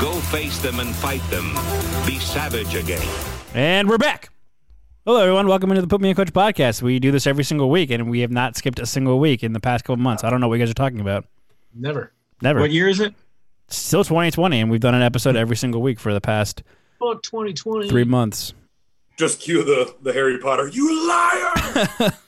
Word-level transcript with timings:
Go 0.00 0.12
face 0.20 0.58
them 0.58 0.78
and 0.78 0.94
fight 0.94 1.22
them. 1.30 1.52
Be 2.06 2.18
savage 2.20 2.74
again. 2.76 3.06
And 3.54 3.88
we're 3.88 3.98
back. 3.98 4.30
Hello, 5.04 5.20
everyone. 5.20 5.48
Welcome 5.48 5.70
into 5.70 5.82
the 5.82 5.88
Put 5.88 6.00
Me 6.00 6.10
in 6.10 6.14
Coach 6.14 6.32
podcast. 6.32 6.82
We 6.82 7.00
do 7.00 7.10
this 7.10 7.26
every 7.26 7.42
single 7.42 7.68
week, 7.68 7.90
and 7.90 8.08
we 8.08 8.20
have 8.20 8.30
not 8.30 8.56
skipped 8.56 8.78
a 8.78 8.86
single 8.86 9.18
week 9.18 9.42
in 9.42 9.52
the 9.54 9.60
past 9.60 9.84
couple 9.84 9.96
months. 9.96 10.22
I 10.22 10.30
don't 10.30 10.40
know 10.40 10.46
what 10.48 10.54
you 10.56 10.62
guys 10.64 10.70
are 10.70 10.74
talking 10.74 11.00
about. 11.00 11.24
Never. 11.74 12.12
Never. 12.42 12.60
What 12.60 12.70
year 12.70 12.88
is 12.88 13.00
it? 13.00 13.12
Still 13.68 14.04
2020, 14.04 14.60
and 14.60 14.70
we've 14.70 14.80
done 14.80 14.94
an 14.94 15.02
episode 15.02 15.34
every 15.34 15.56
single 15.56 15.82
week 15.82 15.98
for 15.98 16.14
the 16.14 16.20
past 16.20 16.62
Fuck 17.00 17.22
2020. 17.22 17.88
three 17.88 18.04
months. 18.04 18.54
Just 19.16 19.40
cue 19.40 19.64
the 19.64 19.94
the 20.02 20.12
Harry 20.12 20.38
Potter. 20.38 20.68
You 20.68 21.08
liar! 21.08 22.12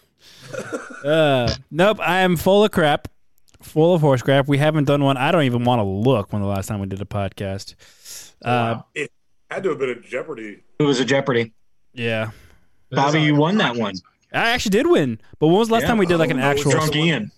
Uh, 1.05 1.55
nope, 1.71 1.99
I 2.01 2.21
am 2.21 2.37
full 2.37 2.65
of 2.65 2.73
crap, 2.73 3.07
full 3.63 3.95
of 3.95 4.01
horse 4.01 4.23
crap. 4.23 4.49
We 4.49 4.59
haven't 4.59 4.85
done 4.85 5.03
one. 5.05 5.17
I 5.17 5.31
don't 5.33 5.43
even 5.45 5.65
want 5.65 5.81
to 5.81 5.85
look 5.85 6.33
when 6.33 6.43
the 6.43 6.49
last 6.49 6.67
time 6.67 6.81
we 6.81 6.87
did 6.87 7.01
a 7.01 7.05
podcast. 7.05 7.75
Uh, 8.43 8.83
it 8.95 9.11
had 9.51 9.63
to 9.65 9.71
have 9.71 9.79
been 9.79 9.91
a 9.91 10.01
Jeopardy. 10.01 10.63
It 10.79 10.83
was 10.83 11.01
a 11.01 11.05
Jeopardy. 11.05 11.53
yeah, 11.93 12.31
Bobby, 12.91 13.21
you 13.23 13.35
won 13.35 13.59
that 13.59 13.77
one. 13.77 13.95
I 14.33 14.51
actually 14.51 14.71
did 14.71 14.87
win. 14.87 15.21
But 15.39 15.49
when 15.49 15.57
was 15.59 15.69
the 15.69 15.75
last 15.75 15.83
Yeah. 15.83 15.89
time 15.89 15.99
we 15.99 16.07
did 16.07 16.19
like 16.19 16.31
an 16.31 16.39
Oh, 16.39 16.43
actual 16.43 16.71
Drunk 16.71 16.95
Ian. 16.97 17.33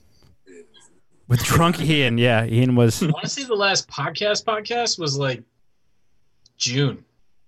with 1.29 1.43
drunk 1.43 1.81
Ian? 1.81 2.19
Yeah, 2.19 2.45
Ian 2.45 2.77
was. 2.77 3.03
Honestly, 3.17 3.45
the 3.45 3.55
last 3.55 3.89
podcast 3.89 4.45
podcast 4.45 4.99
was 4.99 5.17
like 5.19 5.43
June. 6.57 7.05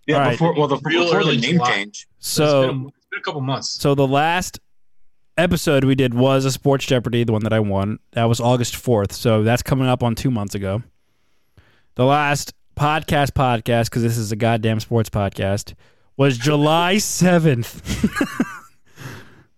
Yeah, 0.07 0.17
All 0.17 0.21
right. 0.23 0.31
before 0.33 0.55
well, 0.55 0.69
the, 0.69 0.79
Real 0.85 1.05
before 1.05 1.21
the 1.23 1.29
early 1.29 1.37
name 1.39 1.53
July. 1.57 1.71
change. 1.75 2.07
So 2.19 2.45
So 2.47 2.61
it's 2.63 2.73
been, 2.73 2.81
a, 2.85 2.89
it's 2.89 3.07
been 3.11 3.19
a 3.21 3.23
couple 3.23 3.41
months. 3.41 3.71
So 3.71 3.95
the 3.95 4.07
last 4.07 4.59
episode 5.37 5.85
we 5.85 5.95
did 5.95 6.15
was 6.15 6.45
a 6.45 6.53
sports 6.53 6.87
Jeopardy, 6.87 7.25
the 7.25 7.33
one 7.33 7.43
that 7.45 7.53
I 7.53 7.61
won. 7.61 7.99
That 8.13 8.25
was 8.25 8.41
August 8.41 8.77
fourth. 8.77 9.13
So 9.13 9.43
that's 9.43 9.63
coming 9.63 9.87
up 9.89 10.03
on 10.03 10.15
two 10.15 10.31
months 10.31 10.55
ago. 10.55 10.83
The 11.97 12.05
last 12.05 12.55
podcast 12.77 13.31
podcast 13.33 13.85
because 13.85 14.03
this 14.03 14.17
is 14.19 14.33
a 14.33 14.37
goddamn 14.37 14.81
sports 14.81 15.09
podcast 15.11 15.75
was 16.17 16.37
July 16.39 16.99
seventh. 16.99 17.83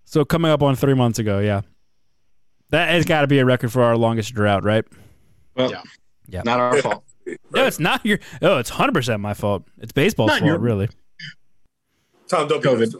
so 0.04 0.24
coming 0.24 0.50
up 0.50 0.62
on 0.62 0.76
three 0.76 0.94
months 0.94 1.18
ago, 1.18 1.38
yeah. 1.40 1.62
That 2.70 2.88
has 2.90 3.04
got 3.04 3.20
to 3.20 3.26
be 3.26 3.38
a 3.38 3.44
record 3.44 3.70
for 3.72 3.82
our 3.82 3.96
longest 3.96 4.34
drought, 4.34 4.64
right? 4.64 4.84
Well, 5.54 5.70
Yeah. 5.70 5.82
Yeah. 6.28 6.42
not 6.44 6.58
our 6.58 6.82
fault. 6.82 7.04
No, 7.52 7.64
it's 7.66 7.78
not 7.80 8.04
your. 8.04 8.18
Oh, 8.42 8.58
it's 8.58 8.70
hundred 8.70 8.92
percent 8.94 9.20
my 9.20 9.34
fault. 9.34 9.64
It's 9.78 9.92
baseball's 9.92 10.28
Not 10.28 10.38
fault, 10.40 10.48
your- 10.48 10.58
really. 10.58 10.88
Tom 12.28 12.48
W. 12.48 12.60
COVID. 12.60 12.94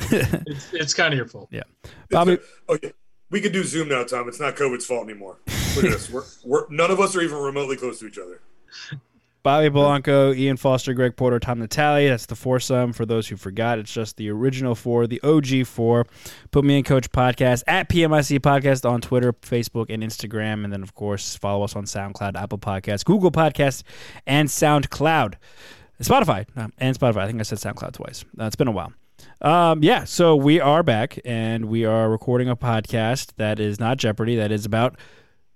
It's, 0.46 0.72
it's 0.72 0.94
kind 0.94 1.12
of 1.12 1.18
your 1.18 1.26
fault. 1.26 1.48
Yeah, 1.50 1.62
Bobby, 2.10 2.38
Okay, 2.68 2.92
we 3.30 3.40
can 3.40 3.52
do 3.52 3.62
Zoom 3.62 3.88
now, 3.88 4.02
Tom. 4.04 4.28
It's 4.28 4.40
not 4.40 4.56
COVID's 4.56 4.86
fault 4.86 5.08
anymore. 5.08 5.38
Look 5.76 5.84
at 5.84 5.92
us. 5.92 6.10
We're, 6.10 6.24
we're 6.44 6.66
none 6.70 6.90
of 6.90 7.00
us 7.00 7.14
are 7.14 7.20
even 7.20 7.38
remotely 7.38 7.76
close 7.76 7.98
to 8.00 8.06
each 8.06 8.18
other. 8.18 8.40
Bobby 9.42 9.70
Blanco, 9.70 10.34
Ian 10.34 10.58
Foster, 10.58 10.92
Greg 10.92 11.16
Porter, 11.16 11.38
Tom 11.38 11.60
Natali. 11.60 12.08
That's 12.08 12.26
the 12.26 12.36
foursome. 12.36 12.92
For 12.92 13.06
those 13.06 13.26
who 13.26 13.36
forgot, 13.36 13.78
it's 13.78 13.92
just 13.92 14.18
the 14.18 14.28
original 14.30 14.74
four, 14.74 15.06
the 15.06 15.20
OG 15.22 15.66
four. 15.66 16.06
Put 16.50 16.64
me 16.64 16.76
in 16.76 16.84
Coach 16.84 17.10
Podcast 17.10 17.62
at 17.66 17.88
PMIC 17.88 18.40
Podcast 18.40 18.88
on 18.88 19.00
Twitter, 19.00 19.32
Facebook, 19.32 19.86
and 19.88 20.02
Instagram. 20.02 20.64
And 20.64 20.72
then, 20.72 20.82
of 20.82 20.94
course, 20.94 21.36
follow 21.36 21.64
us 21.64 21.74
on 21.74 21.84
SoundCloud, 21.84 22.36
Apple 22.36 22.58
Podcasts, 22.58 23.04
Google 23.04 23.30
Podcasts, 23.30 23.82
and 24.26 24.48
SoundCloud. 24.48 25.36
Spotify. 26.02 26.46
Um, 26.56 26.72
and 26.76 26.98
Spotify. 26.98 27.18
I 27.18 27.26
think 27.26 27.40
I 27.40 27.44
said 27.44 27.58
SoundCloud 27.58 27.92
twice. 27.92 28.26
Uh, 28.38 28.44
it's 28.44 28.56
been 28.56 28.68
a 28.68 28.72
while. 28.72 28.92
Um, 29.42 29.82
yeah, 29.82 30.04
so 30.04 30.36
we 30.36 30.60
are 30.60 30.82
back 30.82 31.18
and 31.24 31.66
we 31.66 31.84
are 31.86 32.10
recording 32.10 32.48
a 32.48 32.56
podcast 32.56 33.32
that 33.36 33.58
is 33.58 33.80
not 33.80 33.96
Jeopardy, 33.96 34.36
that 34.36 34.52
is 34.52 34.66
about 34.66 34.96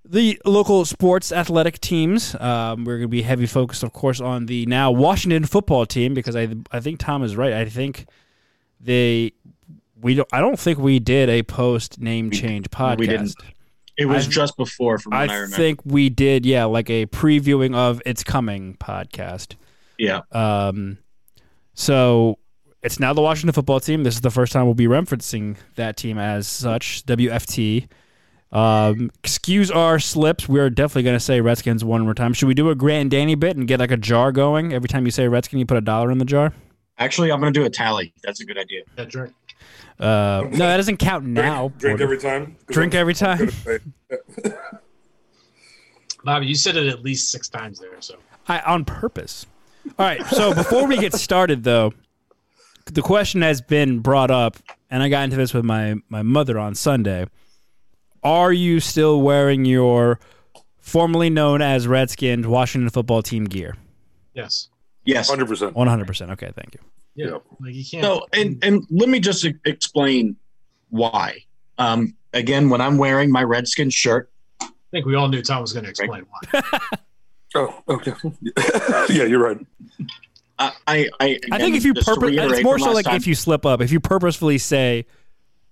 the 0.06 0.40
local 0.46 0.84
sports 0.86 1.30
athletic 1.32 1.80
teams. 1.80 2.34
Um, 2.36 2.84
we're 2.84 2.96
going 2.96 3.08
to 3.08 3.08
be 3.08 3.22
heavy 3.22 3.46
focused, 3.46 3.82
of 3.82 3.92
course, 3.92 4.20
on 4.20 4.46
the 4.46 4.64
now 4.66 4.90
Washington 4.90 5.44
football 5.44 5.84
team 5.86 6.14
because 6.14 6.34
I 6.36 6.48
I 6.72 6.80
think 6.80 6.98
Tom 6.98 7.22
is 7.22 7.36
right. 7.36 7.52
I 7.52 7.66
think 7.66 8.06
they 8.80 9.32
we 10.00 10.14
don't, 10.14 10.28
I 10.32 10.40
don't 10.40 10.58
think 10.58 10.78
we 10.78 10.98
did 10.98 11.28
a 11.28 11.42
post 11.42 12.00
name 12.00 12.30
change 12.30 12.70
podcast. 12.70 12.98
we 12.98 13.06
didn't. 13.06 13.34
It 13.96 14.06
was 14.06 14.26
I- 14.26 14.30
just 14.30 14.56
before, 14.56 14.98
from 14.98 15.12
I, 15.12 15.24
I 15.24 15.46
think 15.46 15.80
we 15.84 16.08
did, 16.10 16.44
yeah, 16.44 16.64
like 16.64 16.90
a 16.90 17.06
previewing 17.06 17.74
of 17.74 18.02
It's 18.04 18.24
Coming 18.24 18.76
podcast. 18.80 19.54
yeah. 19.98 20.22
Um, 20.32 20.98
so 21.74 22.38
it's 22.84 23.00
now 23.00 23.12
the 23.12 23.22
Washington 23.22 23.52
football 23.52 23.80
team. 23.80 24.04
This 24.04 24.14
is 24.14 24.20
the 24.20 24.30
first 24.30 24.52
time 24.52 24.66
we'll 24.66 24.74
be 24.74 24.86
referencing 24.86 25.56
that 25.76 25.96
team 25.96 26.18
as 26.18 26.46
such. 26.46 27.04
WFT. 27.06 27.88
Um, 28.52 29.10
excuse 29.24 29.70
our 29.70 29.98
slips. 29.98 30.48
We're 30.48 30.70
definitely 30.70 31.02
going 31.02 31.16
to 31.16 31.20
say 31.24 31.40
Redskins 31.40 31.82
one 31.84 32.02
more 32.02 32.14
time. 32.14 32.34
Should 32.34 32.46
we 32.46 32.54
do 32.54 32.70
a 32.70 32.74
Grant 32.74 33.00
and 33.00 33.10
Danny 33.10 33.34
bit 33.34 33.56
and 33.56 33.66
get 33.66 33.80
like 33.80 33.90
a 33.90 33.96
jar 33.96 34.30
going? 34.30 34.72
Every 34.72 34.88
time 34.88 35.04
you 35.06 35.10
say 35.10 35.26
Redskin, 35.26 35.58
you 35.58 35.66
put 35.66 35.76
a 35.78 35.80
dollar 35.80 36.10
in 36.12 36.18
the 36.18 36.24
jar. 36.24 36.52
Actually, 36.98 37.32
I'm 37.32 37.40
going 37.40 37.52
to 37.52 37.58
do 37.58 37.66
a 37.66 37.70
tally. 37.70 38.12
That's 38.22 38.40
a 38.40 38.44
good 38.44 38.58
idea. 38.58 38.82
Yeah, 38.96 39.04
drink. 39.06 39.32
Uh, 39.98 40.42
no, 40.50 40.58
that 40.58 40.76
doesn't 40.76 40.98
count 40.98 41.24
now. 41.24 41.68
Drink, 41.78 41.98
drink 41.98 42.00
every 42.00 42.18
time. 42.18 42.56
Drink 42.68 42.94
I'm- 42.94 43.00
every 43.00 43.14
time. 43.14 43.50
good. 43.64 43.82
Bobby, 46.24 46.46
you 46.46 46.54
said 46.54 46.76
it 46.76 46.86
at 46.86 47.02
least 47.02 47.30
six 47.30 47.48
times 47.48 47.80
there. 47.80 48.00
So 48.00 48.16
I, 48.48 48.60
on 48.60 48.84
purpose. 48.84 49.46
All 49.98 50.06
right. 50.06 50.24
So 50.26 50.54
before 50.54 50.86
we 50.86 50.96
get 50.96 51.12
started, 51.12 51.64
though, 51.64 51.92
the 52.86 53.02
question 53.02 53.42
has 53.42 53.60
been 53.60 54.00
brought 54.00 54.30
up, 54.30 54.56
and 54.90 55.02
I 55.02 55.08
got 55.08 55.24
into 55.24 55.36
this 55.36 55.54
with 55.54 55.64
my 55.64 55.96
my 56.08 56.22
mother 56.22 56.58
on 56.58 56.74
Sunday. 56.74 57.26
Are 58.22 58.52
you 58.52 58.80
still 58.80 59.20
wearing 59.20 59.64
your 59.64 60.18
formerly 60.78 61.30
known 61.30 61.60
as 61.62 61.86
Redskins 61.86 62.46
Washington 62.46 62.88
football 62.90 63.22
team 63.22 63.44
gear? 63.44 63.76
yes, 64.34 64.68
Yes. 65.04 65.30
100%. 65.30 65.72
One 65.74 65.86
hundred 65.86 66.06
percent. 66.06 66.30
Okay, 66.32 66.50
thank 66.56 66.74
you. 66.74 66.80
yeah, 67.14 67.26
Yep. 67.32 67.42
like 67.60 67.74
you 67.74 67.84
can't. 67.84 68.04
So, 68.04 68.26
and 68.32 68.62
and 68.64 68.82
let 68.90 69.08
me 69.08 69.20
just 69.20 69.46
explain 69.66 70.36
why. 70.88 71.44
Um, 71.78 72.14
again, 72.32 72.70
when 72.70 72.80
I'm 72.80 72.96
wearing 72.98 73.30
my 73.30 73.42
Redskin 73.44 73.90
shirt, 73.90 74.30
I 74.62 74.68
think 74.90 75.04
we 75.06 75.14
all 75.14 75.28
knew 75.28 75.42
Tom 75.42 75.60
was 75.60 75.72
going 75.72 75.84
to 75.84 75.90
explain 75.90 76.24
why. 76.50 76.62
Oh, 77.56 77.72
okay. 77.88 78.12
yeah, 79.14 79.22
you're 79.22 79.38
right. 79.38 79.64
I 80.58 80.72
I, 80.86 81.08
I, 81.20 81.40
I 81.52 81.58
think 81.58 81.76
if 81.76 81.84
you 81.84 81.94
purpose, 81.94 82.30
it's 82.32 82.62
more 82.62 82.78
so 82.78 82.92
like 82.92 83.06
time, 83.06 83.16
if 83.16 83.26
you 83.26 83.34
slip 83.34 83.66
up, 83.66 83.80
if 83.80 83.90
you 83.90 84.00
purposefully 84.00 84.58
say 84.58 85.06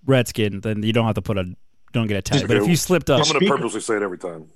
Redskin, 0.06 0.60
then 0.60 0.82
you 0.82 0.93
don't 0.93 1.06
have 1.06 1.15
to 1.15 1.22
put 1.22 1.38
a 1.38 1.54
don't 1.93 2.06
get 2.06 2.16
a 2.16 2.22
tag. 2.22 2.48
But 2.48 2.56
if 2.56 2.66
you 2.66 2.76
slipped 2.76 3.10
up, 3.10 3.20
I'm 3.25 3.32
going 3.32 3.44
to 3.44 3.53
purposely 3.53 3.81
say 3.81 3.97
it 3.97 4.03
every 4.03 4.19
time. 4.19 4.48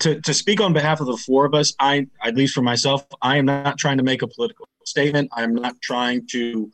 to, 0.00 0.20
to 0.20 0.34
speak 0.34 0.60
on 0.60 0.72
behalf 0.72 1.00
of 1.00 1.06
the 1.06 1.16
four 1.16 1.44
of 1.44 1.54
us, 1.54 1.74
I, 1.78 2.06
at 2.22 2.34
least 2.34 2.54
for 2.54 2.62
myself, 2.62 3.06
I 3.22 3.38
am 3.38 3.46
not 3.46 3.78
trying 3.78 3.98
to 3.98 4.02
make 4.02 4.22
a 4.22 4.26
political 4.26 4.68
statement. 4.84 5.30
I'm 5.32 5.54
not 5.54 5.80
trying 5.80 6.26
to, 6.32 6.70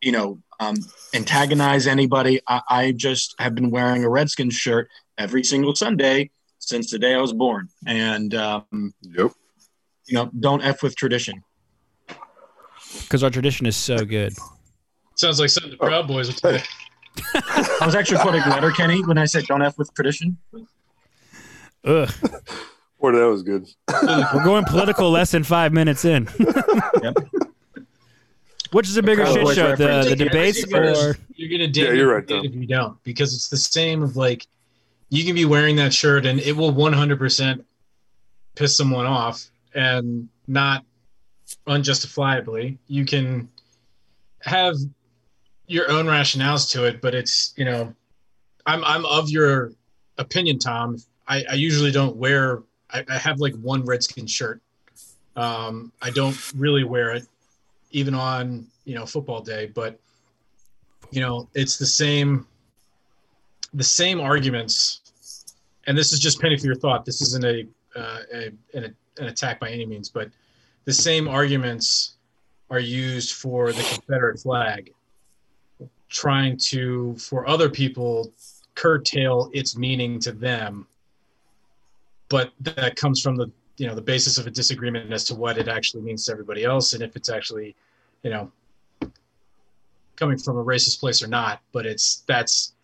you 0.00 0.12
know, 0.12 0.38
um, 0.60 0.76
antagonize 1.14 1.86
anybody. 1.86 2.40
I, 2.46 2.60
I 2.68 2.92
just 2.92 3.34
have 3.38 3.54
been 3.54 3.70
wearing 3.70 4.04
a 4.04 4.08
Redskins 4.08 4.54
shirt 4.54 4.88
every 5.18 5.42
single 5.42 5.74
Sunday 5.74 6.30
since 6.58 6.90
the 6.90 6.98
day 6.98 7.14
I 7.14 7.20
was 7.20 7.32
born. 7.32 7.68
And, 7.86 8.34
um, 8.34 8.94
Yep. 9.02 9.32
you 10.06 10.14
know, 10.14 10.30
don't 10.38 10.62
F 10.62 10.82
with 10.82 10.94
tradition. 10.94 11.42
Because 13.12 13.22
our 13.22 13.28
tradition 13.28 13.66
is 13.66 13.76
so 13.76 14.06
good. 14.06 14.32
Sounds 15.16 15.38
like 15.38 15.50
something 15.50 15.70
the 15.70 15.76
Proud 15.76 16.08
Boys 16.08 16.28
would 16.28 16.38
say. 16.38 16.62
I 17.34 17.84
was 17.84 17.94
actually 17.94 18.20
quoting 18.20 18.40
Letterkenny 18.40 19.04
when 19.04 19.18
I 19.18 19.26
said 19.26 19.44
don't 19.44 19.60
F 19.60 19.76
with 19.76 19.92
tradition. 19.92 20.38
Ugh. 21.84 22.10
Boy, 22.98 23.12
that 23.12 23.28
was 23.28 23.42
good. 23.42 23.68
We're 24.02 24.44
going 24.44 24.64
political 24.64 25.10
less 25.10 25.30
than 25.30 25.44
five 25.44 25.74
minutes 25.74 26.06
in. 26.06 26.26
Yep. 27.02 27.18
Which 28.70 28.88
is 28.88 28.96
a 28.96 29.02
bigger 29.02 29.26
shit 29.26 29.46
show, 29.48 29.76
the, 29.76 29.86
reference. 29.86 30.08
the 30.08 30.16
debates 30.16 30.72
or 30.72 31.18
you're 31.34 31.50
gonna 31.50 31.70
Yeah, 31.70 31.92
you're 31.92 32.14
right, 32.14 32.26
dig 32.26 32.46
if 32.46 32.54
you 32.54 32.66
don't 32.66 33.02
because 33.02 33.34
it's 33.34 33.48
the 33.48 33.58
same 33.58 34.02
of 34.02 34.16
like 34.16 34.46
you 35.10 35.24
can 35.26 35.34
be 35.34 35.44
wearing 35.44 35.76
that 35.76 35.92
shirt 35.92 36.24
and 36.24 36.40
it 36.40 36.56
will 36.56 36.72
100% 36.72 37.62
piss 38.54 38.74
someone 38.74 39.04
off 39.04 39.46
and 39.74 40.30
not 40.46 40.86
unjustifiably 41.66 42.78
you 42.88 43.04
can 43.04 43.48
have 44.40 44.74
your 45.66 45.90
own 45.90 46.06
rationales 46.06 46.70
to 46.70 46.84
it 46.84 47.00
but 47.00 47.14
it's 47.14 47.54
you 47.56 47.64
know 47.64 47.94
i'm 48.66 48.84
i'm 48.84 49.06
of 49.06 49.30
your 49.30 49.72
opinion 50.18 50.58
tom 50.58 50.96
i, 51.28 51.44
I 51.50 51.54
usually 51.54 51.90
don't 51.90 52.16
wear 52.16 52.62
I, 52.90 53.04
I 53.08 53.18
have 53.18 53.38
like 53.38 53.54
one 53.56 53.84
redskin 53.84 54.26
shirt 54.26 54.60
um 55.36 55.92
i 56.02 56.10
don't 56.10 56.52
really 56.54 56.84
wear 56.84 57.12
it 57.12 57.26
even 57.92 58.14
on 58.14 58.66
you 58.84 58.94
know 58.94 59.06
football 59.06 59.40
day. 59.40 59.70
But 59.72 59.98
you 61.10 61.20
know, 61.20 61.48
it's 61.54 61.78
the 61.78 61.86
same 61.86 62.46
the 63.74 63.84
same 63.84 64.20
arguments. 64.20 65.00
And 65.86 65.96
this 65.96 66.12
is 66.12 66.20
just 66.20 66.40
penny 66.40 66.56
for 66.56 66.66
your 66.66 66.76
thought. 66.76 67.04
This 67.04 67.20
isn't 67.22 67.44
a, 67.44 67.66
uh, 67.96 68.18
a 68.32 68.52
an, 68.74 68.94
an 69.18 69.26
attack 69.26 69.60
by 69.60 69.70
any 69.70 69.84
means, 69.84 70.08
but 70.08 70.30
the 70.84 70.92
same 70.92 71.28
arguments 71.28 72.16
are 72.70 72.80
used 72.80 73.34
for 73.34 73.72
the 73.72 73.82
Confederate 73.82 74.40
flag, 74.40 74.92
trying 76.08 76.56
to 76.56 77.14
for 77.16 77.46
other 77.48 77.68
people 77.68 78.32
curtail 78.74 79.50
its 79.52 79.76
meaning 79.76 80.18
to 80.20 80.32
them. 80.32 80.86
But 82.28 82.52
that 82.60 82.96
comes 82.96 83.20
from 83.20 83.36
the 83.36 83.50
you 83.76 83.86
know 83.86 83.94
the 83.94 84.02
basis 84.02 84.38
of 84.38 84.46
a 84.46 84.50
disagreement 84.50 85.12
as 85.12 85.24
to 85.24 85.34
what 85.34 85.58
it 85.58 85.68
actually 85.68 86.02
means 86.02 86.24
to 86.26 86.32
everybody 86.32 86.64
else, 86.64 86.92
and 86.92 87.02
if 87.02 87.16
it's 87.16 87.28
actually, 87.28 87.76
you 88.22 88.30
know, 88.30 88.50
coming 90.16 90.38
from 90.38 90.56
a 90.56 90.64
racist 90.64 91.00
place 91.00 91.22
or 91.22 91.26
not. 91.28 91.60
But 91.72 91.86
it's 91.86 92.24
that's 92.26 92.74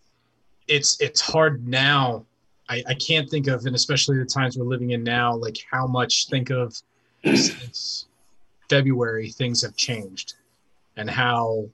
it's 0.67 0.99
it's 1.01 1.19
hard 1.19 1.67
now. 1.67 2.25
I, 2.69 2.83
I 2.87 2.93
can't 2.93 3.27
think 3.27 3.47
of, 3.47 3.65
and 3.65 3.75
especially 3.75 4.19
the 4.19 4.25
times 4.25 4.55
we're 4.55 4.65
living 4.65 4.91
in 4.91 5.03
now, 5.03 5.35
like 5.35 5.57
how 5.71 5.87
much 5.87 6.27
think 6.29 6.51
of 6.51 6.79
since 7.23 8.07
February 8.69 9.29
things 9.29 9.61
have 9.61 9.75
changed, 9.75 10.35
and 10.97 11.09
how 11.09 11.67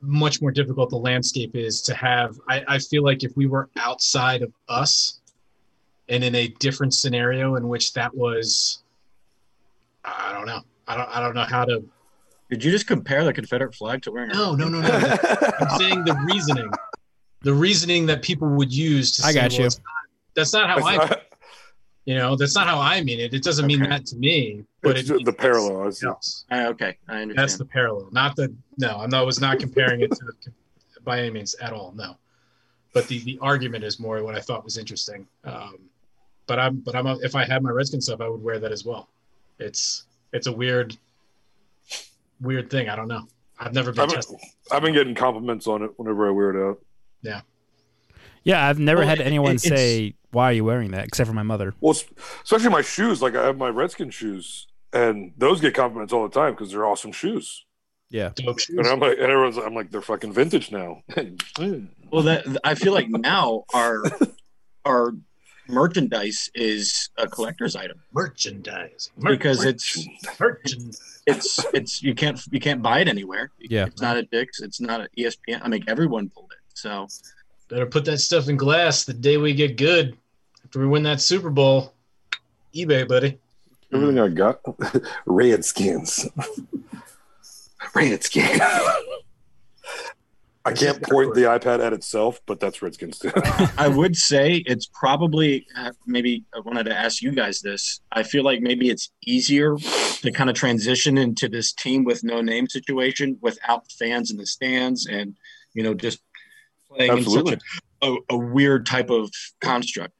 much 0.00 0.40
more 0.42 0.50
difficult 0.50 0.90
the 0.90 0.96
landscape 0.96 1.54
is 1.54 1.80
to 1.82 1.94
have. 1.94 2.38
I, 2.48 2.64
I 2.68 2.78
feel 2.78 3.04
like 3.04 3.22
if 3.24 3.36
we 3.36 3.46
were 3.46 3.68
outside 3.78 4.42
of 4.42 4.52
us 4.68 5.20
and 6.08 6.24
in 6.24 6.34
a 6.34 6.48
different 6.58 6.92
scenario 6.94 7.56
in 7.56 7.68
which 7.68 7.92
that 7.94 8.14
was, 8.14 8.82
I 10.04 10.32
don't 10.32 10.46
know. 10.46 10.60
I 10.88 10.96
don't, 10.96 11.08
I 11.16 11.20
don't 11.20 11.34
know 11.34 11.44
how 11.44 11.64
to. 11.64 11.82
Did 12.50 12.64
you 12.64 12.70
just 12.72 12.86
compare 12.86 13.24
the 13.24 13.32
Confederate 13.32 13.74
flag 13.74 14.02
to 14.02 14.10
wearing? 14.10 14.30
a- 14.30 14.34
No, 14.34 14.54
no, 14.54 14.68
no, 14.68 14.80
no. 14.80 14.88
I'm 15.60 15.78
saying 15.78 16.04
the 16.04 16.14
reasoning, 16.26 16.70
the 17.42 17.54
reasoning 17.54 18.06
that 18.06 18.22
people 18.22 18.48
would 18.48 18.72
use 18.72 19.12
to 19.16 19.26
I 19.26 19.32
say, 19.32 19.40
got 19.40 19.50
well, 19.52 19.58
you. 19.60 19.64
not- 19.66 19.76
that's 20.34 20.52
not 20.52 20.68
how 20.68 20.84
I, 20.86 21.20
you 22.04 22.14
know, 22.16 22.34
that's 22.36 22.54
not 22.54 22.66
how 22.66 22.80
I 22.80 23.02
mean 23.02 23.20
it. 23.20 23.32
It 23.34 23.42
doesn't 23.42 23.66
mean 23.66 23.80
that 23.80 24.06
to 24.06 24.16
me, 24.16 24.64
but 24.82 24.96
It's 24.98 25.08
it 25.10 25.24
the 25.24 25.32
parallel. 25.32 25.86
I 25.86 25.90
see. 25.90 26.06
Else. 26.06 26.44
Ah, 26.50 26.66
okay, 26.66 26.96
I 27.08 27.22
understand. 27.22 27.38
That's 27.38 27.56
the 27.58 27.64
parallel, 27.64 28.08
not 28.12 28.34
the 28.36 28.52
no. 28.78 28.98
I'm 28.98 29.10
not 29.10 29.24
was 29.26 29.40
not 29.40 29.58
comparing 29.58 30.00
it 30.00 30.10
to 30.12 30.52
by 31.04 31.18
any 31.20 31.30
means 31.30 31.54
at 31.56 31.72
all. 31.72 31.92
No, 31.96 32.16
but 32.92 33.06
the 33.08 33.18
the 33.20 33.38
argument 33.40 33.84
is 33.84 34.00
more 34.00 34.22
what 34.24 34.34
I 34.34 34.40
thought 34.40 34.64
was 34.64 34.78
interesting. 34.78 35.26
Um, 35.44 35.78
but 36.46 36.58
I'm 36.58 36.76
but 36.78 36.94
I'm 36.96 37.06
a, 37.06 37.16
if 37.22 37.34
I 37.36 37.44
had 37.44 37.62
my 37.62 37.70
Redskin 37.70 38.00
stuff, 38.00 38.20
I 38.20 38.28
would 38.28 38.42
wear 38.42 38.58
that 38.58 38.72
as 38.72 38.84
well. 38.84 39.08
It's 39.60 40.04
it's 40.32 40.46
a 40.48 40.52
weird 40.52 40.96
weird 42.40 42.70
thing. 42.70 42.88
I 42.88 42.96
don't 42.96 43.08
know. 43.08 43.26
I've 43.58 43.72
never 43.74 43.92
been 43.92 44.00
I've 44.00 44.08
been, 44.08 44.16
tested. 44.16 44.38
I've 44.72 44.82
been 44.82 44.92
getting 44.94 45.14
compliments 45.14 45.66
on 45.68 45.82
it 45.82 45.90
whenever 45.96 46.26
I 46.26 46.30
wear 46.32 46.50
it 46.50 46.68
out. 46.68 46.80
Yeah, 47.22 47.42
Yeah, 48.42 48.66
I've 48.66 48.80
never 48.80 49.00
Well, 49.00 49.08
had 49.08 49.20
it- 49.20 49.26
anyone 49.26 49.52
it- 49.54 49.64
it's- 49.66 49.78
say, 49.80 50.14
"Why 50.32 50.46
are 50.46 50.52
you 50.52 50.64
wearing 50.64 50.90
that?" 50.90 51.06
Except 51.06 51.28
for 51.28 51.34
my 51.34 51.42
mother. 51.42 51.74
Well, 51.80 51.96
especially 52.42 52.70
my 52.70 52.82
shoes. 52.82 53.22
Like 53.22 53.36
I 53.36 53.44
have 53.46 53.56
my 53.56 53.68
Redskin 53.68 54.10
shoes, 54.10 54.66
and 54.92 55.32
those 55.38 55.60
get 55.60 55.74
compliments 55.74 56.12
all 56.12 56.28
the 56.28 56.34
time 56.34 56.52
because 56.54 56.70
they're 56.72 56.86
awesome 56.86 57.12
shoes. 57.12 57.64
Yeah, 58.10 58.32
shoes. 58.36 58.68
And 58.76 58.86
I'm 58.86 59.00
like, 59.00 59.18
and 59.18 59.30
everyone's, 59.30 59.56
I'm 59.56 59.74
like, 59.74 59.90
they're 59.90 60.02
fucking 60.02 60.32
vintage 60.32 60.70
now. 60.72 61.02
Well, 62.10 62.24
that 62.24 62.44
I 62.62 62.74
feel 62.74 62.92
like 62.92 63.08
now 63.08 63.64
our 63.72 64.02
our 64.84 65.14
merchandise 65.66 66.50
is 66.54 67.08
a 67.16 67.26
collector's 67.26 67.74
item 67.74 68.02
merchandise 68.12 69.10
because 69.18 69.64
it's 69.64 70.06
merchandise. 70.38 71.20
it's 71.26 71.64
it's 71.72 72.02
you 72.02 72.14
can't 72.14 72.38
you 72.50 72.60
can't 72.60 72.82
buy 72.82 73.00
it 73.00 73.08
anywhere. 73.08 73.50
Yeah. 73.58 73.86
it's 73.86 74.02
not 74.02 74.18
at 74.18 74.30
Dick's. 74.30 74.60
It's 74.60 74.78
not 74.78 75.00
at 75.00 75.10
E 75.16 75.24
ESPN. 75.24 75.60
I 75.62 75.68
mean, 75.68 75.84
everyone 75.88 76.28
pulled 76.28 76.52
it. 76.52 76.58
So 76.74 77.06
Better 77.68 77.86
put 77.86 78.04
that 78.04 78.18
stuff 78.18 78.50
in 78.50 78.58
glass 78.58 79.06
the 79.06 79.14
day 79.14 79.38
we 79.38 79.54
get 79.54 79.78
good. 79.78 80.18
After 80.72 80.80
we 80.80 80.86
win 80.86 81.02
that 81.02 81.20
Super 81.20 81.50
Bowl, 81.50 81.92
eBay, 82.74 83.06
buddy. 83.06 83.38
Everything 83.92 84.18
I 84.18 84.28
got, 84.28 84.58
Redskins. 85.26 86.26
Redskins. 87.94 88.58
I 90.64 90.72
can't 90.72 91.02
point 91.02 91.34
the 91.34 91.42
iPad 91.42 91.84
at 91.84 91.92
itself, 91.92 92.40
but 92.46 92.58
that's 92.58 92.80
Redskins 92.80 93.18
too. 93.18 93.32
I 93.76 93.86
would 93.86 94.16
say 94.16 94.64
it's 94.64 94.86
probably 94.86 95.66
uh, 95.76 95.90
maybe 96.06 96.42
I 96.56 96.60
wanted 96.60 96.84
to 96.84 96.98
ask 96.98 97.20
you 97.20 97.32
guys 97.32 97.60
this. 97.60 98.00
I 98.10 98.22
feel 98.22 98.42
like 98.42 98.62
maybe 98.62 98.88
it's 98.88 99.10
easier 99.26 99.76
to 99.76 100.32
kind 100.32 100.48
of 100.48 100.56
transition 100.56 101.18
into 101.18 101.50
this 101.50 101.74
team 101.74 102.04
with 102.04 102.24
no 102.24 102.40
name 102.40 102.66
situation 102.66 103.36
without 103.42 103.92
fans 103.92 104.30
in 104.30 104.38
the 104.38 104.46
stands 104.46 105.06
and 105.06 105.36
you 105.74 105.82
know 105.82 105.92
just 105.92 106.22
playing 106.88 107.10
Absolutely. 107.10 107.52
in 107.52 107.60
such 107.60 107.68
a, 108.00 108.06
a, 108.06 108.16
a 108.30 108.36
weird 108.38 108.86
type 108.86 109.10
of 109.10 109.30
construct. 109.60 110.14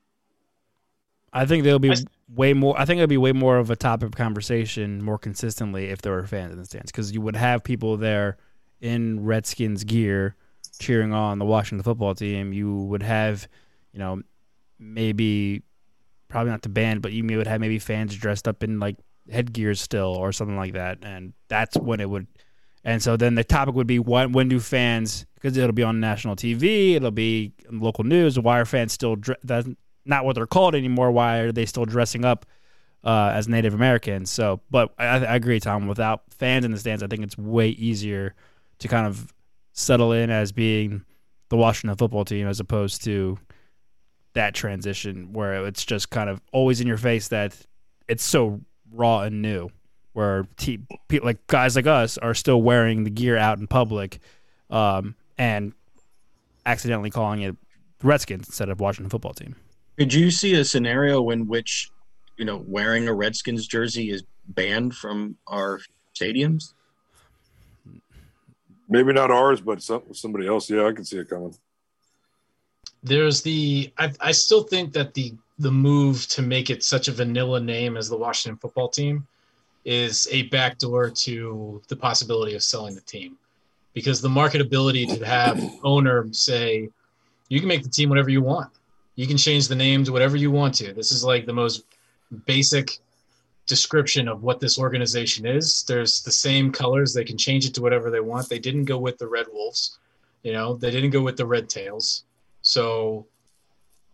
I 1.33 1.47
think 1.47 1.65
there'll 1.65 1.79
be 1.79 1.91
I 1.91 1.97
way 2.29 2.53
more. 2.53 2.79
I 2.79 2.85
think 2.85 2.99
it'll 2.99 3.09
be 3.09 3.17
way 3.17 3.33
more 3.33 3.59
of 3.59 3.71
a 3.71 3.77
topic 3.77 4.07
of 4.07 4.13
conversation 4.13 5.03
more 5.03 5.19
consistently 5.19 5.87
if 5.87 6.03
there 6.03 6.13
were 6.13 6.27
fans 6.27 6.53
in 6.53 6.59
the 6.59 6.65
stands 6.65 6.93
because 6.93 7.13
you 7.13 7.21
would 7.21 7.37
have 7.37 7.65
people 7.65 7.97
there 7.97 8.37
in 8.81 9.25
Redskins 9.25 9.85
gear 9.85 10.37
cheering 10.79 11.13
on 11.13 11.39
the 11.39 11.45
Washington 11.45 11.83
football 11.83 12.15
team. 12.15 12.53
You 12.53 12.75
would 12.75 13.03
have, 13.03 13.49
you 13.93 13.99
know, 13.99 14.21
maybe 14.79 15.63
probably 16.29 16.51
not 16.51 16.63
the 16.63 16.69
band, 16.69 17.03
but 17.03 17.13
you 17.13 17.25
would 17.37 17.47
have 17.47 17.61
maybe 17.61 17.79
fans 17.79 18.15
dressed 18.15 18.49
up 18.49 18.63
in 18.63 18.81
like 18.81 18.97
headgear 19.31 19.75
still 19.75 20.15
or 20.15 20.33
something 20.33 20.57
like 20.57 20.75
that, 20.75 20.99
and 21.03 21.33
that's 21.49 21.77
when 21.77 22.01
it 22.01 22.11
would. 22.11 22.27
And 22.85 23.01
so 23.01 23.17
then 23.17 23.37
the 23.37 23.45
topic 23.45 23.75
would 23.75 23.87
be 23.87 24.01
when 24.01 24.33
when 24.33 24.49
do 24.49 24.61
fans 24.61 25.25
because 25.35 25.57
it'll 25.57 25.73
be 25.73 25.83
on 25.83 26.01
national 26.01 26.37
TV, 26.37 26.95
it'll 26.95 27.11
be 27.11 27.53
local 27.71 28.05
news. 28.05 28.39
Why 28.39 28.59
are 28.61 28.65
fans 28.65 28.93
still 28.93 29.17
dre- 29.17 29.37
not 30.05 30.25
what 30.25 30.35
they're 30.35 30.47
called 30.47 30.75
anymore? 30.75 31.11
Why 31.11 31.39
are 31.39 31.53
they 31.53 31.67
still 31.67 31.85
dressing 31.85 32.25
up 32.25 32.47
uh, 33.05 33.33
as 33.35 33.49
Native 33.49 33.75
Americans? 33.75 34.31
So, 34.31 34.61
but 34.71 34.93
I, 34.99 35.07
I 35.07 35.37
agree, 35.37 35.61
Tom. 35.61 35.87
Without 35.87 36.23
fans 36.31 36.65
in 36.65 36.71
the 36.71 36.79
stands, 36.79 37.03
I 37.03 37.07
think 37.07 37.23
it's 37.23 37.39
way 37.39 37.69
easier 37.71 38.35
to 38.79 38.89
kind 38.89 39.07
of 39.07 39.33
settle 39.73 40.13
in 40.13 40.31
as 40.31 40.53
being 40.53 41.05
the 41.49 41.57
Washington 41.57 41.97
football 41.97 42.25
team 42.25 42.47
as 42.47 42.61
opposed 42.61 43.05
to 43.05 43.39
that 44.35 44.55
transition 44.55 45.33
where 45.33 45.67
it's 45.67 45.85
just 45.85 46.11
kind 46.11 46.31
of 46.31 46.41
always 46.53 46.81
in 46.81 46.87
your 46.87 46.97
face 46.97 47.29
that 47.29 47.55
it's 48.09 48.25
so 48.25 48.61
raw 48.91 49.21
and 49.21 49.43
new 49.43 49.69
where 50.15 50.47
te- 50.57 50.81
like 51.23 51.47
guys 51.47 51.77
like 51.77 51.87
us 51.87 52.19
are 52.19 52.35
still 52.35 52.61
wearing 52.61 53.05
the 53.05 53.11
gear 53.11 53.37
out 53.37 53.59
in 53.59 53.67
public 53.67 54.19
um, 54.71 55.15
and 55.39 55.73
accidentally 56.67 57.11
calling 57.11 57.43
it 57.43 57.57
Redskins 58.03 58.49
instead 58.49 58.69
of 58.69 58.81
Washington 58.81 59.11
football 59.11 59.33
team. 59.35 59.57
Could 59.99 60.13
you 60.13 60.31
see 60.31 60.55
a 60.55 60.65
scenario 60.65 61.31
in 61.31 61.47
which 61.47 61.91
you 62.37 62.45
know 62.45 62.65
wearing 62.67 63.09
a 63.09 63.15
Redskins 63.15 63.67
jersey 63.67 64.11
is 64.11 64.25
banned 64.49 64.95
from 64.95 65.37
our 65.47 65.81
stadiums? 66.15 66.75
Maybe 68.89 69.13
not 69.13 69.31
ours, 69.31 69.61
but 69.61 69.83
some, 69.83 70.03
somebody 70.13 70.47
else. 70.47 70.69
Yeah, 70.69 70.87
I 70.87 70.93
can 70.93 71.05
see 71.05 71.19
it 71.19 71.29
coming. 71.29 71.55
There's 73.03 73.43
the 73.43 73.93
I, 73.99 74.13
I 74.21 74.33
still 74.33 74.63
think 74.63 74.93
that 74.93 75.15
the 75.15 75.35
the 75.59 75.71
move 75.71 76.27
to 76.29 76.43
make 76.43 76.71
it 76.71 76.83
such 76.83 77.09
a 77.09 77.13
vanilla 77.13 77.61
name 77.61 77.97
as 77.97 78.09
the 78.09 78.17
Washington 78.17 78.59
football 78.59 78.89
team 78.89 79.27
is 79.85 80.29
a 80.31 80.43
backdoor 80.45 81.11
to 81.11 81.83
the 81.89 81.97
possibility 81.97 82.55
of 82.55 82.63
selling 82.63 82.95
the 82.95 83.01
team. 83.03 83.37
Because 83.95 84.21
the 84.21 84.29
marketability 84.29 85.07
to 85.19 85.27
have 85.27 85.63
owner 85.85 86.27
say, 86.33 86.89
you 87.49 87.61
can 87.61 87.69
make 87.69 87.83
the 87.83 87.91
team 87.91 88.09
whatever 88.09 88.31
you 88.31 88.41
want. 88.41 88.71
You 89.15 89.27
can 89.27 89.37
change 89.37 89.69
the 89.69 89.75
name 89.75 90.05
to 90.05 90.13
whatever 90.13 90.37
you 90.37 90.51
want 90.51 90.75
to. 90.77 90.93
This 90.93 91.13
is 91.13 91.25
like 91.25 91.47
the 91.47 91.53
most 91.53 91.85
basic 92.47 92.99
description 93.67 94.27
of 94.29 94.43
what 94.43 94.61
this 94.61 94.79
organization 94.79 95.47
is. 95.47 95.85
There's 95.85 96.23
the 96.23 96.33
same 96.33 96.73
colors. 96.73 97.13
They 97.13 97.25
can 97.25 97.39
change 97.39 97.67
it 97.67 97.75
to 97.75 97.83
whatever 97.83 98.11
they 98.11 98.21
want. 98.21 98.49
They 98.49 98.59
didn't 98.59 98.87
go 98.87 98.99
with 98.99 99.19
the 99.19 99.29
Red 99.29 99.47
Wolves. 99.53 99.99
You 100.43 100.53
know, 100.53 100.75
they 100.75 100.91
didn't 100.91 101.11
go 101.11 101.21
with 101.21 101.37
the 101.37 101.47
Red 101.47 101.69
Tails. 101.69 102.25
So 102.63 103.27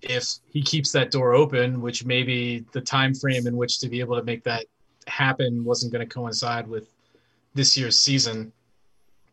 if 0.02 0.24
he 0.50 0.62
keeps 0.62 0.92
that 0.92 1.10
door 1.10 1.34
open, 1.34 1.80
which 1.80 2.04
maybe 2.04 2.64
the 2.72 2.80
time 2.80 3.14
frame 3.14 3.46
in 3.46 3.56
which 3.56 3.78
to 3.80 3.88
be 3.88 4.00
able 4.00 4.16
to 4.16 4.24
make 4.24 4.44
that 4.44 4.66
happen 5.06 5.64
wasn't 5.64 5.92
going 5.92 6.06
to 6.06 6.14
coincide 6.14 6.68
with 6.68 6.92
this 7.54 7.76
year's 7.76 7.98
season, 7.98 8.52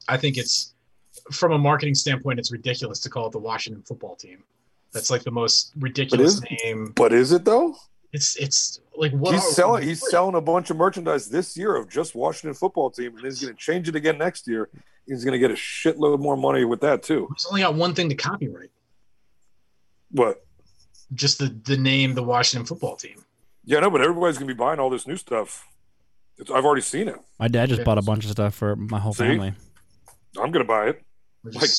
I 0.08 0.18
think 0.18 0.38
it's 0.38 0.74
from 1.32 1.52
a 1.52 1.58
marketing 1.58 1.96
standpoint, 1.96 2.40
it's 2.40 2.52
ridiculous 2.52 3.00
to 3.02 3.10
call 3.10 3.28
it 3.28 3.32
the 3.32 3.40
Washington 3.40 3.84
football 3.84 4.16
team. 4.16 4.44
That's 4.96 5.12
like 5.12 5.24
the 5.24 5.32
most 5.32 5.74
ridiculous 5.78 6.36
is- 6.36 6.44
name. 6.64 6.92
But 6.96 7.14
is 7.14 7.32
it 7.32 7.46
though? 7.46 7.76
It's 8.14 8.36
it's 8.38 8.80
like 8.96 9.12
what 9.12 9.34
he's 9.34 9.44
are- 9.44 9.52
selling. 9.52 9.84
He's 9.84 10.10
selling 10.10 10.36
a 10.36 10.42
bunch 10.42 10.70
of 10.70 10.78
merchandise 10.78 11.30
this 11.30 11.56
year 11.58 11.76
of 11.76 11.90
just 11.90 12.16
Washington 12.16 12.54
football 12.56 12.90
team, 12.90 13.16
and 13.18 13.26
he's 13.26 13.42
going 13.42 13.54
to 13.54 13.60
change 13.60 13.90
it 13.90 13.96
again 13.96 14.18
next 14.18 14.48
year. 14.48 14.70
He's 15.06 15.24
going 15.26 15.34
to 15.34 15.40
get 15.40 15.52
a 15.52 15.56
shitload 15.56 16.20
more 16.20 16.38
money 16.38 16.64
with 16.66 16.80
that 16.82 17.04
too. 17.04 17.28
He's 17.36 17.46
only 17.48 17.62
got 17.62 17.76
one 17.76 17.94
thing 17.94 18.08
to 18.10 18.16
copyright, 18.16 18.72
What? 20.12 20.46
just 21.14 21.38
the 21.40 21.48
the 21.66 21.78
name, 21.78 22.16
the 22.16 22.24
Washington 22.24 22.66
football 22.66 22.96
team. 22.96 23.24
Yeah, 23.66 23.80
no, 23.82 23.90
but 23.90 24.02
everybody's 24.02 24.38
going 24.38 24.48
to 24.48 24.54
be 24.54 24.58
buying 24.58 24.80
all 24.80 24.90
this 24.90 25.06
new 25.08 25.18
stuff. 25.18 25.68
It's, 26.38 26.50
I've 26.52 26.66
already 26.66 26.82
seen 26.82 27.08
it. 27.08 27.16
My 27.40 27.48
dad 27.48 27.70
just 27.70 27.80
Yeah. 27.80 27.86
bought 27.86 27.98
a 27.98 28.02
bunch 28.02 28.26
of 28.26 28.32
stuff 28.32 28.56
for 28.56 28.76
my 28.76 29.00
whole 29.00 29.14
See? 29.14 29.24
family. 29.26 29.54
I'm 30.38 30.52
gonna 30.52 30.66
buy 30.66 30.90
it. 30.90 31.02
Like- 31.44 31.70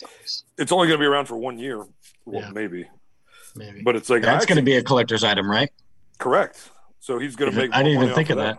It's 0.59 0.73
only 0.73 0.87
gonna 0.89 0.99
be 0.99 1.05
around 1.05 1.27
for 1.27 1.37
one 1.37 1.59
year, 1.59 1.79
well, 2.25 2.41
Yeah. 2.43 2.51
maybe. 2.51 2.89
Maybe. 3.57 3.83
But 3.83 3.97
it's 3.97 4.09
like 4.11 4.23
That's 4.23 4.47
going 4.47 4.57
to 4.57 4.63
be 4.63 4.77
a 4.77 4.83
collector's 4.83 5.25
item, 5.25 5.51
right? 5.51 5.71
correct. 6.19 6.71
So 6.99 7.19
he's 7.19 7.37
gonna 7.37 7.53
make. 7.53 7.73
I 7.73 7.83
didn't 7.85 8.03
even 8.03 8.15
think 8.17 8.31
of 8.31 8.39
that. 8.39 8.59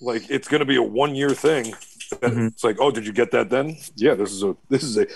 Like 0.00 0.22
it's 0.30 0.48
gonna 0.48 0.64
be 0.64 0.76
a 0.76 0.82
one 0.82 1.14
year 1.14 1.30
thing. 1.30 1.74
that 2.20 2.32
Mhm. 2.32 2.46
It's 2.52 2.64
like, 2.64 2.76
oh, 2.80 2.90
did 2.90 3.06
you 3.06 3.12
get 3.12 3.30
that 3.32 3.50
then? 3.50 3.76
Yeah, 3.96 4.14
this 4.14 4.32
is 4.32 4.42
a 4.42 4.56
this 4.70 4.82
is 4.82 4.96
a 4.96 5.06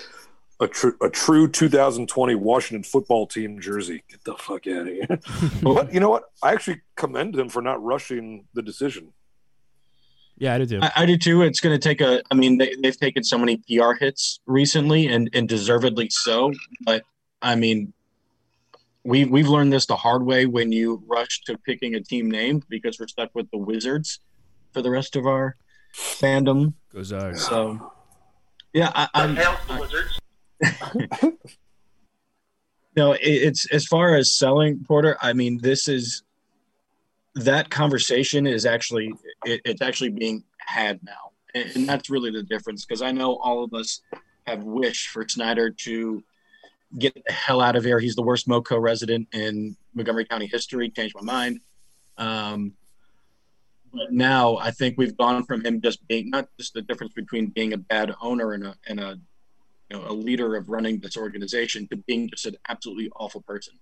a, 0.61 0.67
tr- 0.69 0.97
a 1.01 1.09
true 1.09 1.49
2020 1.49 2.35
Washington 2.35 2.83
football 2.83 3.27
team 3.27 3.61
jersey. 3.61 4.03
Get 4.11 4.25
the 4.25 4.35
fuck 4.35 4.67
out 4.67 4.83
of 4.83 4.89
here. 4.89 5.07
but 5.63 5.95
you 5.95 6.01
know 6.01 6.11
what? 6.11 6.25
I 6.43 6.53
actually 6.53 6.83
commend 6.97 7.37
him 7.37 7.49
for 7.49 7.63
not 7.63 7.83
rushing 7.83 8.45
the 8.55 8.61
decision. 8.63 9.13
Yeah, 10.37 10.55
I 10.55 10.59
do 10.59 10.67
too. 10.67 10.81
I, 10.83 10.93
I 10.97 11.07
do 11.07 11.17
too. 11.17 11.43
It's 11.43 11.61
going 11.61 11.79
to 11.79 11.83
take 11.89 12.01
a. 12.01 12.23
I 12.31 12.35
mean, 12.35 12.59
they, 12.59 12.75
they've 12.83 12.99
taken 12.99 13.25
so 13.25 13.39
many 13.39 13.57
PR 13.69 13.93
hits 13.93 14.41
recently, 14.47 15.07
and 15.07 15.31
and 15.33 15.49
deservedly 15.49 16.09
so. 16.11 16.53
But 16.85 17.05
I 17.41 17.55
mean, 17.55 17.93
we 19.09 19.25
we've 19.25 19.49
learned 19.49 19.73
this 19.73 19.87
the 19.87 19.97
hard 19.97 20.23
way 20.23 20.45
when 20.45 20.71
you 20.71 21.03
rush 21.07 21.41
to 21.47 21.57
picking 21.57 21.95
a 21.95 22.00
team 22.00 22.31
name 22.31 22.62
because 22.69 23.00
we're 23.00 23.09
stuck 23.09 23.35
with 23.35 23.50
the 23.50 23.57
Wizards 23.57 24.21
for 24.73 24.83
the 24.83 24.91
rest 24.91 25.17
of 25.17 25.27
our 25.27 25.57
fandom. 25.97 26.75
Goes 26.93 27.09
So, 27.41 27.93
yeah, 28.75 28.93
I, 28.95 29.09
I'm. 29.15 29.38
No, 32.97 33.12
it, 33.12 33.21
it's 33.23 33.65
as 33.73 33.87
far 33.87 34.17
as 34.17 34.37
selling 34.37 34.85
Porter. 34.85 35.17
I 35.23 35.33
mean, 35.33 35.61
this 35.62 35.87
is 35.87 36.25
that 37.37 37.71
conversation 37.71 38.45
is 38.45 38.67
actually 38.67 39.12
it, 39.45 39.61
it's 39.65 39.81
actually 39.81 40.09
being 40.09 40.43
had 40.59 40.99
now, 41.05 41.31
and, 41.55 41.71
and 41.77 41.88
that's 41.88 42.11
really 42.11 42.33
the 42.33 42.43
difference. 42.43 42.85
Because 42.85 43.00
I 43.00 43.12
know 43.12 43.37
all 43.37 43.62
of 43.62 43.73
us 43.73 44.00
have 44.49 44.65
wished 44.65 45.11
for 45.11 45.29
Snyder 45.29 45.71
to 45.71 46.25
get 46.97 47.14
the 47.14 47.33
hell 47.33 47.61
out 47.61 47.76
of 47.76 47.85
here. 47.85 47.99
He's 47.99 48.14
the 48.14 48.23
worst 48.23 48.49
MoCo 48.49 48.80
resident 48.80 49.28
in 49.33 49.76
Montgomery 49.95 50.25
County 50.25 50.47
history. 50.47 50.90
Changed 50.90 51.14
my 51.14 51.23
mind. 51.23 51.61
Um, 52.16 52.75
but 53.92 54.12
now 54.12 54.57
I 54.59 54.71
think 54.71 54.97
we've 54.99 55.16
gone 55.16 55.45
from 55.45 55.64
him 55.64 55.80
just 55.80 56.07
being 56.09 56.30
not 56.30 56.49
just 56.59 56.75
the 56.75 56.83
difference 56.83 57.12
between 57.14 57.47
being 57.47 57.73
a 57.73 57.78
bad 57.78 58.14
owner 58.21 58.52
and 58.52 58.66
a 58.66 58.75
and 58.87 59.00
a 59.00 59.18
you 59.90 59.97
know, 59.97 60.04
a 60.07 60.12
leader 60.12 60.57
of 60.57 60.68
running 60.68 61.00
this 61.00 61.16
organization 61.16 61.88
to 61.88 61.97
being 61.97 62.28
just 62.28 62.47
an 62.47 62.57
absolutely 62.68 63.11
awful 63.16 63.40
person. 63.40 63.75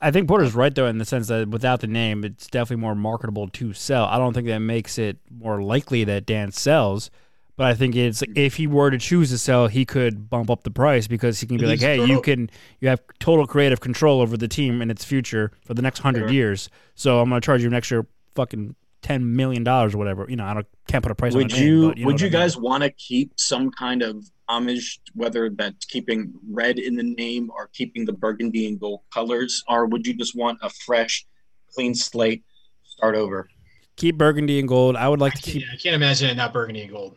I 0.00 0.12
think 0.12 0.28
Porter's 0.28 0.54
right 0.54 0.72
though 0.72 0.86
in 0.86 0.98
the 0.98 1.04
sense 1.04 1.26
that 1.28 1.48
without 1.48 1.80
the 1.80 1.88
name, 1.88 2.24
it's 2.24 2.46
definitely 2.46 2.80
more 2.80 2.94
marketable 2.94 3.48
to 3.48 3.72
sell. 3.72 4.04
I 4.04 4.18
don't 4.18 4.32
think 4.32 4.46
that 4.46 4.60
makes 4.60 4.98
it 4.98 5.18
more 5.30 5.62
likely 5.62 6.04
that 6.04 6.26
Dan 6.26 6.52
sells, 6.52 7.10
but 7.56 7.66
I 7.66 7.74
think 7.74 7.94
it's 7.96 8.20
hmm. 8.20 8.32
if 8.34 8.56
he 8.56 8.66
were 8.66 8.90
to 8.90 8.98
choose 8.98 9.30
to 9.30 9.38
sell, 9.38 9.68
he 9.68 9.84
could 9.84 10.28
bump 10.28 10.50
up 10.50 10.64
the 10.64 10.70
price 10.70 11.06
because 11.06 11.40
he 11.40 11.46
can 11.46 11.56
be 11.56 11.66
like, 11.66 11.78
He's 11.78 11.82
"Hey, 11.82 12.04
you 12.04 12.20
can 12.20 12.50
you 12.80 12.88
have 12.88 13.00
total 13.20 13.46
creative 13.46 13.80
control 13.80 14.20
over 14.20 14.36
the 14.36 14.48
team 14.48 14.82
and 14.82 14.90
its 14.90 15.04
future 15.04 15.52
for 15.64 15.74
the 15.74 15.82
next 15.82 16.00
hundred 16.00 16.28
Sure. 16.28 16.32
years. 16.32 16.68
So 16.94 17.20
I'm 17.20 17.28
going 17.28 17.40
to 17.40 17.44
charge 17.44 17.62
you 17.62 17.68
an 17.68 17.74
extra 17.74 18.06
fucking 18.34 18.74
ten 19.02 19.36
million 19.36 19.62
dollars 19.64 19.94
or 19.94 19.98
whatever. 19.98 20.26
You 20.28 20.36
know, 20.36 20.44
I 20.44 20.54
don't 20.54 20.66
can't 20.88 21.02
put 21.02 21.12
a 21.12 21.14
price 21.14 21.34
would 21.34 21.52
on 21.52 21.58
you, 21.60 21.80
name, 21.80 21.88
but 21.88 21.96
you 21.98 22.04
know 22.04 22.06
would 22.06 22.14
what 22.14 22.20
you 22.20 22.26
I 22.26 22.30
mean. 22.30 22.40
guys 22.40 22.56
want 22.56 22.82
to 22.82 22.90
keep 22.90 23.32
some 23.36 23.70
kind 23.70 24.02
of 24.02 24.24
homage, 24.48 25.00
whether 25.14 25.48
that's 25.50 25.84
keeping 25.86 26.34
red 26.50 26.78
in 26.78 26.96
the 26.96 27.02
name 27.02 27.50
or 27.50 27.68
keeping 27.72 28.04
the 28.04 28.12
burgundy 28.12 28.66
and 28.66 28.78
gold 28.80 29.00
colors, 29.12 29.62
or 29.68 29.86
would 29.86 30.06
you 30.06 30.14
just 30.14 30.36
want 30.36 30.58
a 30.62 30.68
fresh, 30.70 31.24
clean 31.72 31.94
slate, 31.94 32.42
start 32.84 33.14
over? 33.14 33.48
keep 33.96 34.18
burgundy 34.18 34.58
and 34.58 34.68
gold? 34.68 34.96
I 34.96 35.08
would 35.08 35.20
I 35.20 35.26
like 35.26 35.34
to 35.34 35.42
can't, 35.42 35.52
keep. 35.52 35.64
I 35.72 35.76
can't 35.76 35.94
imagine 35.94 36.30
it 36.30 36.34
not 36.34 36.52
burgundy 36.52 36.82
and 36.82 36.90
gold. 36.90 37.16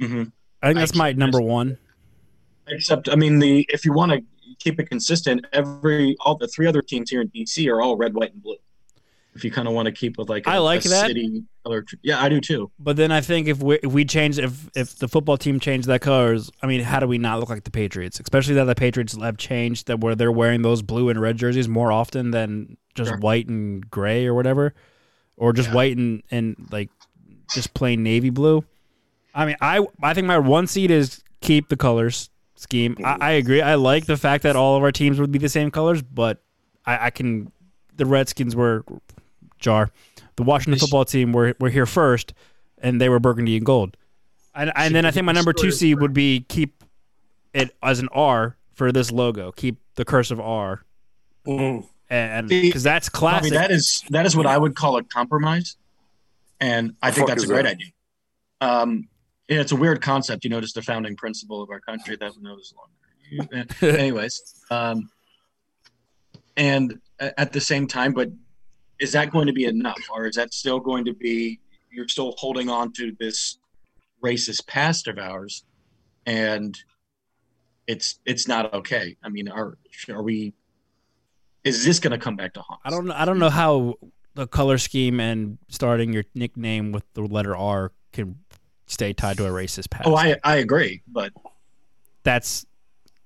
Mm-hmm. 0.00 0.22
I 0.62 0.66
think 0.68 0.78
that's 0.78 0.94
I 0.94 0.98
my 0.98 1.12
number 1.12 1.40
one. 1.40 1.78
Except, 2.66 3.08
I 3.08 3.14
mean, 3.14 3.38
the 3.38 3.66
if 3.70 3.84
you 3.84 3.92
want 3.92 4.12
to 4.12 4.22
keep 4.58 4.78
it 4.80 4.88
consistent, 4.88 5.46
every 5.52 6.16
all 6.20 6.34
the 6.36 6.48
three 6.48 6.66
other 6.66 6.82
teams 6.82 7.10
here 7.10 7.20
in 7.22 7.28
DC 7.28 7.70
are 7.72 7.80
all 7.80 7.96
red, 7.96 8.14
white, 8.14 8.32
and 8.34 8.42
blue. 8.42 8.56
If 9.34 9.44
you 9.44 9.50
kind 9.52 9.68
of 9.68 9.74
want 9.74 9.86
to 9.86 9.92
keep 9.92 10.18
with 10.18 10.28
like 10.28 10.46
a, 10.46 10.50
I 10.50 10.58
like 10.58 10.82
that. 10.82 11.06
city 11.06 11.44
color, 11.64 11.84
yeah, 12.02 12.20
I 12.20 12.28
do 12.28 12.40
too. 12.40 12.70
But 12.78 12.96
then 12.96 13.12
I 13.12 13.20
think 13.20 13.46
if 13.46 13.62
we 13.62 13.76
if 13.76 13.92
we 13.92 14.04
change 14.04 14.38
if 14.38 14.68
if 14.74 14.96
the 14.96 15.06
football 15.06 15.36
team 15.36 15.60
changed 15.60 15.86
that 15.86 16.00
colors, 16.00 16.50
I 16.60 16.66
mean, 16.66 16.80
how 16.82 16.98
do 16.98 17.06
we 17.06 17.18
not 17.18 17.38
look 17.38 17.48
like 17.48 17.62
the 17.64 17.70
Patriots? 17.70 18.18
Especially 18.18 18.54
that 18.54 18.64
the 18.64 18.74
Patriots 18.74 19.16
have 19.16 19.36
changed 19.36 19.86
that 19.86 20.00
where 20.00 20.14
they're 20.16 20.32
wearing 20.32 20.62
those 20.62 20.82
blue 20.82 21.08
and 21.08 21.20
red 21.20 21.36
jerseys 21.36 21.68
more 21.68 21.92
often 21.92 22.32
than 22.32 22.76
just 22.94 23.10
Sure. 23.10 23.18
white 23.18 23.46
and 23.48 23.88
gray 23.90 24.26
or 24.26 24.34
whatever, 24.34 24.74
or 25.36 25.52
just 25.52 25.68
Yeah. 25.68 25.74
white 25.74 25.96
and 25.96 26.22
and 26.32 26.66
like 26.72 26.90
just 27.54 27.72
plain 27.74 28.02
navy 28.02 28.30
blue. 28.30 28.64
I 29.38 29.46
mean, 29.46 29.56
I 29.60 29.86
I 30.02 30.14
think 30.14 30.26
my 30.26 30.38
one 30.38 30.66
seed 30.66 30.90
is 30.90 31.22
keep 31.40 31.68
the 31.68 31.76
colors 31.76 32.28
scheme. 32.56 32.96
I, 33.04 33.16
I 33.20 33.30
agree. 33.32 33.62
I 33.62 33.76
like 33.76 34.06
the 34.06 34.16
fact 34.16 34.42
that 34.42 34.56
all 34.56 34.76
of 34.76 34.82
our 34.82 34.90
teams 34.90 35.20
would 35.20 35.30
be 35.30 35.38
the 35.38 35.48
same 35.48 35.70
colors, 35.70 36.02
but 36.02 36.42
I, 36.84 37.06
I 37.06 37.10
can. 37.10 37.52
The 37.96 38.04
Redskins 38.04 38.56
were 38.56 38.84
jar. 39.60 39.90
The 40.36 40.42
Washington 40.42 40.80
football 40.80 41.04
team 41.04 41.32
were 41.32 41.54
were 41.60 41.70
here 41.70 41.86
first, 41.86 42.34
and 42.78 43.00
they 43.00 43.08
were 43.08 43.20
burgundy 43.20 43.56
and 43.56 43.64
gold. 43.64 43.96
And, 44.56 44.72
and 44.74 44.92
then 44.92 45.06
I 45.06 45.12
think 45.12 45.24
my 45.24 45.30
number 45.32 45.52
two 45.52 45.66
destroyed 45.66 45.78
seed 45.78 46.00
would 46.00 46.12
be 46.12 46.44
keep 46.48 46.82
it 47.54 47.76
as 47.80 48.00
an 48.00 48.08
R 48.12 48.56
for 48.74 48.90
this 48.90 49.12
logo. 49.12 49.52
Keep 49.52 49.78
the 49.94 50.04
cursive 50.04 50.40
R, 50.40 50.82
Mm. 51.46 51.86
and 52.10 52.48
because 52.48 52.82
that's 52.82 53.08
I 53.08 53.12
classic. 53.16 53.52
mean, 53.52 53.60
that 53.60 53.70
is 53.70 54.02
that 54.10 54.26
is 54.26 54.34
what 54.36 54.46
I 54.46 54.58
would 54.58 54.74
call 54.74 54.96
a 54.96 55.04
compromise, 55.04 55.76
and 56.60 56.96
I 57.02 57.12
think 57.12 57.28
that's 57.28 57.44
a 57.44 57.46
great 57.46 57.62
that? 57.62 57.72
idea. 57.76 57.88
Um, 58.60 59.08
yeah, 59.48 59.60
it's 59.60 59.72
a 59.72 59.76
weird 59.76 60.02
concept, 60.02 60.44
you 60.44 60.50
know, 60.50 60.60
just 60.60 60.74
the 60.74 60.82
founding 60.82 61.16
principle 61.16 61.62
of 61.62 61.70
our 61.70 61.80
country 61.80 62.16
that 62.16 62.32
knows 62.40 62.74
longer. 62.76 63.66
Anyways, 63.82 64.62
um, 64.70 65.10
and 66.56 67.00
at 67.18 67.52
the 67.52 67.60
same 67.60 67.86
time, 67.86 68.12
but 68.12 68.30
is 69.00 69.12
that 69.12 69.30
going 69.30 69.46
to 69.46 69.52
be 69.52 69.64
enough, 69.64 70.00
or 70.12 70.26
is 70.26 70.36
that 70.36 70.52
still 70.52 70.80
going 70.80 71.04
to 71.04 71.14
be 71.14 71.60
you're 71.90 72.08
still 72.08 72.34
holding 72.36 72.68
on 72.68 72.92
to 72.92 73.16
this 73.18 73.58
racist 74.22 74.66
past 74.66 75.08
of 75.08 75.18
ours, 75.18 75.64
and 76.26 76.78
it's 77.86 78.20
it's 78.26 78.46
not 78.46 78.72
okay. 78.74 79.16
I 79.22 79.28
mean, 79.28 79.48
are 79.48 79.78
are 80.10 80.22
we? 80.22 80.52
Is 81.64 81.84
this 81.84 81.98
going 81.98 82.12
to 82.12 82.18
come 82.18 82.36
back 82.36 82.54
to 82.54 82.60
haunt? 82.60 82.80
I 82.84 82.90
don't 82.90 83.06
know. 83.06 83.14
I 83.16 83.24
don't 83.24 83.38
know 83.38 83.50
how 83.50 83.94
the 84.34 84.46
color 84.46 84.78
scheme 84.78 85.20
and 85.20 85.58
starting 85.68 86.12
your 86.12 86.24
nickname 86.34 86.92
with 86.92 87.04
the 87.14 87.22
letter 87.22 87.56
R 87.56 87.92
can 88.12 88.38
stay 88.88 89.12
tied 89.12 89.36
to 89.36 89.46
a 89.46 89.50
racist 89.50 89.90
past. 89.90 90.06
Oh, 90.06 90.16
I 90.16 90.36
I 90.42 90.56
agree, 90.56 91.02
but 91.06 91.32
that's 92.24 92.66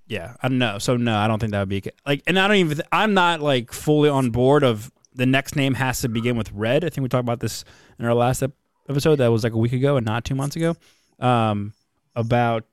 yeah 0.07 0.35
i 0.43 0.49
don't 0.49 0.59
know. 0.59 0.79
So 0.79 0.97
no 0.97 1.17
i 1.17 1.27
don't 1.27 1.39
think 1.39 1.53
that 1.53 1.61
would 1.61 1.69
be 1.69 1.83
like 2.07 2.23
and 2.27 2.39
i 2.39 2.47
don't 2.47 2.59
even 2.59 2.83
i'm 2.93 3.15
not 3.15 3.41
like 3.41 3.73
fully 3.73 4.09
on 4.09 4.31
board 4.31 4.63
of 4.63 4.93
the 5.15 5.27
next 5.27 5.57
name 5.57 5.75
has 5.75 6.01
to 6.01 6.09
begin 6.09 6.37
with 6.37 6.51
red. 6.53 6.85
I 6.85 6.89
think 6.89 7.03
we 7.03 7.09
talked 7.09 7.25
about 7.25 7.41
this 7.41 7.65
in 7.99 8.05
our 8.05 8.15
last 8.15 8.43
episode 8.89 9.17
that 9.17 9.29
was 9.29 9.45
like 9.45 9.53
a 9.53 9.59
week 9.59 9.73
ago 9.73 9.97
and 9.97 10.07
not 10.07 10.25
two 10.25 10.35
months 10.35 10.57
ago 10.57 10.75
um 11.21 11.73
about 12.15 12.65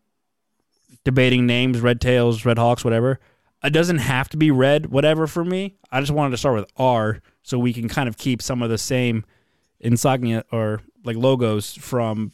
debating 1.04 1.46
names 1.46 1.80
red 1.80 2.02
tails 2.02 2.46
red 2.46 2.58
hawks 2.58 2.84
whatever. 2.84 3.20
It 3.64 3.72
doesn't 3.72 3.98
have 3.98 4.30
to 4.30 4.38
be 4.38 4.52
red 4.52 4.88
whatever 4.88 5.28
for 5.28 5.44
me. 5.44 5.76
I 5.92 6.00
just 6.00 6.12
wanted 6.12 6.32
to 6.32 6.38
start 6.38 6.56
with 6.56 6.72
r 6.78 7.22
so 7.44 7.58
we 7.58 7.74
can 7.74 7.90
kind 7.90 8.08
of 8.10 8.18
keep 8.18 8.42
some 8.42 8.62
of 8.62 8.70
the 8.70 8.78
same 8.78 9.26
insignia 9.80 10.44
or 10.52 10.82
like 11.04 11.16
logos 11.16 11.74
from 11.76 12.32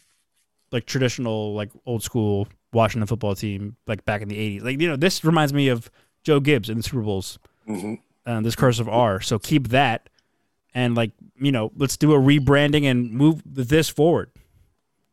like 0.75 0.85
traditional 0.85 1.53
like 1.55 1.71
old 1.85 2.03
school 2.03 2.47
Washington 2.73 3.07
football 3.07 3.33
team 3.33 3.77
like 3.87 4.03
back 4.05 4.21
in 4.21 4.27
the 4.27 4.35
80s. 4.59 4.63
Like 4.63 4.81
you 4.81 4.87
know, 4.89 4.97
this 4.97 5.23
reminds 5.23 5.53
me 5.53 5.69
of 5.69 5.89
Joe 6.23 6.39
Gibbs 6.41 6.69
in 6.69 6.77
the 6.77 6.83
Super 6.83 7.01
Bowls. 7.01 7.39
Mhm. 7.67 7.99
Uh, 8.25 8.41
this 8.41 8.55
cursive 8.55 8.89
R. 8.89 9.21
So 9.21 9.39
keep 9.39 9.69
that 9.69 10.09
and 10.73 10.93
like, 10.95 11.11
you 11.39 11.51
know, 11.53 11.71
let's 11.77 11.95
do 11.95 12.13
a 12.13 12.17
rebranding 12.17 12.83
and 12.83 13.11
move 13.11 13.41
this 13.45 13.87
forward. 13.87 14.29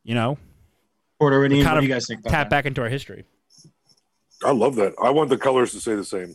You 0.03 0.17
know, 0.17 0.37
Porter, 1.21 1.41
what 1.41 1.51
do 1.51 1.57
you, 1.57 1.63
kind 1.63 1.77
what 1.77 1.81
do 1.83 1.85
of 1.85 1.89
you 1.89 1.95
guys 1.95 2.07
think 2.09 2.21
about 2.21 2.31
tap 2.31 2.47
that? 2.47 2.51
back 2.51 2.67
into 2.67 2.83
our 2.83 2.89
history. 2.89 3.25
I 4.45 4.51
love 4.51 4.75
that. 4.77 4.95
I 5.01 5.11
want 5.11 5.31
the 5.31 5.39
colors 5.39 5.71
to 5.73 5.81
say 5.81 5.95
the 5.95 6.05
same. 6.05 6.35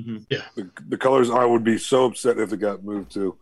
Mhm. 0.00 0.24
Yeah. 0.30 0.42
The, 0.54 0.70
the 0.88 0.96
colors, 0.96 1.28
I 1.30 1.44
would 1.44 1.64
be 1.64 1.76
so 1.78 2.04
upset 2.04 2.38
if 2.38 2.52
it 2.52 2.58
got 2.60 2.84
moved 2.84 3.10
to. 3.14 3.36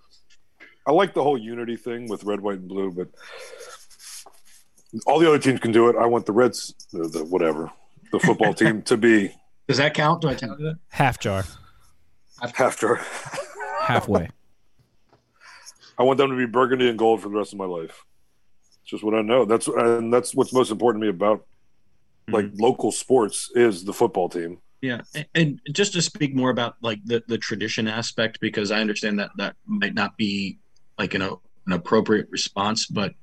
I 0.87 0.93
like 0.93 1.13
the 1.13 1.23
whole 1.23 1.37
unity 1.37 1.77
thing 1.77 2.09
with 2.09 2.25
red, 2.25 2.41
white, 2.41 2.61
and 2.61 2.69
blue, 2.69 2.91
but 2.93 3.09
all 5.07 5.19
the 5.19 5.29
other 5.29 5.39
teams 5.39 5.61
can 5.61 5.73
do 5.73 5.89
it. 5.89 5.97
I 5.97 6.07
want 6.07 6.27
the 6.27 6.33
Reds, 6.33 6.75
the, 6.93 7.09
the 7.09 7.25
whatever, 7.25 7.71
the 8.13 8.19
football 8.21 8.55
team 8.63 8.83
to 8.83 8.97
be 8.97 9.33
Does 9.69 9.79
that 9.79 9.95
count? 9.95 10.23
Do 10.23 10.29
I 10.29 10.35
count 10.35 10.59
that? 10.59 10.79
Half 10.89 11.21
jar, 11.21 11.45
after. 12.43 13.01
halfway. 13.81 14.29
I 15.99 16.03
want 16.03 16.19
them 16.19 16.31
to 16.31 16.37
be 16.37 16.47
burgundy 16.47 16.89
and 16.89 16.99
gold 16.99 17.23
for 17.23 17.29
the 17.29 17.37
rest 17.37 17.53
of 17.53 17.59
my 17.59 17.65
life. 17.65 18.05
It's 18.83 18.91
just 18.91 19.05
what 19.05 19.15
I 19.15 19.23
know. 19.23 19.45
That's 19.45 19.67
and 19.69 20.13
that's 20.13 20.35
what's 20.35 20.53
most 20.53 20.71
important 20.71 21.03
to 21.03 21.07
me 21.07 21.11
about 21.11 21.39
mm-hmm. 21.39 22.35
like 22.35 22.47
local 22.55 22.93
sports 22.93 23.51
is 23.55 23.85
the 23.85 23.93
football 23.93 24.29
team. 24.29 24.59
Yeah, 24.83 25.01
and, 25.15 25.27
and 25.35 25.61
just 25.73 25.95
to 25.95 26.03
speak 26.03 26.35
more 26.35 26.51
about 26.51 26.77
like 26.83 27.01
the, 27.05 27.23
the 27.27 27.39
tradition 27.39 27.89
aspect, 27.89 28.41
because 28.41 28.71
I 28.71 28.81
understand 28.81 29.19
that 29.19 29.31
that 29.39 29.57
might 29.65 29.95
not 29.95 30.17
be 30.17 30.59
like 30.99 31.15
an, 31.15 31.23
an 31.23 31.73
appropriate 31.73 32.29
response, 32.31 32.87
but 32.87 33.15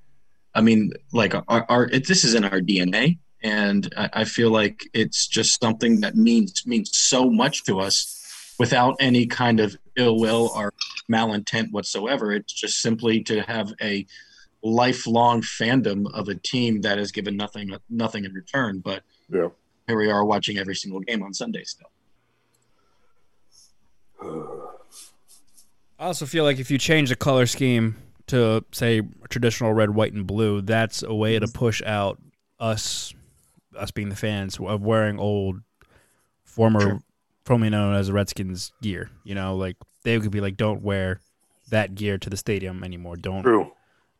I 0.56 0.62
mean, 0.62 0.92
like 1.12 1.34
our, 1.36 1.66
our 1.70 1.86
it, 1.86 2.08
this 2.08 2.24
is 2.24 2.34
in 2.36 2.44
our 2.46 2.60
DNA, 2.62 3.18
and 3.42 3.92
I, 3.98 4.10
I 4.14 4.24
feel 4.26 4.52
like 4.52 4.84
it's 4.94 5.28
just 5.28 5.60
something 5.62 6.02
that 6.02 6.16
means 6.16 6.66
means 6.66 6.96
so 6.96 7.30
much 7.30 7.64
to 7.66 7.80
us, 7.80 8.56
without 8.60 8.96
any 9.00 9.26
kind 9.26 9.60
of 9.60 9.76
ill 9.96 10.20
will 10.20 10.52
or 10.56 10.74
malintent 11.12 11.72
whatsoever. 11.72 12.32
It's 12.32 12.54
just 12.54 12.82
simply 12.82 13.22
to 13.24 13.42
have 13.42 13.74
a 13.82 14.06
lifelong 14.64 15.42
fandom 15.42 16.12
of 16.14 16.30
a 16.30 16.36
team 16.36 16.82
that 16.82 16.98
has 16.98 17.12
given 17.12 17.36
nothing 17.36 17.76
nothing 17.90 18.26
in 18.26 18.34
return. 18.34 18.80
But 18.80 19.04
Yeah. 19.30 19.50
here 19.88 19.98
we 19.98 20.10
are 20.10 20.24
watching 20.24 20.58
every 20.58 20.76
single 20.76 21.02
game 21.02 21.24
on 21.24 21.34
Sunday 21.34 21.64
still. 21.64 21.90
I 26.00 26.06
also 26.06 26.26
feel 26.26 26.44
like 26.44 26.60
if 26.60 26.70
you 26.72 26.78
change 26.78 27.10
the 27.10 27.16
color 27.16 27.46
scheme 27.46 27.96
to 28.28 28.64
say 28.72 29.02
traditional 29.30 29.74
red, 29.74 29.92
white, 29.92 30.14
and 30.14 30.26
blue, 30.26 30.62
that's 30.62 31.04
a 31.04 31.14
way 31.14 31.38
to 31.40 31.48
push 31.48 31.82
out 31.84 32.20
us, 32.60 33.14
us 33.78 33.92
being 33.92 34.10
the 34.10 34.16
fans 34.16 34.58
of 34.60 34.82
wearing 34.82 35.20
old, 35.20 35.62
former, 36.44 36.80
Sure. 36.82 37.00
formerly 37.46 37.70
known 37.70 37.96
as 37.96 38.08
the 38.08 38.14
Redskins 38.14 38.72
gear. 38.82 39.10
You 39.24 39.36
know, 39.36 39.56
like 39.56 39.76
they 40.04 40.20
could 40.20 40.32
be 40.32 40.42
like, 40.42 40.58
don't 40.58 40.82
wear 40.82 41.20
that 41.70 41.96
gear 41.96 42.18
to 42.18 42.30
the 42.30 42.38
stadium 42.38 42.84
anymore. 42.84 43.16
Don't 43.18 43.44
True. 43.44 43.72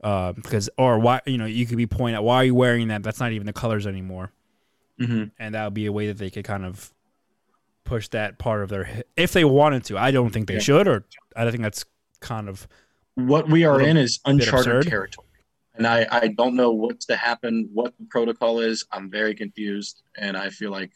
uh, 0.04 0.32
because 0.34 0.70
or 0.78 1.00
why 1.00 1.22
you 1.26 1.38
know 1.38 1.46
you 1.46 1.66
could 1.66 1.78
be 1.78 1.88
pointing 1.88 2.16
out 2.16 2.24
why 2.24 2.38
are 2.38 2.44
you 2.46 2.56
wearing 2.56 2.88
that? 2.90 3.04
That's 3.04 3.20
not 3.20 3.32
even 3.32 3.46
the 3.46 3.54
colors 3.54 3.86
anymore, 3.88 4.32
Mm-hmm. 5.00 5.26
and 5.40 5.56
that 5.56 5.64
would 5.66 5.74
be 5.74 5.86
a 5.86 5.92
way 5.92 6.08
that 6.08 6.18
they 6.18 6.30
could 6.30 6.46
kind 6.46 6.66
of 6.66 6.94
push 7.84 8.08
that 8.10 8.38
part 8.40 8.64
of 8.64 8.70
their 8.70 9.04
if 9.16 9.34
they 9.34 9.46
wanted 9.46 9.84
to. 9.86 9.98
I 9.98 10.12
don't 10.12 10.30
think 10.32 10.48
they 10.48 10.56
Yeah. 10.56 10.60
should, 10.62 10.88
or 10.88 11.06
I 11.36 11.50
think 11.52 11.62
that's 11.64 11.86
kind 12.22 12.48
of 12.50 12.68
What 13.16 13.50
we 13.50 13.64
are 13.64 13.74
Little 13.74 13.90
in 13.90 13.98
is 13.98 14.20
uncharted 14.26 14.88
territory. 14.88 15.28
And 15.76 15.88
I, 15.88 16.08
I 16.12 16.28
don't 16.28 16.56
know 16.56 16.72
what's 16.72 17.06
to 17.08 17.16
happen, 17.16 17.70
what 17.74 17.94
the 18.00 18.06
protocol 18.06 18.60
is. 18.60 18.86
I'm 18.92 19.10
very 19.10 19.34
confused. 19.34 20.04
And 20.18 20.38
I 20.38 20.50
feel 20.50 20.72
like 20.72 20.92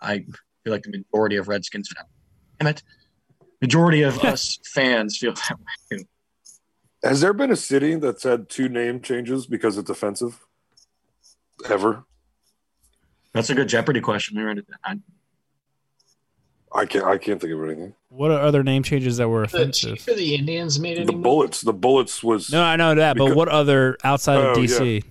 I 0.00 0.24
feel 0.64 0.72
like 0.72 0.82
the 0.82 0.90
majority 0.90 1.36
of 1.36 1.48
Redskins 1.48 1.88
fans, 1.94 2.08
damn 2.58 2.68
it, 2.68 2.82
majority 3.60 4.02
of 4.02 4.18
us 4.24 4.58
fans 4.64 5.18
feel 5.18 5.32
that 5.32 5.58
way 5.58 5.98
too. 5.98 6.04
Has 7.02 7.20
there 7.20 7.32
been 7.32 7.50
a 7.50 7.56
city 7.56 7.94
that's 7.94 8.22
had 8.24 8.48
two 8.48 8.68
name 8.68 9.00
changes 9.00 9.46
because 9.46 9.78
it's 9.78 9.90
offensive? 9.90 10.44
Ever? 11.68 12.04
That's 13.32 13.50
a 13.50 13.54
good 13.54 13.68
Jeopardy 13.68 14.00
question. 14.00 14.36
We 14.38 14.44
were 14.44 14.50
in- 14.50 14.66
I- 14.84 14.98
I 16.76 16.86
can't. 16.86 17.04
I 17.04 17.18
can't 17.18 17.40
think 17.40 17.52
of 17.52 17.62
anything. 17.64 17.94
what 18.08 18.30
are 18.30 18.38
other 18.40 18.62
name 18.62 18.82
changes 18.82 19.16
that 19.16 19.28
were 19.28 19.46
The 19.46 19.56
offensive? 19.58 19.98
chief 19.98 20.08
of 20.08 20.16
the 20.16 20.34
Indians 20.34 20.78
made 20.78 20.96
any 20.98 21.06
The 21.06 21.12
bullets. 21.12 21.60
The 21.62 21.72
bullets 21.72 22.22
was. 22.22 22.50
No, 22.52 22.62
I 22.62 22.76
know 22.76 22.94
that, 22.94 23.16
but 23.16 23.34
what 23.34 23.48
other 23.48 23.96
outside 24.04 24.36
Oh, 24.38 24.50
of 24.52 24.56
DC? 24.58 25.02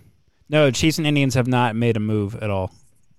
No, 0.50 0.69
Chiefs 0.72 0.98
and 1.00 1.07
Indians 1.07 1.34
have 1.34 1.48
not 1.48 1.75
made 1.75 1.98
a 1.98 2.00
move 2.00 2.36
at 2.36 2.50
all. 2.51 2.72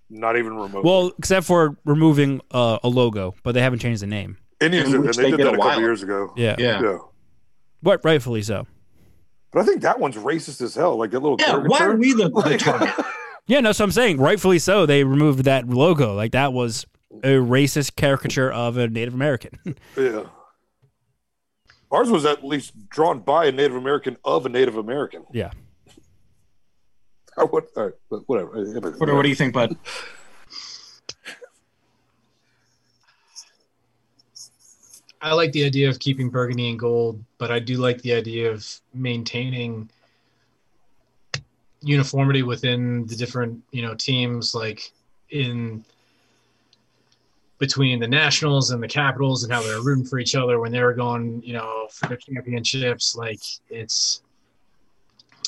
Not 0.09 0.37
even 0.39 0.55
remote. 0.57 0.85
Well, 0.85 1.11
except 1.19 1.45
for 1.47 1.77
removing 1.85 2.41
uh, 2.53 2.79
a 2.85 2.89
logo, 2.89 3.35
but 3.43 3.53
they 3.53 3.61
haven't 3.63 3.81
changed 3.81 4.01
the 4.03 4.07
name. 4.07 4.39
Indians, 4.61 4.93
and 4.93 5.05
they, 5.05 5.11
they 5.11 5.31
did 5.33 5.37
did 5.39 5.47
that 5.49 5.55
a 5.55 5.59
a 5.59 5.63
couple 5.63 5.81
years 5.81 6.03
ago. 6.05 6.33
Yeah, 6.37 6.55
yeah. 6.59 6.81
Yeah. 6.81 6.99
What 7.83 8.05
rightfully 8.05 8.43
so. 8.43 8.67
But 9.53 9.63
I 9.63 9.65
think 9.67 9.83
that 9.83 9.99
one's 9.99 10.17
racist 10.17 10.61
as 10.63 10.75
hell. 10.75 10.97
Like 10.97 11.11
that 11.11 11.21
little. 11.21 11.37
Yeah, 11.41 11.57
why 11.57 11.81
are 11.85 11.97
we 11.97 12.13
the, 12.13 12.29
the 12.29 12.35
Like- 12.35 12.61
target? 12.61 12.95
Yeah, 13.49 13.61
no, 13.61 13.73
so 13.73 13.85
I'm 13.85 13.91
saying 13.93 14.19
rightfully 14.19 14.59
so. 14.59 14.87
They 14.87 15.05
removed 15.05 15.45
that 15.45 15.69
logo. 15.69 16.15
Like 16.15 16.33
that 16.33 16.53
was 16.53 16.87
a 17.23 17.37
racist 17.37 17.97
caricature 17.97 18.51
of 18.51 18.77
a 18.77 18.89
Native 18.89 19.15
American. 19.15 19.59
yeah. 19.97 20.25
Ours 21.91 22.11
was 22.11 22.25
at 22.25 22.45
least 22.45 22.89
drawn 22.89 23.21
by 23.21 23.47
a 23.47 23.53
Native 23.53 23.77
American 23.77 24.17
of 24.25 24.47
a 24.47 24.49
Native 24.49 24.77
American. 24.77 25.25
yeah. 25.33 25.51
I 27.39 27.45
would, 27.45 27.65
all 27.77 27.85
right, 27.85 27.93
but 28.09 28.27
whatever. 28.29 28.53
What, 28.53 29.13
what 29.15 29.23
do 29.23 29.29
you 29.29 29.35
think, 29.35 29.53
bud? 29.53 29.77
I 35.21 35.33
like 35.35 35.53
the 35.53 35.65
idea 35.65 35.89
of 35.89 35.99
keeping 35.99 36.31
burgundy 36.31 36.71
and 36.71 36.79
gold, 36.79 37.23
but 37.39 37.51
I 37.51 37.59
do 37.59 37.79
like 37.79 38.01
the 38.03 38.15
idea 38.15 38.51
of 38.53 38.65
maintaining 38.95 39.91
uniformity 41.81 42.43
within 42.43 43.07
the 43.07 43.17
different, 43.17 43.63
you 43.73 43.83
know, 43.83 43.95
teams 43.95 44.55
like 44.55 44.93
in 45.31 45.85
between 47.59 47.99
the 48.01 48.09
Nationals 48.09 48.71
and 48.71 48.83
the 48.83 48.89
Capitals 48.89 49.45
and 49.45 49.53
how 49.53 49.63
they're 49.63 49.81
rooting 49.81 50.05
for 50.05 50.19
each 50.19 50.35
other 50.35 50.61
when 50.61 50.73
they 50.73 50.83
were 50.83 50.93
going, 50.93 51.43
you 51.43 51.55
know, 51.55 51.89
for 51.91 52.09
the 52.09 52.17
championships. 52.17 53.17
Like 53.17 53.41
it's 53.71 54.23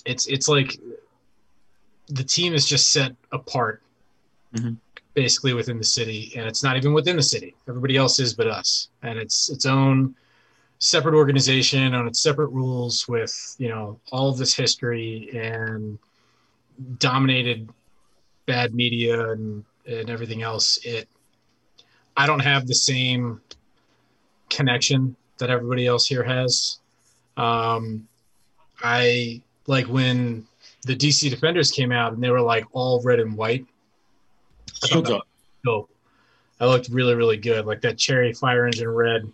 it's 0.04 0.26
it's 0.26 0.48
like 0.48 0.78
the 2.08 2.24
team 2.24 2.54
is 2.54 2.66
just 2.66 2.90
set 2.92 3.14
apart 3.32 3.82
Mhm. 4.54 4.78
basically 5.12 5.52
within 5.52 5.76
the 5.76 5.84
city 5.84 6.32
and 6.36 6.46
it's 6.46 6.62
not 6.62 6.78
even 6.78 6.94
within 6.94 7.16
the 7.16 7.22
city 7.22 7.54
everybody 7.68 7.98
else 7.98 8.18
is 8.18 8.32
but 8.32 8.46
us 8.46 8.88
and 9.02 9.18
it's 9.18 9.50
its 9.50 9.66
own 9.66 10.14
separate 10.78 11.14
organization 11.14 11.92
on 11.92 12.06
its 12.06 12.20
separate 12.20 12.48
rules 12.48 13.06
with 13.08 13.54
you 13.58 13.68
know 13.68 14.00
all 14.10 14.30
of 14.30 14.38
this 14.38 14.54
history 14.54 15.28
and 15.34 15.98
dominated 16.98 17.68
bad 18.46 18.74
media 18.74 19.32
and 19.32 19.64
and 19.86 20.08
everything 20.08 20.40
else 20.42 20.78
it 20.84 21.08
i 22.18 22.26
don't 22.26 22.40
have 22.40 22.66
the 22.66 22.74
same 22.74 23.40
connection 24.50 25.16
that 25.38 25.48
everybody 25.48 25.86
else 25.86 26.06
here 26.06 26.22
has 26.22 26.78
um 27.38 28.06
i 28.82 29.40
like 29.66 29.86
when 29.86 30.46
the 30.84 30.94
dc 30.94 31.30
defenders 31.30 31.70
came 31.70 31.92
out 31.92 32.12
and 32.12 32.22
they 32.22 32.30
were 32.30 32.40
like 32.40 32.64
all 32.72 33.00
red 33.02 33.20
and 33.20 33.36
white 33.36 33.64
I 34.82 34.86
thought 34.88 35.06
that 35.06 35.22
dope. 35.64 35.90
I 36.60 36.66
looked 36.66 36.88
really, 36.88 37.14
really 37.14 37.36
good. 37.36 37.66
Like 37.66 37.80
that 37.82 37.98
cherry 37.98 38.32
fire 38.32 38.66
engine 38.66 38.88
red. 38.88 39.32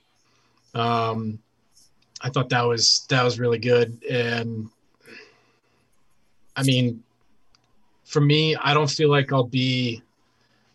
Um, 0.74 1.38
I 2.20 2.30
thought 2.30 2.48
that 2.50 2.62
was 2.62 3.06
that 3.08 3.22
was 3.22 3.38
really 3.38 3.58
good. 3.58 4.02
And 4.04 4.68
I 6.56 6.62
mean, 6.62 7.02
for 8.04 8.20
me, 8.20 8.56
I 8.56 8.74
don't 8.74 8.90
feel 8.90 9.10
like 9.10 9.32
I'll 9.32 9.44
be. 9.44 10.02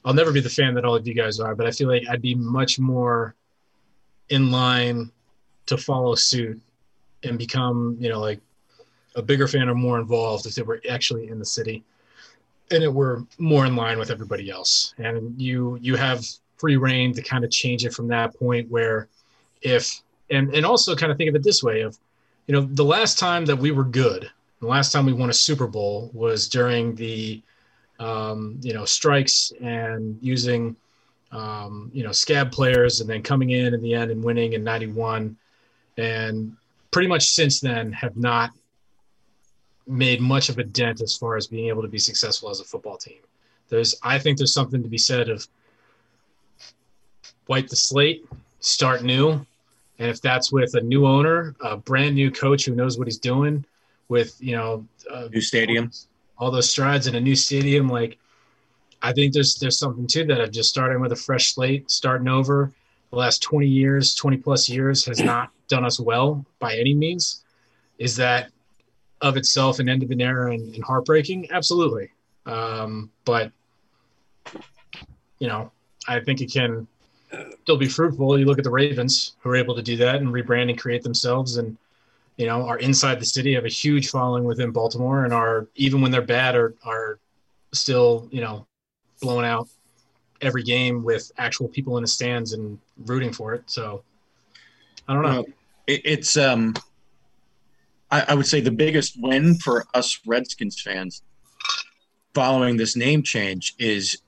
I'll 0.06 0.14
never 0.14 0.32
be 0.32 0.40
the 0.40 0.50
fan 0.50 0.74
that 0.76 0.86
all 0.86 0.96
of 0.96 1.08
you 1.08 1.14
guys 1.14 1.40
are, 1.40 1.56
but 1.56 1.68
I 1.68 1.72
feel 1.72 1.88
like 1.88 2.04
I'd 2.10 2.22
be 2.22 2.36
much 2.36 2.80
more 2.80 3.36
in 4.30 4.52
line 4.52 5.12
to 5.66 5.78
follow 5.78 6.16
suit 6.16 6.60
and 7.24 7.38
become, 7.38 7.98
you 8.00 8.10
know, 8.10 8.20
like 8.20 8.40
a 9.16 9.22
bigger 9.22 9.48
fan 9.48 9.70
or 9.70 9.76
more 9.76 10.00
involved 10.00 10.46
if 10.46 10.56
they 10.56 10.62
were 10.62 10.82
actually 10.90 11.28
in 11.30 11.40
the 11.40 11.46
city 11.46 11.84
and 12.72 12.84
it 12.84 12.94
were 12.94 13.24
more 13.38 13.66
in 13.66 13.76
line 13.76 13.98
with 13.98 14.12
everybody 14.12 14.50
else. 14.50 14.94
And 14.98 15.40
you 15.40 15.78
you 15.82 15.96
have 15.96 16.26
free 16.58 16.78
rein 16.78 17.14
to 17.14 17.22
kind 17.22 17.44
of 17.44 17.52
change 17.52 17.86
it 17.86 17.94
from 17.94 18.08
that 18.10 18.38
point 18.38 18.70
where 18.70 19.08
if 19.62 20.02
and 20.30 20.54
and 20.54 20.66
also 20.66 20.96
kind 20.96 21.12
of 21.12 21.18
think 21.18 21.30
of 21.30 21.36
it 21.36 21.44
this 21.44 21.64
way 21.64 21.82
of 21.82 21.98
you 22.48 22.54
know 22.54 22.62
the 22.62 22.84
last 22.84 23.18
time 23.18 23.46
that 23.46 23.58
we 23.58 23.72
were 23.72 23.84
good 23.84 24.30
the 24.60 24.68
last 24.68 24.92
time 24.92 25.06
we 25.06 25.14
won 25.14 25.30
a 25.30 25.34
super 25.34 25.68
bowl 25.68 26.12
was 26.14 26.50
during 26.50 26.96
the 26.96 27.42
um, 28.00 28.58
you 28.62 28.74
know 28.74 28.86
strikes 28.86 29.52
and 29.62 30.18
using 30.22 30.76
um, 31.32 31.92
you 31.94 32.04
know 32.04 32.12
scab 32.12 32.52
players 32.52 33.02
and 33.02 33.10
then 33.10 33.22
coming 33.22 33.52
in 33.52 33.74
in 33.74 33.82
the 33.82 33.94
end 33.94 34.10
and 34.12 34.24
winning 34.24 34.54
in 34.54 34.64
91 34.64 35.38
and 35.98 36.56
pretty 36.92 37.08
much 37.08 37.30
since 37.30 37.60
then 37.60 37.92
have 37.92 38.18
not 38.18 38.52
made 39.86 40.22
much 40.22 40.50
of 40.50 40.58
a 40.58 40.64
dent 40.64 41.02
as 41.02 41.16
far 41.16 41.36
as 41.36 41.48
being 41.48 41.68
able 41.68 41.82
to 41.82 41.88
be 41.88 42.00
successful 42.00 42.50
as 42.50 42.60
a 42.60 42.64
football 42.64 42.98
team. 42.98 43.20
There's 43.68 43.96
i 44.02 44.18
think 44.18 44.38
there's 44.38 44.54
something 44.54 44.82
to 44.82 44.90
be 44.90 44.98
said 44.98 45.30
of 45.30 45.48
wipe 47.48 47.68
the 47.68 47.76
slate 47.76 48.26
start 48.60 49.04
new. 49.04 49.46
And 50.00 50.10
if 50.10 50.22
that's 50.22 50.52
with 50.52 50.76
a 50.76 50.82
new 50.82 51.06
owner 51.06 51.54
a 51.60 51.76
brand 51.76 52.16
new 52.16 52.32
coach 52.32 52.66
who 52.66 52.74
knows 52.74 52.98
what 52.98 53.08
he's 53.08 53.20
doing 53.20 53.66
with 54.08 54.36
you 54.40 54.56
know 54.56 54.86
uh, 55.12 55.28
New 55.32 55.42
stadium. 55.42 55.92
All 56.40 56.50
those 56.52 56.70
strides 56.70 57.08
in 57.08 57.16
a 57.16 57.20
new 57.20 57.36
stadium 57.36 57.88
like 57.88 58.18
i 59.02 59.12
think 59.12 59.34
there's 59.34 59.56
there's 59.56 59.78
something 59.78 60.08
to 60.08 60.26
that 60.26 60.40
of 60.40 60.52
just 60.52 60.70
starting 60.70 61.00
with 61.00 61.12
a 61.12 61.16
fresh 61.16 61.54
slate 61.54 61.90
starting 61.92 62.28
over. 62.28 62.72
The 63.12 63.16
last 63.16 63.42
20 63.42 63.68
years 63.68 64.14
20 64.14 64.38
plus 64.38 64.70
years 64.70 65.06
has 65.06 65.20
not 65.20 65.50
done 65.68 65.84
us 65.84 66.00
well 66.00 66.46
by 66.60 66.76
any 66.76 66.94
means. 66.94 67.44
Is 67.98 68.16
that 68.18 68.52
of 69.22 69.36
itself 69.36 69.80
an 69.80 69.90
end 69.90 70.04
of 70.04 70.12
an 70.12 70.22
era 70.22 70.54
and, 70.54 70.74
and 70.76 70.84
heartbreaking? 70.84 71.48
Absolutely. 71.52 72.12
Um, 72.46 73.12
but 73.26 73.52
you 75.40 75.48
know 75.48 75.72
i 76.08 76.20
think 76.20 76.42
it 76.42 76.52
can 76.52 76.88
still 77.62 77.78
be 77.78 77.88
fruitful. 77.88 78.40
You 78.40 78.46
look 78.46 78.58
at 78.58 78.64
the 78.64 78.70
ravens 78.70 79.34
who 79.40 79.50
are 79.50 79.56
able 79.56 79.76
to 79.76 79.82
do 79.82 79.98
that 79.98 80.16
and 80.16 80.30
rebrand 80.30 80.70
and 80.70 80.80
create 80.80 81.04
themselves 81.04 81.58
and 81.58 81.78
you 82.40 82.46
know, 82.46 82.66
are 82.66 82.78
inside 82.78 83.20
the 83.20 83.26
city, 83.26 83.54
have 83.54 83.66
a 83.66 83.70
huge 83.70 84.10
following 84.10 84.46
within 84.46 84.72
Baltimore, 84.72 85.26
and 85.26 85.34
are 85.34 85.68
even 85.76 86.00
when 86.02 86.10
they're 86.10 86.22
bad, 86.22 86.56
are 86.56 86.74
are 86.86 87.20
still 87.74 88.30
you 88.32 88.40
know 88.40 88.66
blowing 89.22 89.46
out 89.46 89.68
every 90.40 90.64
game 90.64 91.04
with 91.04 91.30
actual 91.38 91.68
people 91.68 91.98
in 91.98 92.02
the 92.02 92.08
stands 92.08 92.54
and 92.54 92.80
rooting 93.06 93.34
for 93.34 93.54
it. 93.54 93.64
So 93.66 94.04
I 95.06 95.14
don't 95.14 95.24
know. 95.24 95.30
Well, 95.30 95.46
it, 95.86 96.02
it's 96.06 96.38
um 96.38 96.76
I, 98.10 98.24
I 98.30 98.34
would 98.36 98.48
say 98.48 98.62
the 98.62 98.72
biggest 98.72 99.22
win 99.22 99.56
for 99.56 99.86
us 99.94 100.18
Redskins 100.26 100.82
fans 100.82 101.22
following 102.34 102.78
this 102.78 102.96
name 102.96 103.22
change 103.22 103.76
is 103.80 104.22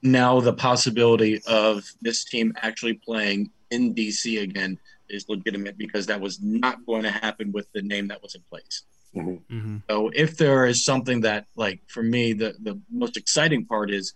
now 0.00 0.40
the 0.40 0.54
possibility 0.54 1.42
of 1.46 1.84
this 2.00 2.24
team 2.24 2.54
actually 2.62 2.94
playing 2.94 3.50
in 3.70 3.94
DC 3.94 4.40
again 4.40 4.78
is 5.10 5.26
legitimate 5.28 5.76
because 5.78 6.06
that 6.06 6.20
was 6.20 6.40
not 6.42 6.84
going 6.86 7.02
to 7.02 7.10
happen 7.10 7.52
with 7.52 7.70
the 7.72 7.82
name 7.82 8.08
that 8.08 8.22
was 8.22 8.34
in 8.34 8.42
place. 8.50 8.82
Mm-hmm. 9.16 9.78
So 9.88 10.10
if 10.14 10.36
there 10.36 10.66
is 10.66 10.84
something 10.84 11.22
that 11.22 11.46
like 11.56 11.80
for 11.88 12.02
me 12.02 12.34
the 12.34 12.54
the 12.62 12.78
most 12.90 13.16
exciting 13.16 13.64
part 13.64 13.90
is 13.90 14.12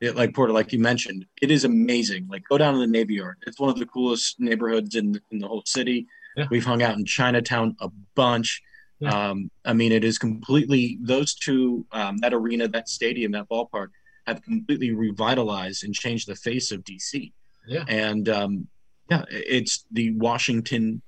it, 0.00 0.14
like 0.16 0.32
Porter 0.34 0.52
like 0.52 0.72
you 0.72 0.78
mentioned 0.78 1.26
it 1.42 1.50
is 1.50 1.64
amazing 1.64 2.28
like 2.30 2.42
go 2.48 2.56
down 2.56 2.74
to 2.74 2.80
the 2.80 2.86
Navy 2.86 3.14
Yard 3.14 3.38
it's 3.46 3.58
one 3.58 3.68
of 3.70 3.78
the 3.78 3.86
coolest 3.86 4.38
neighborhoods 4.38 4.94
in 4.94 5.20
in 5.32 5.38
the 5.40 5.48
whole 5.48 5.64
city 5.66 6.06
Yeah. 6.36 6.46
we've 6.50 6.64
hung 6.64 6.82
out 6.84 6.96
in 6.96 7.04
Chinatown 7.04 7.76
a 7.80 7.88
bunch 8.14 8.62
Yeah. 9.00 9.30
um, 9.30 9.50
I 9.64 9.72
mean 9.72 9.90
it 9.90 10.04
is 10.04 10.18
completely 10.18 10.98
those 11.02 11.34
two 11.34 11.84
um, 11.90 12.18
that 12.18 12.32
arena 12.32 12.68
that 12.68 12.88
stadium 12.88 13.32
that 13.32 13.48
ballpark 13.48 13.88
have 14.28 14.40
completely 14.42 14.92
revitalized 14.92 15.82
and 15.82 15.92
changed 15.94 16.28
the 16.28 16.36
face 16.36 16.70
of 16.70 16.84
DC 16.84 17.32
Yeah. 17.66 17.84
and 17.88 18.28
um, 18.28 18.68
yeah 19.10 19.24
it's 19.30 19.84
the 19.90 20.14
Washington 20.16 21.02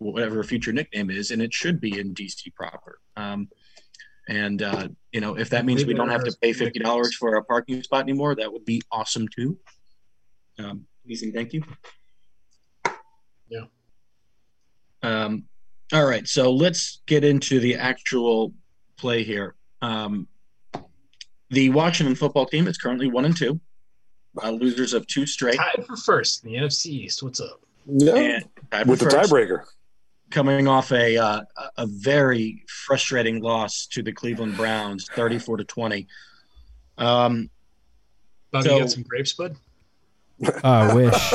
whatever 0.00 0.42
future 0.42 0.72
nickname 0.72 1.10
is, 1.10 1.30
and 1.30 1.40
it 1.40 1.52
should 1.52 1.80
be 1.80 1.98
in 1.98 2.14
DC 2.14 2.52
proper. 2.54 2.98
Um, 3.16 3.48
and 4.28 4.62
uh, 4.62 4.88
you 5.12 5.20
know, 5.20 5.36
if 5.36 5.50
that 5.50 5.64
means 5.64 5.84
we 5.84 5.94
don't 5.94 6.08
have 6.08 6.24
to 6.24 6.36
pay 6.40 6.52
fifty 6.52 6.78
dollars 6.78 7.14
for 7.14 7.36
a 7.36 7.44
parking 7.44 7.82
spot 7.82 8.02
anymore, 8.02 8.34
that 8.34 8.52
would 8.52 8.64
be 8.64 8.82
awesome 8.90 9.28
too. 9.28 9.58
Um, 10.58 10.86
please 11.04 11.22
and 11.22 11.32
thank 11.32 11.52
you. 11.52 11.62
Yeah. 13.48 13.64
Um, 15.02 15.44
all 15.92 16.06
right, 16.06 16.26
so 16.28 16.52
let's 16.52 17.02
get 17.06 17.24
into 17.24 17.58
the 17.58 17.76
actual 17.76 18.54
play 18.96 19.24
here. 19.24 19.56
Um, 19.82 20.28
the 21.50 21.70
Washington 21.70 22.14
football 22.14 22.46
team 22.46 22.68
is 22.68 22.78
currently 22.78 23.08
one 23.08 23.24
and 23.24 23.36
two, 23.36 23.60
uh, 24.42 24.50
losers 24.50 24.92
of 24.94 25.06
two 25.06 25.26
straight. 25.26 25.56
Tied 25.56 25.84
for 25.86 25.96
first 25.96 26.44
in 26.44 26.52
the 26.52 26.58
NFC 26.58 26.86
East. 26.86 27.22
What's 27.22 27.40
up? 27.40 27.60
Yeah. 27.86 28.40
And 28.72 28.88
With 28.88 29.00
the 29.00 29.06
tiebreaker. 29.06 29.64
coming 30.30 30.68
off 30.68 30.92
a 30.92 31.16
uh, 31.16 31.42
a 31.76 31.86
very 31.86 32.64
frustrating 32.86 33.40
loss 33.42 33.86
to 33.92 34.02
the 34.02 34.12
Cleveland 34.12 34.56
Browns, 34.56 35.08
thirty 35.14 35.38
four 35.38 35.56
to 35.56 35.64
twenty. 35.64 36.06
Um, 36.98 37.50
Bobby, 38.52 38.68
So- 38.68 38.74
you 38.74 38.80
got 38.80 38.90
some 38.90 39.02
grapes, 39.04 39.32
bud? 39.32 39.56
I 40.64 40.94
wish. 40.94 41.32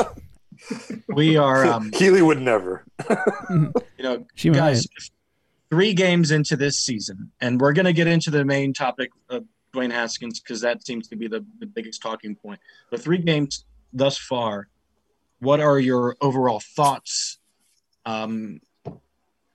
we 1.08 1.36
are, 1.36 1.64
um, 1.66 1.90
Keely 1.92 2.22
would 2.22 2.40
never. 2.40 2.84
you 3.50 3.72
know, 4.00 4.26
She 4.34 4.50
might. 4.50 4.56
guys, 4.56 4.86
three 5.70 5.92
games 5.94 6.30
into 6.30 6.56
this 6.56 6.78
season, 6.78 7.30
and 7.40 7.60
we're 7.60 7.72
going 7.72 7.84
to 7.86 7.92
get 7.92 8.06
into 8.06 8.30
the 8.30 8.44
main 8.44 8.72
topic 8.72 9.10
of 9.28 9.44
Dwayne 9.76 9.92
Haskins 9.92 10.40
because 10.40 10.60
that 10.62 10.86
seems 10.86 11.08
to 11.08 11.16
be 11.16 11.28
the, 11.28 11.44
the 11.58 11.66
biggest 11.66 12.00
talking 12.02 12.34
point. 12.34 12.58
The 12.90 12.98
three 12.98 13.18
games 13.18 13.64
thus 13.92 14.16
far, 14.16 14.68
what 15.40 15.60
are 15.60 15.78
your 15.78 16.16
overall 16.20 16.60
thoughts, 16.60 17.38
um, 18.06 18.60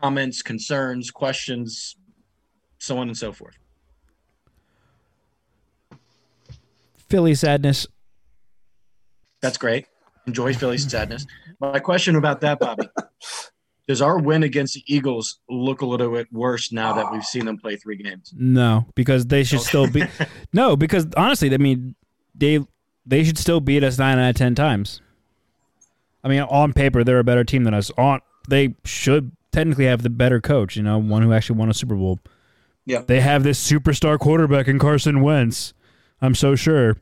comments, 0.02 0.42
concerns, 0.42 1.10
questions, 1.10 1.96
so 2.78 2.98
on 2.98 3.08
and 3.08 3.18
so 3.18 3.32
forth? 3.32 3.58
Philly 7.10 7.36
sadness. 7.36 7.88
That's 9.42 9.58
great. 9.58 9.86
Enjoy 10.28 10.54
Philly's 10.54 10.90
sadness. 10.90 11.26
My 11.60 11.80
question 11.80 12.16
about 12.16 12.42
that, 12.42 12.60
Bobby, 12.60 12.88
does 13.92 14.02
our 14.02 14.18
win 14.18 14.42
against 14.44 14.74
the 14.76 14.84
Eagles 14.88 15.40
look 15.50 15.82
a 15.82 15.86
little 15.86 16.10
bit 16.10 16.32
worse 16.32 16.72
now 16.72 16.94
that 16.94 17.12
we've 17.12 17.26
seen 17.26 17.44
them 17.46 17.58
play 17.58 17.76
three 17.76 17.98
games? 17.98 18.34
No, 18.34 18.86
because 18.96 19.26
they 19.26 19.44
should 19.44 19.60
still 19.60 19.86
be. 19.86 20.04
No, 20.54 20.78
because 20.78 21.08
honestly, 21.18 21.54
I 21.54 21.58
mean, 21.58 21.96
they 22.34 22.66
they 23.06 23.26
should 23.26 23.38
still 23.38 23.60
beat 23.60 23.84
us 23.84 23.98
nine 23.98 24.18
out 24.18 24.30
of 24.30 24.36
ten 24.38 24.56
times. 24.56 25.02
I 26.24 26.30
mean, 26.30 26.40
on 26.40 26.72
paper, 26.72 27.04
they're 27.04 27.20
a 27.20 27.24
better 27.26 27.44
team 27.44 27.66
than 27.66 27.74
us. 27.74 27.92
On 27.98 28.22
they 28.48 28.76
should 28.86 29.34
technically 29.52 29.88
have 29.88 30.04
the 30.04 30.10
better 30.10 30.40
coach. 30.40 30.78
You 30.78 30.84
know, 30.84 30.98
one 30.98 31.22
who 31.22 31.34
actually 31.34 31.60
won 31.60 31.70
a 31.70 31.74
Super 31.74 31.96
Bowl. 31.96 32.20
Yeah. 32.86 33.04
they 33.06 33.20
have 33.20 33.44
this 33.44 33.60
superstar 33.70 34.18
quarterback 34.18 34.70
in 34.70 34.80
Carson 34.80 35.22
Wentz. 35.22 35.74
I'm 36.22 36.34
so 36.34 36.56
sure. 36.56 36.96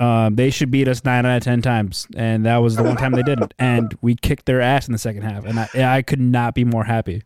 Um, 0.00 0.34
they 0.34 0.50
should 0.50 0.70
beat 0.72 0.88
us 0.88 1.04
nine 1.04 1.24
out 1.24 1.36
of 1.36 1.42
ten 1.44 1.62
times, 1.62 2.06
and 2.16 2.44
that 2.46 2.56
was 2.58 2.74
the 2.76 2.82
one 2.82 2.96
time 2.96 3.12
they 3.12 3.22
didn't. 3.22 3.54
And 3.58 3.96
we 4.02 4.16
kicked 4.16 4.44
their 4.46 4.60
ass 4.60 4.88
in 4.88 4.92
the 4.92 4.98
second 4.98 5.22
half, 5.22 5.44
and 5.44 5.58
I, 5.60 5.68
I 5.98 6.02
could 6.02 6.20
not 6.20 6.54
be 6.54 6.64
more 6.64 6.82
happy. 6.84 7.22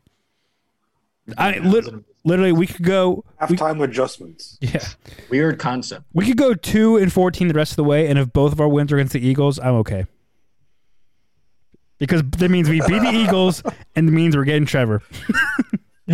I 1.36 1.58
lit, 1.58 1.86
literally, 2.24 2.52
we 2.52 2.66
could 2.66 2.84
go. 2.84 3.24
We, 3.48 3.56
Halftime 3.56 3.82
adjustments. 3.82 4.58
yeah, 4.60 4.84
Weird 5.30 5.58
concept. 5.58 6.04
we 6.12 6.26
could 6.26 6.36
go 6.36 6.52
two 6.54 6.96
and 6.98 7.10
fourteen 7.12 7.48
the 7.48 7.54
rest 7.54 7.72
of 7.72 7.76
the 7.76 7.84
way, 7.84 8.06
and 8.06 8.18
if 8.18 8.32
both 8.32 8.52
of 8.52 8.60
our 8.60 8.68
wins 8.68 8.92
are 8.92 8.96
against 8.96 9.14
the 9.14 9.26
Eagles, 9.26 9.58
I'm 9.58 9.74
okay. 9.76 10.04
Because 11.98 12.22
that 12.22 12.50
means 12.50 12.68
we 12.68 12.80
beat 12.86 13.00
the 13.00 13.12
Eagles, 13.12 13.62
and 13.96 14.08
it 14.08 14.12
means 14.12 14.36
we're 14.36 14.44
getting 14.44 14.66
Trevor. 14.66 15.02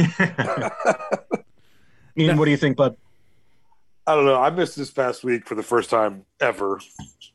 Ian, 2.17 2.39
what 2.39 2.45
do 2.45 2.51
you 2.53 2.57
think, 2.57 2.77
bud? 2.77 2.97
I 4.07 4.15
don't 4.15 4.25
know. 4.27 4.41
I 4.41 4.51
missed 4.51 4.77
this 4.77 4.91
past 4.91 5.25
week 5.25 5.47
for 5.47 5.55
the 5.55 5.63
first 5.63 5.89
time 5.91 6.25
ever. 6.41 6.81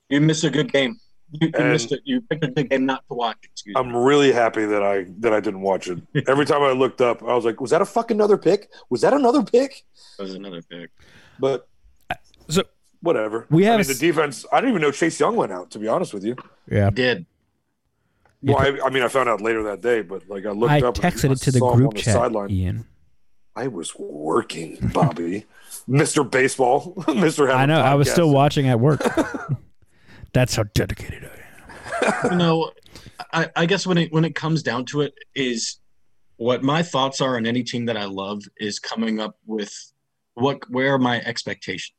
You 0.10 0.21
missed 0.21 0.43
a 0.43 0.49
good 0.49 0.71
game. 0.71 0.99
You, 1.32 1.51
you 1.58 1.63
missed 1.65 1.91
it. 1.91 2.01
You 2.05 2.21
picked 2.21 2.43
a 2.43 2.47
good 2.47 2.69
game 2.69 2.86
not 2.86 3.03
to 3.08 3.13
watch. 3.13 3.38
Excuse 3.43 3.75
me. 3.75 3.79
I'm 3.79 3.95
really 3.95 4.32
happy 4.32 4.65
that 4.65 4.82
I 4.84 5.05
that 5.19 5.34
I 5.34 5.39
didn't 5.39 5.62
watch 5.62 5.88
it. 5.88 5.99
Every 6.27 6.45
time 6.45 6.62
I 6.63 6.71
looked 6.71 7.01
up, 7.01 7.21
I 7.21 7.34
was 7.36 7.45
like, 7.45 7.62
"Was 7.62 7.69
that 7.71 7.82
a 7.82 7.86
fucking 7.86 8.17
another 8.17 8.38
pick? 8.38 8.69
Was 8.89 9.01
that 9.01 9.13
another 9.13 9.43
pick?" 9.43 9.86
That 10.17 10.23
was 10.23 10.34
another 10.34 10.62
pick. 10.63 10.89
But 11.39 11.67
uh, 12.10 12.15
So 12.49 12.63
whatever. 13.01 13.45
We 13.49 13.63
have 13.65 13.73
I 13.73 13.75
a 13.75 13.77
mean, 13.79 13.88
the 13.88 13.93
defense. 13.95 14.45
I 14.51 14.58
didn't 14.60 14.71
even 14.71 14.82
know 14.82 14.91
Chase 14.91 15.19
Young 15.19 15.36
went 15.36 15.51
out. 15.51 15.69
To 15.71 15.79
be 15.79 15.88
honest 15.88 16.13
with 16.13 16.23
you. 16.23 16.36
Yeah, 16.69 16.89
Did 16.89 17.25
Well, 18.41 18.58
I, 18.58 18.79
I 18.86 18.89
mean, 18.89 19.03
I 19.03 19.08
found 19.08 19.29
out 19.29 19.39
later 19.41 19.63
that 19.63 19.82
day, 19.82 20.01
but 20.01 20.27
like 20.29 20.45
I 20.47 20.51
looked 20.51 20.71
I 20.73 20.79
up. 20.82 20.97
and 20.97 21.03
texted 21.13 21.32
it 21.32 21.38
to 21.41 21.51
the 21.51 21.60
group 21.60 21.89
on 21.89 21.95
the 21.95 22.01
chat. 22.01 22.13
sideline. 22.15 22.49
Ian, 22.51 22.86
I 23.55 23.67
was 23.67 23.93
working, 23.97 24.77
Bobby, 24.93 25.45
Mister 25.89 26.23
Baseball, 26.23 27.04
Mister. 27.15 27.49
I 27.49 27.65
know 27.65 27.82
I 27.82 27.95
was 27.95 28.10
still 28.10 28.32
watching 28.32 28.69
at 28.69 28.80
work. 28.80 29.02
That's 30.34 30.56
how 30.56 30.63
dedicated 30.75 31.28
I 31.28 32.25
am. 32.25 32.32
you 32.32 32.38
know? 32.38 32.71
I, 33.34 33.49
I 33.56 33.65
guess 33.65 33.88
when 33.88 33.97
it 33.97 34.13
when 34.13 34.23
it 34.23 34.36
comes 34.36 34.62
down 34.62 34.86
to 34.86 35.02
it, 35.02 35.13
is 35.34 35.80
what 36.38 36.63
my 36.63 36.84
thoughts 36.84 37.21
are 37.21 37.38
on 37.38 37.45
any 37.47 37.63
team 37.63 37.86
that 37.88 37.97
I 37.97 38.06
love 38.06 38.43
is 38.58 38.80
coming 38.80 39.19
up 39.19 39.38
with 39.47 39.73
what 40.36 40.69
where 40.69 40.93
are 40.93 40.99
my 40.99 41.21
expectations. 41.21 41.97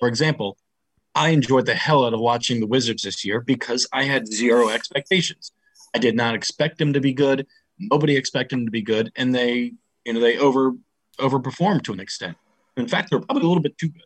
For 0.00 0.08
example, 0.08 0.58
I 1.14 1.28
enjoyed 1.28 1.66
the 1.66 1.74
hell 1.74 2.04
out 2.04 2.14
of 2.14 2.20
watching 2.20 2.58
the 2.58 2.66
Wizards 2.66 3.04
this 3.04 3.24
year 3.24 3.40
because 3.40 3.86
I 3.92 4.02
had 4.02 4.26
zero 4.26 4.68
expectations. 4.70 5.52
I 5.94 5.98
did 5.98 6.16
not 6.16 6.34
expect 6.34 6.78
them 6.78 6.92
to 6.94 7.00
be 7.00 7.12
good. 7.12 7.46
Nobody 7.78 8.16
expected 8.16 8.58
them 8.58 8.66
to 8.66 8.72
be 8.72 8.82
good, 8.82 9.12
and 9.14 9.32
they, 9.32 9.72
you 10.04 10.12
know, 10.12 10.20
they 10.20 10.36
over 10.38 10.72
overperformed 11.20 11.84
to 11.84 11.92
an 11.92 12.00
extent. 12.00 12.36
In 12.76 12.88
fact, 12.88 13.10
they're 13.10 13.20
probably 13.20 13.44
a 13.44 13.46
little 13.46 13.62
bit 13.62 13.76
too 13.78 13.88
good. 13.88 14.02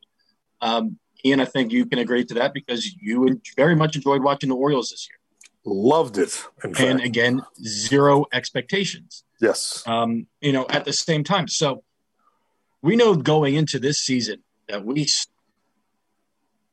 Um, 0.60 0.98
Ian, 1.24 1.40
I 1.40 1.44
think 1.44 1.72
you 1.72 1.86
can 1.86 1.98
agree 1.98 2.24
to 2.24 2.34
that 2.34 2.52
because 2.52 2.94
you 3.00 3.40
very 3.56 3.74
much 3.76 3.96
enjoyed 3.96 4.22
watching 4.22 4.48
the 4.48 4.56
Orioles 4.56 4.90
this 4.90 5.08
year, 5.10 5.18
Loved 5.64 6.18
it. 6.18 6.44
And 6.78 7.00
again, 7.00 7.42
zero 7.60 8.26
expectations 8.32 9.24
yes. 9.40 9.82
um, 9.86 10.26
you 10.40 10.52
know, 10.52 10.66
at 10.70 10.84
the 10.84 10.92
same 10.92 11.24
time. 11.24 11.48
So 11.48 11.82
we 12.82 12.96
know 12.96 13.14
going 13.14 13.54
into 13.54 13.78
this 13.78 14.00
season 14.00 14.42
that 14.68 14.84
we 14.84 15.06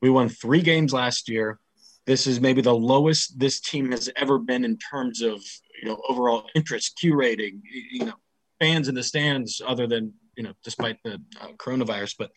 we 0.01 0.09
won 0.09 0.29
three 0.29 0.61
games 0.61 0.93
last 0.93 1.29
year. 1.29 1.59
This 2.05 2.27
is 2.27 2.41
maybe 2.41 2.61
the 2.61 2.75
lowest 2.75 3.39
this 3.39 3.61
team 3.61 3.91
has 3.91 4.09
ever 4.15 4.37
been 4.37 4.65
in 4.65 4.77
terms 4.77 5.21
of 5.21 5.41
you 5.81 5.89
know 5.89 6.01
overall 6.09 6.49
interest, 6.55 6.97
Q 6.99 7.15
rating, 7.15 7.61
you 7.91 8.05
know, 8.05 8.15
fans 8.59 8.87
in 8.87 8.95
the 8.95 9.03
stands, 9.03 9.61
other 9.65 9.87
than 9.87 10.13
you 10.35 10.43
know, 10.43 10.53
despite 10.63 10.97
the 11.03 11.21
uh, 11.41 11.47
coronavirus. 11.57 12.15
But 12.17 12.31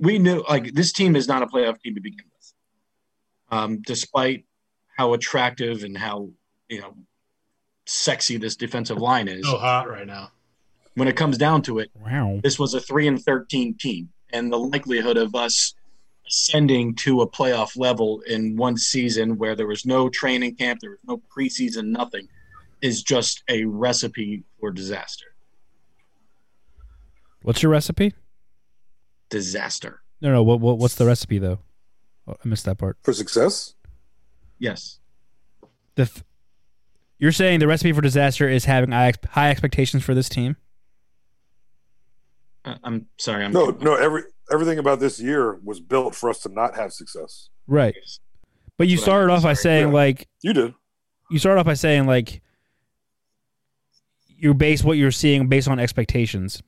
we 0.00 0.18
knew 0.18 0.44
like 0.48 0.72
this 0.74 0.92
team 0.92 1.16
is 1.16 1.28
not 1.28 1.42
a 1.42 1.46
playoff 1.46 1.80
team 1.80 1.94
to 1.94 2.00
begin 2.00 2.26
with, 2.36 2.52
um, 3.50 3.82
despite 3.82 4.44
how 4.96 5.12
attractive 5.14 5.82
and 5.84 5.96
how 5.96 6.30
you 6.68 6.80
know 6.80 6.94
sexy 7.86 8.36
this 8.36 8.56
defensive 8.56 8.98
line 8.98 9.28
is. 9.28 9.46
So 9.46 9.58
hot 9.58 9.88
right 9.88 10.06
now. 10.06 10.30
When 10.94 11.08
it 11.08 11.16
comes 11.16 11.36
down 11.38 11.62
to 11.62 11.80
it, 11.80 11.90
Wow. 12.00 12.40
this 12.42 12.58
was 12.58 12.74
a 12.74 12.80
three 12.80 13.08
and 13.08 13.20
thirteen 13.22 13.74
team, 13.76 14.10
and 14.32 14.52
the 14.52 14.58
likelihood 14.58 15.16
of 15.16 15.34
us 15.34 15.74
ascending 16.26 16.94
to 16.94 17.20
a 17.20 17.28
playoff 17.28 17.76
level 17.76 18.20
in 18.26 18.56
one 18.56 18.76
season 18.78 19.36
where 19.36 19.54
there 19.54 19.66
was 19.66 19.84
no 19.84 20.08
training 20.08 20.54
camp, 20.54 20.80
there 20.80 20.90
was 20.90 21.00
no 21.06 21.20
preseason, 21.36 21.88
nothing, 21.88 22.26
is 22.80 23.02
just 23.02 23.42
a 23.50 23.64
recipe 23.66 24.42
for 24.58 24.70
disaster. 24.70 25.33
What's 27.44 27.62
your 27.62 27.70
recipe? 27.72 28.14
Disaster. 29.28 30.00
No, 30.22 30.32
no. 30.32 30.42
What, 30.42 30.60
what 30.60 30.78
what's 30.78 30.94
the 30.94 31.04
recipe 31.04 31.38
though? 31.38 31.58
Oh, 32.26 32.36
I 32.42 32.48
missed 32.48 32.64
that 32.64 32.78
part. 32.78 32.96
For 33.02 33.12
success, 33.12 33.74
Yes. 34.58 34.98
The 35.96 36.06
th- 36.06 36.24
You're 37.18 37.32
saying 37.32 37.60
the 37.60 37.66
recipe 37.68 37.92
for 37.92 38.00
disaster 38.00 38.48
is 38.48 38.64
having 38.64 38.92
high 38.92 39.12
high 39.30 39.50
expectations 39.50 40.02
for 40.02 40.14
this 40.14 40.28
team. 40.30 40.56
Uh, 42.64 42.76
I'm 42.82 43.06
sorry. 43.18 43.44
I'm 43.44 43.52
No, 43.52 43.76
no. 43.78 43.94
Every 43.94 44.22
everything 44.50 44.78
about 44.78 45.00
this 45.00 45.20
year 45.20 45.58
was 45.62 45.80
built 45.80 46.14
for 46.14 46.30
us 46.30 46.40
to 46.42 46.48
not 46.48 46.74
have 46.76 46.92
success. 46.94 47.50
Right. 47.66 47.94
But 48.78 48.88
you 48.88 48.96
That's 48.96 49.06
what 49.06 49.12
I 49.12 49.16
started 49.16 49.26
meant, 49.26 49.36
off 49.38 49.42
by 49.44 49.52
saying 49.54 49.88
Yeah. 49.88 49.94
like 49.94 50.28
You 50.40 50.52
did. 50.54 50.74
you 51.30 51.38
started 51.38 51.60
off 51.60 51.66
by 51.66 51.74
saying 51.74 52.06
like 52.06 52.40
you 54.28 54.54
base 54.54 54.82
what 54.82 54.96
you're 54.96 55.10
seeing 55.10 55.48
based 55.48 55.68
on 55.68 55.78
expectations. 55.78 56.62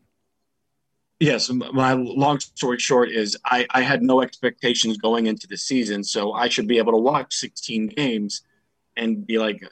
Yes, 1.19 1.49
my 1.51 1.95
long 1.95 2.39
story 2.41 2.79
short 2.79 3.11
is 3.11 3.39
I, 3.47 3.67
I 3.71 3.81
had 3.81 4.03
no 4.03 4.21
expectations 4.21 4.99
going 4.99 5.27
into 5.27 5.47
the 5.47 5.57
season, 5.57 6.05
so 6.05 6.33
I 6.33 6.49
should 6.49 6.69
be 6.69 6.77
able 6.77 6.93
to 6.93 6.99
watch 6.99 7.35
16 7.37 7.87
games 7.89 8.43
and 8.99 9.27
be 9.27 9.39
like, 9.39 9.63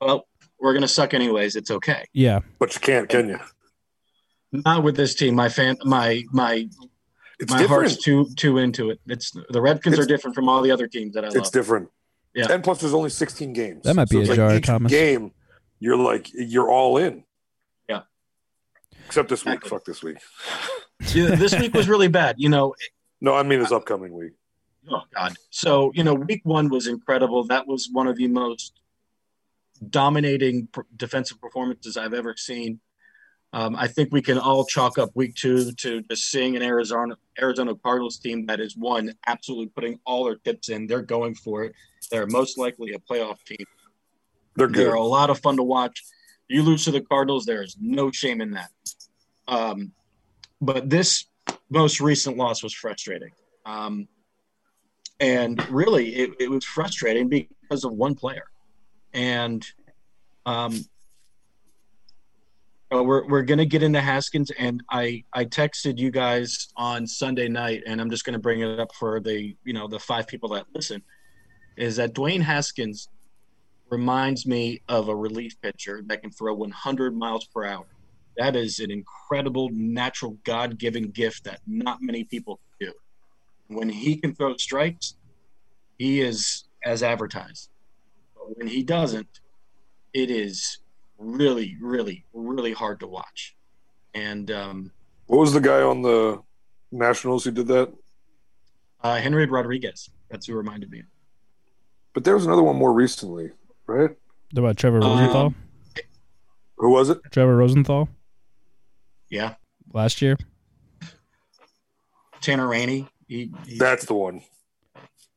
well, 0.00 0.28
we're 0.60 0.74
gonna 0.74 0.86
suck 0.86 1.12
anyways. 1.12 1.56
It's 1.56 1.72
okay. 1.72 2.04
Yeah. 2.12 2.40
But 2.60 2.74
you 2.74 2.80
can't, 2.80 3.08
can 3.08 3.28
you? 3.30 3.40
Not 4.52 4.84
with 4.84 4.96
this 4.96 5.14
team. 5.16 5.34
My 5.34 5.48
fan, 5.48 5.76
my 5.84 6.22
my 6.30 6.68
It's 7.40 7.50
my 7.50 7.58
different. 7.58 7.68
heart's 7.68 7.96
too 7.96 8.28
too 8.36 8.58
into 8.58 8.90
it. 8.90 9.00
It's 9.08 9.32
the 9.50 9.60
Redskins 9.60 9.98
are 9.98 10.04
different 10.06 10.36
from 10.36 10.48
all 10.48 10.62
the 10.62 10.70
other 10.70 10.86
teams 10.86 11.14
that 11.14 11.24
I 11.24 11.28
It's 11.28 11.36
love. 11.36 11.52
different. 11.52 11.88
Yeah. 12.34 12.46
And 12.50 12.62
plus, 12.62 12.80
there's 12.80 12.94
only 12.94 13.10
16 13.10 13.52
games. 13.54 13.82
That 13.84 13.94
might 13.94 14.08
be 14.08 14.20
it's 14.20 14.30
a 14.30 14.36
jar, 14.36 14.54
each 14.54 14.66
Thomas. 14.66 14.90
Game, 14.92 15.32
you're 15.80 15.96
like 15.96 16.30
you're 16.32 16.70
all 16.70 16.96
in. 16.98 17.24
Except 19.12 19.28
this 19.28 19.44
week. 19.44 19.66
Fuck 19.66 19.84
this 19.84 20.02
week. 20.02 20.16
Yeah, 21.14 21.34
this 21.34 21.52
week 21.58 21.74
was 21.74 21.88
really 21.88 22.06
bad. 22.08 22.36
You 22.38 22.48
know, 22.48 22.74
No, 23.20 23.34
I 23.34 23.42
mean 23.42 23.58
this 23.58 23.72
upcoming 23.72 24.12
week. 24.14 24.32
Oh 24.88 25.02
God! 25.12 25.34
So 25.50 25.90
you 25.94 26.04
know, 26.04 26.14
week 26.14 26.40
one 26.44 26.68
was 26.68 26.86
incredible. 26.86 27.44
That 27.44 27.66
was 27.66 27.88
one 27.90 28.06
of 28.06 28.16
the 28.16 28.28
most 28.28 28.80
dominating 29.90 30.68
pr- 30.68 30.82
defensive 30.96 31.40
performances 31.40 31.96
I've 31.96 32.14
ever 32.14 32.36
seen. 32.38 32.78
Um, 33.52 33.74
I 33.76 33.88
think 33.88 34.10
we 34.12 34.22
can 34.22 34.38
all 34.38 34.64
chalk 34.64 34.96
up 34.96 35.10
week 35.14 35.34
two 35.34 35.72
to 35.72 36.02
just 36.02 36.30
seeing 36.30 36.54
an 36.56 36.62
Arizona 36.62 37.16
Arizona 37.38 37.74
Cardinals 37.74 38.18
team 38.18 38.46
that 38.46 38.60
is 38.60 38.76
one 38.76 39.12
absolutely 39.26 39.66
putting 39.66 39.98
all 40.06 40.24
their 40.24 40.36
chips 40.36 40.68
in. 40.68 40.86
They're 40.86 41.02
going 41.02 41.34
for 41.34 41.64
it. 41.64 41.74
They're 42.12 42.28
most 42.28 42.58
likely 42.58 42.92
a 42.92 42.98
playoff 43.00 43.44
team. 43.44 43.66
They're 44.54 44.68
good. 44.68 44.86
They're 44.86 44.94
a 44.94 45.02
lot 45.02 45.30
of 45.30 45.40
fun 45.40 45.56
to 45.56 45.64
watch. 45.64 46.04
You 46.48 46.62
lose 46.62 46.84
to 46.84 46.90
the 46.90 47.00
Cardinals, 47.00 47.44
there 47.44 47.62
is 47.62 47.76
no 47.80 48.10
shame 48.10 48.40
in 48.40 48.52
that. 48.52 48.70
Um, 49.48 49.92
but 50.60 50.88
this 50.88 51.26
most 51.70 52.00
recent 52.00 52.36
loss 52.36 52.62
was 52.62 52.74
frustrating. 52.74 53.30
Um, 53.66 54.08
and 55.20 55.68
really, 55.70 56.14
it, 56.16 56.30
it 56.40 56.50
was 56.50 56.64
frustrating 56.64 57.28
because 57.28 57.84
of 57.84 57.92
one 57.92 58.14
player. 58.14 58.44
And 59.12 59.64
um, 60.46 60.84
uh, 62.92 63.02
we're, 63.02 63.26
we're 63.26 63.42
going 63.42 63.58
to 63.58 63.66
get 63.66 63.82
into 63.82 64.00
Haskins. 64.00 64.50
And 64.58 64.82
I, 64.90 65.24
I 65.32 65.44
texted 65.44 65.98
you 65.98 66.10
guys 66.10 66.68
on 66.76 67.06
Sunday 67.06 67.48
night, 67.48 67.82
and 67.86 68.00
I'm 68.00 68.10
just 68.10 68.24
going 68.24 68.34
to 68.34 68.40
bring 68.40 68.60
it 68.60 68.80
up 68.80 68.94
for 68.94 69.20
the, 69.20 69.56
you 69.64 69.72
know, 69.72 69.88
the 69.88 69.98
five 69.98 70.26
people 70.26 70.50
that 70.50 70.66
listen, 70.74 71.02
is 71.76 71.96
that 71.96 72.14
Dwayne 72.14 72.42
Haskins 72.42 73.08
reminds 73.90 74.46
me 74.46 74.82
of 74.88 75.08
a 75.08 75.14
relief 75.14 75.60
pitcher 75.62 76.02
that 76.06 76.22
can 76.22 76.30
throw 76.30 76.54
100 76.54 77.16
miles 77.16 77.44
per 77.46 77.64
hour. 77.64 77.86
That 78.36 78.56
is 78.56 78.78
an 78.78 78.90
incredible 78.90 79.68
natural 79.72 80.38
God 80.44 80.78
given 80.78 81.10
gift 81.10 81.44
that 81.44 81.60
not 81.66 81.98
many 82.00 82.24
people 82.24 82.56
can 82.78 82.88
do. 82.88 82.94
When 83.76 83.88
he 83.88 84.16
can 84.16 84.34
throw 84.34 84.56
strikes, 84.56 85.14
he 85.98 86.20
is 86.20 86.64
as 86.84 87.02
advertised. 87.02 87.70
But 88.34 88.56
when 88.58 88.66
he 88.68 88.82
doesn't, 88.82 89.40
it 90.14 90.30
is 90.30 90.78
really, 91.18 91.76
really, 91.80 92.24
really 92.32 92.72
hard 92.72 93.00
to 93.00 93.06
watch. 93.06 93.54
And 94.14 94.50
um, 94.50 94.92
What 95.26 95.38
was 95.38 95.52
the 95.52 95.60
guy 95.60 95.80
on 95.82 96.02
the 96.02 96.40
Nationals 96.90 97.44
who 97.44 97.50
did 97.50 97.66
that? 97.68 97.92
uh, 99.02 99.16
Henry 99.16 99.46
Rodriguez, 99.46 100.10
that's 100.30 100.46
who 100.46 100.54
reminded 100.54 100.90
me. 100.90 101.02
But 102.14 102.24
there 102.24 102.34
was 102.34 102.46
another 102.46 102.62
one 102.62 102.76
more 102.76 102.92
recently, 102.92 103.50
right? 103.86 104.10
What 104.52 104.58
about 104.60 104.76
Trevor 104.76 105.00
Rosenthal? 105.00 105.46
Um, 105.46 105.54
Who 106.76 106.90
was 106.90 107.08
it? 107.10 107.18
Trevor 107.30 107.56
Rosenthal 107.56 108.08
Yeah. 109.32 109.54
last 109.92 110.20
year. 110.22 110.36
Tanner 112.42 112.68
Rainey. 112.68 113.08
He, 113.26 113.50
he, 113.66 113.78
That's 113.78 114.04
the 114.04 114.14
one. 114.14 114.42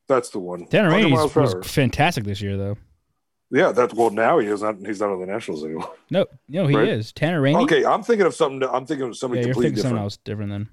That's 0.07 0.29
the 0.31 0.39
one. 0.39 0.65
Tanner 0.67 0.89
100 0.89 1.03
Rainey 1.03 1.15
miles 1.15 1.33
was 1.35 1.55
hour. 1.55 1.63
fantastic 1.63 2.25
this 2.25 2.41
year, 2.41 2.57
though. 2.57 2.77
Yeah, 3.51 3.71
that's 3.71 3.93
well. 3.93 4.09
Now 4.09 4.39
he 4.39 4.47
is 4.47 4.61
not. 4.63 4.75
He's 4.85 4.99
not 4.99 5.11
on 5.11 5.19
the 5.21 5.25
Nationals 5.27 5.63
anymore. 5.63 5.93
No, 6.09 6.25
no, 6.49 6.67
he 6.67 6.75
Right. 6.75 6.87
is 6.89 7.13
Tanner 7.13 7.39
Rainey. 7.41 7.59
Okay, 7.63 7.85
I'm 7.85 8.03
thinking 8.03 8.25
of 8.25 8.33
something. 8.35 8.61
I'm 8.67 8.85
thinking 8.85 9.03
of 9.03 9.09
yeah, 9.09 9.13
somebody 9.13 9.41
you're 9.41 9.53
completely 9.53 9.69
thinking 9.69 9.75
different. 9.75 9.81
something 9.83 10.03
else 10.03 10.17
different 10.17 10.51
then. 10.51 10.69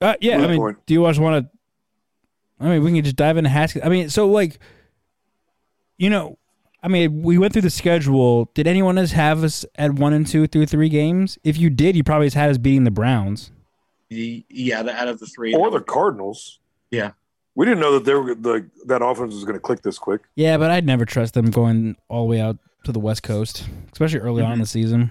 Uh, 0.00 0.14
yeah, 0.20 0.36
Good 0.36 0.44
I 0.44 0.48
mean, 0.52 0.58
point. 0.60 0.86
do 0.86 0.94
you 0.94 1.02
guys 1.04 1.18
want 1.18 1.44
to? 1.50 2.64
I 2.64 2.68
mean, 2.68 2.84
we 2.84 2.92
can 2.92 3.02
just 3.02 3.16
dive 3.16 3.36
into 3.36 3.50
Haskins. 3.50 3.84
I 3.84 3.88
mean, 3.88 4.08
so 4.10 4.28
like, 4.28 4.58
you 5.96 6.10
know, 6.10 6.38
I 6.82 6.88
mean, 6.88 7.22
we 7.22 7.38
went 7.38 7.52
through 7.52 7.62
the 7.62 7.70
schedule. 7.70 8.50
Did 8.54 8.66
anyone 8.66 8.98
else 8.98 9.12
have 9.12 9.42
us 9.42 9.64
at 9.74 9.94
one 9.94 10.12
and 10.12 10.26
two 10.26 10.46
through 10.46 10.66
three 10.66 10.88
games? 10.88 11.38
If 11.42 11.58
you 11.58 11.70
did, 11.70 11.96
you 11.96 12.04
probably 12.04 12.26
just 12.26 12.36
had 12.36 12.50
us 12.50 12.58
beating 12.58 12.84
the 12.84 12.90
Browns. 12.90 13.50
he- 14.08 14.46
yeah, 14.48 14.82
the, 14.82 14.94
out 14.94 15.08
of 15.08 15.18
the 15.18 15.26
three. 15.26 15.54
Or 15.54 15.70
the 15.70 15.80
Cardinals. 15.80 16.60
Yeah. 16.90 17.12
We 17.54 17.66
didn't 17.66 17.80
know 17.80 17.92
that 17.94 18.04
they 18.04 18.14
were 18.14 18.36
the 18.36 18.70
that 18.86 19.02
offense 19.02 19.34
was 19.34 19.42
going 19.42 19.56
to 19.56 19.60
click 19.60 19.82
this 19.82 19.98
quick. 19.98 20.22
Yeah, 20.36 20.58
but 20.58 20.70
I'd 20.70 20.86
never 20.86 21.04
trust 21.04 21.34
them 21.34 21.50
going 21.50 21.96
all 22.08 22.22
the 22.22 22.30
way 22.30 22.40
out 22.40 22.56
to 22.84 22.92
the 22.92 23.00
West 23.00 23.24
Coast, 23.24 23.66
especially 23.92 24.20
early 24.20 24.44
on 24.44 24.52
in 24.52 24.58
the 24.60 24.64
mm-hmm. 24.64 24.70
season. 24.70 25.10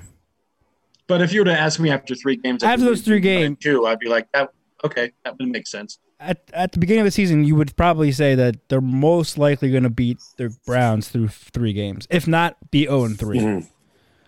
But 1.07 1.21
if 1.21 1.33
you 1.33 1.41
were 1.41 1.45
to 1.45 1.59
ask 1.59 1.77
me 1.77 1.89
after 1.89 2.15
three 2.15 2.37
games, 2.37 2.63
After 2.63 2.85
those 2.85 3.01
three 3.01 3.19
games- 3.19 3.57
two, 3.59 3.85
I'd 3.85 3.99
be 3.99 4.07
like, 4.07 4.31
that, 4.31 4.53
okay, 4.83 5.11
that 5.25 5.37
would 5.37 5.49
make 5.49 5.67
sense. 5.67 5.99
At 6.19 6.41
at 6.51 6.71
the 6.71 6.79
beginning 6.79 7.01
of 7.01 7.05
the 7.05 7.11
season, 7.11 7.43
you 7.43 7.55
would 7.55 7.75
probably 7.75 8.11
say 8.11 8.33
that 8.35 8.69
they're 8.69 8.81
most 8.81 9.37
likely 9.37 9.69
going 9.69 9.83
to 9.83 9.89
beat 9.89 10.17
the 10.37 10.55
Browns 10.65 11.09
through 11.09 11.27
three 11.27 11.73
games, 11.73 12.07
if 12.09 12.27
not 12.27 12.55
be 12.71 12.85
zero 12.85 13.03
and 13.03 13.19
3 13.19 13.37
Mhm. 13.39 13.67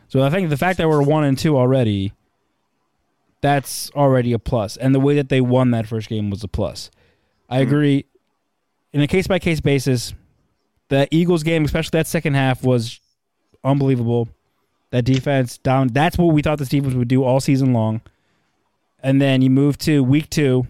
So 0.08 0.22
I 0.24 0.30
think 0.30 0.50
the 0.50 0.58
fact 0.58 0.78
that 0.78 0.88
we're 0.88 1.02
one 1.02 1.24
and 1.24 1.38
two 1.38 1.58
already, 1.58 2.14
that's 3.42 3.90
already 3.92 4.34
a 4.34 4.40
plus. 4.40 4.78
And 4.78 4.94
the 4.94 5.00
way 5.00 5.16
that 5.16 5.30
they 5.30 5.42
won 5.42 5.72
that 5.72 5.88
first 5.88 6.10
game 6.10 6.30
was 6.30 6.44
a 6.44 6.48
plus. 6.48 6.92
I 7.50 7.60
agree. 7.60 8.06
In 8.94 9.02
a 9.02 9.08
case 9.08 9.28
by 9.28 9.40
case 9.40 9.60
basis, 9.60 10.14
the 10.90 11.08
Eagles 11.12 11.44
game, 11.44 11.64
especially 11.66 11.98
that 11.98 12.08
second 12.08 12.34
half, 12.36 12.64
was 12.64 13.00
unbelievable. 13.64 14.30
That 14.92 15.06
defense 15.06 15.58
down. 15.60 15.90
That's 15.90 16.18
what 16.18 16.34
we 16.34 16.42
thought 16.42 16.58
the 16.58 16.66
defense 16.66 16.96
would 16.96 17.08
do 17.08 17.24
all 17.24 17.40
season 17.40 17.74
long. 17.74 18.02
And 19.02 19.22
then 19.22 19.42
you 19.42 19.50
move 19.50 19.78
to 19.80 20.04
week 20.04 20.30
two. 20.30 20.68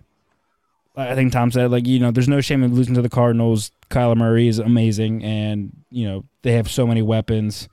I 0.96 1.16
think 1.16 1.32
Tom 1.32 1.52
said, 1.52 1.72
like, 1.72 1.88
you 1.88 2.00
know, 2.00 2.12
there's 2.12 2.28
no 2.28 2.42
shame 2.42 2.64
in 2.64 2.74
losing 2.74 2.96
to 2.96 3.02
the 3.02 3.10
Cardinals. 3.10 3.72
Kyler 3.90 4.18
Murray 4.18 4.48
is 4.48 4.60
amazing, 4.60 5.24
and, 5.24 5.72
you 5.90 6.06
know, 6.06 6.26
they 6.42 6.54
have 6.54 6.70
so 6.70 6.86
many 6.86 7.02
weapons. 7.02 7.70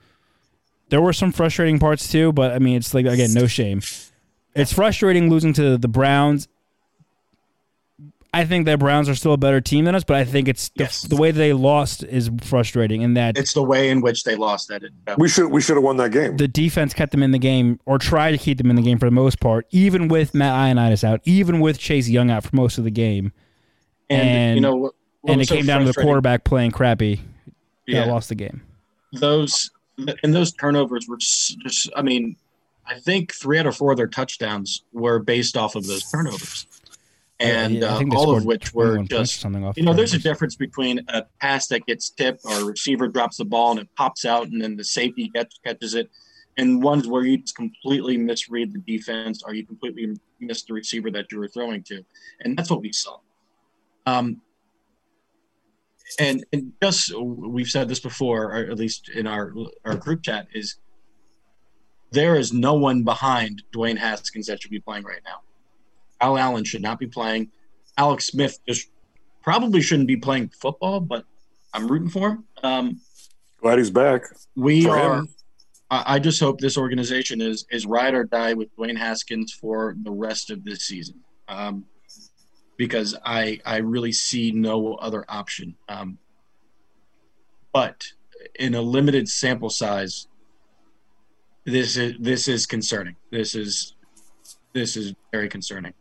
There 0.89 1.01
were 1.01 1.13
some 1.13 1.31
frustrating 1.31 1.79
parts 1.79 2.09
too, 2.09 2.31
but 2.31 2.53
I 2.53 2.59
mean, 2.59 2.77
it's 2.77 2.93
like, 2.93 3.05
again, 3.05 3.33
no 3.33 3.47
shame. 3.47 3.81
It's 4.55 4.71
frustrating 4.71 5.29
losing 5.29 5.53
to 5.53 5.77
the 5.77 5.87
Browns. 5.87 6.47
I 8.37 8.45
think 8.45 8.65
that 8.65 8.79
Browns 8.79 9.09
are 9.09 9.15
still 9.15 9.33
a 9.33 9.37
better 9.37 9.59
team 9.61 9.85
than 9.85 9.95
us, 9.95 10.03
but 10.03 10.15
I 10.15 10.23
think 10.23 10.47
it's 10.47 10.69
the, 10.69 10.83
Yes. 10.83 11.01
the 11.01 11.15
way 11.15 11.31
they 11.31 11.53
lost 11.53 12.03
is 12.03 12.29
frustrating 12.41 13.01
in 13.01 13.15
that 13.15 13.37
It's 13.37 13.53
the 13.53 13.63
way 13.63 13.89
in 13.89 14.01
which 14.01 14.23
they 14.23 14.35
lost 14.35 14.67
that. 14.67 14.83
that 15.05 15.17
We 15.17 15.27
should 15.27 15.47
we 15.51 15.59
should 15.61 15.75
have 15.75 15.83
won 15.83 15.97
that 15.97 16.11
game. 16.11 16.37
the 16.37 16.47
defense 16.47 16.93
kept 16.93 17.11
them 17.11 17.23
in 17.23 17.31
the 17.31 17.39
game 17.39 17.79
or 17.85 17.97
tried 17.97 18.31
to 18.31 18.37
keep 18.37 18.57
them 18.57 18.69
in 18.69 18.75
the 18.75 18.81
game 18.81 18.99
for 18.99 19.05
the 19.05 19.11
most 19.11 19.39
part, 19.39 19.65
even 19.71 20.07
with 20.07 20.33
Matt 20.33 20.53
Ioannidis 20.53 21.03
out, 21.03 21.21
even 21.25 21.59
with 21.59 21.79
Chase 21.79 22.07
Young 22.09 22.29
out 22.29 22.43
for 22.43 22.55
most 22.55 22.77
of 22.77 22.83
the 22.83 22.91
game. 22.91 23.31
and, 24.09 24.21
and- 24.29 24.55
you 24.55 24.61
know, 24.61 24.75
what, 24.75 24.93
what 25.21 25.33
and 25.33 25.41
it 25.41 25.47
so 25.47 25.55
came 25.55 25.65
down 25.65 25.81
to 25.81 25.87
the 25.91 25.93
quarterback 26.01 26.43
playing 26.43 26.71
crappy. 26.71 27.21
Yeah, 27.87 28.01
that 28.05 28.07
lost 28.09 28.29
the 28.29 28.35
game. 28.35 28.61
those 29.13 29.71
and 30.23 30.33
those 30.33 30.51
turnovers 30.51 31.07
were 31.07 31.17
just, 31.17 31.57
just. 31.59 31.89
I 31.95 32.01
mean, 32.03 32.35
I 32.85 32.99
think 32.99 33.33
three 33.33 33.57
out 33.57 33.65
of 33.65 33.75
four 33.75 33.91
of 33.91 33.97
their 33.97 34.07
touchdowns 34.07 34.83
were 34.93 35.19
based 35.19 35.57
off 35.57 35.75
of 35.75 35.87
those 35.87 36.03
turnovers, 36.11 36.67
and 37.39 37.83
uh, 37.83 38.01
all 38.15 38.35
of 38.35 38.45
which 38.45 38.73
were 38.73 38.95
21 38.95 38.97
points 38.97 39.13
or 39.13 39.17
just 39.17 39.39
something 39.39 39.63
off. 39.63 39.77
You 39.77 39.83
know, 39.83 39.93
there's 39.93 40.13
a 40.13 40.19
difference 40.19 40.55
between 40.55 41.01
a 41.09 41.23
pass 41.39 41.67
that 41.67 41.85
gets 41.85 42.09
tipped 42.09 42.41
or 42.45 42.61
a 42.61 42.65
receiver 42.65 43.07
drops 43.07 43.37
the 43.37 43.45
ball 43.45 43.71
and 43.71 43.81
it 43.81 43.89
pops 43.95 44.25
out 44.25 44.47
and 44.47 44.61
then 44.61 44.75
the 44.75 44.83
safety 44.83 45.29
gets, 45.33 45.59
catches 45.63 45.93
it, 45.93 46.09
and 46.57 46.81
ones 46.81 47.07
where 47.07 47.23
you 47.23 47.37
just 47.37 47.55
completely 47.55 48.17
misread 48.17 48.73
the 48.73 48.79
defense 48.79 49.43
or 49.45 49.53
you 49.53 49.65
completely 49.65 50.15
miss 50.39 50.63
the 50.63 50.73
receiver 50.73 51.11
that 51.11 51.31
you 51.31 51.39
were 51.39 51.47
throwing 51.47 51.83
to. 51.83 52.03
And 52.41 52.57
that's 52.57 52.71
what 52.71 52.81
we 52.81 52.91
saw. 52.91 53.17
Um, 54.07 54.41
and, 56.19 56.45
and 56.53 56.73
just 56.81 57.13
we've 57.19 57.67
said 57.67 57.89
this 57.89 57.99
before, 57.99 58.45
or 58.45 58.71
at 58.71 58.77
least 58.77 59.09
in 59.09 59.27
our 59.27 59.53
our 59.85 59.95
group 59.95 60.23
chat, 60.23 60.47
is 60.53 60.77
there 62.11 62.35
is 62.35 62.53
no 62.53 62.73
one 62.75 63.03
behind 63.03 63.63
Dwayne 63.73 63.97
Haskins 63.97 64.47
that 64.47 64.61
should 64.61 64.71
be 64.71 64.79
playing 64.79 65.03
right 65.03 65.21
now. 65.25 65.41
Al 66.21 66.37
Allen 66.37 66.63
should 66.63 66.81
not 66.81 66.99
be 66.99 67.07
playing. 67.07 67.49
Alex 67.97 68.27
Smith 68.27 68.59
just 68.67 68.89
probably 69.41 69.81
shouldn't 69.81 70.07
be 70.07 70.17
playing 70.17 70.49
football, 70.49 70.99
but 70.99 71.25
I'm 71.73 71.87
rooting 71.87 72.09
for 72.09 72.29
him. 72.31 72.43
Um, 72.63 73.01
Glad 73.61 73.79
he's 73.79 73.89
back. 73.89 74.23
We 74.55 74.83
For 74.83 74.97
are. 74.97 75.15
him. 75.19 75.27
I 75.89 76.15
I 76.15 76.19
just 76.19 76.39
hope 76.39 76.59
this 76.59 76.77
organization 76.77 77.41
is 77.41 77.65
is 77.71 77.85
ride 77.85 78.13
or 78.13 78.23
die 78.23 78.53
with 78.53 78.75
Dwayne 78.75 78.97
Haskins 78.97 79.53
for 79.53 79.95
the 80.03 80.11
rest 80.11 80.49
of 80.51 80.63
this 80.63 80.83
season, 80.83 81.21
um, 81.47 81.85
because 82.77 83.15
I 83.25 83.59
I 83.65 83.77
really 83.77 84.11
see 84.11 84.51
no 84.51 84.95
other 84.95 85.25
option. 85.29 85.75
Um, 85.89 86.17
but 87.73 88.03
in 88.59 88.75
a 88.75 88.81
limited 88.81 89.27
sample 89.29 89.69
size, 89.69 90.27
this 91.65 91.97
is 91.97 92.15
this 92.19 92.47
is 92.47 92.65
concerning. 92.65 93.15
This 93.31 93.55
is 93.55 93.95
this 94.73 94.97
is 94.97 95.13
very 95.31 95.49
concerning. 95.49 95.93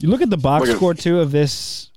You 0.00 0.08
look 0.08 0.22
at 0.22 0.30
the 0.30 0.36
box 0.36 0.68
at- 0.68 0.76
score 0.76 0.94
too 0.94 1.20
of 1.20 1.30
this 1.32 1.90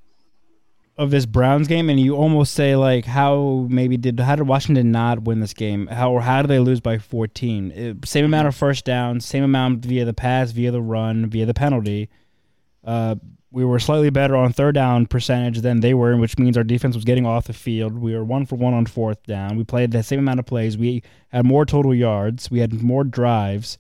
of 0.98 1.10
this 1.10 1.26
Browns 1.26 1.68
game, 1.68 1.90
and 1.90 2.00
you 2.00 2.16
almost 2.16 2.54
say 2.54 2.76
like, 2.76 3.06
how 3.06 3.66
maybe 3.70 3.98
did 3.98 4.20
how 4.20 4.36
did 4.36 4.48
Washington 4.48 4.92
not 4.92 5.24
win 5.24 5.40
this 5.40 5.54
game? 5.54 5.88
How 5.88 6.12
or 6.12 6.22
how 6.22 6.42
did 6.42 6.50
they 6.50 6.60
lose 6.60 6.80
by 6.80 6.98
fourteen? 6.98 7.72
It- 7.72 8.06
same 8.08 8.26
amount 8.26 8.48
of 8.48 8.56
first 8.56 8.86
downs, 8.86 9.26
same 9.26 9.44
amount 9.44 9.86
via 9.86 10.06
the 10.06 10.14
pass, 10.14 10.52
via 10.52 10.72
the 10.72 10.82
run, 10.82 11.30
via 11.30 11.46
the 11.46 11.54
penalty. 11.54 12.10
Uh, 12.84 13.16
we 13.54 13.66
were 13.66 13.80
slightly 13.80 14.10
better 14.10 14.36
on 14.36 14.54
third 14.54 14.76
down 14.76 15.06
percentage 15.06 15.60
than 15.60 15.82
they 15.82 15.94
were, 15.94 16.16
which 16.18 16.38
means 16.40 16.56
our 16.58 16.64
defense 16.64 16.96
was 16.96 17.04
getting 17.04 17.26
off 17.26 17.46
the 17.48 17.54
field. 17.54 17.98
We 18.00 18.16
were 18.16 18.24
one 18.24 18.46
for 18.46 18.56
one 18.56 18.74
on 18.74 18.86
fourth 18.86 19.22
down. 19.26 19.58
We 19.58 19.64
played 19.66 19.92
the 19.92 20.02
same 20.04 20.20
amount 20.20 20.40
of 20.40 20.46
plays. 20.46 20.78
We 20.78 21.04
had 21.30 21.46
more 21.46 21.66
total 21.66 21.94
yards. 21.94 22.50
We 22.50 22.60
had 22.60 22.82
more 22.82 23.04
drives. 23.04 23.78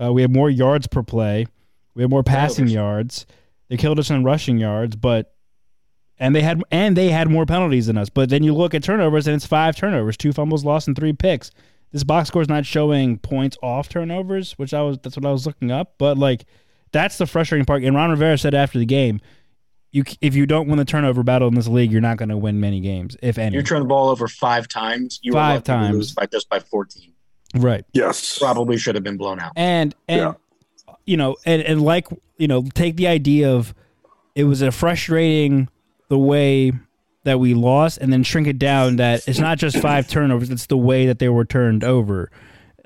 Uh, 0.00 0.12
we 0.12 0.22
had 0.22 0.32
more 0.32 0.48
yards 0.48 0.86
per 0.86 1.02
play. 1.02 1.46
We 1.94 2.02
had 2.02 2.10
more 2.10 2.22
passing 2.22 2.68
yards. 2.68 3.26
They 3.68 3.76
killed 3.76 3.98
us 3.98 4.10
in 4.10 4.24
rushing 4.24 4.58
yards, 4.58 4.96
but 4.96 5.34
and 6.18 6.34
they 6.34 6.40
had 6.42 6.62
and 6.70 6.96
they 6.96 7.10
had 7.10 7.28
more 7.28 7.46
penalties 7.46 7.86
than 7.86 7.96
us. 7.98 8.08
But 8.08 8.28
then 8.30 8.42
you 8.42 8.54
look 8.54 8.74
at 8.74 8.82
turnovers 8.82 9.26
and 9.26 9.36
it's 9.36 9.46
five 9.46 9.76
turnovers, 9.76 10.16
two 10.16 10.32
fumbles 10.32 10.64
lost, 10.64 10.86
and 10.88 10.96
three 10.96 11.12
picks. 11.12 11.50
This 11.92 12.04
box 12.04 12.28
score 12.28 12.42
is 12.42 12.48
not 12.48 12.66
showing 12.66 13.18
points 13.18 13.56
off 13.62 13.88
turnovers, 13.88 14.52
which 14.58 14.74
I 14.74 14.82
was 14.82 14.98
that's 15.02 15.16
what 15.16 15.24
I 15.26 15.32
was 15.32 15.46
looking 15.46 15.70
up. 15.70 15.94
But 15.98 16.18
like 16.18 16.44
that's 16.92 17.18
the 17.18 17.26
frustrating 17.26 17.64
part. 17.64 17.82
And 17.82 17.94
Ron 17.94 18.10
Rivera 18.10 18.36
said 18.38 18.54
after 18.54 18.78
the 18.78 18.86
game, 18.86 19.20
you 19.92 20.04
if 20.20 20.34
you 20.34 20.44
don't 20.46 20.68
win 20.68 20.78
the 20.78 20.84
turnover 20.84 21.22
battle 21.22 21.48
in 21.48 21.54
this 21.54 21.68
league, 21.68 21.90
you're 21.92 22.00
not 22.00 22.16
going 22.16 22.28
to 22.30 22.36
win 22.36 22.60
many 22.60 22.80
games, 22.80 23.16
if 23.22 23.38
any. 23.38 23.56
You 23.56 23.62
turn 23.62 23.80
the 23.80 23.88
ball 23.88 24.08
over 24.10 24.28
five 24.28 24.68
times. 24.68 25.18
You 25.22 25.32
were 25.32 25.38
Five 25.38 25.54
lucky 25.56 25.62
to 25.64 25.72
times. 25.72 25.94
lose 25.96 26.12
by 26.12 26.26
just 26.26 26.48
by 26.48 26.58
fourteen. 26.60 27.12
right. 27.54 27.84
Yes. 27.94 28.38
Probably 28.38 28.76
should 28.76 28.94
have 28.96 29.04
been 29.04 29.16
blown 29.16 29.38
out. 29.40 29.52
and 29.56 29.94
and 30.08 30.20
Yeah. 30.20 30.32
You 31.08 31.16
know 31.16 31.36
and, 31.46 31.62
and 31.62 31.82
like 31.82 32.06
you 32.36 32.46
know 32.48 32.62
take 32.74 32.96
the 32.96 33.06
idea 33.08 33.50
of 33.52 33.74
it 34.34 34.44
was 34.44 34.62
a 34.62 34.70
frustrating 34.70 35.68
the 36.08 36.18
way 36.18 36.72
that 37.24 37.40
we 37.40 37.54
lost 37.54 37.98
and 37.98 38.12
then 38.12 38.22
shrink 38.22 38.46
it 38.46 38.58
down 38.58 38.96
that 38.96 39.26
it's 39.26 39.38
not 39.38 39.58
just 39.58 39.76
five 39.78 40.08
turnovers 40.14 40.50
it's 40.50 40.66
the 40.66 40.76
way 40.76 41.06
that 41.06 41.18
they 41.18 41.28
were 41.28 41.44
turned 41.44 41.82
over 41.84 42.30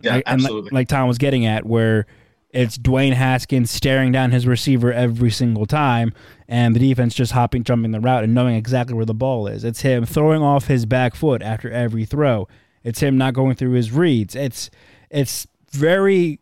Yeah, 0.03 0.15
like, 0.17 0.25
and 0.27 0.41
like- 0.41 0.45
absolutely. 0.51 0.71
like 0.73 0.89
tom 0.89 1.09
was 1.09 1.19
getting 1.19 1.47
at 1.47 1.67
where 1.67 2.07
it's 2.55 2.77
Dwayne 2.77 3.15
Haskins 3.15 3.71
staring 3.71 4.13
down 4.13 4.31
his 4.31 4.47
receiver 4.47 4.93
every 4.93 5.31
single 5.31 5.65
time, 5.65 6.13
and 6.47 6.77
the 6.77 6.81
defense 6.81 7.15
just 7.15 7.33
hopping, 7.33 7.65
jumping 7.65 7.93
the 7.93 8.01
route, 8.01 8.25
and 8.25 8.35
knowing 8.35 8.57
exactly 8.57 8.95
where 8.95 9.07
the 9.07 9.15
ball 9.15 9.47
is. 9.47 9.65
It's 9.65 9.81
him 9.81 10.05
throwing 10.05 10.43
off 10.43 10.67
his 10.67 10.85
back 10.85 11.15
foot 11.15 11.41
after 11.41 11.71
every 11.71 12.05
throw. 12.05 12.47
It's 12.85 13.01
him 13.01 13.17
not 13.17 13.33
going 13.33 13.55
through 13.55 13.71
his 13.73 13.91
reads. 13.91 14.35
It's 14.37 14.69
it's 15.09 15.47
very 15.71 16.41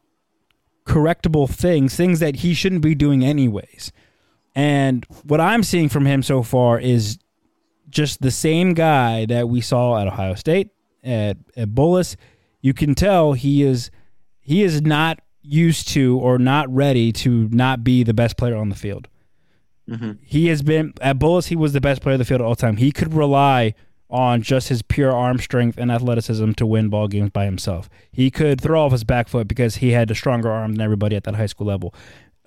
correctable 0.87 1.49
things, 1.49 1.95
things 1.95 2.21
that 2.21 2.37
he 2.37 2.55
shouldn't 2.55 2.83
be 2.83 2.95
doing 2.95 3.25
anyways. 3.25 3.93
And 4.55 5.05
what 5.25 5.41
I'm 5.41 5.63
seeing 5.63 5.89
from 5.89 6.07
him 6.07 6.23
so 6.23 6.43
far 6.43 6.79
is 6.79 7.19
just 7.89 8.23
the 8.23 8.31
same 8.31 8.75
guy 8.75 9.27
that 9.27 9.49
we 9.49 9.61
saw 9.61 10.01
at 10.01 10.07
Ohio 10.07 10.35
State 10.35 10.71
at 11.05 11.37
at 11.57 11.69
Bullis. 11.69 12.17
You 12.61 12.75
can 12.75 12.95
tell 12.95 13.33
he 13.33 13.63
is 13.63 13.91
he 14.41 14.63
is 14.63 14.83
not 14.83 15.21
used 15.43 15.89
to 15.89 16.19
or 16.19 16.39
not 16.39 16.73
ready 16.73 17.13
to 17.13 17.49
not 17.51 17.83
be 17.83 18.03
the 18.03 18.15
best 18.15 18.37
player 18.37 18.57
on 18.57 18.69
the 18.69 18.75
field. 18.75 19.09
Mhm. 19.89 20.19
He 20.23 20.49
has 20.49 20.63
been 20.63 20.93
at 21.01 21.19
Bullis. 21.19 21.49
He 21.49 21.57
was 21.57 21.73
the 21.73 21.81
best 21.81 22.03
player 22.03 22.15
of 22.15 22.19
the 22.19 22.25
field 22.25 22.41
at 22.41 22.47
all 22.47 22.55
time. 22.55 22.77
He 22.77 22.93
could 22.93 23.15
rely 23.15 23.75
on 24.11 24.43
just 24.43 24.69
his 24.69 24.83
pure 24.83 25.13
arm 25.13 25.39
strength 25.39 25.79
and 25.79 25.91
athleticism 25.91 26.53
to 26.53 26.67
win 26.67 26.89
ball 26.89 27.09
games 27.09 27.31
by 27.31 27.45
himself. 27.45 27.89
He 28.11 28.31
could 28.31 28.61
throw 28.61 28.85
off 28.85 28.93
his 28.93 29.05
back 29.05 29.29
foot 29.29 29.49
because 29.49 29.77
he 29.77 29.91
had 29.91 30.11
a 30.11 30.15
stronger 30.15 30.51
arm 30.51 30.73
than 30.73 30.81
everybody 30.81 31.17
at 31.17 31.25
that 31.25 31.37
high 31.37 31.47
school 31.47 31.67
level. 31.67 31.95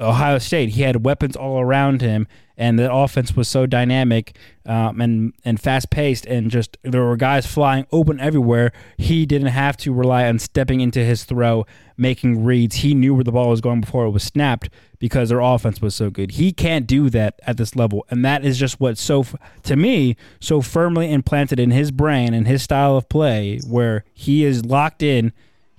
Ohio 0.04 0.38
State, 0.38 0.70
he 0.70 0.82
had 0.82 1.06
weapons 1.06 1.36
all 1.36 1.60
around 1.60 2.02
him, 2.02 2.28
and 2.56 2.78
the 2.78 2.92
offense 2.94 3.36
was 3.36 3.48
so 3.48 3.66
dynamic 3.66 4.38
um, 4.66 5.02
and 5.02 5.34
and 5.44 5.60
fast 5.60 5.90
paced, 5.90 6.26
and 6.26 6.52
just 6.52 6.78
there 6.84 7.04
were 7.04 7.18
guys 7.18 7.46
flying 7.46 7.88
open 7.92 8.20
everywhere. 8.20 8.72
He 8.98 9.26
didn't 9.26 9.48
have 9.48 9.78
to 9.78 9.94
rely 9.94 10.28
on 10.28 10.40
stepping 10.40 10.82
into 10.82 11.00
his 11.00 11.24
throw, 11.24 11.66
making 11.98 12.44
reads. 12.44 12.78
He 12.78 12.94
knew 12.94 13.16
where 13.16 13.24
the 13.24 13.32
ball 13.32 13.50
was 13.50 13.62
going 13.62 13.82
before 13.82 14.06
it 14.06 14.12
was 14.12 14.24
snapped 14.24 14.70
because 15.00 15.30
their 15.30 15.40
offense 15.40 15.82
was 15.82 15.96
so 15.96 16.10
good. 16.10 16.32
He 16.32 16.52
can't 16.52 16.86
do 16.86 17.10
that 17.10 17.40
at 17.46 17.58
this 17.58 17.76
level, 17.76 18.06
and 18.10 18.24
that 18.24 18.46
is 18.46 18.58
just 18.58 18.80
what 18.80 18.98
so 18.98 19.26
to 19.64 19.76
me 19.76 20.16
so 20.40 20.62
firmly 20.62 21.12
implanted 21.12 21.60
in 21.60 21.72
his 21.72 21.92
brain 21.92 22.34
and 22.34 22.48
his 22.48 22.62
style 22.64 22.98
of 22.98 23.10
play, 23.10 23.60
where 23.68 24.06
he 24.14 24.44
is 24.44 24.66
locked 24.66 25.02
in. 25.02 25.34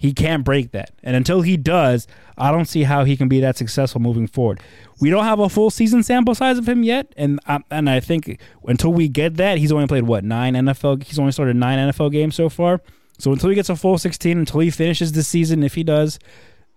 He 0.04 0.12
can't 0.12 0.44
break 0.44 0.72
that. 0.72 0.90
And 1.02 1.16
until 1.16 1.40
he 1.40 1.56
does, 1.56 2.06
I 2.36 2.52
don't 2.52 2.66
see 2.66 2.82
how 2.82 3.04
he 3.04 3.16
can 3.16 3.26
be 3.26 3.40
that 3.40 3.56
successful 3.56 4.02
moving 4.02 4.26
forward. 4.26 4.60
We 5.00 5.08
don't 5.08 5.24
have 5.24 5.38
a 5.38 5.48
full 5.48 5.70
season 5.70 6.02
sample 6.02 6.34
size 6.34 6.58
of 6.58 6.68
him 6.68 6.82
yet, 6.82 7.14
and 7.16 7.40
I, 7.46 7.60
and 7.70 7.88
I 7.88 8.00
think 8.00 8.38
until 8.64 8.92
we 8.92 9.08
get 9.08 9.38
that, 9.38 9.56
he's 9.56 9.72
only 9.72 9.86
played 9.86 10.02
what 10.02 10.22
nine 10.22 10.52
NFL. 10.52 11.04
He's 11.04 11.18
only 11.18 11.32
started 11.32 11.56
nine 11.56 11.78
NFL 11.90 12.12
games 12.12 12.34
so 12.34 12.50
far. 12.50 12.82
So 13.16 13.32
until 13.32 13.48
he 13.48 13.54
gets 13.54 13.70
a 13.70 13.76
full 13.76 13.96
sixteen, 13.96 14.36
until 14.36 14.60
he 14.60 14.68
finishes 14.68 15.12
the 15.12 15.22
season, 15.22 15.62
if 15.62 15.72
he 15.72 15.82
does, 15.82 16.18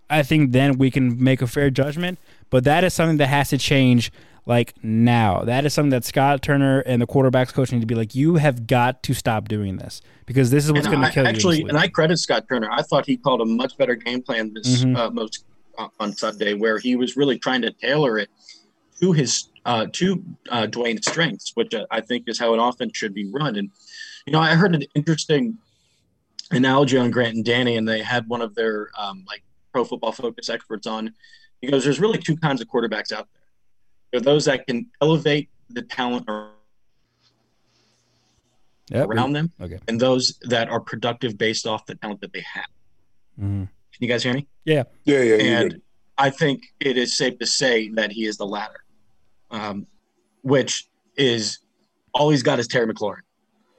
I 0.10 0.24
think 0.24 0.54
then 0.54 0.78
we 0.78 0.90
can 0.90 1.22
make 1.22 1.42
a 1.42 1.48
fair 1.48 1.70
judgment. 1.70 2.20
But 2.50 2.64
that 2.64 2.86
is 2.86 2.94
something 2.94 3.18
that 3.18 3.28
has 3.28 3.50
to 3.50 3.58
change 3.58 4.10
like 4.48 4.74
now. 4.82 5.42
That 5.44 5.66
is 5.66 5.74
something 5.74 5.92
that 5.92 6.06
Scott 6.06 6.42
Turner 6.42 6.80
and 6.80 7.02
the 7.02 7.08
quarterbacks 7.08 7.54
coach 7.54 7.72
need 7.72 7.82
to 7.82 7.86
be 7.86 7.96
like, 7.96 8.16
you 8.16 8.36
have 8.36 8.66
got 8.66 9.04
to 9.04 9.14
stop 9.14 9.48
doing 9.48 9.78
this 9.78 10.02
because 10.26 10.50
this 10.50 10.66
is 10.66 10.72
what's 10.72 10.88
going 10.88 11.02
to 11.02 11.12
kill 11.12 11.28
actually, 11.28 11.58
you. 11.58 11.66
Actually, 11.66 11.70
and 11.70 11.78
I 11.78 11.88
credit 11.90 12.18
Scott 12.18 12.46
Turner. 12.50 12.70
I 12.72 12.82
thought 12.82 13.06
he 13.06 13.18
called 13.18 13.42
a 13.42 13.46
much 13.46 13.78
better 13.78 13.96
game 13.96 14.22
plan 14.22 14.54
this 14.54 14.84
Mhm. 14.84 14.98
uh, 14.98 15.10
most 15.12 15.46
uh, 15.78 15.90
on 16.00 16.14
Sunday, 16.14 16.54
where 16.54 16.80
he 16.80 16.96
was 16.96 17.16
really 17.16 17.38
trying 17.38 17.62
to 17.62 17.72
tailor 17.72 18.18
it 18.18 18.30
to 19.02 19.12
his 19.12 19.50
uh, 19.66 19.86
to 19.94 20.24
uh, 20.50 20.66
Dwayne's 20.66 21.06
strengths, 21.08 21.52
which 21.56 21.74
uh, 21.74 21.86
I 21.92 22.02
think 22.02 22.24
is 22.28 22.40
how 22.40 22.54
an 22.54 22.60
offense 22.60 22.94
should 22.96 23.14
be 23.14 23.30
run. 23.30 23.58
And 23.58 23.70
you 24.26 24.34
know, 24.34 24.40
I 24.40 24.56
heard 24.56 24.74
an 24.74 24.84
interesting 24.96 25.58
analogy 26.52 26.98
on 26.98 27.12
Grant 27.12 27.36
and 27.36 27.46
Danny, 27.46 27.76
and 27.76 27.88
they 27.88 28.02
had 28.02 28.28
one 28.28 28.42
of 28.42 28.56
their 28.56 28.90
um, 28.98 29.24
like 29.28 29.44
Pro 29.74 29.84
Football 29.84 30.14
Focus 30.14 30.50
experts 30.50 30.88
on. 30.88 31.14
He 31.62 31.68
goes, 31.68 31.84
"There's 31.84 32.00
really 32.00 32.18
two 32.18 32.38
kinds 32.38 32.62
of 32.62 32.68
quarterbacks 32.68 33.12
out 33.12 33.28
there. 33.34 33.37
There 34.12 34.20
are 34.20 34.24
those 34.24 34.46
that 34.46 34.66
can 34.68 34.88
elevate 35.02 35.50
the 35.70 35.82
talent 35.82 36.26
Yep. 38.90 39.10
around 39.10 39.34
them, 39.34 39.52
Okay. 39.60 39.80
and 39.88 40.00
those 40.00 40.38
that 40.44 40.70
are 40.70 40.80
productive 40.80 41.38
based 41.38 41.68
off 41.68 41.86
the 41.86 41.96
talent 41.96 42.22
that 42.22 42.32
they 42.32 42.42
have." 42.42 42.68
Mhm. 43.40 43.68
Can 43.92 44.00
you 44.00 44.08
guys 44.08 44.24
hear 44.24 44.34
me? 44.34 44.48
Yeah, 44.66 44.84
yeah. 45.06 45.24
you 45.24 45.36
and. 45.36 45.82
I 46.20 46.32
think 46.32 46.64
it 46.80 46.98
is 46.98 47.16
safe 47.16 47.38
to 47.38 47.46
say 47.46 47.90
that 47.90 48.12
he 48.12 48.26
is 48.26 48.38
the 48.38 48.46
latter, 48.48 48.84
um, 49.52 49.86
which 50.42 50.88
is 51.16 51.60
all 52.12 52.32
he's 52.32 52.42
got 52.42 52.58
is 52.58 52.68
Terry 52.68 52.92
McLaurin. 52.92 53.22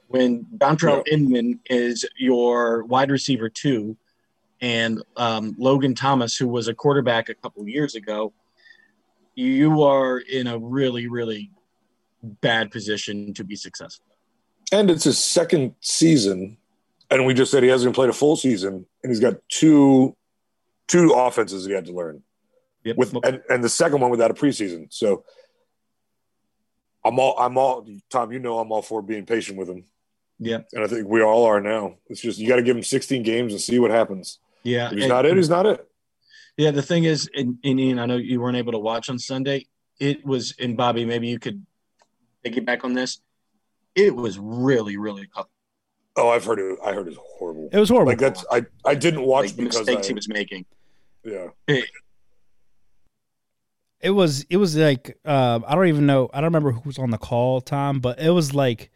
When 0.07 0.45
Dontrelle 0.55 1.05
Inman 1.05 1.59
is 1.69 2.05
your 2.17 2.85
wide 2.85 3.11
receiver 3.11 3.49
two, 3.49 3.97
and 4.61 5.03
um, 5.17 5.53
Logan 5.57 5.95
Thomas, 5.95 6.37
who 6.37 6.47
was 6.47 6.69
a 6.69 6.73
quarterback 6.73 7.27
a 7.27 7.33
couple 7.35 7.67
years 7.67 7.93
ago, 7.95 8.31
you 9.39 9.83
are 9.83 10.19
in 10.19 10.47
a 10.47 10.57
really, 10.57 11.07
really 11.07 11.51
bad 12.41 12.71
position 12.71 13.33
to 13.33 13.43
be 13.45 13.55
successful. 13.55 14.05
And 14.71 14.91
it's 14.91 15.05
his 15.05 15.17
second 15.17 15.75
season, 15.79 16.57
and 17.09 17.25
we 17.25 17.33
just 17.33 17.49
said 17.51 17.63
he 17.63 17.69
hasn't 17.69 17.95
played 17.95 18.09
a 18.09 18.13
full 18.13 18.35
season, 18.35 18.85
and 19.03 19.09
he's 19.11 19.19
got 19.21 19.35
two 19.47 20.15
two 20.87 21.11
offenses 21.13 21.65
he 21.65 21.71
had 21.71 21.85
to 21.85 21.93
learn 21.93 22.23
Yep. 22.83 22.97
with, 22.97 23.13
and, 23.23 23.41
and 23.49 23.63
the 23.63 23.69
second 23.69 24.01
one 24.01 24.09
without 24.09 24.31
a 24.31 24.33
preseason. 24.33 24.91
So 24.91 25.23
I'm 27.05 27.17
all 27.19 27.35
I'm 27.39 27.57
all 27.57 27.87
Tom. 28.09 28.31
You 28.33 28.39
know 28.39 28.59
I'm 28.59 28.71
all 28.71 28.81
for 28.81 29.01
being 29.01 29.25
patient 29.25 29.57
with 29.57 29.69
him, 29.69 29.85
yeah, 30.39 30.59
and 30.73 30.83
I 30.83 30.87
think 30.87 31.07
we 31.07 31.21
all 31.21 31.45
are 31.45 31.61
now. 31.61 31.95
It's 32.07 32.19
just 32.21 32.37
you 32.39 32.47
got 32.47 32.57
to 32.57 32.63
give 32.63 32.75
him 32.75 32.83
16 32.83 33.23
games 33.23 33.53
and 33.53 33.61
see 33.61 33.79
what 33.79 33.91
happens. 33.91 34.39
yeah. 34.63 34.87
If 34.87 34.93
he's 34.95 35.03
And- 35.03 35.09
not 35.09 35.25
it, 35.25 35.35
he's 35.37 35.49
not 35.49 35.65
it. 35.65 35.88
Yeah, 36.59 36.71
the 36.71 36.81
thing 36.81 37.05
is, 37.05 37.29
and, 37.33 37.57
and 37.63 37.79
Ian, 37.79 37.99
I 37.99 38.05
know 38.05 38.17
you 38.17 38.41
weren't 38.41 38.57
able 38.57 38.73
to 38.73 38.79
watch 38.79 39.09
on 39.09 39.17
Sunday. 39.17 39.67
It 39.97 40.25
was, 40.25 40.53
and 40.59 40.75
Bobby, 40.75 41.05
maybe 41.05 41.29
you 41.29 41.39
could 41.39 41.65
piggyback 42.45 42.83
on 42.83 42.91
this. 42.91 43.21
It 43.95 44.13
was 44.13 44.37
really, 44.37 44.97
really 44.97 45.25
tough. 45.33 45.47
Oh, 46.17 46.27
I've 46.27 46.43
heard 46.43 46.59
it. 46.59 46.77
I 46.83 46.91
heard 46.91 47.07
it's 47.07 47.15
horrible. 47.17 47.69
It 47.71 47.79
was 47.79 47.87
horrible. 47.87 48.11
Like 48.11 48.19
that's 48.19 48.43
I 48.51 48.65
I 48.83 48.93
didn't 48.93 49.21
watch 49.21 49.45
Like 49.45 49.55
the 49.55 49.63
because 49.63 49.79
mistakes 49.87 50.07
I, 50.07 50.09
he 50.09 50.13
was 50.13 50.27
making. 50.27 50.65
yeah. 51.23 51.47
It 54.01 54.11
was 54.11 54.45
it 54.49 54.57
was 54.57 54.75
like 54.75 55.17
uh, 55.23 55.61
I 55.65 55.75
don't 55.75 55.87
even 55.87 56.05
know 56.05 56.29
I 56.33 56.41
don't 56.41 56.47
remember 56.47 56.73
who 56.73 56.81
was 56.83 56.97
on 56.99 57.11
the 57.11 57.17
call, 57.17 57.61
Tom, 57.61 58.01
but 58.01 58.19
it 58.19 58.31
was 58.31 58.53
like 58.53 58.91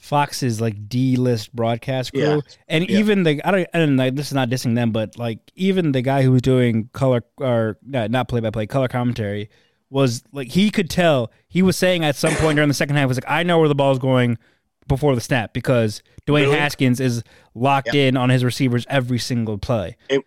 Fox's 0.00 0.60
like 0.60 0.88
D 0.88 1.16
list 1.16 1.54
broadcast 1.54 2.12
crew, 2.12 2.22
Yeah. 2.22 2.40
and 2.68 2.88
Yeah. 2.88 2.98
even 2.98 3.22
the 3.22 3.40
I 3.46 3.50
don't 3.50 3.66
and 3.74 3.96
like 3.98 4.14
this 4.16 4.28
is 4.28 4.32
not 4.32 4.48
dissing 4.48 4.74
them, 4.74 4.92
but 4.92 5.18
like 5.18 5.38
even 5.54 5.92
the 5.92 6.00
guy 6.02 6.22
who 6.22 6.32
was 6.32 6.42
doing 6.42 6.88
color 6.92 7.22
or 7.36 7.76
no, 7.86 8.06
not 8.06 8.26
play 8.28 8.40
by 8.40 8.50
play 8.50 8.66
color 8.66 8.88
commentary 8.88 9.50
was 9.90 10.22
like 10.32 10.48
he 10.48 10.70
could 10.70 10.88
tell 10.88 11.30
he 11.48 11.60
was 11.62 11.76
saying 11.76 12.02
at 12.04 12.16
some 12.16 12.34
point 12.36 12.56
during 12.56 12.68
the 12.68 12.74
second 12.74 12.96
half 12.96 13.08
was 13.08 13.18
like 13.18 13.30
I 13.30 13.42
know 13.42 13.58
where 13.58 13.68
the 13.68 13.74
ball's 13.74 13.98
going 13.98 14.38
before 14.88 15.14
the 15.14 15.20
snap 15.20 15.52
because 15.52 16.02
Dwayne 16.26 16.42
Really? 16.44 16.56
Haskins 16.56 16.98
is 16.98 17.22
locked 17.54 17.94
in 17.94 18.16
on 18.16 18.30
his 18.30 18.42
receivers 18.42 18.86
every 18.88 19.18
single 19.18 19.58
play. 19.58 19.96
It, 20.08 20.24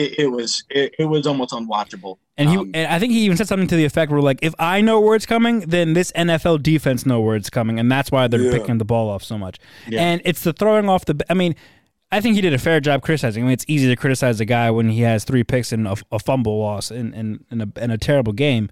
it 0.00 0.30
was 0.30 0.64
it, 0.70 0.94
it 0.98 1.04
was 1.04 1.26
almost 1.26 1.52
unwatchable. 1.52 2.18
And 2.38 2.50
he, 2.50 2.56
Um, 2.56 2.70
and 2.74 2.92
I 2.92 2.98
think 2.98 3.12
he 3.12 3.20
even 3.20 3.36
said 3.36 3.48
something 3.48 3.68
to 3.68 3.76
the 3.76 3.84
effect 3.84 4.12
where 4.12 4.20
like, 4.20 4.38
if 4.42 4.54
I 4.58 4.80
know 4.82 5.00
where 5.00 5.16
it's 5.16 5.24
coming, 5.26 5.60
then 5.60 5.94
this 5.94 6.12
NFL 6.12 6.62
defense 6.62 7.06
know 7.06 7.20
where 7.20 7.34
it's 7.36 7.48
coming, 7.50 7.78
and 7.80 7.90
that's 7.90 8.10
why 8.10 8.28
they're 8.28 8.40
Yeah. 8.42 8.52
picking 8.58 8.78
the 8.78 8.84
ball 8.84 9.08
off 9.08 9.22
so 9.24 9.38
much. 9.38 9.58
Yeah. 9.88 10.02
And 10.02 10.20
it's 10.24 10.42
the 10.42 10.52
throwing 10.52 10.88
off 10.88 11.04
the. 11.06 11.18
I 11.30 11.34
mean, 11.34 11.54
I 12.12 12.20
think 12.20 12.34
he 12.36 12.40
did 12.40 12.52
a 12.52 12.58
fair 12.58 12.78
job 12.80 13.02
criticizing. 13.02 13.42
I 13.42 13.46
mean, 13.46 13.52
it's 13.54 13.64
easy 13.68 13.88
to 13.88 13.96
criticize 13.96 14.38
a 14.40 14.44
guy 14.44 14.70
when 14.70 14.90
he 14.90 15.00
has 15.00 15.24
three 15.24 15.44
picks 15.44 15.72
and 15.72 15.88
a, 15.88 15.96
a 16.12 16.18
fumble 16.18 16.58
loss 16.60 16.90
in 16.90 17.14
in, 17.14 17.44
in, 17.50 17.60
a, 17.62 17.80
in 17.80 17.90
a 17.90 17.98
terrible 17.98 18.32
game. 18.32 18.68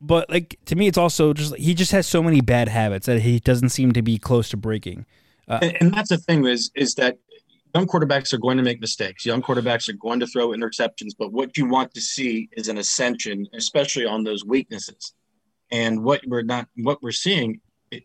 But 0.00 0.28
like 0.30 0.58
to 0.66 0.76
me, 0.76 0.86
it's 0.86 0.98
also 0.98 1.32
just 1.32 1.54
he 1.56 1.74
just 1.74 1.92
has 1.92 2.06
so 2.06 2.22
many 2.22 2.40
bad 2.40 2.68
habits 2.68 3.06
that 3.06 3.20
he 3.20 3.38
doesn't 3.38 3.68
seem 3.68 3.92
to 3.92 4.02
be 4.02 4.18
close 4.18 4.48
to 4.50 4.56
breaking. 4.56 5.06
and, 5.48 5.76
and 5.80 5.92
that's 5.94 6.08
the 6.10 6.18
thing 6.18 6.44
is 6.46 6.70
is 6.74 6.94
that 6.96 7.18
young 7.74 7.86
quarterbacks 7.86 8.32
are 8.32 8.38
going 8.38 8.56
to 8.56 8.62
make 8.62 8.80
mistakes. 8.80 9.24
Young 9.24 9.42
quarterbacks 9.42 9.88
are 9.88 9.94
going 9.94 10.20
to 10.20 10.26
throw 10.26 10.48
interceptions, 10.48 11.12
but 11.18 11.32
what 11.32 11.56
you 11.56 11.66
want 11.66 11.94
to 11.94 12.00
see 12.00 12.48
is 12.52 12.68
an 12.68 12.78
ascension, 12.78 13.46
especially 13.54 14.06
on 14.06 14.24
those 14.24 14.44
weaknesses. 14.44 15.14
And 15.70 16.02
what 16.02 16.20
we're 16.26 16.42
not 16.42 16.66
what 16.76 17.02
we're 17.02 17.12
seeing 17.12 17.60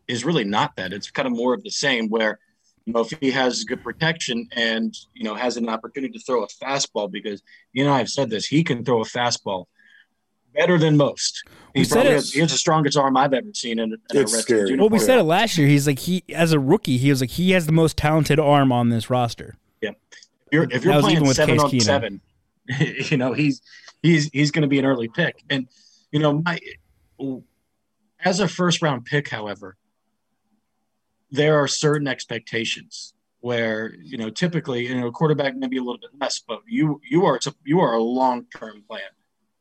is 0.07 0.25
really 0.25 0.43
not 0.43 0.75
that. 0.75 0.93
It's 0.93 1.09
kind 1.09 1.27
of 1.27 1.33
more 1.33 1.53
of 1.53 1.63
the 1.63 1.71
same 1.71 2.09
where 2.09 2.39
you 2.85 2.93
know 2.93 3.01
if 3.01 3.13
he 3.19 3.31
has 3.31 3.63
good 3.63 3.83
protection 3.83 4.47
and 4.51 4.93
you 5.13 5.23
know 5.23 5.33
has 5.33 5.57
an 5.57 5.67
opportunity 5.67 6.13
to 6.17 6.23
throw 6.23 6.43
a 6.43 6.47
fastball 6.47 7.11
because 7.11 7.41
you 7.73 7.83
know 7.83 7.93
I've 7.93 8.09
said 8.09 8.29
this, 8.29 8.45
he 8.45 8.63
can 8.63 8.85
throw 8.85 9.01
a 9.01 9.05
fastball 9.05 9.65
better 10.55 10.77
than 10.77 10.97
most. 10.97 11.43
We 11.75 11.81
He 11.81 11.85
said 11.85 11.93
probably 11.95 12.11
it- 12.11 12.15
has, 12.15 12.31
he 12.33 12.39
has 12.39 12.51
the 12.51 12.57
strongest 12.57 12.97
arm 12.97 13.17
I've 13.17 13.33
ever 13.33 13.53
seen 13.53 13.79
in, 13.79 13.93
in 13.93 13.93
a 13.93 13.95
It's 14.21 14.33
Redskins 14.33 14.41
scary. 14.41 14.75
Well, 14.77 14.89
we 14.89 14.99
said 14.99 15.19
it 15.19 15.23
last 15.23 15.57
year. 15.57 15.67
He's 15.67 15.85
like 15.87 15.99
he 15.99 16.23
as 16.33 16.51
a 16.53 16.59
rookie, 16.59 16.97
he 16.97 17.09
was 17.09 17.21
like 17.21 17.31
he 17.31 17.51
has 17.51 17.65
the 17.65 17.71
most 17.73 17.97
talented 17.97 18.39
arm 18.39 18.71
on 18.71 18.89
this 18.89 19.09
roster. 19.09 19.55
Yeah, 19.81 19.91
if 19.91 19.97
you're 20.51 20.63
if 20.71 20.83
you're 20.83 20.99
playing 21.01 21.17
even 21.17 21.27
with 21.27 21.35
seven 21.37 21.55
Case 21.57 21.63
on 21.63 21.69
Keenum. 21.71 21.81
seven, 21.83 22.21
you 23.11 23.17
know 23.17 23.33
he's 23.33 23.61
he's 24.01 24.29
he's 24.31 24.51
going 24.51 24.61
to 24.63 24.67
be 24.67 24.79
an 24.79 24.85
early 24.85 25.07
pick. 25.09 25.43
And 25.49 25.67
you 26.11 26.19
know, 26.19 26.41
my 26.45 26.59
as 28.23 28.39
a 28.39 28.47
first 28.47 28.81
round 28.81 29.05
pick, 29.05 29.27
however, 29.29 29.75
there 31.31 31.59
are 31.59 31.67
certain 31.67 32.07
expectations 32.07 33.13
where 33.41 33.93
you 34.01 34.17
know 34.17 34.29
typically 34.29 34.87
you 34.87 34.95
know 34.99 35.07
a 35.07 35.11
quarterback 35.11 35.55
maybe 35.55 35.77
a 35.77 35.81
little 35.81 35.99
bit 35.99 36.09
less, 36.19 36.39
but 36.39 36.61
you 36.67 36.99
you 37.07 37.25
are 37.25 37.39
you 37.65 37.79
are 37.81 37.93
a 37.93 38.01
long 38.01 38.45
term 38.57 38.83
plan, 38.87 39.01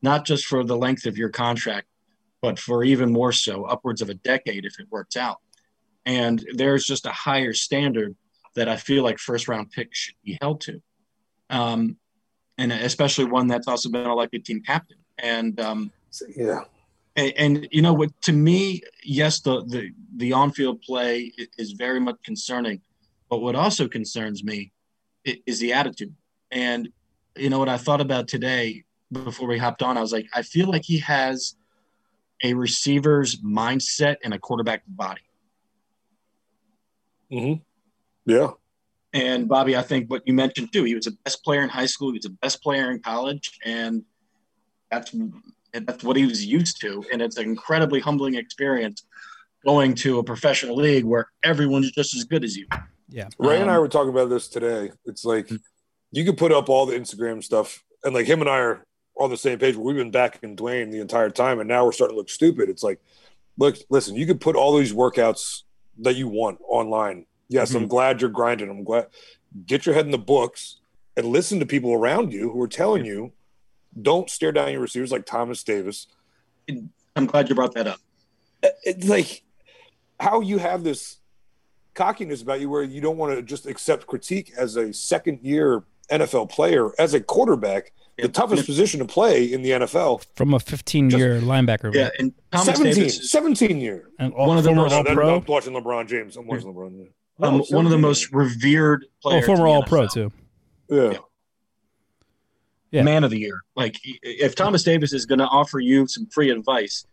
not 0.05 0.27
just 0.27 0.45
for 0.45 0.63
the 0.63 0.77
length 0.77 1.07
of 1.07 1.17
your 1.17 1.31
contract, 1.31 1.89
but 2.43 2.59
for 2.59 2.85
even 2.85 3.11
more 3.11 3.33
so 3.33 3.65
upwards 3.65 4.03
of 4.03 4.11
a 4.11 4.15
decade 4.15 4.67
if 4.67 4.79
it 4.79 4.87
works 4.91 5.17
out. 5.17 5.39
And 6.05 6.45
there's 6.53 6.85
just 6.85 7.07
a 7.07 7.11
higher 7.11 7.55
standard 7.55 8.15
that 8.55 8.69
I 8.69 8.77
feel 8.77 9.03
like 9.03 9.19
first 9.19 9.49
round 9.49 9.71
picks 9.71 9.99
should 9.99 10.15
be 10.23 10.39
held 10.43 10.61
to. 10.61 10.83
Um, 11.49 11.97
and 12.59 12.71
especially 12.71 13.25
one 13.25 13.49
that's 13.49 13.67
also 13.67 13.89
been 13.91 14.07
elected 14.07 14.45
team 14.45 14.61
captain. 14.61 14.99
And, 15.19 15.59
um, 15.59 15.91
Yeah. 16.37 16.65
and, 17.17 17.33
and 17.37 17.69
you 17.73 17.81
know 17.81 17.95
what, 17.95 18.11
to 18.23 18.33
me, 18.33 18.83
yes, 19.03 19.41
the, 19.41 19.65
the, 19.65 19.91
the 20.17 20.35
on-field 20.35 20.83
play 20.83 21.33
is 21.57 21.73
very 21.73 21.99
much 21.99 22.17
concerning, 22.23 22.83
but 23.31 23.39
what 23.39 23.57
also 23.57 23.89
concerns 23.89 24.45
me 24.45 24.71
is 25.25 25.59
the 25.61 25.73
attitude. 25.73 26.15
And, 26.51 26.91
you 27.37 27.49
know, 27.49 27.59
what 27.59 27.71
I 27.71 27.79
thought 27.79 28.03
about 28.03 28.29
today 28.29 28.85
before 29.15 29.49
we 29.49 29.59
hopped 29.59 29.83
on, 29.83 29.97
I 29.97 30.01
was 30.01 30.13
like, 30.13 30.27
I 30.35 30.43
feel 30.43 30.69
like 30.69 30.85
he 30.85 30.99
has 30.99 31.55
a 32.43 32.55
receiver's 32.55 33.37
mindset 33.37 34.17
and 34.25 34.35
a 34.35 34.39
quarterback 34.39 34.83
body. 34.87 35.23
hmm 37.31 37.55
Yeah. 38.27 38.51
And 39.13 39.49
Bobby, 39.49 39.77
I 39.77 39.83
think 39.83 40.11
what 40.11 40.23
you 40.27 40.35
mentioned 40.35 40.73
too, 40.73 40.83
he 40.85 40.95
was 40.95 41.05
the 41.05 41.17
best 41.25 41.45
player 41.45 41.63
in 41.63 41.69
high 41.69 41.87
school, 41.87 42.09
he 42.09 42.15
was 42.19 42.25
the 42.25 42.37
best 42.43 42.63
player 42.63 42.91
in 42.91 42.99
college, 43.01 43.59
and 43.65 44.03
that's 44.91 45.13
and 45.13 45.87
that's 45.87 46.03
what 46.05 46.17
he 46.17 46.27
was 46.27 46.45
used 46.45 46.81
to. 46.81 47.05
And 47.13 47.23
it's 47.23 47.37
an 47.37 47.45
incredibly 47.45 48.01
humbling 48.01 48.35
experience 48.35 49.05
going 49.65 49.95
to 49.95 50.19
a 50.19 50.25
professional 50.25 50.77
league 50.77 51.05
where 51.05 51.29
everyone's 51.43 51.91
just 51.93 52.15
as 52.15 52.25
good 52.25 52.45
as 52.45 52.57
you. 52.57 52.67
Yeah. 53.09 53.29
Ray 53.39 53.61
and 53.61 53.71
I 53.71 53.77
Um, 53.77 53.81
were 53.83 53.89
talking 53.89 54.11
about 54.11 54.31
this 54.31 54.49
today. 54.49 54.91
It's 55.05 55.25
like 55.25 55.51
you 56.11 56.25
could 56.25 56.37
put 56.37 56.53
up 56.53 56.69
all 56.69 56.85
the 56.87 56.97
Instagram 56.97 57.43
stuff, 57.43 57.85
and 58.03 58.15
like 58.15 58.27
him 58.27 58.41
and 58.41 58.51
I 58.51 58.59
are 58.59 58.85
on 59.17 59.31
the 59.31 59.37
same 59.37 59.59
page. 59.59 59.77
We've 59.77 59.97
been 59.97 60.11
backing 60.11 60.57
Dwayne 60.57 60.91
the 60.91 61.01
entire 61.01 61.31
time, 61.31 61.61
and 61.61 61.69
now 61.69 61.85
we're 61.85 61.93
starting 61.93 62.15
to 62.15 62.19
look 62.19 62.31
stupid. 62.31 62.69
It's 62.69 62.83
like, 62.83 63.01
look, 63.59 63.77
listen, 63.89 64.17
you 64.17 64.27
could 64.27 64.41
put 64.41 64.57
all 64.57 64.77
these 64.77 64.93
workouts 64.93 65.63
that 65.99 66.17
you 66.17 66.29
want 66.29 66.59
online. 66.67 67.27
Yes, 67.49 67.75
I'm 67.75 67.83
mm-hmm. 67.83 67.89
glad 67.89 68.21
you're 68.21 68.31
grinding. 68.31 68.71
I'm 68.71 68.85
glad. 68.85 69.07
Get 69.67 69.87
your 69.87 69.95
head 69.95 70.07
in 70.07 70.11
the 70.11 70.19
books 70.19 70.81
and 71.17 71.27
listen 71.27 71.61
to 71.61 71.67
people 71.67 71.93
around 71.93 72.33
you 72.33 72.51
who 72.51 72.61
are 72.61 72.69
telling 72.69 73.05
you, 73.05 73.33
don't 74.01 74.29
stare 74.29 74.51
down 74.51 74.73
your 74.73 74.81
receivers 74.81 75.13
like 75.13 75.27
Thomas 75.27 75.63
Davis. 75.63 76.09
I'm 77.15 77.27
glad 77.27 77.49
you 77.49 77.55
brought 77.55 77.75
that 77.75 77.87
up. 77.87 78.01
Uh, 78.63 78.71
it's 78.83 79.07
like 79.07 79.45
how 80.19 80.41
you 80.41 80.59
have 80.59 80.83
this 80.83 81.19
cockiness 81.95 82.43
about 82.43 82.61
you 82.61 82.69
where 82.69 82.83
you 82.83 83.01
don't 83.01 83.17
want 83.17 83.37
to 83.37 83.43
just 83.43 83.67
accept 83.67 84.07
critique 84.07 84.53
as 84.57 84.77
a 84.77 84.93
second 84.93 85.41
year 85.43 85.85
NFL 86.11 86.51
player, 86.51 86.91
as 86.99 87.15
a 87.15 87.21
quarterback, 87.21 87.93
the 88.17 88.23
Yep. 88.25 88.33
toughest 88.33 88.67
position 88.67 89.01
to 89.01 89.07
play 89.07 89.45
in 89.53 89.63
the 89.63 89.71
NFL. 89.73 90.23
From 90.37 90.55
a 90.55 90.61
15 90.61 91.11
year 91.11 91.41
linebacker. 91.41 91.93
Yeah, 91.95 92.11
and 92.19 92.33
Thomas 92.53 92.67
17, 92.77 92.95
Davis, 92.95 93.31
17 93.31 93.81
year. 93.81 94.11
And 94.19 94.33
all, 94.35 94.47
One 94.49 94.59
of 94.59 94.65
the 94.65 94.73
most- 94.73 94.93
all 94.93 95.03
pro. 95.05 95.37
I'm 95.39 95.45
watching 95.47 95.73
LeBron 95.73 96.07
James. 96.09 96.37
I'm 96.37 96.47
watching 96.47 96.73
LeBron. 96.73 96.97
Yeah. 97.41 97.47
um, 97.49 97.57
No, 97.59 97.65
one 97.71 97.85
of 97.87 97.91
the 97.91 97.99
most 97.99 98.33
revered 98.33 99.07
Oh, 99.25 99.41
former 99.43 99.63
in 99.63 99.67
the 99.67 99.71
all 99.73 99.83
pro 99.83 100.07
too. 100.07 100.31
Yeah. 100.89 101.19
Yeah. 102.93 103.03
man 103.03 103.25
of 103.25 103.31
the 103.33 103.39
year. 103.39 103.61
Like 103.75 103.97
if 104.23 104.55
Thomas 104.55 104.85
Davis 104.85 105.13
is 105.13 105.27
going 105.27 105.41
to 105.41 105.47
offer 105.47 105.81
you 105.81 106.07
some 106.07 106.27
free 106.27 106.51
advice, 106.51 107.05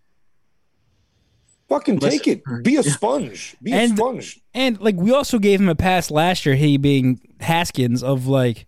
Fucking 1.70 2.00
Listen. 2.00 2.20
take 2.20 2.28
it. 2.28 2.44
Be 2.64 2.76
a 2.76 2.84
sponge. 2.84 3.56
Be 3.64 3.72
a 3.72 3.88
sponge. 3.88 4.42
And 4.54 4.78
like 4.82 4.98
we 4.98 5.14
also 5.14 5.40
gave 5.40 5.62
him 5.62 5.70
a 5.70 5.76
pass 5.76 6.12
last 6.12 6.46
year, 6.46 6.56
he 6.56 6.76
being 6.76 7.22
Haskins, 7.40 8.04
of 8.04 8.28
like, 8.28 8.66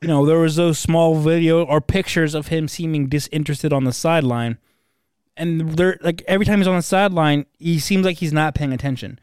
you 0.00 0.08
know, 0.08 0.24
there 0.24 0.38
was 0.38 0.56
those 0.56 0.78
small 0.78 1.16
video 1.16 1.64
or 1.64 1.80
pictures 1.80 2.34
of 2.34 2.48
him 2.48 2.68
seeming 2.68 3.08
disinterested 3.08 3.72
on 3.72 3.84
the 3.84 3.92
sideline, 3.92 4.58
and 5.36 5.76
there 5.76 5.98
like 6.00 6.22
every 6.26 6.46
time 6.46 6.58
he's 6.58 6.66
on 6.66 6.76
the 6.76 6.82
sideline, 6.82 7.46
he 7.58 7.78
seems 7.78 8.04
like 8.04 8.16
he's 8.18 8.32
not 8.32 8.54
paying 8.54 8.72
attention. 8.72 9.18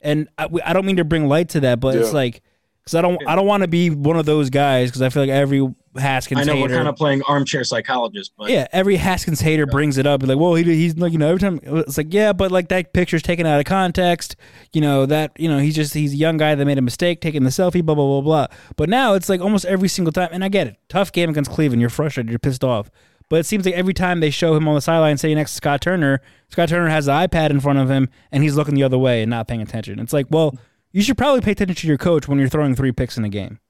And 0.00 0.28
I, 0.38 0.48
I 0.64 0.72
don't 0.72 0.86
mean 0.86 0.96
to 0.96 1.04
bring 1.04 1.28
light 1.28 1.48
to 1.50 1.60
that, 1.60 1.80
but 1.80 1.94
it's 1.96 2.12
like 2.12 2.42
because 2.82 2.94
I 2.94 3.02
don't 3.02 3.20
I 3.26 3.34
don't 3.34 3.46
want 3.46 3.62
to 3.62 3.68
be 3.68 3.90
one 3.90 4.16
of 4.16 4.24
those 4.24 4.50
guys 4.50 4.88
because 4.88 5.02
I 5.02 5.08
feel 5.08 5.22
like 5.22 5.30
every 5.30 5.68
Haskins 5.96 6.40
I 6.40 6.44
know 6.44 6.54
hater, 6.54 6.68
we're 6.68 6.76
kind 6.76 6.88
of 6.88 6.94
playing 6.96 7.22
armchair 7.26 7.64
psychologist, 7.64 8.32
but 8.38 8.48
yeah, 8.50 8.66
every 8.72 8.96
Haskins 8.96 9.40
hater 9.40 9.66
brings 9.66 9.98
it 9.98 10.06
up. 10.06 10.22
Like, 10.22 10.38
well, 10.38 10.54
he, 10.54 10.62
he's 10.62 10.96
like, 10.96 11.12
you 11.12 11.18
know, 11.18 11.28
every 11.28 11.40
time 11.40 11.58
it's 11.62 11.98
like, 11.98 12.14
yeah, 12.14 12.32
but 12.32 12.52
like 12.52 12.68
that 12.68 12.92
picture's 12.92 13.22
taken 13.22 13.44
out 13.44 13.58
of 13.58 13.66
context. 13.66 14.36
You 14.72 14.80
know 14.82 15.04
that, 15.06 15.32
you 15.38 15.48
know, 15.48 15.58
he's 15.58 15.74
just 15.74 15.94
he's 15.94 16.12
a 16.12 16.16
young 16.16 16.36
guy 16.36 16.54
that 16.54 16.64
made 16.64 16.78
a 16.78 16.82
mistake 16.82 17.20
taking 17.20 17.42
the 17.42 17.50
selfie, 17.50 17.84
blah 17.84 17.96
blah 17.96 18.06
blah 18.06 18.20
blah. 18.20 18.46
But 18.76 18.88
now 18.88 19.14
it's 19.14 19.28
like 19.28 19.40
almost 19.40 19.64
every 19.64 19.88
single 19.88 20.12
time, 20.12 20.28
and 20.32 20.44
I 20.44 20.48
get 20.48 20.68
it. 20.68 20.76
Tough 20.88 21.10
game 21.10 21.30
against 21.30 21.50
Cleveland. 21.50 21.80
You're 21.80 21.90
frustrated. 21.90 22.30
You're 22.30 22.38
pissed 22.38 22.62
off. 22.62 22.90
But 23.28 23.38
it 23.38 23.46
seems 23.46 23.64
like 23.64 23.74
every 23.74 23.94
time 23.94 24.18
they 24.18 24.30
show 24.30 24.56
him 24.56 24.66
on 24.66 24.74
the 24.74 24.80
sideline 24.80 25.16
sitting 25.16 25.36
next 25.36 25.52
to 25.52 25.56
Scott 25.56 25.80
Turner, 25.80 26.20
Scott 26.48 26.68
Turner 26.68 26.88
has 26.88 27.06
the 27.06 27.12
iPad 27.12 27.50
in 27.50 27.60
front 27.60 27.78
of 27.78 27.88
him, 27.88 28.08
and 28.32 28.42
he's 28.42 28.56
looking 28.56 28.74
the 28.74 28.82
other 28.82 28.98
way 28.98 29.22
and 29.22 29.30
not 29.30 29.46
paying 29.46 29.62
attention. 29.62 30.00
It's 30.00 30.12
like, 30.12 30.26
well, 30.30 30.58
you 30.90 31.00
should 31.02 31.16
probably 31.16 31.40
pay 31.40 31.52
attention 31.52 31.76
to 31.76 31.86
your 31.86 31.96
coach 31.96 32.26
when 32.26 32.40
you're 32.40 32.48
throwing 32.48 32.74
three 32.74 32.90
picks 32.90 33.16
in 33.16 33.24
a 33.24 33.28
game. 33.28 33.60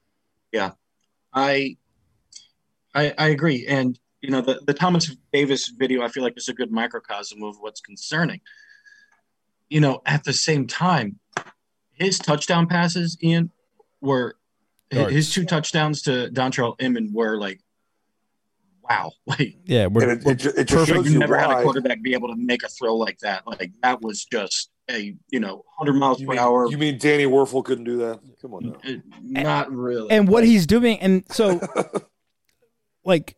Yeah. 0.51 0.71
I, 1.31 1.77
I, 2.93 3.13
I 3.17 3.27
agree. 3.29 3.65
And 3.67 3.97
you 4.21 4.29
know, 4.29 4.41
the, 4.41 4.61
the 4.67 4.73
Thomas 4.73 5.15
Davis 5.33 5.69
video, 5.69 6.03
I 6.03 6.07
feel 6.07 6.21
like 6.23 6.33
is 6.37 6.47
a 6.49 6.53
good 6.53 6.71
microcosm 6.71 7.41
of 7.43 7.55
what's 7.59 7.81
concerning. 7.81 8.41
You 9.69 9.79
know, 9.79 10.01
at 10.05 10.23
the 10.25 10.33
same 10.33 10.67
time, 10.67 11.19
his 11.91 12.19
touchdown 12.19 12.67
passes, 12.67 13.17
Ian, 13.23 13.51
were 14.01 14.35
Yards. 14.91 15.13
his 15.13 15.33
two 15.33 15.45
touchdowns 15.45 16.01
to 16.03 16.29
Dontrelle 16.33 16.75
Inman 16.79 17.11
were 17.13 17.37
like, 17.37 17.61
wow, 18.87 19.11
like 19.25 19.55
Yeah, 19.65 19.87
we're, 19.87 20.09
And 20.09 20.21
it, 20.21 20.27
it, 20.27 20.35
ju- 20.35 20.49
it 20.49 20.67
just 20.67 20.69
perfect. 20.69 20.87
shows 20.87 21.05
you've 21.05 21.13
you 21.13 21.19
never 21.19 21.37
had 21.37 21.49
a 21.49 21.53
why. 21.55 21.63
quarterback 21.63 22.01
be 22.01 22.13
able 22.13 22.27
to 22.27 22.35
make 22.35 22.63
a 22.63 22.67
throw 22.67 22.95
like 22.95 23.19
that. 23.19 23.47
Like 23.47 23.71
that 23.81 24.01
was 24.01 24.25
just 24.25 24.69
a 24.89 25.15
you 25.29 25.39
know, 25.39 25.63
hundred 25.77 25.93
miles 25.93 26.19
You 26.19 26.27
per 26.27 26.33
mean, 26.33 26.39
hour. 26.41 26.67
you 26.69 26.77
mean 26.77 26.97
Danny 26.97 27.25
Wuerffel 27.25 27.63
couldn't 27.63 27.85
do 27.85 27.97
that? 27.99 28.19
Come 28.41 28.53
on 28.55 28.65
now. 28.67 28.77
Uh, 28.85 28.97
Not 29.23 29.71
really. 29.71 30.11
and 30.11 30.27
what 30.27 30.41
Like, 30.43 30.49
he's 30.49 30.67
doing 30.67 30.99
and 30.99 31.23
so 31.31 31.61
like 33.03 33.35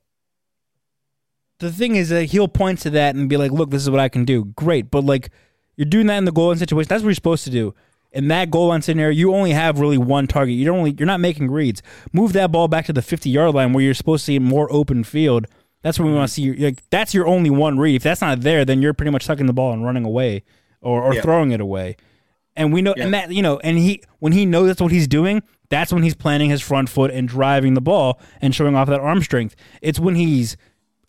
the 1.59 1.71
thing 1.71 1.95
is 1.95 2.09
that 2.09 2.25
he'll 2.25 2.47
point 2.47 2.79
to 2.79 2.89
that 2.91 3.15
and 3.15 3.29
be 3.29 3.37
like, 3.37 3.51
"Look, 3.51 3.69
this 3.69 3.81
is 3.81 3.89
what 3.89 3.99
I 3.99 4.09
can 4.09 4.25
do." 4.25 4.45
Great, 4.55 4.91
but 4.91 5.03
like 5.03 5.29
you're 5.75 5.85
doing 5.85 6.07
that 6.07 6.17
in 6.17 6.25
the 6.25 6.31
goal 6.31 6.47
line 6.49 6.57
situation. 6.57 6.87
That's 6.89 7.01
what 7.03 7.07
you're 7.09 7.15
supposed 7.15 7.43
to 7.45 7.49
do. 7.49 7.73
In 8.11 8.27
that 8.27 8.51
goal 8.51 8.67
line 8.67 8.81
scenario, 8.81 9.11
you 9.15 9.33
only 9.33 9.51
have 9.51 9.79
really 9.79 9.97
one 9.97 10.27
target. 10.27 10.55
You 10.55 10.65
don't 10.65 10.79
only 10.79 10.95
you're 10.97 11.07
not 11.07 11.19
making 11.19 11.49
reads. 11.49 11.81
Move 12.11 12.33
that 12.33 12.51
ball 12.51 12.67
back 12.67 12.85
to 12.85 12.93
the 12.93 13.01
50 13.01 13.29
yard 13.29 13.55
line 13.55 13.73
where 13.73 13.83
you're 13.83 13.93
supposed 13.93 14.21
to 14.23 14.25
see 14.27 14.39
more 14.39 14.71
open 14.71 15.03
field. 15.03 15.47
That's 15.81 15.99
when 15.99 16.09
we 16.09 16.15
want 16.15 16.27
to 16.29 16.33
see. 16.33 16.53
Like 16.53 16.87
that's 16.89 17.13
your 17.13 17.27
only 17.27 17.49
one 17.49 17.79
read. 17.79 17.95
If 17.95 18.03
that's 18.03 18.21
not 18.21 18.41
there, 18.41 18.65
then 18.65 18.81
you're 18.81 18.93
pretty 18.93 19.11
much 19.11 19.23
sucking 19.25 19.47
the 19.47 19.53
ball 19.53 19.73
and 19.73 19.83
running 19.83 20.05
away, 20.05 20.43
or, 20.81 21.01
or 21.01 21.13
Yeah. 21.15 21.21
throwing 21.21 21.51
it 21.51 21.59
away. 21.61 21.95
And 22.55 22.71
we 22.71 22.81
know, 22.83 22.93
Yeah. 22.95 23.05
and 23.05 23.13
that 23.15 23.31
you 23.31 23.41
know, 23.41 23.59
and 23.59 23.77
he 23.79 24.03
when 24.19 24.33
he 24.33 24.45
knows 24.45 24.67
that's 24.67 24.81
what 24.81 24.91
he's 24.91 25.07
doing, 25.07 25.41
that's 25.73 25.91
when 25.91 26.03
he's 26.03 26.15
planting 26.15 26.49
his 26.49 26.61
front 26.61 26.87
foot 26.89 27.11
and 27.11 27.27
driving 27.27 27.73
the 27.73 27.81
ball 27.81 28.19
and 28.41 28.53
showing 28.55 28.75
off 28.75 28.87
that 28.87 28.99
arm 29.01 29.21
strength. 29.21 29.55
It's 29.81 29.99
when 29.99 30.15
he's 30.15 30.55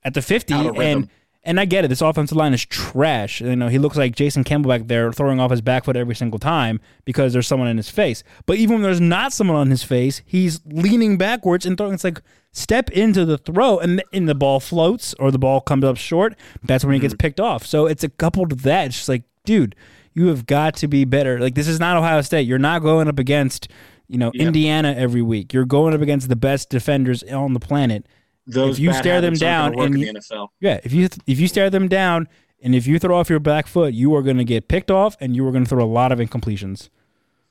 at 0.03 0.15
the 0.15 0.23
50 0.23 0.55
Out 0.55 0.67
of 0.67 0.79
rhythm. 0.79 1.03
and 1.03 1.09
and 1.47 1.61
I 1.61 1.67
get 1.67 1.85
it. 1.85 1.89
This 1.89 2.01
offensive 2.01 2.39
line 2.39 2.55
is 2.55 2.65
trash. 2.65 3.43
You 3.43 3.55
know, 3.55 3.69
he 3.69 3.79
looks 3.79 3.99
like 3.99 4.17
Jason 4.17 4.45
Campbell 4.45 4.71
back 4.71 4.87
there 4.87 5.13
throwing 5.13 5.41
off 5.41 5.51
his 5.51 5.61
back 5.61 5.85
foot 5.85 5.95
every 5.95 6.15
single 6.15 6.39
time 6.39 6.81
because 7.05 7.35
there's 7.35 7.47
someone 7.47 7.69
in 7.69 7.77
his 7.77 7.91
face. 7.91 8.25
But 8.47 8.57
even 8.57 8.77
when 8.77 8.83
there's 8.83 8.99
not 8.99 9.31
someone 9.35 9.59
on 9.59 9.69
his 9.69 9.83
face, 9.85 10.23
he's 10.25 10.63
leaning 10.65 11.19
backwards 11.19 11.67
and 11.67 11.77
throwing. 11.77 11.93
It's 11.93 12.05
like 12.05 12.23
step 12.53 12.89
into 12.93 13.27
the 13.27 13.37
throw 13.37 13.79
and, 13.79 14.03
and 14.11 14.27
the 14.27 14.35
ball 14.35 14.59
floats 14.59 15.15
or 15.19 15.31
the 15.31 15.39
ball 15.39 15.61
comes 15.61 15.85
up 15.85 15.99
short. 15.99 16.35
That's 16.63 16.83
when 16.83 16.95
he 16.95 16.99
Mm-hmm. 16.99 17.03
gets 17.09 17.15
picked 17.19 17.41
off. 17.41 17.67
So 17.67 17.85
it's 17.85 18.03
a 18.05 18.09
coupled 18.09 18.49
to 18.49 18.57
that. 18.57 18.87
It's 18.87 18.97
just 18.97 19.11
like, 19.11 19.25
dude, 19.45 19.75
you 20.15 20.29
have 20.29 20.47
got 20.47 20.77
to 20.77 20.89
be 20.89 21.05
better. 21.05 21.39
Like 21.41 21.55
this 21.57 21.69
is 21.69 21.79
not 21.79 21.99
Ohio 21.99 22.23
State. 22.23 22.47
You're 22.47 22.59
not 22.59 22.81
going 22.81 23.07
up 23.07 23.19
against, 23.19 23.69
you 24.09 24.19
know, 24.19 24.31
Yeah. 24.35 24.47
Indiana 24.47 24.95
every 24.97 25.23
week. 25.23 25.53
You're 25.53 25.65
going 25.65 25.95
up 25.95 26.01
against 26.01 26.29
the 26.29 26.37
best 26.37 26.71
defenders 26.71 27.23
on 27.25 27.53
the 27.55 27.61
planet. 27.61 28.07
Those 28.47 28.77
If 28.79 28.83
you 28.85 28.93
stare 28.93 29.21
them 29.21 29.35
down 29.35 29.79
and 29.79 29.95
in 29.95 30.01
you- 30.01 30.07
the 30.13 30.19
NFL. 30.19 30.49
Yeah, 30.61 30.81
if 30.85 30.93
you 30.93 31.09
if 31.27 31.41
you 31.41 31.49
stare 31.49 31.71
them 31.71 31.89
down 31.89 32.29
and 32.63 32.75
if 32.75 32.87
you 32.87 32.99
throw 32.99 33.17
off 33.19 33.31
your 33.31 33.41
back 33.41 33.67
foot, 33.67 33.95
you 33.95 34.15
are 34.15 34.23
going 34.23 34.37
to 34.37 34.45
get 34.45 34.69
picked 34.69 34.91
off 34.91 35.17
and 35.21 35.35
you 35.35 35.47
are 35.47 35.51
going 35.53 35.65
to 35.65 35.69
throw 35.69 35.83
a 35.83 35.87
lot 35.87 36.13
of 36.13 36.19
incompletions. 36.19 36.89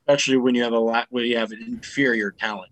especially 0.06 0.36
when 0.36 0.54
you 0.54 0.62
have 0.62 0.74
a 0.74 0.80
lot 0.80 1.08
when 1.12 1.24
you 1.26 1.38
have 1.38 1.52
an 1.54 1.64
inferior 1.66 2.30
talent 2.30 2.70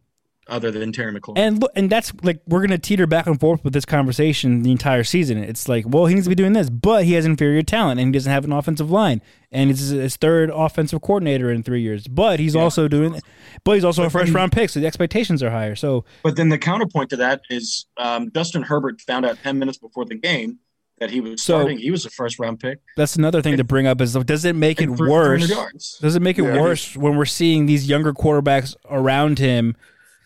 other 0.51 0.69
than 0.69 0.91
Terry 0.91 1.11
McLaurin. 1.11 1.37
And 1.39 1.61
look, 1.61 1.71
and 1.75 1.89
that's 1.89 2.11
like 2.23 2.41
we're 2.45 2.59
going 2.59 2.69
to 2.71 2.77
teeter 2.77 3.07
back 3.07 3.25
and 3.25 3.39
forth 3.39 3.63
with 3.63 3.73
this 3.73 3.85
conversation 3.85 4.61
the 4.63 4.71
entire 4.71 5.03
season. 5.03 5.37
It's 5.37 5.67
like, 5.67 5.85
well, 5.87 6.05
he 6.05 6.13
needs 6.13 6.25
to 6.25 6.29
be 6.29 6.35
doing 6.35 6.53
this, 6.53 6.69
but 6.69 7.05
he 7.05 7.13
has 7.13 7.25
inferior 7.25 7.63
talent 7.63 7.99
and 7.99 8.07
he 8.09 8.11
doesn't 8.11 8.31
have 8.31 8.45
an 8.45 8.51
offensive 8.51 8.91
line, 8.91 9.21
and 9.51 9.71
it's 9.71 9.89
his 9.89 10.17
third 10.17 10.51
offensive 10.53 11.01
coordinator 11.01 11.49
in 11.49 11.63
three 11.63 11.81
years. 11.81 12.07
But 12.07 12.39
he's 12.39 12.55
also 12.55 12.87
doing, 12.87 13.19
but 13.63 13.73
he's 13.73 13.85
also 13.85 14.03
a 14.03 14.09
first 14.09 14.33
round 14.33 14.51
pick, 14.51 14.69
so 14.69 14.79
the 14.79 14.87
expectations 14.87 15.41
are 15.41 15.49
higher. 15.49 15.75
So 15.75 16.05
but 16.23 16.35
then 16.35 16.49
the 16.49 16.57
counterpoint 16.59 17.09
to 17.11 17.15
that 17.17 17.41
is 17.49 17.85
um, 17.97 18.29
Justin 18.35 18.61
Herbert 18.63 19.01
found 19.01 19.25
out 19.25 19.37
ten 19.41 19.57
minutes 19.57 19.77
before 19.77 20.05
the 20.05 20.15
game 20.15 20.59
that 20.99 21.09
he 21.09 21.19
was 21.19 21.41
So- 21.41 21.57
starting. 21.59 21.79
He 21.79 21.89
was 21.89 22.05
a 22.05 22.11
first 22.11 22.37
round 22.37 22.59
pick. 22.59 22.79
that's 22.95 23.15
another 23.15 23.41
thing 23.41 23.57
to 23.57 23.63
bring 23.63 23.87
up 23.87 24.01
is 24.01 24.13
does 24.13 24.45
it 24.45 24.55
make 24.55 24.79
it 24.81 24.89
worse? 24.89 25.97
Does 25.99 26.15
it 26.15 26.21
make 26.21 26.37
it 26.37 26.43
Yeah, 26.43 26.55
it 26.57 26.61
worse 26.61 26.95
when 26.95 27.15
we're 27.17 27.25
seeing 27.25 27.65
these 27.65 27.89
younger 27.89 28.13
quarterbacks 28.13 28.75
around 28.87 29.39
him, 29.39 29.75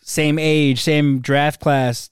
same 0.07 0.37
age, 0.37 0.81
same 0.81 1.19
draft 1.19 1.59
class, 1.59 2.11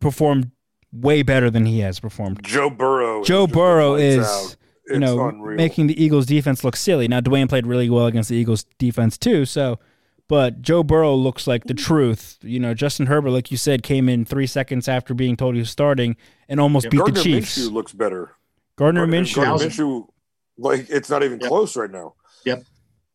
performed 0.00 0.50
way 0.92 1.22
better 1.22 1.50
than 1.50 1.66
he 1.66 1.80
has 1.80 2.00
performed? 2.00 2.42
Joe 2.42 2.70
Burrow. 2.70 3.20
is 3.20 3.28
Joe 3.28 3.46
Burrow 3.46 3.94
is, 3.96 4.56
you 4.88 4.98
know, 4.98 5.28
unreal. 5.28 5.56
making 5.56 5.86
the 5.86 6.02
Eagles 6.02 6.24
defense 6.26 6.64
look 6.64 6.74
silly. 6.74 7.06
Now 7.06 7.20
Dwayne 7.20 7.48
played 7.48 7.66
really 7.66 7.90
well 7.90 8.06
against 8.06 8.30
the 8.30 8.36
Eagles 8.36 8.64
defense 8.78 9.18
too, 9.18 9.44
so 9.44 9.78
but 10.26 10.62
Joe 10.62 10.82
Burrow 10.82 11.14
looks 11.14 11.46
like 11.46 11.64
the 11.64 11.74
truth. 11.74 12.38
You 12.40 12.58
know, 12.58 12.72
Justin 12.72 13.06
Herbert, 13.06 13.28
like 13.30 13.50
you 13.50 13.58
said, 13.58 13.82
came 13.82 14.08
in 14.08 14.24
three 14.24 14.46
seconds 14.46 14.88
after 14.88 15.12
being 15.12 15.36
told 15.36 15.54
he 15.54 15.60
was 15.60 15.68
starting 15.68 16.16
and 16.48 16.58
almost 16.58 16.88
beat 16.90 16.96
Gardner 16.96 17.14
the 17.14 17.22
Chiefs. 17.22 17.58
Minshew 17.58 17.72
looks 17.72 17.92
better. 17.92 18.32
Gardner 18.76 19.02
Gardner 19.02 19.20
Minshew. 19.22 19.34
Gardner 19.44 19.66
Minshew, 19.68 20.08
like 20.56 20.86
it's 20.88 21.10
not 21.10 21.22
even 21.22 21.40
Yep. 21.40 21.48
close 21.48 21.76
right 21.76 21.90
now. 21.90 22.14
Yep. 22.46 22.64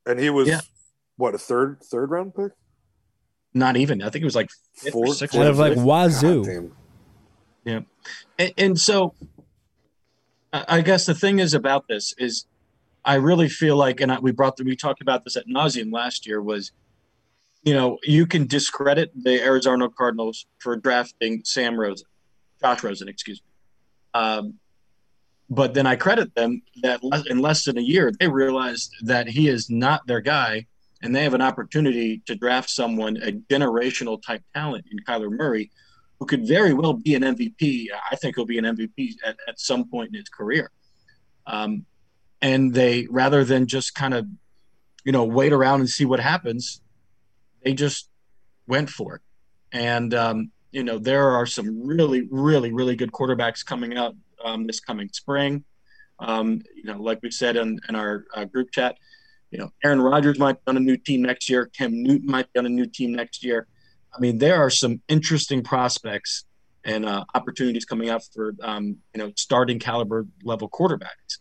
And 0.06 0.20
he 0.20 0.30
was 0.30 0.48
Yeah. 0.48 0.62
what 1.18 1.34
a 1.34 1.40
third 1.40 1.80
third 1.84 2.12
round 2.12 2.36
pick. 2.36 2.52
Not 3.54 3.78
even. 3.78 4.02
I 4.02 4.10
think 4.10 4.22
it 4.22 4.26
was 4.26 4.36
like 4.36 4.50
four, 4.76 4.90
or 4.90 4.92
Four- 5.08 5.14
sixth. 5.16 5.38
Out 5.38 5.48
of 5.48 5.58
like. 5.58 5.76
Wazoo. 5.78 6.44
God 6.46 6.72
damn. 7.66 7.86
And, 8.38 8.54
and 8.58 8.80
so, 8.80 9.14
I 10.54 10.66
I 10.68 10.82
guess 10.82 11.06
the 11.06 11.16
thing 11.16 11.40
is 11.40 11.54
about 11.54 11.88
this 11.88 12.14
is, 12.18 12.46
I 13.06 13.16
really 13.16 13.50
feel 13.50 13.76
like, 13.76 14.02
and 14.02 14.12
I, 14.12 14.20
we 14.20 14.32
brought 14.32 14.58
the, 14.58 14.64
we 14.64 14.76
talked 14.76 15.02
about 15.02 15.24
this 15.24 15.36
at 15.36 15.48
nauseum 15.48 15.92
last 15.92 16.26
year 16.28 16.42
was, 16.42 16.72
you 17.64 17.74
know, 17.74 17.98
you 18.04 18.26
can 18.26 18.48
discredit 18.48 19.12
the 19.16 19.42
Arizona 19.44 19.90
Cardinals 19.90 20.46
for 20.60 20.76
drafting 20.76 21.42
Sam 21.44 21.80
Rosen, 21.80 22.08
Josh 22.62 22.84
Rosen, 22.84 23.10
excuse 23.10 23.42
me. 23.42 24.20
Um, 24.22 24.54
but 25.50 25.74
then 25.74 25.86
I 25.86 25.96
credit 25.96 26.36
them 26.36 26.62
that 26.84 27.04
le- 27.04 27.24
in 27.30 27.40
less 27.40 27.66
than 27.66 27.78
a 27.78 27.82
year 27.82 28.12
they 28.20 28.28
realized 28.28 28.94
that 29.04 29.28
he 29.28 29.50
is 29.50 29.70
not 29.70 30.08
their 30.08 30.22
guy, 30.22 30.68
and 31.02 31.16
they 31.16 31.24
have 31.24 31.34
an 31.34 31.42
opportunity 31.42 32.22
to 32.26 32.36
draft 32.36 32.70
someone 32.70 33.18
a 33.18 33.32
generational 33.32 34.22
type 34.22 34.44
talent 34.54 34.86
in 34.92 35.00
Kyler 35.00 35.32
Murray, 35.32 35.72
who 36.20 36.26
could 36.26 36.48
very 36.48 36.74
well 36.74 36.94
be 36.94 37.16
an 37.16 37.24
MVP. 37.24 37.88
I 38.12 38.16
think 38.18 38.36
he'll 38.36 38.46
be 38.46 38.58
an 38.58 38.66
MVP 38.66 39.16
at, 39.26 39.38
at 39.48 39.60
some 39.60 39.88
point 39.90 40.10
in 40.10 40.16
his 40.16 40.30
career. 40.30 40.72
Um, 41.48 41.86
and 42.42 42.74
they, 42.74 43.08
rather 43.10 43.44
than 43.44 43.68
just 43.68 43.96
kind 43.96 44.14
of, 44.14 44.28
you 45.06 45.12
know, 45.12 45.24
wait 45.24 45.54
around 45.54 45.80
and 45.80 45.90
see 45.90 46.06
what 46.06 46.20
happens, 46.20 46.82
they 47.64 47.74
just 47.74 48.10
went 48.68 48.90
for 48.90 49.16
it. 49.16 49.22
And, 49.72 50.14
um, 50.14 50.52
you 50.72 50.84
know, 50.84 51.00
there 51.00 51.30
are 51.32 51.46
some 51.46 51.86
really, 51.86 52.28
really, 52.30 52.72
really 52.72 52.96
good 52.96 53.12
quarterbacks 53.12 53.66
coming 53.66 53.98
out 53.98 54.16
um, 54.44 54.68
this 54.68 54.80
coming 54.80 55.10
spring. 55.12 55.64
Um, 56.20 56.62
you 56.76 56.84
know, 56.84 57.02
like 57.02 57.20
we 57.24 57.32
said 57.32 57.56
in, 57.56 57.80
in 57.88 57.96
our 57.96 58.26
uh, 58.34 58.46
group 58.46 58.72
chat, 58.72 58.98
you 59.52 59.58
know, 59.58 59.72
Aaron 59.84 60.02
Rodgers 60.02 60.38
might 60.38 60.54
be 60.54 60.62
on 60.68 60.78
a 60.78 60.80
new 60.80 60.98
team 60.98 61.22
next 61.24 61.50
year. 61.50 61.66
Cam 61.68 62.04
Newton 62.04 62.28
might 62.28 62.52
be 62.54 62.60
on 62.60 62.66
a 62.66 62.70
new 62.70 62.86
team 62.86 63.14
next 63.14 63.44
year. 63.44 63.68
I 64.16 64.20
mean, 64.20 64.38
there 64.38 64.56
are 64.56 64.70
some 64.70 65.02
interesting 65.08 65.64
prospects 65.64 66.46
and 66.86 67.06
uh, 67.06 67.26
opportunities 67.36 67.86
coming 67.86 68.10
up 68.10 68.22
for 68.34 68.54
um, 68.62 68.98
you 69.14 69.20
know 69.22 69.32
starting 69.36 69.80
caliber 69.80 70.26
level 70.44 70.70
quarterbacks, 70.70 71.40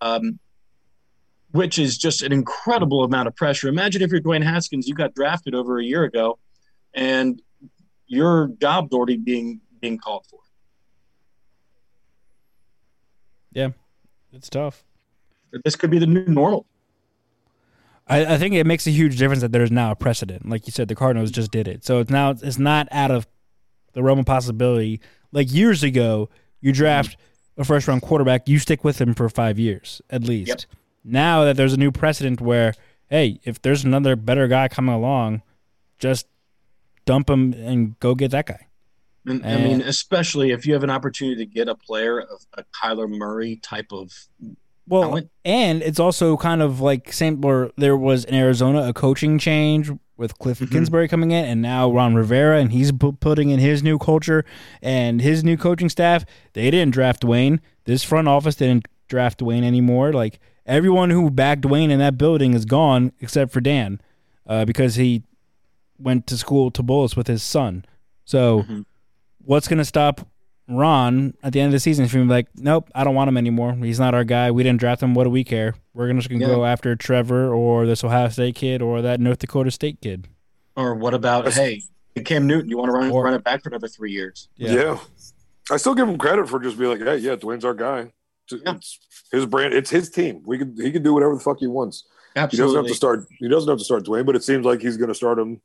um, 0.00 0.38
which 1.52 1.78
is 1.78 1.98
just 1.98 2.22
an 2.22 2.32
incredible 2.32 3.04
amount 3.04 3.28
of 3.28 3.36
pressure. 3.36 3.68
Imagine 3.68 4.02
if 4.02 4.10
you're 4.10 4.20
Dwayne 4.20 4.42
Haskins, 4.42 4.88
you 4.88 4.94
got 4.94 5.14
drafted 5.14 5.54
over 5.54 5.78
a 5.78 5.84
year 5.84 6.04
ago, 6.04 6.38
and 6.94 7.40
your 8.06 8.50
job's 8.60 8.92
already 8.92 9.16
being 9.16 9.60
being 9.80 9.98
called 9.98 10.26
for. 10.28 10.40
Yeah, 13.52 13.70
it's 14.32 14.48
tough. 14.48 14.84
This 15.64 15.76
could 15.76 15.90
be 15.90 15.98
the 15.98 16.06
new 16.06 16.24
normal. 16.24 16.66
I, 18.06 18.34
I 18.34 18.38
think 18.38 18.54
it 18.54 18.66
makes 18.66 18.86
a 18.86 18.90
huge 18.90 19.18
difference 19.18 19.42
that 19.42 19.52
there's 19.52 19.70
now 19.70 19.92
a 19.92 19.96
precedent. 19.96 20.48
Like 20.48 20.66
you 20.66 20.72
said, 20.72 20.88
the 20.88 20.94
Cardinals 20.94 21.30
just 21.30 21.50
did 21.50 21.68
it, 21.68 21.84
so 21.84 22.00
it's 22.00 22.10
now 22.10 22.30
it's 22.30 22.58
not 22.58 22.88
out 22.90 23.10
of 23.10 23.26
the 23.92 24.02
realm 24.02 24.18
of 24.18 24.26
possibility. 24.26 25.00
Like 25.32 25.52
years 25.52 25.82
ago, 25.82 26.28
you 26.60 26.72
draft 26.72 27.16
a 27.56 27.64
first 27.64 27.88
round 27.88 28.02
quarterback, 28.02 28.48
you 28.48 28.58
stick 28.58 28.84
with 28.84 29.00
him 29.00 29.14
for 29.14 29.28
five 29.28 29.58
years 29.58 30.02
at 30.10 30.24
least. 30.24 30.48
Yep. 30.48 30.60
Now 31.04 31.44
that 31.44 31.56
there's 31.56 31.72
a 31.72 31.78
new 31.78 31.90
precedent 31.90 32.40
where, 32.40 32.74
hey, 33.08 33.40
if 33.44 33.60
there's 33.62 33.84
another 33.84 34.16
better 34.16 34.48
guy 34.48 34.68
coming 34.68 34.94
along, 34.94 35.42
just 35.98 36.26
dump 37.04 37.28
him 37.28 37.52
and 37.54 37.98
go 38.00 38.14
get 38.14 38.30
that 38.30 38.46
guy. 38.46 38.68
And, 39.24 39.46
I 39.46 39.56
mean, 39.56 39.82
especially 39.82 40.50
if 40.50 40.66
you 40.66 40.74
have 40.74 40.82
an 40.82 40.90
opportunity 40.90 41.44
to 41.44 41.50
get 41.50 41.68
a 41.68 41.76
player 41.76 42.20
of 42.20 42.44
a 42.54 42.64
Kyler 42.64 43.08
Murray 43.08 43.56
type 43.62 43.92
of 43.92 44.10
Well, 44.92 45.08
talent. 45.08 45.30
and 45.44 45.82
it's 45.82 45.98
also 45.98 46.36
kind 46.36 46.60
of 46.60 46.80
like 46.80 47.12
same 47.12 47.40
where 47.40 47.70
there 47.78 47.96
was 47.96 48.24
in 48.26 48.34
Arizona 48.34 48.82
a 48.88 48.92
coaching 48.92 49.38
change 49.38 49.90
with 50.18 50.38
Kliff 50.38 50.58
Mhm. 50.60 50.70
Kingsbury 50.70 51.08
coming 51.08 51.30
in, 51.30 51.44
and 51.46 51.62
now 51.62 51.90
Ron 51.90 52.14
Rivera, 52.14 52.60
and 52.60 52.70
he's 52.72 52.92
pu- 52.92 53.12
putting 53.12 53.48
in 53.48 53.58
his 53.58 53.82
new 53.82 53.98
culture 53.98 54.44
and 54.82 55.22
his 55.22 55.42
new 55.42 55.56
coaching 55.56 55.88
staff. 55.88 56.24
They 56.52 56.70
didn't 56.70 56.92
draft 56.92 57.22
Dwayne. 57.22 57.60
This 57.86 58.04
front 58.04 58.28
office 58.28 58.54
didn't 58.56 58.86
draft 59.08 59.40
Dwayne 59.40 59.64
anymore. 59.64 60.12
Like 60.12 60.38
everyone 60.66 61.08
who 61.10 61.30
backed 61.30 61.62
Dwayne 61.62 61.90
in 61.90 61.98
that 61.98 62.18
building 62.18 62.52
is 62.52 62.64
gone 62.66 63.12
except 63.20 63.50
for 63.50 63.60
Dan, 63.62 63.98
uh, 64.46 64.64
because 64.66 64.96
he 64.96 65.22
went 65.98 66.26
to 66.26 66.36
school 66.36 66.70
to 66.70 66.82
Bullis 66.82 67.16
with 67.16 67.28
his 67.28 67.42
son. 67.42 67.84
So, 68.26 68.64
Mhm. 68.68 68.84
what's 69.42 69.68
going 69.68 69.78
to 69.78 69.84
stop 69.84 70.28
Ron 70.68 71.34
at 71.42 71.52
the 71.52 71.60
end 71.60 71.68
of 71.68 71.72
the 71.72 71.80
season 71.80 72.04
is 72.04 72.12
going 72.12 72.26
to 72.26 72.28
be 72.28 72.34
like, 72.34 72.48
nope, 72.56 72.88
I 72.94 73.04
don't 73.04 73.14
want 73.14 73.28
him 73.28 73.36
anymore. 73.36 73.74
He's 73.74 74.00
not 74.00 74.14
our 74.14 74.24
guy. 74.24 74.50
We 74.50 74.62
didn't 74.62 74.80
draft 74.80 75.02
him. 75.02 75.14
What 75.14 75.24
do 75.24 75.30
we 75.30 75.44
care? 75.44 75.74
We're 75.94 76.06
gonna 76.06 76.20
just 76.20 76.28
going 76.28 76.40
to 76.40 76.46
Yeah. 76.46 76.54
go 76.54 76.64
after 76.64 76.94
Trevor 76.96 77.52
or 77.52 77.84
this 77.86 78.02
Ohio 78.04 78.28
State 78.28 78.54
kid 78.54 78.80
or 78.80 79.02
that 79.02 79.20
North 79.20 79.38
Dakota 79.38 79.70
State 79.70 80.00
kid. 80.00 80.28
Or 80.76 80.94
what 80.94 81.14
about 81.14 81.52
hey, 81.52 81.82
Cam 82.24 82.46
Newton? 82.46 82.70
You 82.70 82.78
want 82.78 82.88
to 82.88 82.92
run 82.92 83.10
Or- 83.10 83.24
run 83.24 83.34
it 83.34 83.44
back 83.44 83.62
for 83.62 83.68
another 83.68 83.88
three 83.88 84.12
years? 84.12 84.48
Yeah. 84.56 84.98
I 85.70 85.76
still 85.76 85.94
give 85.94 86.08
him 86.08 86.18
credit 86.18 86.48
for 86.48 86.58
just 86.60 86.78
being 86.78 86.90
like, 86.90 87.00
hey, 87.00 87.18
yeah, 87.18 87.36
Dwayne's 87.36 87.64
our 87.64 87.74
guy. 87.74 88.12
It's, 88.50 88.62
Yeah. 88.64 88.74
it's 88.76 88.98
his 89.30 89.46
brand. 89.46 89.74
It's 89.74 89.90
his 89.90 90.10
team. 90.10 90.42
We 90.46 90.58
can 90.58 90.74
he 90.80 90.90
can 90.90 91.02
do 91.02 91.12
whatever 91.14 91.34
the 91.34 91.40
fuck 91.40 91.58
he 91.58 91.66
wants. 91.66 92.04
He 92.34 92.56
doesn't 92.56 92.76
have 92.76 92.86
to 92.86 92.94
start. 92.94 93.26
He 93.38 93.48
doesn't 93.48 93.68
have 93.68 93.78
to 93.78 93.84
start 93.84 94.04
Dwayne, 94.04 94.24
but 94.24 94.34
it 94.36 94.42
seems 94.42 94.64
like 94.64 94.80
he's 94.80 94.96
going 94.96 95.08
to 95.08 95.14
start 95.14 95.38
him 95.38 95.60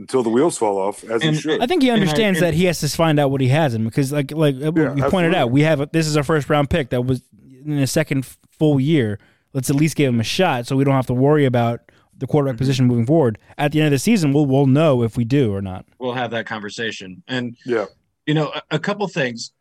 until 0.00 0.22
the 0.22 0.30
wheels 0.30 0.58
fall 0.58 0.78
off, 0.78 1.04
as 1.04 1.22
And- 1.22 1.34
he 1.34 1.40
should. 1.40 1.62
I 1.62 1.66
think 1.66 1.82
he 1.82 1.88
And 1.88 1.98
I- 1.98 2.00
understands 2.00 2.38
and- 2.38 2.46
that 2.46 2.54
he 2.54 2.64
has 2.64 2.80
to 2.80 2.88
find 2.88 3.20
out 3.20 3.30
what 3.30 3.40
he 3.40 3.48
has 3.48 3.74
in 3.74 3.82
him 3.82 3.88
because, 3.88 4.12
like, 4.12 4.32
like 4.32 4.56
uh, 4.56 4.72
we 4.72 4.82
pointed 4.82 5.02
absolutely. 5.02 5.36
out, 5.36 5.50
we 5.50 5.62
have 5.62 5.80
a, 5.80 5.88
this 5.92 6.06
is 6.06 6.16
our 6.16 6.22
first 6.22 6.48
round 6.50 6.70
pick 6.70 6.90
that 6.90 7.04
was 7.04 7.22
in 7.64 7.76
the 7.76 7.86
second 7.86 8.26
full 8.50 8.80
year. 8.80 9.18
Let's 9.52 9.70
at 9.70 9.76
least 9.76 9.96
give 9.96 10.12
him 10.12 10.20
a 10.20 10.24
shot 10.24 10.66
so 10.66 10.76
we 10.76 10.84
don't 10.84 10.94
have 10.94 11.06
to 11.06 11.14
worry 11.14 11.44
about 11.44 11.80
the 12.16 12.26
quarterback 12.26 12.54
mm-hmm. 12.54 12.58
position 12.58 12.86
moving 12.86 13.06
forward. 13.06 13.38
At 13.58 13.72
the 13.72 13.80
end 13.80 13.86
of 13.86 13.92
the 13.92 13.98
season, 13.98 14.32
we'll 14.32 14.46
we'll 14.46 14.66
know 14.66 15.02
if 15.02 15.16
we 15.16 15.24
do 15.24 15.52
or 15.52 15.60
not. 15.62 15.86
We'll 15.98 16.12
have 16.14 16.30
that 16.30 16.46
conversation. 16.46 17.22
And 17.26 17.56
yeah, 17.66 17.86
you 18.26 18.34
know, 18.34 18.52
a, 18.54 18.62
a 18.72 18.78
couple 18.78 19.06
things. 19.08 19.52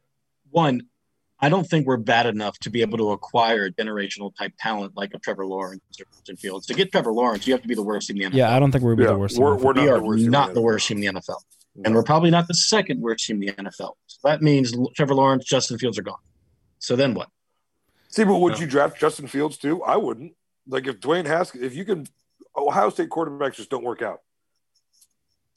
One, 0.51 0.81
I 1.41 1.49
don't 1.49 1.63
think 1.63 1.87
we're 1.87 1.97
bad 1.97 2.25
enough 2.25 2.59
to 2.59 2.69
be 2.69 2.81
able 2.81 2.97
to 2.97 3.05
mm-hmm. 3.05 3.13
acquire 3.13 3.69
generational 3.69 4.35
type 4.35 4.53
talent 4.59 4.97
like 4.97 5.13
a 5.13 5.19
Trevor 5.19 5.45
Lawrence 5.45 5.81
or 5.99 6.05
Justin 6.11 6.37
Fields. 6.37 6.67
To 6.67 6.73
get 6.73 6.91
Trevor 6.91 7.13
Lawrence, 7.13 7.47
you 7.47 7.53
have 7.53 7.61
to 7.61 7.67
be 7.67 7.75
the 7.75 7.83
worst 7.83 8.07
team 8.07 8.17
in 8.17 8.31
the 8.31 8.37
NFL. 8.37 8.39
Yeah, 8.39 8.55
I 8.55 8.59
don't 8.59 8.71
think 8.71 8.83
we're 8.83 8.95
be 8.95 9.03
yeah. 9.03 9.11
the 9.11 9.17
worst. 9.17 9.37
We're, 9.37 9.57
the 9.57 9.65
we're 9.65 9.73
not 9.73 9.81
we 9.83 9.89
are 9.89 9.97
the 9.99 10.03
worst. 10.03 10.21
team 10.23 10.31
not 10.31 10.49
in 10.49 10.55
the 10.55 10.59
NFL. 10.59 10.63
worst 10.63 10.87
team 10.87 10.97
in 11.03 11.13
the 11.15 11.21
NFL. 11.21 11.41
And 11.85 11.95
we're 11.95 12.03
probably 12.03 12.29
not 12.29 12.47
the 12.47 12.53
second 12.53 12.99
worst 12.99 13.25
team 13.25 13.41
in 13.41 13.55
the 13.55 13.63
NFL. 13.63 13.93
So 14.07 14.19
that 14.25 14.41
means 14.41 14.75
Trevor 14.95 15.15
Lawrence, 15.15 15.45
Justin 15.45 15.77
Fields 15.77 15.97
are 15.97 16.03
gone. 16.03 16.17
So 16.79 16.95
then 16.95 17.13
what? 17.13 17.29
See, 18.09 18.23
but 18.23 18.37
would 18.37 18.53
No. 18.53 18.59
you 18.59 18.67
draft 18.67 18.99
Justin 18.99 19.27
Fields 19.27 19.57
too? 19.57 19.81
I 19.83 19.95
wouldn't. 19.95 20.33
Like 20.67 20.87
if 20.87 20.99
Dwayne 20.99 21.25
Haskins, 21.25 21.63
if 21.63 21.73
you 21.75 21.85
can, 21.85 22.05
Ohio 22.57 22.89
State 22.89 23.09
quarterbacks 23.09 23.55
just 23.55 23.69
don't 23.69 23.83
work 23.83 24.01
out. 24.01 24.19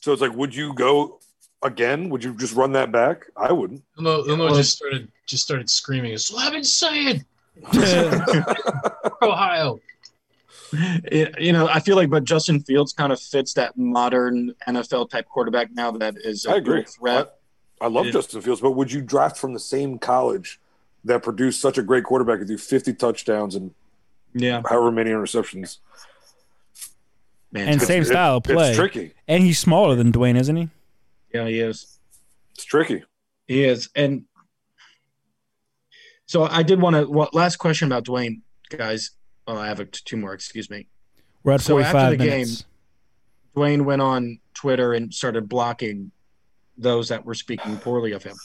So 0.02 0.12
it's 0.12 0.22
like, 0.22 0.34
would 0.34 0.54
you 0.54 0.74
go 0.74 1.20
again? 1.62 2.08
Would 2.10 2.22
you 2.24 2.34
just 2.34 2.54
run 2.54 2.72
that 2.72 2.90
back? 2.92 3.24
I 3.36 3.52
wouldn't. 3.52 3.82
Umo, 3.98 4.24
Umo 4.26 4.46
Well- 4.46 4.54
just 4.56 4.76
started 4.76 5.10
just 5.26 5.44
started 5.44 5.70
screaming. 5.70 6.16
So 6.18 6.36
I've 6.36 6.52
been 6.52 6.64
saying, 6.64 7.24
Ohio. 9.22 9.80
It- 10.74 11.38
you 11.38 11.52
know, 11.52 11.68
I 11.68 11.80
feel 11.80 11.96
like, 11.96 12.08
but 12.08 12.24
Justin 12.24 12.60
Fields 12.60 12.94
kind 12.94 13.12
of 13.12 13.20
fits 13.20 13.52
that 13.54 13.76
modern 13.76 14.54
NFL 14.66 15.10
type 15.10 15.26
quarterback 15.28 15.70
now 15.70 15.90
that 15.90 16.14
is 16.24 16.46
a 16.46 16.52
I 16.52 16.56
agree. 16.56 16.84
threat. 16.84 17.34
I 17.78 17.88
love 17.88 18.06
Yeah. 18.06 18.12
Justin 18.12 18.40
Fields, 18.40 18.62
but 18.62 18.70
would 18.70 18.90
you 18.90 19.02
draft 19.02 19.36
from 19.36 19.52
the 19.52 19.60
same 19.60 19.98
college 19.98 20.58
that 21.04 21.22
produced 21.22 21.60
such 21.60 21.76
a 21.76 21.82
great 21.82 22.04
quarterback 22.04 22.38
and 22.38 22.48
do 22.48 22.56
50 22.56 22.94
touchdowns 22.94 23.54
and 23.54 23.74
Yeah, 24.32 24.62
however 24.66 24.90
many 24.90 25.10
interceptions? 25.10 25.76
man. 27.50 27.68
And 27.68 27.82
same 27.82 28.00
It- 28.02 28.06
style 28.06 28.38
of 28.38 28.44
play. 28.44 28.68
It's 28.70 28.78
tricky. 28.78 29.12
And 29.28 29.42
he's 29.44 29.58
smaller 29.58 29.94
than 29.94 30.10
Dwayne, 30.10 30.40
isn't 30.40 30.56
he? 30.56 30.70
Yeah, 31.34 31.46
he 31.46 31.60
is. 31.60 31.98
It's 32.54 32.64
tricky. 32.64 33.04
He 33.46 33.64
is. 33.64 33.88
And 33.94 34.24
so 36.26 36.44
I 36.44 36.62
did 36.62 36.80
want 36.80 36.96
to. 36.96 37.06
What 37.06 37.34
last 37.34 37.56
question 37.56 37.86
about 37.86 38.04
Dwayne, 38.04 38.40
guys? 38.70 39.12
Oh, 39.46 39.56
I 39.56 39.66
have 39.66 39.80
a, 39.80 39.84
two 39.84 40.16
more. 40.16 40.32
Excuse 40.34 40.70
me. 40.70 40.88
We're 41.42 41.52
at 41.52 41.60
So 41.60 41.78
after 41.78 42.16
the 42.16 42.24
minutes. 42.24 42.64
Dwayne 43.56 43.84
went 43.84 44.00
on 44.00 44.38
Twitter 44.54 44.94
and 44.94 45.12
started 45.12 45.48
blocking 45.48 46.10
those 46.78 47.08
that 47.08 47.24
were 47.24 47.34
speaking 47.34 47.76
poorly 47.76 48.12
of 48.12 48.22
him. 48.22 48.36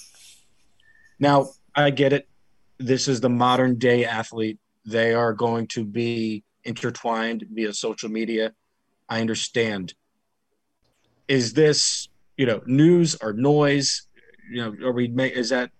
Now, 1.19 1.49
I 1.75 1.91
get 1.91 2.13
it. 2.13 2.27
This 2.77 3.07
is 3.07 3.21
the 3.21 3.29
modern 3.29 3.77
day 3.77 4.05
athlete. 4.05 4.59
They 4.85 5.13
are 5.13 5.33
going 5.33 5.67
to 5.67 5.85
be 5.85 6.43
intertwined 6.63 7.45
via 7.51 7.73
social 7.73 8.09
media. 8.09 8.53
I 9.07 9.21
understand. 9.21 9.93
Is 11.27 11.53
this, 11.53 12.09
you 12.37 12.45
know, 12.45 12.61
news 12.65 13.15
or 13.21 13.33
noise? 13.33 14.03
You 14.49 14.57
know, 14.61 14.87
are 14.87 14.91
we 14.93 15.07
make 15.09 15.33
is 15.33 15.49
that 15.49 15.71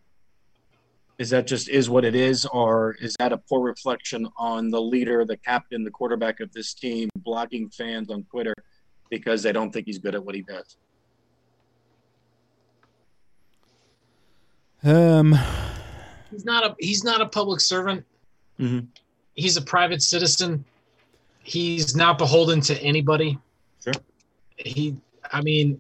is 1.18 1.30
that 1.32 1.47
just 1.47 1.70
is 1.70 1.89
what 1.89 2.05
it 2.05 2.14
is, 2.16 2.45
or 2.45 2.95
is 3.01 3.16
that 3.20 3.32
a 3.32 3.38
poor 3.38 3.62
reflection 3.62 4.28
on 4.38 4.70
the 4.70 4.82
leader, 4.82 5.26
the 5.26 5.38
captain, 5.38 5.84
the 5.84 5.89
quarterback 5.91 6.39
of 6.41 6.51
this 6.53 6.74
team, 6.74 7.10
blocking 7.18 7.70
fans 7.70 8.12
on 8.12 8.24
Twitter 8.26 8.53
because 9.10 9.41
they 9.41 9.51
don't 9.51 9.72
think 9.72 9.86
he's 9.88 9.97
good 9.99 10.14
at 10.16 10.24
what 10.24 10.36
he 10.36 10.41
does? 10.41 10.78
Um, 14.84 15.34
He's 16.30 16.45
not 16.45 16.64
a 16.66 16.76
he's 16.80 17.03
not 17.03 17.22
a 17.22 17.26
public 17.26 17.62
servant. 17.62 18.05
Mhm. 18.60 18.88
He's 19.34 19.58
a 19.58 19.62
private 19.62 20.01
citizen. 20.01 20.66
He's 21.41 21.95
not 21.95 22.18
beholden 22.18 22.60
to 22.62 22.80
anybody. 22.82 23.39
Sure. 23.84 23.93
He, 24.58 24.97
I 25.32 25.41
mean, 25.41 25.80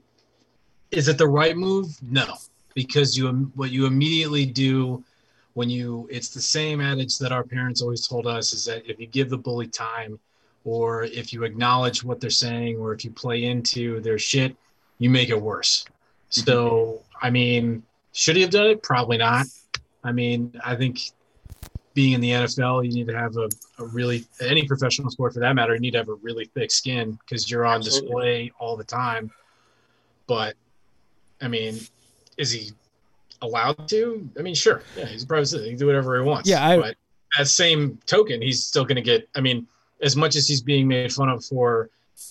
is 0.91 1.07
it 1.07 1.17
the 1.17 1.27
right 1.27 1.57
move? 1.57 1.97
No, 2.01 2.35
because 2.73 3.17
you 3.17 3.27
what 3.55 3.71
you 3.71 3.85
immediately 3.85 4.45
do 4.45 5.03
when 5.55 5.69
you 5.69 6.07
it's 6.11 6.29
the 6.29 6.39
same 6.39 6.79
adage 6.79 7.17
that 7.17 7.31
our 7.31 7.43
parents 7.43 7.81
always 7.81 8.07
told 8.07 8.27
us 8.27 8.53
is 8.53 8.65
that 8.65 8.87
if 8.87 8.99
you 8.99 9.07
give 9.07 9.29
the 9.29 9.37
bully 9.37 9.65
time 9.65 10.19
or 10.63 11.05
if 11.05 11.33
you 11.33 11.43
acknowledge 11.43 12.03
what 12.03 12.21
they're 12.21 12.29
saying 12.29 12.77
or 12.77 12.93
if 12.93 13.03
you 13.03 13.09
play 13.09 13.45
into 13.45 13.99
their 14.01 14.19
shit 14.19 14.55
you 14.99 15.09
make 15.09 15.29
it 15.29 15.41
worse. 15.41 15.85
Mm-hmm. 15.85 16.41
So 16.41 17.01
i 17.21 17.31
mean 17.31 17.81
should 18.13 18.35
he 18.35 18.43
have 18.43 18.51
done 18.51 18.67
it? 18.67 18.83
Probably 18.83 19.17
not. 19.17 19.47
I 20.03 20.11
mean 20.11 20.53
i 20.63 20.75
think 20.75 20.99
being 21.95 22.13
in 22.13 22.21
the 22.21 22.29
nfl 22.29 22.85
you 22.85 22.91
need 22.91 23.07
to 23.07 23.17
have 23.17 23.35
a, 23.37 23.49
a 23.79 23.85
really 23.87 24.23
any 24.39 24.67
professional 24.67 25.09
sport 25.09 25.33
for 25.33 25.39
that 25.39 25.55
matter 25.55 25.73
you 25.73 25.79
need 25.79 25.93
to 25.93 25.97
have 25.97 26.09
a 26.09 26.19
really 26.27 26.45
thick 26.45 26.69
skin 26.69 27.17
because 27.23 27.49
you're 27.49 27.65
on 27.65 27.77
Absolutely. 27.77 28.05
display 28.05 28.51
all 28.59 28.77
the 28.77 28.83
time. 28.83 29.31
But 30.27 30.55
i 31.41 31.47
mean 31.47 31.79
is 32.37 32.51
he 32.51 32.71
allowed 33.41 33.87
to? 33.89 34.27
I 34.37 34.41
mean, 34.41 34.53
sure. 34.55 34.81
Yeah, 34.95 35.05
he's 35.05 35.23
a 35.23 35.27
private 35.27 35.47
citizen. 35.47 35.65
He 35.65 35.71
can 35.71 35.79
do 35.79 35.85
whatever 35.87 36.15
he 36.19 36.23
wants. 36.27 36.47
Yeah, 36.49 36.67
I- 36.67 36.77
but 36.79 36.95
as 37.39 37.53
same 37.53 37.99
token, 38.05 38.41
he's 38.41 38.63
still 38.63 38.83
going 38.85 38.95
to 38.95 39.01
get. 39.01 39.27
I 39.35 39.41
mean, 39.41 39.67
as 40.01 40.15
much 40.15 40.35
as 40.35 40.47
he's 40.47 40.61
being 40.61 40.87
made 40.87 41.11
fun 41.11 41.29
of 41.29 41.43
for, 41.45 41.89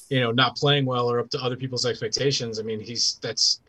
you 0.08 0.20
know, 0.20 0.30
not 0.30 0.56
playing 0.56 0.84
well 0.86 1.10
or 1.10 1.18
up 1.20 1.28
to 1.30 1.38
other 1.42 1.56
people's 1.56 1.84
expectations. 1.86 2.58
I 2.60 2.62
mean, 2.62 2.80
he's 2.80 3.18
that's 3.20 3.60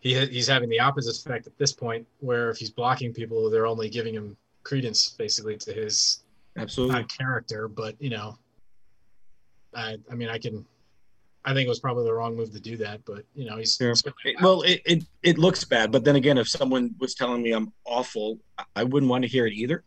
he 0.00 0.14
ha- 0.14 0.26
he's 0.26 0.46
having 0.46 0.68
the 0.68 0.80
opposite 0.80 1.16
effect 1.26 1.46
at 1.46 1.56
this 1.58 1.72
point, 1.72 2.06
where 2.20 2.50
if 2.50 2.58
he's 2.58 2.70
blocking 2.70 3.12
people, 3.14 3.48
they're 3.50 3.66
only 3.66 3.88
giving 3.88 4.14
him 4.14 4.36
credence 4.62 5.10
basically 5.10 5.56
to 5.58 5.72
his 5.72 6.20
Absolutely. 6.56 6.96
not 6.96 7.08
character, 7.16 7.66
but 7.68 7.94
you 7.98 8.10
know, 8.10 8.36
I 9.74 9.96
I 10.10 10.14
mean, 10.14 10.28
I 10.28 10.38
can. 10.38 10.64
I 11.48 11.54
think 11.54 11.66
it 11.66 11.68
was 11.68 11.80
probably 11.80 12.04
the 12.04 12.12
wrong 12.12 12.36
move 12.36 12.52
to 12.52 12.60
do 12.60 12.76
that, 12.78 13.00
but 13.06 13.24
you 13.34 13.46
know, 13.48 13.56
he's 13.56 13.76
Yeah. 13.80 13.94
certainly 13.94 14.36
well, 14.42 14.62
it, 14.62 14.82
it 14.84 15.04
it 15.22 15.38
looks 15.38 15.64
bad, 15.64 15.90
but 15.90 16.04
then 16.04 16.16
again, 16.16 16.36
if 16.38 16.48
someone 16.48 16.94
was 16.98 17.14
telling 17.14 17.42
me 17.42 17.52
I'm 17.52 17.72
awful, 17.86 18.38
I- 18.58 18.64
I 18.76 18.84
wouldn't 18.84 19.08
want 19.08 19.22
to 19.22 19.28
hear 19.28 19.46
it 19.46 19.54
either. 19.54 19.82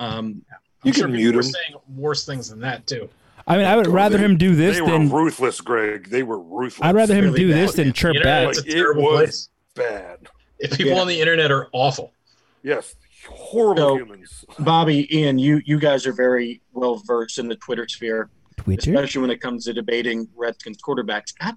Um, 0.00 0.42
I'm 0.50 0.88
You 0.88 0.92
sure 0.92 1.04
can 1.06 1.12
people 1.12 1.16
mute 1.32 1.34
were 1.36 1.42
him. 1.42 1.52
saying 1.52 1.74
worse 1.94 2.24
things 2.26 2.48
than 2.50 2.60
that 2.60 2.86
too. 2.86 3.08
I 3.46 3.56
mean, 3.56 3.66
I 3.66 3.76
would 3.76 3.86
Oh, 3.88 3.92
rather 3.92 4.16
they- 4.18 4.24
him 4.24 4.36
do 4.36 4.54
this 4.54 4.78
They 4.78 4.84
than 4.84 5.08
were 5.10 5.22
ruthless, 5.24 5.60
Greg. 5.60 6.08
They 6.10 6.22
were 6.22 6.38
ruthless. 6.40 6.84
I'd 6.86 6.94
rather 6.94 7.14
him 7.14 7.26
really 7.26 7.40
do 7.40 7.48
bad. 7.50 7.68
this 7.68 7.74
than 7.76 7.92
chirp 7.92 8.14
The 8.16 8.20
back. 8.22 8.44
a 8.44 8.48
Like, 8.48 8.66
it 8.66 8.70
terrible 8.72 9.02
was- 9.04 9.18
place. 9.18 9.48
bad. 9.74 10.28
If 10.58 10.76
people 10.76 10.92
Yeah. 10.92 11.00
on 11.00 11.06
the 11.08 11.20
internet 11.20 11.50
are 11.50 11.68
awful. 11.72 12.12
Yes, 12.62 12.94
horrible 13.28 13.82
So- 13.90 13.96
humans. 13.96 14.44
Bobby, 14.58 15.08
Ian, 15.16 15.38
you 15.38 15.62
you 15.64 15.78
guys 15.78 16.06
are 16.06 16.12
very 16.12 16.60
well 16.72 16.96
versed 17.06 17.38
in 17.38 17.48
the 17.48 17.56
Twitter 17.56 17.86
sphere, 17.88 18.28
Twitter. 18.62 18.90
especially 18.92 19.22
when 19.22 19.30
it 19.30 19.40
comes 19.40 19.64
to 19.64 19.72
debating 19.72 20.28
Redskins 20.36 20.78
quarterbacks. 20.82 21.32
God, 21.38 21.56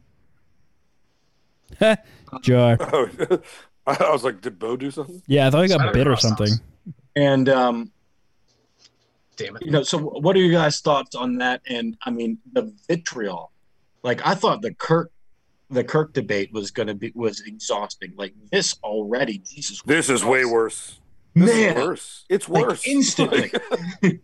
Jar. 2.41 2.77
I 3.85 4.11
was 4.11 4.23
like, 4.23 4.41
did 4.41 4.57
Bo 4.59 4.77
do 4.77 4.89
something? 4.91 5.21
Yeah, 5.27 5.47
I 5.47 5.49
thought 5.49 5.63
he 5.63 5.67
got 5.67 5.93
bit 5.93 6.07
or 6.07 6.15
something. 6.15 6.49
and 7.15 7.49
um, 7.49 7.91
Damn 9.35 9.55
it. 9.57 9.65
you 9.65 9.71
know, 9.71 9.83
so 9.83 9.97
what 9.97 10.35
are 10.35 10.39
you 10.39 10.51
guys' 10.51 10.79
thoughts 10.79 11.15
on 11.15 11.37
that? 11.39 11.61
And 11.67 11.97
I 12.03 12.11
mean, 12.11 12.37
the 12.53 12.73
vitriol. 12.87 13.51
Like 14.03 14.25
I 14.25 14.35
thought 14.35 14.61
the 14.61 14.73
Kirk, 14.73 15.11
the 15.69 15.83
Kirk 15.83 16.13
debate 16.13 16.53
was 16.53 16.71
going 16.71 16.87
to 16.87 16.93
be 16.93 17.11
was 17.15 17.41
exhausting. 17.41 18.13
Like 18.15 18.33
this 18.51 18.75
already, 18.83 19.39
Jesus. 19.39 19.81
This 19.85 20.09
is 20.09 20.23
way 20.23 20.45
worse. 20.45 20.99
This 21.35 21.55
Man, 21.75 21.75
worse. 21.87 22.25
It's 22.29 22.47
like, 22.47 22.67
worse. 22.67 22.85
instantly. 22.87 23.51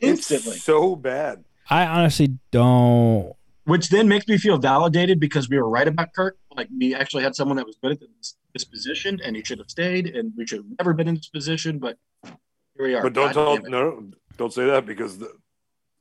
Instantly. 0.00 0.52
It's 0.52 0.62
so 0.62 0.94
bad. 0.94 1.44
I 1.70 1.86
honestly 1.86 2.38
don't. 2.50 3.34
which 3.64 3.88
then 3.90 4.08
makes 4.08 4.26
me 4.26 4.38
feel 4.38 4.58
validated 4.58 5.20
because 5.20 5.48
we 5.48 5.58
were 5.58 5.68
right 5.68 5.86
about 5.88 6.12
Kirk. 6.14 6.38
Like 6.56 6.68
we 6.76 6.94
actually 6.94 7.22
had 7.22 7.34
someone 7.34 7.56
that 7.58 7.66
was 7.66 7.76
good 7.82 7.92
at 7.92 8.00
this, 8.00 8.36
this 8.52 8.64
position, 8.64 9.20
and 9.22 9.36
he 9.36 9.44
should 9.44 9.58
have 9.58 9.70
stayed, 9.70 10.06
and 10.06 10.32
we 10.36 10.46
should 10.46 10.58
have 10.58 10.66
never 10.78 10.92
been 10.94 11.08
in 11.08 11.14
this 11.16 11.28
position. 11.28 11.78
But 11.78 11.98
here 12.24 12.86
we 12.86 12.94
are. 12.94 13.02
But 13.02 13.12
don't 13.12 13.34
God 13.34 13.62
tell 13.62 13.70
no, 13.70 14.10
don't 14.36 14.52
say 14.52 14.66
that 14.66 14.86
because 14.86 15.18
the, 15.18 15.30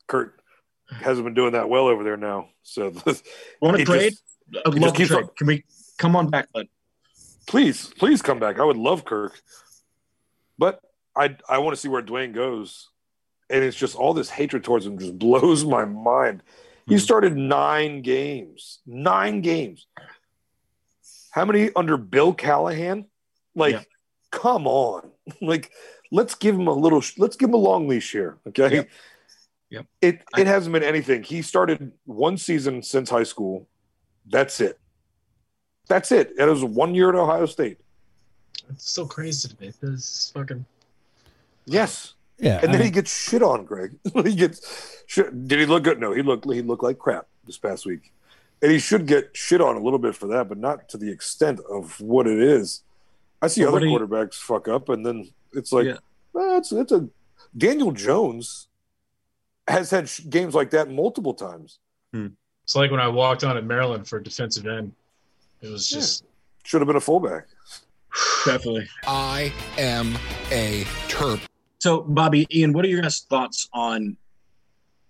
Kurt 0.07 0.39
hasn't 0.89 1.26
been 1.26 1.34
doing 1.34 1.51
that 1.51 1.68
well 1.70 1.88
over 1.88 2.03
there 2.03 2.18
now. 2.18 2.49
So 2.63 2.89
Want 3.61 3.78
to 3.78 3.86
trade? 3.86 4.11
just- 4.11 4.24
I'd 4.65 4.74
love 4.76 4.93
to 4.93 4.97
keeps 4.97 5.09
trade. 5.09 5.24
on- 5.24 5.30
Can 5.38 5.47
we 5.47 5.65
come 5.97 6.15
on 6.15 6.30
back, 6.30 6.51
bud? 6.53 6.68
please, 7.45 7.91
please 7.99 8.22
come 8.22 8.39
back. 8.39 8.59
I 8.59 8.63
would 8.63 8.78
love 8.78 9.03
Kirk, 9.03 9.41
but 10.57 10.80
I 11.15 11.36
I 11.49 11.57
want 11.57 11.76
to 11.76 11.82
see 11.82 11.89
where 11.89 12.01
Dwayne 12.01 12.34
goes, 12.34 12.88
and 13.49 13.63
it's 13.63 13.77
just 13.77 13.95
all 13.95 14.13
this 14.13 14.29
hatred 14.29 14.63
towards 14.63 14.85
him 14.85 14.97
just 14.97 15.17
blows 15.25 15.63
my 15.65 15.85
mind. 15.85 16.43
He 16.87 16.95
Hmm. 16.95 16.99
started 16.99 17.35
nine 17.37 18.01
games, 18.01 18.79
nine 18.85 19.41
games. 19.41 19.87
How 21.31 21.45
many 21.45 21.69
under 21.75 21.97
Bill 21.97 22.33
Callahan? 22.33 23.05
Like, 23.55 23.73
Yeah. 23.73 23.83
come 24.31 24.67
on, 24.67 25.11
like 25.41 25.71
let's 26.11 26.35
give 26.35 26.55
him 26.55 26.67
a 26.67 26.73
little, 26.73 27.03
let's 27.17 27.35
give 27.35 27.49
him 27.49 27.55
a 27.55 27.57
long 27.57 27.87
leash 27.87 28.11
here, 28.11 28.37
okay? 28.47 28.73
Yep. 28.75 28.89
Yep. 29.69 29.85
It 30.01 30.21
I- 30.33 30.41
it 30.41 30.47
hasn't 30.47 30.71
been 30.73 30.83
anything. 30.83 31.23
He 31.23 31.41
started 31.41 31.91
one 32.05 32.37
season 32.37 32.81
since 32.83 33.09
high 33.09 33.23
school, 33.23 33.67
That's 34.29 34.59
it. 34.59 34.79
That's 35.87 36.11
it. 36.11 36.33
It 36.37 36.43
was 36.45 36.63
one 36.65 36.93
year 36.95 37.09
at 37.09 37.15
Ohio 37.15 37.45
State. 37.45 37.77
It's 38.69 38.89
so 38.89 39.05
crazy 39.05 39.47
to 39.47 39.55
me. 39.61 39.71
This 39.79 39.81
is 40.03 40.31
fucking. 40.33 40.65
Yes. 41.65 42.13
Yeah, 42.39 42.59
And 42.63 42.73
then 42.73 42.81
I- 42.81 42.85
he 42.85 42.91
gets 42.91 43.11
shit 43.11 43.41
on, 43.41 43.65
Greg. 43.65 43.95
he 44.23 44.35
gets 44.35 45.03
shit. 45.07 45.47
Did 45.47 45.59
he 45.59 45.65
look 45.65 45.83
good? 45.83 45.99
No, 45.99 46.13
he 46.13 46.21
looked 46.21 46.45
he 46.51 46.61
looked 46.61 46.83
like 46.83 46.99
crap 46.99 47.27
this 47.45 47.57
past 47.57 47.85
week. 47.85 48.11
And 48.61 48.71
he 48.71 48.79
should 48.79 49.05
get 49.05 49.31
shit 49.35 49.61
on 49.61 49.75
a 49.75 49.79
little 49.79 49.99
bit 49.99 50.15
for 50.15 50.27
that, 50.27 50.49
but 50.49 50.57
not 50.57 50.89
to 50.89 50.97
the 50.97 51.11
extent 51.11 51.59
of 51.69 51.99
what 52.01 52.25
it 52.27 52.39
is. 52.39 52.81
I 53.41 53.47
see 53.47 53.63
other 53.63 53.73
what 53.73 53.79
do 53.81 53.88
you- 53.88 53.97
quarterbacks 53.99 54.35
fuck 54.35 54.67
up, 54.67 54.89
and 54.89 55.05
then 55.05 55.29
it's 55.53 55.71
like, 55.71 55.85
Yeah. 55.85 55.97
well, 56.33 56.57
it's 56.57 56.71
it's 56.71 56.91
a 56.91 57.07
Daniel 57.57 57.91
Jones 57.91 58.67
has 59.67 59.89
had 59.91 60.07
sh- 60.09 60.21
games 60.29 60.53
like 60.55 60.69
that 60.71 60.89
multiple 60.89 61.33
times. 61.33 61.79
Hmm. 62.13 62.27
It's 62.63 62.75
like 62.75 62.91
when 62.91 62.99
I 62.99 63.07
walked 63.07 63.43
on 63.43 63.57
at 63.57 63.63
Maryland 63.65 64.07
for 64.07 64.19
defensive 64.19 64.65
end. 64.67 64.91
It 65.61 65.69
was 65.69 65.89
just. 65.89 66.23
Should 66.63 66.81
have 66.81 66.88
been 66.88 66.97
a 66.97 67.01
fullback. 67.01 67.47
Definitely. 68.45 68.88
I 69.07 69.53
am 69.77 70.15
a 70.51 70.83
Terp. 71.07 71.39
So, 71.80 72.01
Bobby, 72.01 72.47
Ian, 72.53 72.73
what 72.73 72.86
are 72.86 72.88
your 72.88 73.01
guys' 73.01 73.21
thoughts 73.30 73.69
on, 73.73 74.17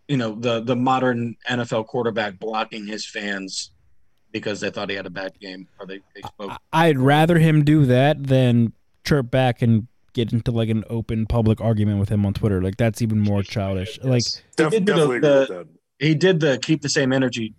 you 0.08 0.18
know, 0.18 0.36
the 0.36 0.62
the 0.62 0.76
modern 0.76 1.36
NFL 1.50 1.88
quarterback 1.88 2.40
blocking 2.40 2.86
his 2.86 3.06
fans 3.06 3.72
because 4.32 4.60
they 4.60 4.70
thought 4.70 4.90
he 4.90 4.96
had 4.96 5.06
a 5.06 5.10
bad 5.10 5.40
game 5.40 5.68
or 5.80 5.86
they, 5.86 6.00
they 6.16 6.22
spoke? 6.22 6.52
I'd 6.74 6.98
rather 7.00 7.38
him 7.40 7.64
do 7.64 7.86
that 7.86 8.28
than 8.28 8.74
chirp 9.06 9.32
back 9.32 9.62
and 9.62 9.88
get 10.14 10.34
into 10.34 10.52
like 10.52 10.70
an 10.70 10.84
open 10.90 11.26
public 11.26 11.62
argument 11.62 12.00
with 12.00 12.10
him 12.10 12.26
on 12.26 12.34
Twitter. 12.34 12.62
Like 12.62 12.76
that's 12.78 13.02
even 13.02 13.20
more 13.20 13.44
childish. 13.44 14.00
Like 14.04 14.24
Def- 14.58 14.72
did 14.72 14.86
the- 14.86 14.96
the- 15.20 15.68
He 16.00 16.16
did 16.16 16.40
the 16.42 16.60
keep 16.62 16.82
the 16.82 16.90
same 16.90 17.14
energy 17.14 17.54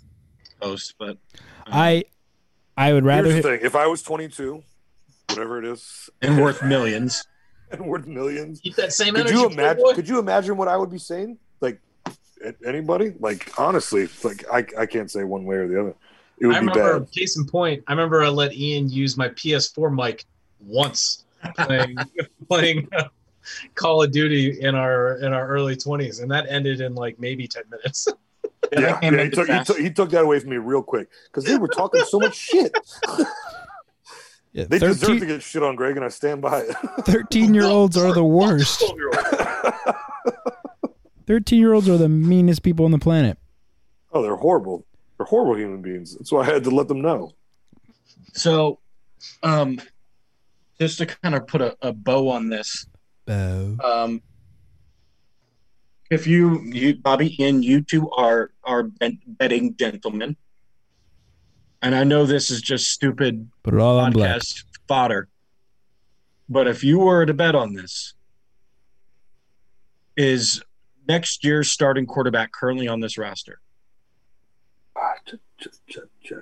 post, 0.61 0.94
but 0.98 1.16
uh, 1.66 1.70
I, 1.72 2.04
I 2.76 2.92
would 2.92 3.04
rather. 3.04 3.30
Here's 3.30 3.42
the 3.42 3.50
hi- 3.50 3.56
thing: 3.56 3.66
if 3.66 3.74
I 3.74 3.86
was 3.86 4.02
22, 4.02 4.62
whatever 5.30 5.59
it 5.59 5.64
is, 5.64 6.11
and 6.20 6.40
worth 6.40 6.62
millions. 6.62 7.24
and 7.72 7.86
worth 7.86 8.06
millions, 8.06 8.60
Keep 8.60 8.76
that 8.76 8.92
same 8.92 9.14
could 9.14 9.26
energy. 9.26 9.38
you 9.38 9.46
imagine? 9.48 9.82
boy. 9.82 9.94
Could 9.94 10.08
you 10.08 10.18
imagine 10.18 10.56
what 10.56 10.68
I 10.68 10.76
would 10.76 10.90
be 10.90 10.98
saying? 10.98 11.38
Like 11.60 11.80
anybody? 12.64 13.14
Like 13.18 13.52
honestly, 13.58 14.08
like 14.22 14.44
I, 14.52 14.64
I 14.78 14.86
can't 14.86 15.10
say 15.10 15.24
one 15.24 15.44
way 15.44 15.56
or 15.56 15.68
the 15.68 15.80
other. 15.80 15.94
It 16.40 16.46
would 16.46 16.56
I 16.56 16.60
be 16.60 16.66
remember, 16.66 17.00
bad. 17.00 17.10
case 17.10 17.36
in 17.36 17.46
point, 17.46 17.82
I 17.86 17.92
remember 17.92 18.22
I 18.22 18.28
let 18.28 18.54
Ian 18.54 18.88
use 18.88 19.16
my 19.16 19.28
PS4 19.30 19.92
mic 19.94 20.24
once 20.60 21.24
playing 21.56 21.96
playing 22.48 22.88
uh, 22.96 23.08
Call 23.74 24.02
of 24.02 24.12
Duty 24.12 24.60
in 24.60 24.74
our 24.74 25.18
in 25.18 25.32
our 25.32 25.48
early 25.48 25.76
20s, 25.76 26.22
and 26.22 26.30
that 26.30 26.46
ended 26.48 26.80
in 26.80 26.94
like 26.94 27.18
maybe 27.18 27.46
10 27.46 27.64
minutes. 27.70 28.08
Yeah, 28.72 28.98
yeah, 29.00 29.24
he, 29.24 29.30
took, 29.30 29.48
he, 29.48 29.64
took, 29.64 29.78
he 29.78 29.90
took 29.90 30.10
that 30.10 30.24
away 30.24 30.40
from 30.40 30.50
me 30.50 30.56
real 30.56 30.82
quick 30.82 31.08
because 31.26 31.44
they 31.44 31.56
were 31.56 31.68
talking 31.68 32.02
so 32.04 32.18
much 32.18 32.34
shit. 32.34 32.76
Yeah, 34.59 34.64
They 34.68 34.80
deserve 34.80 35.20
to 35.20 35.26
get 35.26 35.40
shit 35.40 35.62
on 35.62 35.76
Greg, 35.76 35.94
and 35.94 36.04
I 36.04 36.09
stand 36.09 36.42
by 36.42 36.62
it. 36.62 36.74
13 37.04 37.54
year 37.54 37.62
olds 37.62 37.96
are 37.96 38.12
the 38.12 38.24
worst. 38.24 38.82
13 41.28 41.61
year 41.61 41.74
olds 41.74 41.88
are 41.88 41.96
the 41.96 42.09
meanest 42.09 42.64
people 42.64 42.84
on 42.84 42.90
the 42.90 42.98
planet. 42.98 43.38
oh, 44.12 44.20
they're 44.20 44.34
horrible. 44.34 44.84
They're 45.16 45.26
horrible 45.26 45.56
human 45.56 45.80
beings. 45.80 46.16
That's 46.16 46.32
why 46.32 46.40
I 46.40 46.46
had 46.46 46.64
to 46.64 46.70
let 46.70 46.88
them 46.88 47.00
know. 47.00 47.34
So, 48.32 48.80
um, 49.44 49.80
just 50.80 50.98
to 50.98 51.06
kind 51.06 51.36
of 51.36 51.46
put 51.46 51.61
a, 51.61 51.76
a 51.80 51.92
bow 51.92 52.28
on 52.28 52.48
this, 52.48 52.84
bow. 53.26 53.76
um, 53.84 54.22
if 56.11 56.26
you, 56.26 56.62
you, 56.64 56.96
Bobby, 56.96 57.36
and 57.38 57.64
you 57.64 57.82
two 57.82 58.11
are 58.11 58.50
are 58.64 58.88
betting 59.26 59.76
gentlemen, 59.78 60.36
and 61.82 61.94
I 61.94 62.04
know 62.04 62.26
this 62.26 62.50
is 62.50 62.60
just 62.62 62.90
stupid 62.90 63.48
Put 63.62 63.74
it 63.74 63.80
all 63.80 63.98
on 63.98 64.12
black. 64.12 64.36
podcast 64.40 64.64
fodder, 64.86 65.28
but 66.48 66.66
if 66.66 66.82
you 66.82 66.98
were 66.98 67.24
to 67.26 67.34
bet 67.34 67.54
on 67.54 67.72
this, 67.74 68.14
is 70.16 70.62
next 71.06 71.44
year's 71.44 71.70
starting 71.70 72.06
quarterback 72.06 72.52
currently 72.52 72.88
on 72.88 73.00
this 73.00 73.16
roster? 73.18 73.60
Ah, 74.96 75.12
ch- 75.26 75.34
ch- 75.60 75.68
ch- 75.88 75.98
ch- 76.24 76.32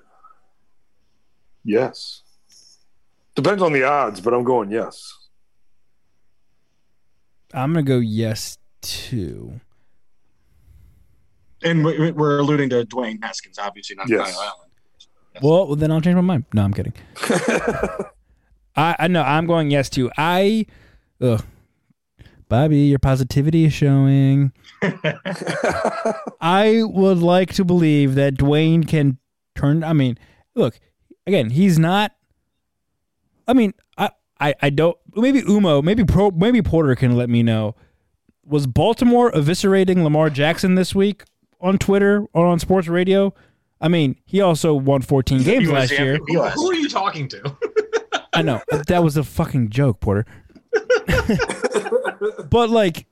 Yes. 1.65 2.23
Depends 3.35 3.63
on 3.63 3.73
the 3.73 3.83
odds, 3.83 4.21
but 4.21 4.33
I'm 4.33 4.45
going 4.45 4.71
yes. 4.71 5.13
I'm 7.53 7.73
going 7.73 7.85
to 7.85 7.89
go 7.89 7.99
yes, 7.99 8.57
too. 8.81 9.61
And 11.63 11.85
we- 11.85 12.13
we're 12.13 12.39
alluding 12.39 12.71
to 12.71 12.85
Dwayne 12.87 13.23
Haskins, 13.23 13.59
obviously 13.59 13.97
not 13.97 14.09
Yes. 14.09 14.33
Kyle 14.33 14.43
Allen. 14.43 14.66
Well, 15.43 15.77
then 15.77 15.91
I'll 15.91 16.01
change 16.01 16.17
my 16.17 16.21
mind. 16.23 16.45
No, 16.53 16.63
I'm 16.63 16.73
kidding. 16.73 16.95
I, 18.77 18.97
I 18.99 19.09
know 19.09 19.23
I'm 19.23 19.47
going 19.47 19.71
yes 19.71 19.89
to 19.91 20.11
I, 20.17 20.67
ugh. 21.21 21.45
Bobby, 22.49 22.79
your 22.79 23.01
positivity 23.01 23.65
is 23.65 23.73
showing. 23.73 24.53
I 26.41 26.83
would 26.85 27.19
like 27.19 27.53
to 27.55 27.65
believe 27.65 28.15
that 28.15 28.35
Dwayne 28.35 28.87
can 28.87 29.19
turn. 29.57 29.83
I 29.83 29.93
mean, 29.93 30.17
look 30.55 30.79
again. 31.27 31.51
He's 31.51 31.79
not. 31.79 32.13
I 33.49 33.53
mean, 33.53 33.75
I, 33.99 34.11
I, 34.39 34.55
I 34.63 34.71
don't. 34.71 34.97
Maybe 35.17 35.43
Umo, 35.43 35.83
maybe 35.83 36.05
Pro, 36.05 36.31
maybe 36.31 36.63
Porter 36.63 36.95
can 36.95 37.17
let 37.17 37.29
me 37.29 37.43
know. 37.43 37.75
Was 38.45 38.69
Baltimore 38.69 39.33
eviscerating 39.33 40.05
Lamar 40.05 40.31
Jackson 40.31 40.77
this 40.77 40.95
week 40.95 41.25
on 41.61 41.79
Twitter 41.79 42.27
or 42.33 42.47
on 42.47 42.61
sports 42.61 42.87
radio? 42.87 43.35
I 43.81 43.89
mean, 43.89 44.17
he 44.25 44.41
also 44.41 44.75
won 44.75 45.03
14 45.03 45.43
games 45.43 45.49
He 45.49 45.59
was 45.59 45.69
last 45.71 45.91
year. 45.93 46.19
MVP 46.19 46.53
Who 46.55 46.71
are 46.71 46.75
you 46.75 46.89
talking 46.89 47.29
to? 47.29 47.57
I 48.33 48.43
know 48.43 48.61
that 48.89 49.03
was 49.03 49.17
a 49.17 49.25
fucking 49.25 49.71
joke, 49.71 50.01
Porter. 50.01 50.27
but 52.51 52.71
like, 52.71 53.07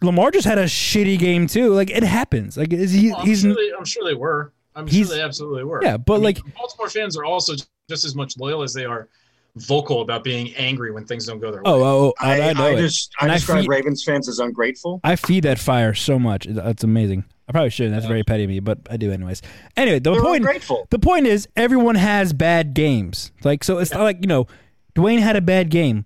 Lamar 0.00 0.30
just 0.30 0.46
had 0.46 0.58
a 0.58 0.64
shitty 0.64 1.18
game 1.18 1.46
too. 1.46 1.72
Like 1.72 1.90
it 1.90 2.02
happens. 2.02 2.56
Like 2.56 2.72
is 2.72 2.92
he? 2.92 3.10
Well, 3.10 3.20
I'm, 3.20 3.26
he's 3.26 3.42
sure 3.42 3.54
they, 3.54 3.72
I'm 3.76 3.84
sure 3.84 4.04
they 4.04 4.14
were. 4.14 4.52
I'm 4.76 4.86
sure 4.86 5.04
they 5.04 5.20
absolutely 5.20 5.64
were. 5.64 5.82
yeah, 5.82 5.96
but 5.96 6.14
I 6.14 6.16
mean, 6.16 6.24
like 6.24 6.54
Baltimore 6.54 6.88
fans 6.88 7.16
are 7.16 7.24
also 7.24 7.54
just 7.88 8.04
as 8.04 8.14
much 8.14 8.36
loyal 8.38 8.62
as 8.62 8.72
they 8.72 8.84
are 8.84 9.08
vocal 9.56 10.00
about 10.00 10.24
being 10.24 10.54
angry 10.56 10.90
when 10.90 11.04
things 11.04 11.26
don't 11.26 11.38
go 11.38 11.50
their 11.50 11.62
oh, 11.64 11.76
way. 11.76 11.82
oh 11.82 11.84
oh, 11.84 12.14
oh 12.18 12.24
I, 12.24 12.40
I, 12.40 12.48
I 12.48 12.52
know 12.54 12.66
I 12.66 12.70
it. 12.72 12.78
just 12.78 13.12
I 13.20 13.24
And 13.24 13.32
I 13.32 13.34
describe 13.36 13.60
feed- 13.62 13.68
Ravens 13.68 14.02
fans 14.04 14.28
as 14.28 14.38
ungrateful. 14.38 15.00
I 15.04 15.16
feed 15.16 15.44
that 15.44 15.58
fire 15.58 15.94
so 15.94 16.18
much. 16.18 16.46
That's 16.48 16.82
amazing. 16.84 17.24
I 17.48 17.52
probably 17.52 17.70
shouldn't. 17.70 17.94
That's 17.94 18.06
very 18.06 18.22
petty 18.24 18.44
of 18.44 18.48
me, 18.48 18.60
but 18.60 18.78
I 18.90 18.96
do 18.96 19.12
anyways. 19.12 19.42
Anyway, 19.76 19.98
the 19.98 20.12
They're 20.12 20.22
point. 20.22 20.38
ungrateful. 20.38 20.86
The 20.90 20.98
point 20.98 21.26
is, 21.26 21.46
everyone 21.56 21.94
has 21.96 22.32
bad 22.32 22.72
games. 22.74 23.32
Like 23.42 23.62
so, 23.62 23.78
it's 23.78 23.92
not 23.92 24.02
like 24.02 24.18
you 24.22 24.26
know, 24.26 24.46
Dwayne 24.94 25.20
had 25.20 25.36
a 25.36 25.42
bad 25.42 25.68
game. 25.70 26.04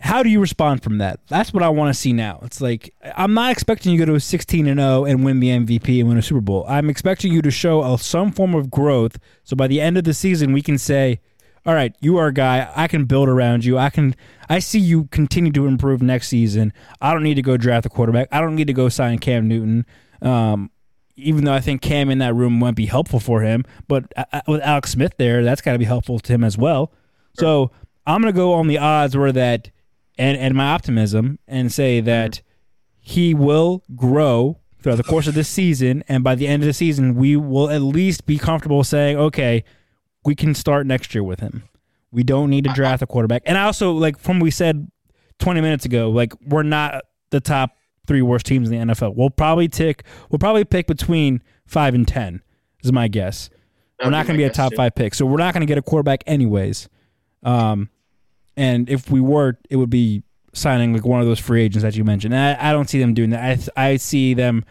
How 0.00 0.22
do 0.22 0.28
you 0.28 0.40
respond 0.40 0.82
from 0.82 0.98
that? 0.98 1.20
That's 1.28 1.52
what 1.52 1.62
I 1.62 1.68
want 1.68 1.94
to 1.94 1.98
see 1.98 2.12
now. 2.12 2.40
It's 2.42 2.60
like 2.60 2.94
I'm 3.14 3.34
not 3.34 3.52
expecting 3.52 3.92
you 3.92 3.98
to 3.98 4.06
go 4.06 4.12
to 4.12 4.16
a 4.16 4.20
16 4.20 4.66
and 4.66 4.80
0 4.80 5.04
and 5.04 5.24
win 5.24 5.40
the 5.40 5.48
MVP 5.48 6.00
and 6.00 6.08
win 6.08 6.18
a 6.18 6.22
Super 6.22 6.40
Bowl. 6.40 6.64
I'm 6.66 6.88
expecting 6.90 7.32
you 7.32 7.42
to 7.42 7.50
show 7.50 7.82
a, 7.82 7.98
some 7.98 8.32
form 8.32 8.54
of 8.54 8.70
growth. 8.70 9.18
So 9.44 9.56
by 9.56 9.66
the 9.66 9.80
end 9.82 9.96
of 9.98 10.04
the 10.04 10.14
season, 10.14 10.52
we 10.52 10.62
can 10.62 10.78
say, 10.78 11.20
"All 11.66 11.74
right, 11.74 11.94
you 12.00 12.16
are 12.18 12.28
a 12.28 12.32
guy. 12.32 12.70
I 12.74 12.88
can 12.88 13.04
build 13.04 13.28
around 13.28 13.64
you. 13.64 13.78
I 13.78 13.90
can. 13.90 14.14
I 14.48 14.58
see 14.58 14.78
you 14.78 15.04
continue 15.06 15.52
to 15.52 15.66
improve 15.66 16.02
next 16.02 16.28
season. 16.28 16.72
I 17.00 17.12
don't 17.12 17.22
need 17.22 17.34
to 17.34 17.42
go 17.42 17.56
draft 17.56 17.86
a 17.86 17.88
quarterback. 17.88 18.28
I 18.32 18.40
don't 18.40 18.54
need 18.54 18.66
to 18.66 18.72
go 18.72 18.88
sign 18.88 19.18
Cam 19.18 19.48
Newton." 19.48 19.86
Um, 20.22 20.70
even 21.16 21.44
though 21.44 21.52
I 21.52 21.60
think 21.60 21.80
Cam 21.80 22.10
in 22.10 22.18
that 22.18 22.34
room 22.34 22.58
might 22.58 22.74
be 22.74 22.86
helpful 22.86 23.20
for 23.20 23.42
him, 23.42 23.64
but 23.86 24.12
uh, 24.16 24.24
uh, 24.32 24.40
with 24.48 24.60
Alex 24.62 24.90
Smith 24.90 25.14
there, 25.16 25.44
that's 25.44 25.60
got 25.60 25.72
to 25.72 25.78
be 25.78 25.84
helpful 25.84 26.18
to 26.18 26.32
him 26.32 26.42
as 26.42 26.58
well. 26.58 26.92
So 27.38 27.70
I'm 28.06 28.20
gonna 28.20 28.32
go 28.32 28.52
on 28.54 28.68
the 28.68 28.78
odds 28.78 29.16
where 29.16 29.32
that, 29.32 29.70
and 30.18 30.36
and 30.36 30.54
my 30.54 30.72
optimism, 30.72 31.38
and 31.46 31.72
say 31.72 32.00
that 32.00 32.42
he 33.00 33.34
will 33.34 33.82
grow 33.94 34.58
throughout 34.80 34.96
the 34.96 35.02
course 35.02 35.26
of 35.26 35.34
this 35.34 35.48
season, 35.48 36.04
and 36.08 36.22
by 36.22 36.34
the 36.34 36.46
end 36.46 36.62
of 36.62 36.66
the 36.66 36.72
season, 36.72 37.14
we 37.14 37.36
will 37.36 37.70
at 37.70 37.80
least 37.80 38.26
be 38.26 38.38
comfortable 38.38 38.84
saying, 38.84 39.16
okay, 39.16 39.64
we 40.24 40.34
can 40.34 40.54
start 40.54 40.86
next 40.86 41.14
year 41.14 41.22
with 41.22 41.40
him. 41.40 41.64
We 42.10 42.22
don't 42.22 42.50
need 42.50 42.64
to 42.64 42.72
draft 42.72 43.02
a 43.02 43.06
quarterback. 43.06 43.42
And 43.44 43.58
I 43.58 43.64
also 43.64 43.92
like 43.92 44.18
from 44.18 44.38
what 44.38 44.44
we 44.44 44.50
said 44.50 44.90
20 45.38 45.60
minutes 45.60 45.84
ago, 45.84 46.10
like 46.10 46.32
we're 46.46 46.62
not 46.62 47.04
the 47.30 47.40
top 47.40 47.76
three 48.06 48.22
worst 48.22 48.46
teams 48.46 48.70
in 48.70 48.88
the 48.88 48.94
NFL. 48.94 49.16
We'll 49.16 49.30
probably 49.30 49.68
tick. 49.68 50.04
We'll 50.30 50.38
probably 50.38 50.64
pick 50.64 50.86
between 50.86 51.42
five 51.66 51.94
and 51.94 52.06
ten. 52.06 52.42
Is 52.82 52.92
my 52.92 53.08
guess. 53.08 53.48
we're 54.02 54.10
not 54.10 54.26
going 54.26 54.36
to 54.36 54.42
be 54.42 54.44
a 54.44 54.50
top 54.50 54.72
too. 54.72 54.76
five 54.76 54.94
pick, 54.94 55.14
so 55.14 55.24
we're 55.24 55.38
not 55.38 55.54
going 55.54 55.62
to 55.62 55.66
get 55.66 55.78
a 55.78 55.82
quarterback 55.82 56.22
anyways. 56.26 56.88
Um, 57.42 57.88
and 58.56 58.90
if 58.90 59.10
we 59.10 59.22
were, 59.22 59.58
it 59.70 59.76
would 59.76 59.88
be 59.88 60.22
signing 60.52 60.92
like 60.92 61.04
one 61.04 61.20
of 61.20 61.26
those 61.26 61.40
free 61.40 61.62
agents 61.62 61.82
that 61.82 61.96
you 61.96 62.04
mentioned. 62.04 62.34
And 62.34 62.58
I, 62.58 62.70
I 62.70 62.72
don't 62.72 62.88
see 62.88 63.00
them 63.00 63.14
doing 63.14 63.30
that. 63.30 63.70
I 63.76 63.92
I 63.92 63.96
see 63.96 64.34
them 64.34 64.64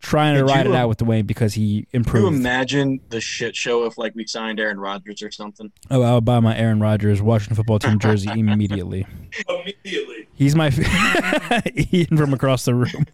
trying 0.00 0.36
to 0.36 0.44
ride 0.44 0.66
you, 0.66 0.72
it 0.72 0.76
out 0.76 0.88
with 0.88 0.98
Dwayne 0.98 1.26
because 1.26 1.54
he 1.54 1.86
improved. 1.92 2.26
Can 2.26 2.34
you 2.34 2.40
imagine 2.40 3.00
the 3.08 3.20
shit 3.20 3.56
show 3.56 3.84
if 3.84 3.98
like 3.98 4.14
we 4.14 4.26
signed 4.26 4.60
Aaron 4.60 4.78
Rodgers 4.78 5.22
or 5.22 5.30
something? 5.30 5.72
oh, 5.90 6.02
I'll 6.02 6.20
buy 6.20 6.40
my 6.40 6.56
Aaron 6.56 6.80
Rodgers 6.80 7.22
Washington 7.22 7.56
football 7.56 7.78
team 7.78 7.98
jersey 7.98 8.30
immediately. 8.34 9.06
Immediately. 9.48 10.28
He's 10.34 10.54
my 10.54 10.70
Ian 11.92 12.16
from 12.16 12.32
across 12.32 12.64
the 12.64 12.74
room. 12.74 13.06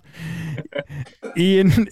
Ian 1.37 1.89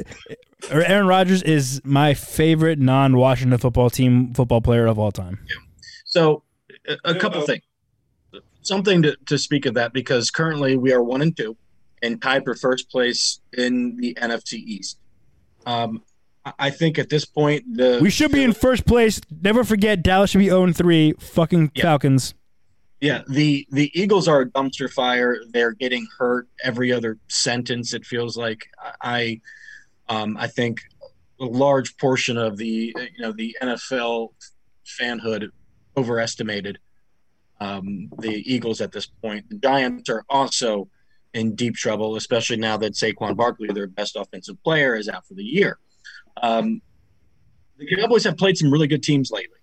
or 0.70 0.82
Aaron 0.82 1.06
Rodgers 1.06 1.42
is 1.42 1.80
my 1.84 2.14
favorite 2.14 2.78
non-Washington 2.78 3.58
football 3.58 3.90
team 3.90 4.34
football 4.34 4.60
player 4.60 4.86
of 4.86 4.98
all 4.98 5.12
time. 5.12 5.38
So, 6.04 6.42
a, 6.88 7.12
a 7.12 7.14
couple 7.14 7.40
things. 7.42 7.62
Something 8.62 9.02
to, 9.02 9.16
to 9.26 9.38
speak 9.38 9.64
of 9.64 9.74
that 9.74 9.92
because 9.92 10.30
currently 10.30 10.76
we 10.76 10.92
are 10.92 11.02
one 11.02 11.22
and 11.22 11.34
two, 11.34 11.56
and 12.02 12.20
tied 12.20 12.44
for 12.44 12.54
first 12.54 12.90
place 12.90 13.40
in 13.56 13.96
the 13.96 14.14
NFC 14.20 14.54
East. 14.54 14.98
Um, 15.66 16.02
I- 16.58 16.70
think 16.70 16.98
at 16.98 17.10
this 17.10 17.26
point 17.26 17.64
the 17.76 17.98
We 18.00 18.10
should 18.10 18.32
be 18.32 18.42
in 18.42 18.52
first 18.54 18.86
place. 18.86 19.20
Never 19.42 19.62
forget 19.62 20.02
Dallas 20.02 20.30
should 20.30 20.38
be 20.38 20.48
0 20.48 20.72
3. 20.72 21.12
Fucking 21.18 21.72
Yeah. 21.74 21.82
Falcons. 21.82 22.34
Yeah, 23.00 23.22
the 23.28 23.66
the 23.70 23.90
Eagles 23.98 24.28
are 24.28 24.42
a 24.42 24.46
dumpster 24.46 24.90
fire. 24.90 25.38
They're 25.52 25.72
getting 25.72 26.06
hurt 26.18 26.48
every 26.62 26.92
other 26.92 27.18
sentence. 27.28 27.94
It 27.94 28.04
feels 28.04 28.36
like 28.36 28.60
I, 29.00 29.40
um, 30.08 30.36
I 30.38 30.48
think 30.48 30.80
a 31.40 31.44
large 31.46 31.96
portion 31.96 32.36
of 32.36 32.58
the 32.58 32.94
you 32.96 33.20
know 33.20 33.32
the 33.32 33.56
NFL 33.62 34.32
fanhood 35.00 35.48
overestimated 35.96 36.78
um, 37.60 38.10
the 38.18 38.42
Eagles 38.50 38.80
at 38.82 38.92
this 38.92 39.06
point. 39.06 39.48
The 39.48 39.56
Giants 39.56 40.08
are 40.10 40.24
also 40.28 40.88
in 41.34 41.54
deep 41.54 41.74
trouble, 41.74 42.16
especially 42.16 42.56
now 42.56 42.76
that 42.78 42.94
Saquon 42.94 43.36
Barkley, 43.36 43.68
their 43.68 43.86
best 43.86 44.16
offensive 44.16 44.62
player, 44.62 44.96
is 44.96 45.08
out 45.08 45.26
for 45.26 45.34
the 45.34 45.44
year. 45.44 45.78
Um, 46.42 46.82
the 47.78 47.86
Cowboys 47.96 48.24
have 48.24 48.36
played 48.36 48.58
some 48.58 48.70
really 48.70 48.86
good 48.86 49.02
teams 49.02 49.30
lately, 49.30 49.58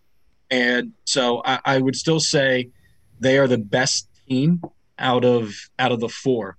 and 0.49 0.93
so 1.05 1.41
I, 1.45 1.59
I 1.65 1.77
would 1.79 1.95
still 1.95 2.19
say 2.19 2.69
they 3.19 3.37
are 3.37 3.47
the 3.47 3.57
best 3.57 4.07
team 4.27 4.61
out 4.97 5.25
of 5.25 5.53
out 5.77 5.91
of 5.91 5.99
the 5.99 6.09
four. 6.09 6.57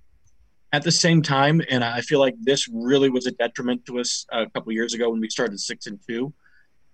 At 0.71 0.83
the 0.83 0.91
same 0.91 1.23
time, 1.23 1.61
and 1.69 1.83
I 1.83 2.01
feel 2.01 2.19
like 2.19 2.35
this 2.39 2.67
really 2.71 3.09
was 3.09 3.25
a 3.25 3.31
detriment 3.31 3.87
to 3.87 3.99
us 3.99 4.27
a 4.31 4.47
couple 4.49 4.71
years 4.71 4.93
ago 4.93 5.09
when 5.09 5.19
we 5.19 5.29
started 5.29 5.59
six 5.59 5.87
and 5.87 5.99
two. 6.07 6.33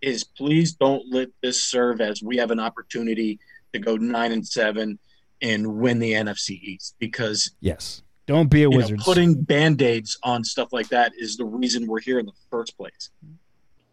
Is 0.02 0.24
please 0.24 0.74
don't 0.74 1.04
let 1.12 1.30
this 1.42 1.64
serve 1.64 2.00
as 2.00 2.22
we 2.22 2.38
have 2.38 2.52
an 2.52 2.60
opportunity 2.60 3.40
to 3.74 3.80
go 3.80 3.98
nine 3.98 4.32
and 4.32 4.48
seven 4.48 5.00
and 5.42 5.76
win 5.76 6.00
the 6.00 6.14
NFC 6.14 6.62
East 6.62 6.96
because 7.00 7.52
Yes. 7.60 8.02
Don't 8.28 8.50
be 8.50 8.64
a 8.64 8.70
wizard. 8.70 8.98
know, 8.98 9.04
putting 9.04 9.42
band-aids 9.42 10.18
on 10.24 10.44
stuff 10.44 10.74
like 10.74 10.90
that 10.90 11.12
is 11.18 11.38
the 11.38 11.46
reason 11.46 11.86
we're 11.88 12.00
here 12.00 12.18
in 12.18 12.26
the 12.26 12.34
first 12.50 12.76
place. 12.78 13.12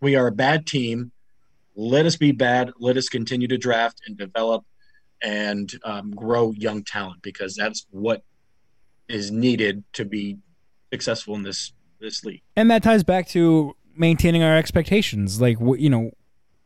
We 0.01 0.17
are 0.17 0.27
a 0.27 0.33
bad 0.33 0.67
team. 0.67 1.13
Let 1.77 2.07
us 2.07 2.17
be 2.17 2.33
bad. 2.33 2.73
Let 2.79 2.97
us 2.97 3.09
continue 3.09 3.49
to 3.49 3.59
draft 3.59 4.01
and 4.07 4.17
develop 4.17 4.65
and 5.23 5.73
um, 5.85 6.11
grow 6.13 6.53
young 6.53 6.83
talent 6.83 7.23
because 7.23 7.55
that's 7.55 7.87
what 7.91 8.23
is 9.09 9.31
needed 9.31 9.85
to 9.93 10.05
be 10.05 10.39
successful 10.93 11.35
in 11.35 11.43
this 11.43 11.73
this 12.01 12.25
league. 12.25 12.43
and 12.57 12.69
that 12.71 12.83
ties 12.83 13.05
back 13.05 13.29
to 13.29 13.77
maintaining 13.97 14.43
our 14.43 14.57
expectations. 14.57 15.41
Like, 15.41 15.59
you 15.61 15.89
know, 15.89 16.11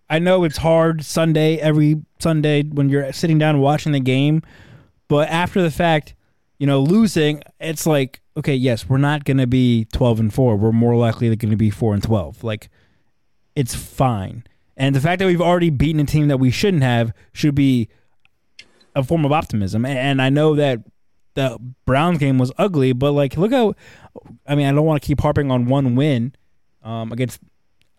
I 0.09 0.19
know 0.19 0.45
it's 0.45 0.57
hard 0.57 1.05
Sunday, 1.05 1.59
every 1.59 2.03
Sunday 2.19 2.63
when 2.63 2.89
you're 2.89 3.13
sitting 3.13 3.39
down 3.39 3.61
watching 3.61 3.93
the 3.93 4.01
game, 4.01 4.43
but 5.09 5.29
after 5.29 5.61
the 5.61 5.71
fact, 5.71 6.15
you 6.59 6.67
know, 6.67 6.81
losing, 6.81 7.43
it's 7.61 7.87
like, 7.87 8.21
okay, 8.37 8.55
yes, 8.55 8.89
we're 8.89 8.99
not 8.99 9.25
going 9.25 9.37
to 9.39 9.47
be 9.47 9.87
12 9.93 10.21
and 10.21 10.35
4. 10.35 10.57
We're 10.57 10.73
more 10.73 10.97
likely 10.97 11.35
going 11.37 11.51
to 11.51 11.57
be 11.57 11.71
4 11.71 11.95
and 11.95 12.03
12. 12.03 12.45
Like, 12.45 12.69
it's 13.55 13.75
fine. 13.75 14.45
And 14.77 14.95
the 14.95 15.01
fact 15.01 15.19
that 15.21 15.27
we've 15.27 15.41
already 15.41 15.71
beaten 15.71 16.01
a 16.01 16.05
team 16.05 16.29
that 16.29 16.39
we 16.39 16.51
shouldn't 16.51 16.83
have 16.83 17.13
should 17.33 17.55
be 17.55 17.89
a 18.95 19.03
form 19.03 19.25
of 19.25 19.33
optimism. 19.33 19.85
And- 19.85 20.21
I 20.21 20.31
know 20.31 20.55
that 20.55 20.81
the 21.35 21.59
Browns 21.85 22.19
game 22.19 22.39
was 22.39 22.53
ugly, 22.59 22.93
but 22.93 23.13
like, 23.13 23.37
look 23.37 23.53
how. 23.53 23.75
I 24.47 24.55
mean, 24.55 24.67
I 24.67 24.73
don't 24.73 24.87
want 24.87 25.03
to 25.03 25.07
keep 25.07 25.21
harping 25.21 25.51
on 25.51 25.67
one 25.67 25.95
win 25.95 26.35
um, 26.83 27.13
against 27.13 27.41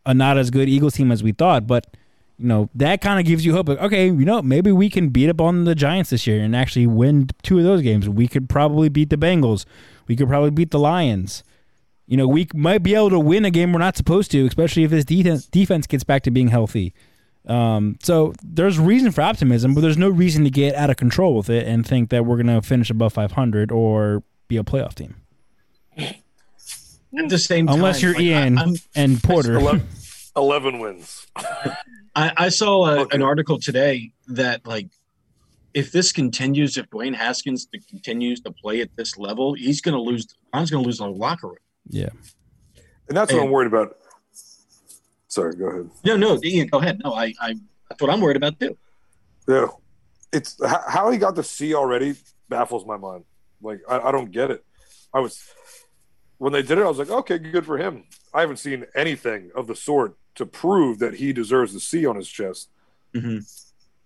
a 0.07 0.13
not 0.13 0.37
as 0.37 0.49
good 0.49 0.67
Eagles 0.67 0.95
team 0.95 1.11
as 1.11 1.21
we 1.21 1.31
thought, 1.31 1.67
but 1.67 1.95
you 2.39 2.47
know 2.47 2.69
that 2.75 3.01
kind 3.01 3.19
of 3.19 3.25
gives 3.25 3.45
you 3.45 3.53
hope. 3.53 3.67
Like, 3.69 3.79
okay, 3.79 4.05
you 4.05 4.25
know, 4.25 4.41
maybe 4.41 4.71
we 4.71 4.89
can 4.89 5.09
beat 5.09 5.29
up 5.29 5.41
on 5.41 5.63
the 5.65 5.75
Giants 5.75 6.09
this 6.11 6.27
year 6.27 6.41
and 6.41 6.55
actually 6.55 6.87
win 6.87 7.29
two 7.43 7.57
of 7.57 7.63
those 7.63 7.81
games. 7.81 8.07
We 8.07 8.27
could 8.27 8.47
probably 8.49 8.89
beat 8.89 9.09
the 9.09 9.17
Bengals. 9.17 9.65
We 10.07 10.15
could 10.15 10.27
probably 10.27 10.51
beat 10.51 10.71
the 10.71 10.79
Lions. 10.79 11.43
You 12.05 12.15
know, 12.15 12.27
we 12.27 12.47
might 12.53 12.83
be 12.83 12.95
able 12.95 13.09
to 13.09 13.19
win 13.19 13.43
a 13.43 13.51
game 13.51 13.73
we're 13.73 13.79
not 13.79 13.97
supposed 13.97 14.31
to, 14.31 14.45
especially 14.45 14.83
if 14.83 14.91
this 14.91 15.03
defense 15.03 15.45
defense 15.45 15.87
gets 15.87 16.03
back 16.03 16.23
to 16.23 16.31
being 16.31 16.47
healthy. 16.49 16.93
Um, 17.47 17.97
so 18.03 18.33
there's 18.43 18.77
reason 18.77 19.11
for 19.11 19.21
optimism, 19.21 19.73
but 19.73 19.81
there's 19.81 19.97
no 19.97 20.09
reason 20.09 20.43
to 20.43 20.49
get 20.49 20.75
out 20.75 20.89
of 20.89 20.97
control 20.97 21.35
with 21.35 21.49
it 21.49 21.65
and 21.67 21.85
think 21.87 22.09
that 22.09 22.25
we're 22.25 22.35
going 22.41 22.47
to 22.47 22.61
finish 22.61 22.89
above 22.89 23.13
500 23.13 23.71
or 23.71 24.21
be 24.49 24.57
a 24.57 24.63
playoff 24.63 24.95
team. 24.95 25.15
At 25.97 27.29
the 27.29 27.37
same 27.37 27.67
time, 27.67 27.75
Unless 27.77 28.01
you're 28.01 28.13
like, 28.13 28.21
Ian 28.21 28.57
I'm- 28.57 28.73
and 28.95 29.23
Porter. 29.23 29.55
11, 29.55 29.87
11 30.35 30.79
wins. 30.79 31.25
I, 32.17 32.33
I 32.45 32.49
saw 32.49 32.85
a, 32.87 33.01
Okay. 33.01 33.15
an 33.15 33.21
article 33.21 33.59
today 33.59 34.11
that 34.27 34.65
like 34.65 34.89
if 35.73 35.91
this 35.91 36.11
continues, 36.11 36.75
if 36.77 36.89
Dwayne 36.89 37.13
Haskins 37.15 37.67
continues 37.89 38.41
to 38.41 38.51
play 38.51 38.81
at 38.81 38.89
this 38.95 39.17
level, 39.17 39.53
he's 39.53 39.79
going 39.81 39.93
to 39.93 40.01
lose. 40.01 40.25
Ron's 40.53 40.71
going 40.71 40.83
to 40.83 40.87
lose 40.87 40.97
the 40.97 41.07
locker 41.07 41.47
room. 41.47 41.57
Yeah. 41.89 42.09
And 43.07 43.15
that's 43.15 43.31
what 43.31 43.43
I'm 43.43 43.51
worried 43.51 43.67
about. 43.67 43.97
Sorry, 45.27 45.55
go 45.55 45.67
ahead. 45.67 45.89
No, 46.03 46.17
no, 46.17 46.39
Ian, 46.43 46.67
go 46.67 46.79
ahead. 46.79 46.99
No, 47.03 47.13
I, 47.13 47.33
I 47.39 47.53
that's 47.89 48.01
what 48.01 48.09
I'm 48.09 48.19
worried 48.21 48.37
about 48.37 48.59
too. 48.59 48.75
Yeah, 49.47 49.67
it's 50.33 50.57
how, 50.65 50.81
how 50.87 51.11
he 51.11 51.17
got 51.17 51.35
the 51.35 51.43
C 51.43 51.75
already 51.75 52.15
baffles 52.49 52.85
my 52.85 52.97
mind. 52.97 53.23
Like 53.61 53.81
I, 53.87 53.99
I 53.99 54.11
don't 54.11 54.31
get 54.31 54.49
it. 54.51 54.65
I 55.13 55.19
was 55.19 55.41
when 56.39 56.53
they 56.53 56.61
did 56.63 56.79
it, 56.79 56.81
I 56.81 56.87
was 56.87 56.97
like, 56.97 57.09
okay, 57.09 57.37
good 57.37 57.65
for 57.65 57.77
him. 57.77 58.05
I 58.33 58.41
haven't 58.41 58.57
seen 58.57 58.85
anything 58.95 59.51
of 59.55 59.67
the 59.67 59.75
sort 59.75 60.17
to 60.37 60.45
prove 60.45 60.99
that 60.99 61.15
he 61.15 61.33
deserves 61.33 61.73
the 61.73 61.79
C 61.79 62.05
on 62.05 62.15
his 62.15 62.27
chest. 62.27 62.69
Mhm. 63.13 63.43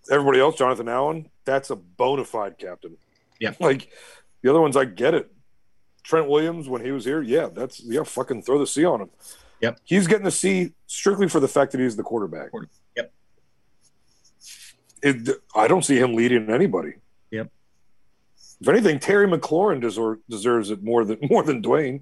Everybody 0.10 0.40
else, 0.40 0.56
Jonathan 0.58 0.90
Allen, 0.90 1.30
that's 1.46 1.70
a 1.70 1.76
bona 1.76 2.26
fide 2.26 2.58
captain. 2.58 2.98
Yeah. 3.40 3.54
like 3.60 3.90
the 4.42 4.50
other 4.50 4.62
ones, 4.62 4.76
I 4.78 4.86
get 4.86 5.14
it. 5.14 5.32
Trent 6.04 6.28
Williams, 6.28 6.68
when 6.70 6.84
he 6.84 6.92
was 6.92 7.06
here, 7.06 7.22
yeah, 7.22 7.48
that's 7.48 7.80
yeah, 7.84 8.04
fucking 8.04 8.42
throw 8.44 8.58
the 8.60 8.68
C 8.68 8.84
on 8.86 9.02
him. 9.02 9.10
Yep. 9.62 9.80
he's 9.84 10.08
getting 10.08 10.24
the 10.26 10.32
C 10.32 10.74
strictly 10.88 11.28
for 11.30 11.40
the 11.40 11.48
fact 11.48 11.72
that 11.72 11.80
he's 11.82 11.96
the 11.96 12.02
quarterback. 12.04 12.50
Quarter- 12.52 12.70
yep. 12.98 13.14
It, 15.04 15.30
I 15.56 15.68
don't 15.68 15.84
see 15.86 15.98
him 16.00 16.16
leading 16.16 16.50
anybody. 16.50 16.94
Yep. 17.32 17.52
If 18.62 18.68
anything, 18.68 19.00
Terry 19.00 19.28
McLaurin 19.28 19.82
deserve, 19.82 20.20
deserves 20.30 20.70
it 20.72 20.84
more 20.84 21.04
than 21.06 21.20
more 21.30 21.44
than 21.44 21.62
Dwayne. 21.62 22.02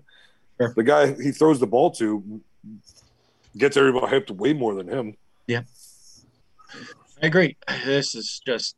Sure. 0.59 0.73
The 0.75 0.83
guy 0.83 1.13
he 1.21 1.31
throws 1.31 1.59
the 1.59 1.67
ball 1.67 1.91
to 1.91 2.41
gets 3.57 3.77
everybody 3.77 4.07
hyped 4.07 4.31
way 4.31 4.53
more 4.53 4.75
than 4.75 4.87
him. 4.87 5.15
Yeah, 5.47 5.61
I 7.21 7.27
agree. 7.27 7.57
This 7.85 8.15
is 8.15 8.41
just 8.45 8.75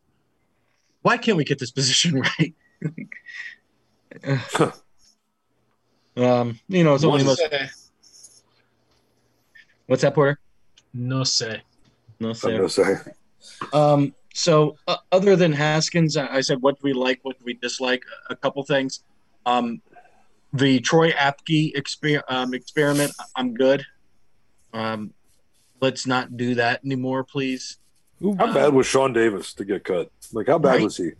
why 1.02 1.16
can't 1.16 1.36
we 1.36 1.44
get 1.44 1.58
this 1.58 1.70
position 1.78 2.20
right? 2.20 2.54
um, 6.16 6.58
you 6.68 6.84
know, 6.84 6.94
it's 6.94 7.04
only 7.04 7.20
No 7.20 7.30
most, 7.30 7.42
what's 9.86 10.02
that, 10.02 10.14
Porter? 10.14 10.38
No 10.92 11.24
say. 11.24 11.62
No, 12.20 12.32
say. 12.32 12.56
No 12.56 12.66
say. 12.66 12.96
Um, 13.72 14.14
so 14.34 14.76
uh, 14.86 14.96
other 15.10 15.36
than 15.36 15.52
Haskins, 15.52 16.16
I 16.16 16.36
I 16.36 16.40
said 16.40 16.60
what 16.60 16.76
do 16.76 16.80
we 16.84 16.92
like, 16.92 17.20
what 17.22 17.38
do 17.38 17.44
we 17.44 17.54
dislike, 17.54 18.04
a 18.30 18.36
couple 18.36 18.62
things. 18.64 19.04
Um, 19.46 19.82
the 20.52 20.80
Troy 20.80 21.12
Apke 21.12 21.74
exper- 21.74 22.22
um, 22.28 22.54
experiment, 22.54 23.12
I'm 23.36 23.54
good. 23.54 23.84
Um, 24.72 25.12
let's 25.80 26.06
not 26.06 26.36
do 26.36 26.54
that 26.56 26.84
anymore, 26.84 27.24
please. 27.24 27.78
Ooh, 28.24 28.36
How 28.38 28.52
bad 28.52 28.72
was 28.72 28.86
Sean 28.86 29.12
Davis 29.12 29.52
to 29.54 29.64
get 29.64 29.84
cut? 29.84 30.10
Like 30.32 30.46
how 30.46 30.58
bad 30.58 30.74
Right. 30.76 30.82
was 30.82 30.96
he? 30.96 31.10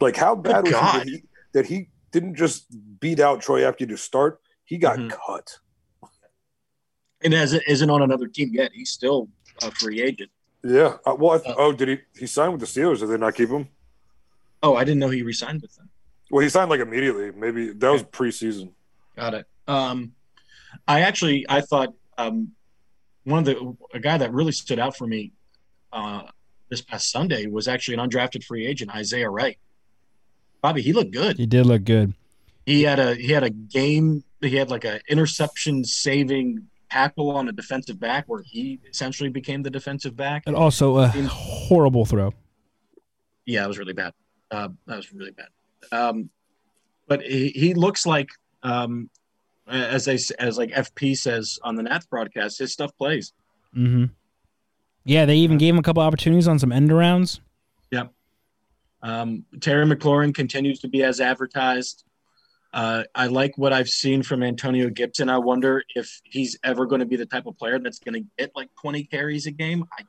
Like 0.00 0.16
how 0.16 0.34
bad 0.34 0.64
was 0.64 0.72
God. 0.72 1.06
he 1.06 1.22
that, 1.52 1.66
he 1.66 1.88
didn't 2.10 2.34
just 2.34 2.66
beat 3.00 3.20
out 3.20 3.40
Troy 3.40 3.60
Apke 3.62 3.88
to 3.88 3.96
start? 3.96 4.40
He 4.64 4.76
got 4.76 4.98
Mhm. 4.98 5.10
cut. 5.10 5.58
And 7.22 7.34
as 7.34 7.52
it 7.52 7.62
isn't 7.66 7.88
on 7.90 8.02
another 8.02 8.28
team 8.28 8.50
yet, 8.52 8.72
he's 8.72 8.90
still 8.90 9.28
a 9.62 9.70
free 9.72 10.00
agent. 10.02 10.30
Yeah. 10.62 10.98
Uh, 11.06 11.14
well, 11.18 11.38
th- 11.40 11.50
Uh, 11.56 11.58
oh, 11.58 11.72
did 11.72 11.88
he? 11.88 11.98
He 12.18 12.26
signed 12.26 12.52
with 12.52 12.60
the 12.60 12.66
Steelers. 12.66 13.00
Did 13.00 13.08
they 13.08 13.16
not 13.16 13.34
keep 13.34 13.48
him? 13.48 13.68
Oh, 14.62 14.74
I 14.76 14.84
didn't 14.84 14.98
know 15.00 15.08
he 15.08 15.22
resigned 15.22 15.62
with 15.62 15.74
them. 15.76 15.88
Well, 16.30 16.42
he 16.42 16.48
signed 16.48 16.70
like 16.70 16.80
immediately. 16.80 17.30
Maybe 17.32 17.70
that 17.72 17.90
was 17.90 18.02
preseason. 18.02 18.72
Got 19.16 19.34
it. 19.34 19.46
Um, 19.66 20.14
I 20.86 21.00
actually 21.00 21.46
I 21.48 21.60
thought 21.60 21.94
um, 22.18 22.52
one 23.28 23.40
of 23.40 23.44
the 23.44 23.76
a 23.94 24.00
guy 24.00 24.18
that 24.18 24.32
really 24.32 24.52
stood 24.52 24.78
out 24.78 24.96
for 24.96 25.06
me 25.06 25.32
uh, 25.92 26.22
this 26.70 26.80
past 26.80 27.10
Sunday 27.10 27.46
was 27.46 27.68
actually 27.68 27.94
an 27.94 28.08
undrafted 28.08 28.44
free 28.44 28.66
agent, 28.66 28.94
Isaiah 28.94 29.30
Wright. 29.30 29.58
Bobby, 30.60 30.82
he 30.82 30.92
looked 30.92 31.12
good. 31.12 31.36
He 31.36 31.46
did 31.46 31.66
look 31.66 31.84
good. 31.84 32.14
He 32.66 32.82
had 32.82 32.98
a 32.98 33.14
he 33.14 33.32
had 33.32 33.44
a 33.44 33.50
game. 33.50 34.24
He 34.40 34.56
had 34.56 34.70
like 34.70 34.84
a 34.84 35.00
interception 35.08 35.84
saving 35.84 36.66
tackle 36.90 37.30
on 37.30 37.48
a 37.48 37.52
defensive 37.52 38.00
back 38.00 38.24
where 38.26 38.42
he 38.42 38.80
essentially 38.90 39.28
became 39.28 39.62
the 39.62 39.70
defensive 39.70 40.16
back. 40.16 40.44
And 40.46 40.56
also 40.56 40.98
a 40.98 41.08
horrible 41.08 42.04
throw. 42.04 42.32
Yeah, 43.44 43.64
it 43.64 43.68
was 43.68 43.78
really 43.78 43.92
bad. 43.92 44.12
Uh, 44.50 44.68
that 44.86 44.96
was 44.96 45.12
really 45.12 45.32
bad. 45.32 45.48
Um, 45.92 46.30
but 47.06 47.22
he, 47.22 47.48
he 47.48 47.74
looks 47.74 48.06
like, 48.06 48.28
um, 48.62 49.10
as 49.68 50.04
they 50.06 50.18
as 50.38 50.58
like 50.58 50.70
FP 50.70 51.16
says 51.16 51.58
on 51.62 51.76
the 51.76 51.82
Nats 51.82 52.06
broadcast, 52.06 52.58
his 52.58 52.72
stuff 52.72 52.96
plays. 52.96 53.32
Mm-hmm. 53.76 54.06
Yeah, 55.04 55.24
they 55.24 55.36
even 55.36 55.58
gave 55.58 55.74
him 55.74 55.78
a 55.78 55.82
couple 55.82 56.02
opportunities 56.02 56.48
on 56.48 56.58
some 56.58 56.72
end 56.72 56.90
arounds. 56.90 57.40
Yep. 57.90 58.12
Um, 59.02 59.44
Terry 59.60 59.86
McLaurin 59.86 60.34
continues 60.34 60.80
to 60.80 60.88
be 60.88 61.02
as 61.02 61.20
advertised. 61.20 62.04
Uh, 62.74 63.04
I 63.14 63.28
like 63.28 63.56
what 63.56 63.72
I've 63.72 63.88
seen 63.88 64.22
from 64.22 64.42
Antonio 64.42 64.90
Gibson. 64.90 65.30
I 65.30 65.38
wonder 65.38 65.82
if 65.94 66.20
he's 66.24 66.58
ever 66.62 66.84
going 66.84 67.00
to 67.00 67.06
be 67.06 67.16
the 67.16 67.24
type 67.24 67.46
of 67.46 67.56
player 67.56 67.78
that's 67.78 67.98
going 68.00 68.14
to 68.22 68.28
get 68.38 68.52
like 68.54 68.68
20 68.82 69.04
carries 69.04 69.46
a 69.46 69.50
game. 69.50 69.84
I, 69.98 70.02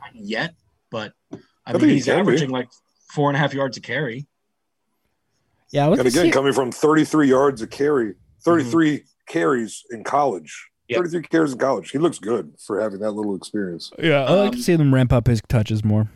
not 0.00 0.10
yet, 0.16 0.54
but 0.90 1.12
I, 1.32 1.36
I 1.66 1.72
mean, 1.74 1.80
think 1.80 1.88
he 1.90 1.94
he's 1.96 2.06
can 2.06 2.16
be. 2.16 2.20
averaging 2.20 2.50
like 2.50 2.68
four 3.14 3.30
and 3.30 3.36
a 3.36 3.38
half 3.38 3.54
yards 3.54 3.76
a 3.76 3.80
carry. 3.80 4.26
Yeah, 5.70 5.86
And 5.90 6.00
again, 6.00 6.10
see- 6.10 6.30
coming 6.32 6.52
from 6.52 6.72
33 6.72 7.28
yards 7.28 7.62
a 7.62 7.66
carry, 7.68 8.14
33 8.44 9.02
carries 9.28 9.84
in 9.90 10.04
college, 10.04 10.68
Yep. 10.88 10.98
33 10.98 11.22
carries 11.22 11.52
in 11.52 11.58
college. 11.58 11.90
He 11.90 11.98
looks 11.98 12.18
good 12.18 12.52
for 12.58 12.80
having 12.80 13.00
that 13.00 13.12
little 13.12 13.34
experience. 13.36 13.90
yeah, 13.98 14.24
I 14.24 14.32
like 14.34 14.52
to 14.52 14.56
Um, 14.58 14.62
see 14.62 14.76
them 14.76 14.92
ramp 14.94 15.12
up 15.12 15.26
his 15.26 15.40
touches 15.48 15.84
more. 15.84 16.10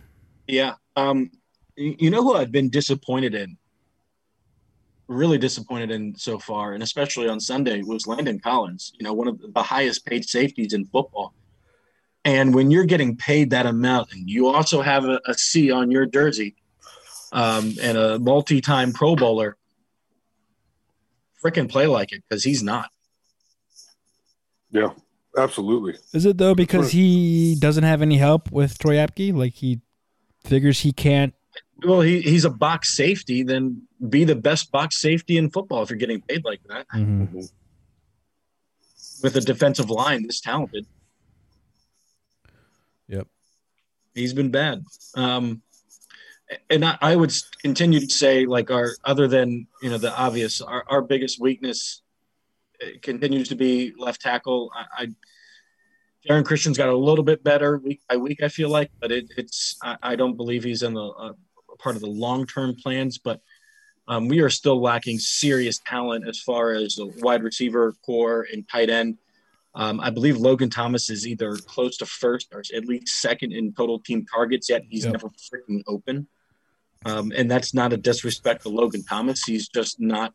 Yeah. 0.47 0.74
Um, 0.97 1.31
you 1.77 2.11
know 2.11 2.22
who 2.22 2.35
I've 2.35 2.53
been 2.53 2.70
disappointed 2.70 3.35
in? 3.35 3.57
Really 5.09 5.39
disappointed 5.39 5.93
in 5.93 6.16
so 6.16 6.39
far, 6.39 6.72
and 6.72 6.83
especially 6.83 7.29
on 7.29 7.39
Sunday, 7.39 7.83
was 7.83 8.09
Landon 8.09 8.41
Collins. 8.41 8.93
You 8.99 9.05
know, 9.05 9.12
one 9.12 9.29
of 9.29 9.41
the 9.55 9.62
highest 9.62 10.05
paid 10.05 10.24
safeties 10.29 10.72
in 10.72 10.85
football. 10.87 11.33
And 12.24 12.53
when 12.53 12.72
you're 12.72 12.87
getting 12.87 13.16
paid 13.16 13.51
that 13.51 13.66
amount, 13.66 14.12
and 14.12 14.29
you 14.29 14.49
also 14.49 14.83
have 14.83 15.05
a, 15.05 15.20
a 15.27 15.35
C 15.35 15.70
on 15.70 15.93
your 15.93 16.07
jersey, 16.07 16.57
um, 17.31 17.72
and 17.81 17.97
a 17.97 18.18
multi-time 18.18 18.93
Pro 18.93 19.14
Bowler, 19.14 19.57
freaking 21.45 21.68
play 21.68 21.87
like 21.87 22.12
it 22.12 22.22
because 22.28 22.45
he's 22.45 22.62
not. 22.62 22.91
Yeah, 24.70 24.91
absolutely. 25.37 25.95
Is 26.12 26.26
it 26.26 26.39
though 26.39 26.55
because 26.55 26.91
he 26.91 27.57
doesn't 27.59 27.84
have 27.84 28.03
any 28.03 28.16
help 28.16 28.51
with 28.51 28.78
Troy 28.78 28.97
Apke? 28.97 29.34
Like 29.34 29.55
he 29.55 29.80
figures 30.45 30.80
he 30.80 30.93
can't. 30.93 31.34
Well, 31.84 32.01
he, 32.01 32.20
he's 32.22 32.45
a 32.45 32.51
box 32.51 32.97
safety. 32.97 33.43
Then 33.43 33.82
be 34.09 34.24
the 34.24 34.34
best 34.37 34.72
box 34.72 35.01
safety 35.01 35.37
in 35.37 35.51
football 35.51 35.82
if 35.82 35.91
you're 35.91 35.99
getting 35.99 36.20
paid 36.22 36.45
like 36.45 36.61
that. 36.68 36.87
Mhm. 36.95 37.51
with 39.22 39.34
a 39.37 39.41
defensive 39.41 39.89
line 39.89 40.26
this 40.26 40.41
talented. 40.41 40.87
Yep. 43.09 43.26
He's 44.14 44.34
been 44.34 44.51
bad. 44.51 44.84
Um, 45.14 45.62
and 46.70 46.84
I, 46.84 46.99
I 47.01 47.16
would 47.16 47.32
continue 47.61 48.01
to 48.01 48.09
say, 48.09 48.47
like, 48.47 48.70
our 48.70 48.92
other 49.05 49.26
than 49.28 49.66
you 49.82 49.90
know 49.90 49.99
the 49.99 50.16
obvious, 50.16 50.61
our, 50.61 50.84
our 50.88 51.03
biggest 51.03 51.40
weakness 51.40 52.03
uh, 52.82 52.86
continues 53.03 53.49
to 53.49 53.57
be 53.57 53.92
left 53.99 54.20
tackle. 54.20 54.70
I, 54.74 55.09
I 56.28 56.42
Christian's 56.42 56.76
got 56.78 56.88
a 56.88 56.97
little 56.97 57.24
bit 57.24 57.44
better 57.44 57.78
week 57.78 58.01
by 58.09 58.16
week, 58.16 58.42
I 58.42 58.49
feel 58.49 58.68
like, 58.68 58.90
but 59.01 59.12
it, 59.12 59.32
it's 59.36 59.76
I, 59.82 59.97
I 60.03 60.16
don't 60.16 60.36
believe 60.36 60.64
he's 60.64 60.82
in 60.82 60.94
the 60.94 61.07
uh, 61.07 61.32
part 61.78 61.97
of 61.97 62.03
the 62.03 62.09
long 62.09 62.47
term 62.47 62.74
plans. 62.74 63.18
But 63.18 63.40
um, 64.09 64.28
we 64.28 64.40
are 64.40 64.51
still 64.51 64.80
lacking 64.80 65.18
serious 65.18 65.80
talent 65.84 66.28
as 66.28 66.40
far 66.40 66.72
as 66.72 66.97
the 66.97 67.07
wide 67.18 67.42
receiver 67.42 67.92
core 68.05 68.47
and 68.53 68.68
tight 68.68 68.90
end. 68.90 69.18
Um, 69.74 70.01
I 70.01 70.11
believe 70.11 70.38
Logan 70.38 70.70
Thomas 70.70 71.11
is 71.11 71.26
either 71.26 71.55
close 71.57 71.99
to 71.99 72.07
first 72.07 72.49
or 72.53 72.62
at 72.74 72.86
least 72.86 73.09
second 73.09 73.53
in 73.53 73.74
total 73.74 74.01
team 74.01 74.24
targets, 74.24 74.70
yet 74.70 74.82
he's 74.88 75.05
Yep. 75.05 75.12
never 75.12 75.28
freaking 75.28 75.82
open. 75.86 76.28
Um, 77.07 77.32
and 77.36 77.50
that's 77.50 77.72
not 77.72 77.92
a 77.92 77.96
disrespect 77.96 78.62
to 78.62 78.68
Logan 78.68 79.04
Thomas. 79.04 79.44
He's 79.44 79.68
just 79.68 80.00
not 80.00 80.34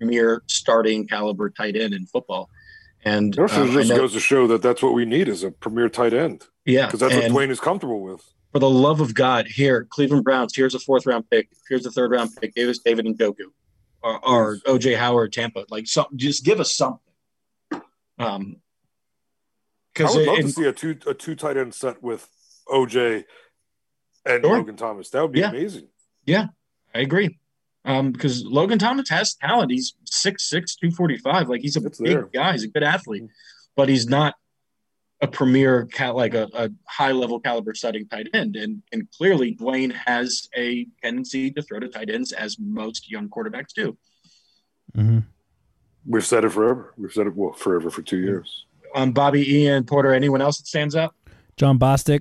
mere 0.00 0.42
starting 0.46 1.06
caliber 1.06 1.50
tight 1.50 1.76
end 1.76 1.92
in 1.92 2.06
football. 2.06 2.48
And 3.04 3.34
It 3.34 3.40
also 3.40 3.68
uh, 3.68 3.72
just 3.72 3.90
goes 3.90 4.12
to 4.12 4.20
show 4.20 4.46
that 4.48 4.62
that's 4.62 4.82
what 4.82 4.94
we 4.94 5.04
need 5.04 5.28
is 5.28 5.44
a 5.44 5.50
premier 5.50 5.88
tight 5.88 6.12
end 6.12 6.46
yeah, 6.64 6.86
because 6.86 7.00
that's 7.00 7.14
what 7.14 7.24
Dwayne 7.24 7.50
is 7.50 7.60
comfortable 7.60 8.00
with. 8.02 8.22
for 8.52 8.58
the 8.58 8.68
love 8.68 9.00
of 9.00 9.14
God, 9.14 9.46
here, 9.46 9.86
Cleveland 9.90 10.24
Browns, 10.24 10.54
here's 10.54 10.74
a 10.74 10.78
fourth 10.78 11.06
round 11.06 11.28
pick, 11.30 11.48
here's 11.68 11.86
a 11.86 11.90
third 11.90 12.10
round 12.10 12.30
pick, 12.40 12.54
Davis 12.54 12.78
David 12.78 13.06
Njoku, 13.06 13.46
or, 14.02 14.26
or 14.26 14.56
OJ 14.66 14.96
Howard, 14.96 15.32
Tampa. 15.32 15.64
Like, 15.70 15.86
some, 15.86 16.06
just 16.16 16.44
give 16.44 16.60
us 16.60 16.74
something. 16.74 17.00
Um, 18.18 18.56
I 19.98 20.02
would 20.02 20.26
love 20.26 20.36
to 20.38 20.48
see 20.48 20.64
a 20.66 20.72
two 20.72 20.96
a 21.06 21.14
two 21.14 21.34
tight 21.34 21.56
end 21.56 21.74
set 21.74 22.02
with 22.02 22.28
OJ 22.68 23.24
and 24.26 24.42
Sure. 24.42 24.58
Logan 24.58 24.76
Thomas. 24.76 25.10
That 25.10 25.22
would 25.22 25.32
be 25.32 25.40
Yeah. 25.40 25.50
amazing. 25.50 25.88
Yeah, 26.26 26.48
I 26.94 27.00
agree. 27.00 27.38
Um, 27.84 28.12
because 28.12 28.44
Logan 28.44 28.78
Thomas 28.78 29.08
has 29.08 29.34
talent. 29.34 29.70
He's 29.70 29.94
6'6", 30.04 30.76
245. 30.76 31.48
Like 31.48 31.62
he's 31.62 31.76
a 31.76 31.84
It's 31.86 31.98
big 31.98 32.08
there. 32.12 32.28
guy. 32.32 32.52
He's 32.52 32.64
a 32.64 32.68
good 32.68 32.82
athlete, 32.82 33.24
but 33.74 33.88
he's 33.88 34.06
not 34.06 34.34
a 35.22 35.28
premier 35.28 35.86
cat 35.86 36.14
like 36.14 36.34
a, 36.34 36.48
a 36.54 36.70
high 36.86 37.12
level 37.12 37.40
caliber 37.40 37.74
setting 37.74 38.06
tight 38.08 38.28
end. 38.34 38.56
And 38.56 38.82
and 38.92 39.10
clearly 39.12 39.54
Dwayne 39.54 39.92
has 39.92 40.48
a 40.56 40.86
tendency 41.02 41.50
to 41.52 41.62
throw 41.62 41.78
to 41.80 41.88
tight 41.88 42.10
ends 42.10 42.32
as 42.32 42.58
most 42.58 43.10
young 43.10 43.28
quarterbacks 43.28 43.72
do. 43.74 43.96
Mhm. 44.96 45.24
We've 46.06 46.24
said 46.24 46.44
it 46.44 46.50
forever. 46.50 46.92
We've 46.96 47.12
said 47.12 47.26
it 47.26 47.34
well 47.36 47.52
forever 47.52 47.90
for 47.90 48.02
two 48.02 48.18
years. 48.18 48.64
Um, 48.94 49.12
Bobby, 49.12 49.58
Ian, 49.60 49.84
Porter, 49.84 50.12
anyone 50.12 50.40
else 50.42 50.58
that 50.58 50.66
stands 50.66 50.96
out? 50.96 51.14
Jon 51.56 51.78
Bostic, 51.78 52.20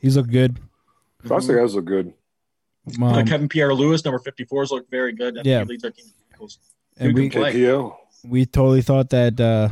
he's 0.00 0.16
looked 0.16 0.30
good. 0.30 0.58
Bostic 1.24 1.60
has 1.60 1.74
looked 1.74 1.88
good. 1.88 2.12
Um, 2.96 3.02
Uh, 3.02 3.24
Kevin 3.24 3.48
Pierre-Louis, 3.48 4.04
number 4.04 4.18
54s, 4.18 4.70
looked 4.70 4.90
very 4.90 5.12
good. 5.12 5.38
I 5.38 5.42
Yeah. 5.44 5.62
leads 5.64 5.84
our 5.84 5.90
team 5.90 6.06
and 6.98 7.14
we 7.14 7.28
can? 7.28 7.42
KPL. 7.42 7.96
we 8.24 8.46
totally 8.46 8.82
thought 8.82 9.10
that 9.10 9.38
uh, 9.40 9.68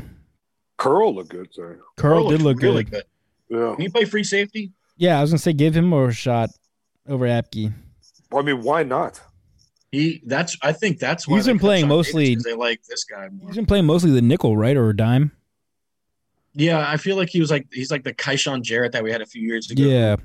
Curl 0.77 1.15
looked 1.15 1.31
good. 1.31 1.53
Sorry. 1.55 1.77
Curl 1.97 2.19
Earl 2.19 2.29
did 2.31 2.43
look 2.43 2.61
really 2.61 2.85
good. 2.85 3.05
good. 3.49 3.59
Yeah. 3.59 3.73
Can 3.75 3.81
he 3.83 3.89
play 3.89 4.05
free 4.05 4.25
safety? 4.25 4.73
Yeah, 4.97 5.19
I 5.19 5.23
was 5.23 5.31
gonna 5.31 5.39
say 5.39 5.53
give 5.53 5.75
him 5.77 5.93
a 5.93 6.13
shot 6.13 6.51
over 7.09 7.27
Apke. 7.27 7.73
Well, 8.31 8.43
I 8.43 8.47
mean, 8.47 8.63
why 8.63 8.83
not? 8.83 9.21
He 9.93 10.23
that's 10.27 10.57
I 10.63 10.73
think 10.73 10.99
that's 10.99 11.27
why 11.29 11.37
He's 11.37 11.47
they 11.47 11.53
been 11.53 11.59
playing 11.61 11.83
Sean 11.83 11.89
Davis, 11.91 12.07
mostly- 12.15 12.35
they 12.37 12.55
like 12.55 12.83
this 12.85 13.05
guy 13.05 13.29
more. 13.31 13.49
He's 13.49 13.57
been 13.57 13.67
playing 13.67 13.87
mostly 13.87 14.11
the 14.11 14.23
nickel, 14.23 14.57
right, 14.57 14.77
or 14.77 14.91
a 14.91 14.97
dime. 14.97 15.33
Yeah, 16.55 16.85
I 16.89 16.97
feel 16.97 17.17
like 17.17 17.29
he 17.29 17.41
was 17.41 17.51
like 17.51 17.67
he's 17.73 17.91
like 17.91 18.03
the 18.05 18.15
Kyshoen 18.15 18.63
Jarrett 18.63 18.93
that 18.93 19.03
we 19.05 19.13
had 19.13 19.21
a 19.23 19.27
few 19.27 19.43
years 19.43 19.71
ago. 19.71 19.83
Yeah, 19.83 20.17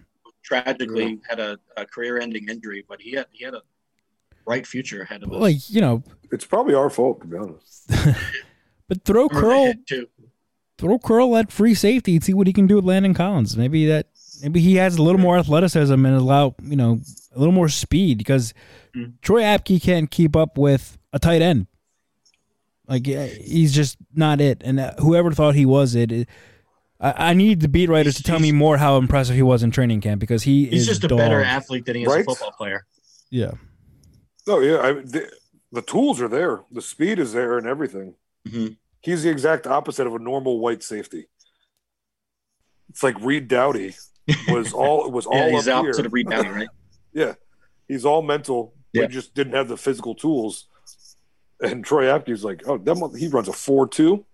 who 0.51 0.61
tragically 0.63 1.19
had 1.29 1.39
a, 1.39 1.59
a 1.77 1.85
career-ending 1.85 2.49
injury, 2.49 2.85
but 2.87 3.01
he 3.01 3.11
had 3.13 3.27
he 3.31 3.43
had 3.45 3.53
a 3.53 3.61
bright 4.45 4.65
future 4.67 5.01
ahead 5.01 5.23
of 5.23 5.31
him. 5.31 5.39
like 5.39 5.69
you 5.69 5.81
know, 5.81 6.03
It's 6.31 6.45
probably 6.45 6.73
our 6.73 6.89
fault, 6.89 7.21
to 7.21 7.27
be 7.27 7.37
honest. 7.37 7.89
but 8.87 9.03
throw 9.05 9.27
Remember 9.27 9.73
Curl, 9.87 10.05
throw 10.77 10.99
Curl 10.99 11.37
at 11.37 11.51
free 11.51 11.73
safety 11.73 12.15
and 12.15 12.23
see 12.23 12.33
what 12.33 12.47
he 12.47 12.53
can 12.53 12.67
do 12.67 12.75
with 12.75 12.85
Landon 12.85 13.13
Collins. 13.13 13.55
Maybe 13.55 13.85
that, 13.87 14.07
maybe 14.41 14.59
he 14.59 14.75
has 14.75 14.97
a 14.97 15.03
little 15.03 15.21
more 15.21 15.37
athleticism 15.37 15.93
and 15.93 16.15
allow 16.15 16.55
you 16.63 16.75
know 16.75 16.99
a 17.35 17.39
little 17.39 17.53
more 17.53 17.69
speed 17.69 18.17
because 18.17 18.53
Mm. 18.93 19.13
Troy 19.21 19.41
Apke 19.41 19.81
can't 19.81 20.11
keep 20.11 20.35
up 20.35 20.57
with 20.57 20.97
a 21.13 21.19
tight 21.19 21.41
end. 21.41 21.67
Like 22.89 23.05
he's 23.05 23.73
just 23.73 23.95
not 24.13 24.41
it, 24.41 24.61
and 24.65 24.81
uh, 24.81 24.93
whoever 24.99 25.31
thought 25.31 25.55
he 25.55 25.65
was 25.65 25.95
it. 25.95 26.11
it 26.11 26.29
I, 27.01 27.31
I 27.31 27.33
need 27.33 27.61
the 27.61 27.67
beat 27.67 27.89
writers 27.89 28.15
to 28.15 28.23
tell 28.23 28.39
me 28.39 28.51
more 28.51 28.77
how 28.77 28.97
impressive 28.97 29.35
he 29.35 29.41
was 29.41 29.63
in 29.63 29.71
training 29.71 30.01
camp 30.01 30.19
because 30.19 30.43
he 30.43 30.65
He's 30.67 30.83
is 30.83 30.87
just 30.87 31.03
a 31.03 31.07
dog. 31.07 31.17
better 31.17 31.43
athlete 31.43 31.85
than 31.85 31.95
he 31.95 32.03
is 32.03 32.07
Right? 32.07 32.21
a 32.21 32.23
football 32.23 32.51
player. 32.51 32.85
Yeah, 33.29 33.51
No, 34.47 34.59
yeah. 34.59 34.77
I, 34.79 34.91
the, 34.93 35.31
the 35.71 35.81
tools 35.81 36.19
are 36.21 36.27
there. 36.27 36.61
The 36.71 36.81
speed 36.81 37.17
is 37.19 37.33
there 37.33 37.57
and 37.57 37.65
everything. 37.65 38.15
Mhm. 38.47 38.77
He's 39.01 39.23
the 39.23 39.29
exact 39.29 39.65
opposite 39.65 40.05
of 40.05 40.13
a 40.13 40.19
normal 40.19 40.59
white 40.59 40.83
safety. 40.83 41.25
It's 42.89 43.03
like 43.03 43.15
Reed 43.21 43.47
Doughty 43.47 43.95
was 44.49 44.73
all 44.73 45.09
was 45.09 45.25
all 45.25 45.37
Yeah, 45.37 45.49
he's 45.51 45.65
the 45.65 45.73
up 45.75 45.79
opposite 45.83 46.01
here. 46.01 46.07
of 46.07 46.13
Reed 46.13 46.27
Doughty, 46.29 46.49
right? 46.49 46.69
Yeah, 47.13 47.33
he's 47.89 48.05
all 48.05 48.21
mental. 48.21 48.73
Yeah. 48.93 49.03
But 49.03 49.11
just 49.11 49.33
didn't 49.33 49.53
have 49.53 49.67
the 49.67 49.75
physical 49.77 50.15
tools. 50.15 50.67
And 51.61 51.83
Troy 51.85 52.09
Apke's 52.13 52.43
like, 52.43 52.61
oh, 52.65 52.77
that 52.77 52.95
month 52.95 53.17
he 53.17 53.27
runs 53.27 53.47
a 53.47 53.53
four-two, 53.53 54.25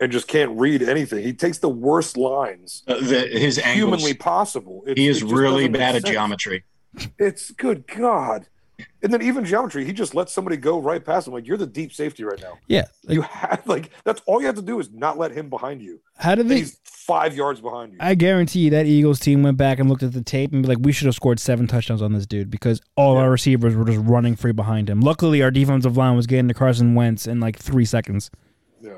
and 0.00 0.12
just 0.12 0.28
can't 0.28 0.58
read 0.58 0.82
anything. 0.82 1.22
He 1.24 1.32
takes 1.32 1.58
the 1.58 1.68
worst 1.68 2.16
lines 2.16 2.82
Uh, 2.86 2.94
the, 3.00 3.26
his 3.26 3.58
angles. 3.58 3.74
humanly 3.76 4.14
possible. 4.14 4.84
It- 4.86 4.96
he 4.98 5.08
is 5.08 5.22
really 5.22 5.68
bad 5.68 5.96
at 5.96 6.04
geometry. 6.04 6.64
It's 7.18 7.50
good 7.50 7.86
God. 7.86 8.46
And 9.02 9.12
then 9.12 9.22
even 9.22 9.44
geometry, 9.44 9.84
he 9.84 9.92
just 9.92 10.14
lets 10.14 10.32
somebody 10.32 10.56
go 10.56 10.78
right 10.80 11.04
past 11.04 11.26
him. 11.26 11.32
Like 11.34 11.46
you're 11.48 11.56
the 11.56 11.66
deep 11.66 11.92
safety 11.92 12.22
right 12.22 12.40
now. 12.40 12.58
Yeah. 12.68 12.84
Like, 13.04 13.14
You 13.14 13.22
have 13.22 13.62
like 13.66 13.90
that's 14.04 14.22
all 14.26 14.40
you 14.40 14.46
have 14.46 14.54
to 14.56 14.62
do 14.62 14.78
is 14.78 14.90
not 14.92 15.18
let 15.18 15.32
him 15.32 15.50
behind 15.50 15.82
you. 15.82 16.00
how 16.16 16.36
did 16.36 16.42
And 16.42 16.50
they? 16.50 16.58
he's 16.58 16.78
five 16.84 17.34
yards 17.34 17.60
behind 17.60 17.92
you. 17.92 17.98
I 18.00 18.14
guarantee 18.14 18.60
you 18.60 18.70
that 18.70 18.86
Eagles 18.86 19.18
team 19.18 19.42
went 19.42 19.56
back 19.56 19.80
and 19.80 19.88
looked 19.88 20.04
at 20.04 20.12
the 20.12 20.22
tape 20.22 20.52
and 20.52 20.62
be 20.62 20.68
like, 20.68 20.78
we 20.80 20.92
should 20.92 21.06
have 21.06 21.14
scored 21.16 21.40
seven 21.40 21.66
touchdowns 21.66 22.02
on 22.02 22.12
this 22.12 22.24
dude 22.26 22.50
because 22.50 22.80
all 22.96 23.16
our 23.16 23.30
receivers 23.30 23.74
were 23.74 23.84
just 23.84 23.98
running 24.00 24.36
free 24.36 24.52
behind 24.52 24.88
him. 24.88 25.00
Luckily, 25.00 25.42
our 25.42 25.50
defensive 25.50 25.96
line 25.96 26.14
was 26.14 26.26
getting 26.28 26.46
to 26.48 26.54
Carson 26.54 26.94
Wentz 26.94 27.26
in 27.26 27.40
like 27.40 27.58
three 27.58 27.84
seconds. 27.84 28.30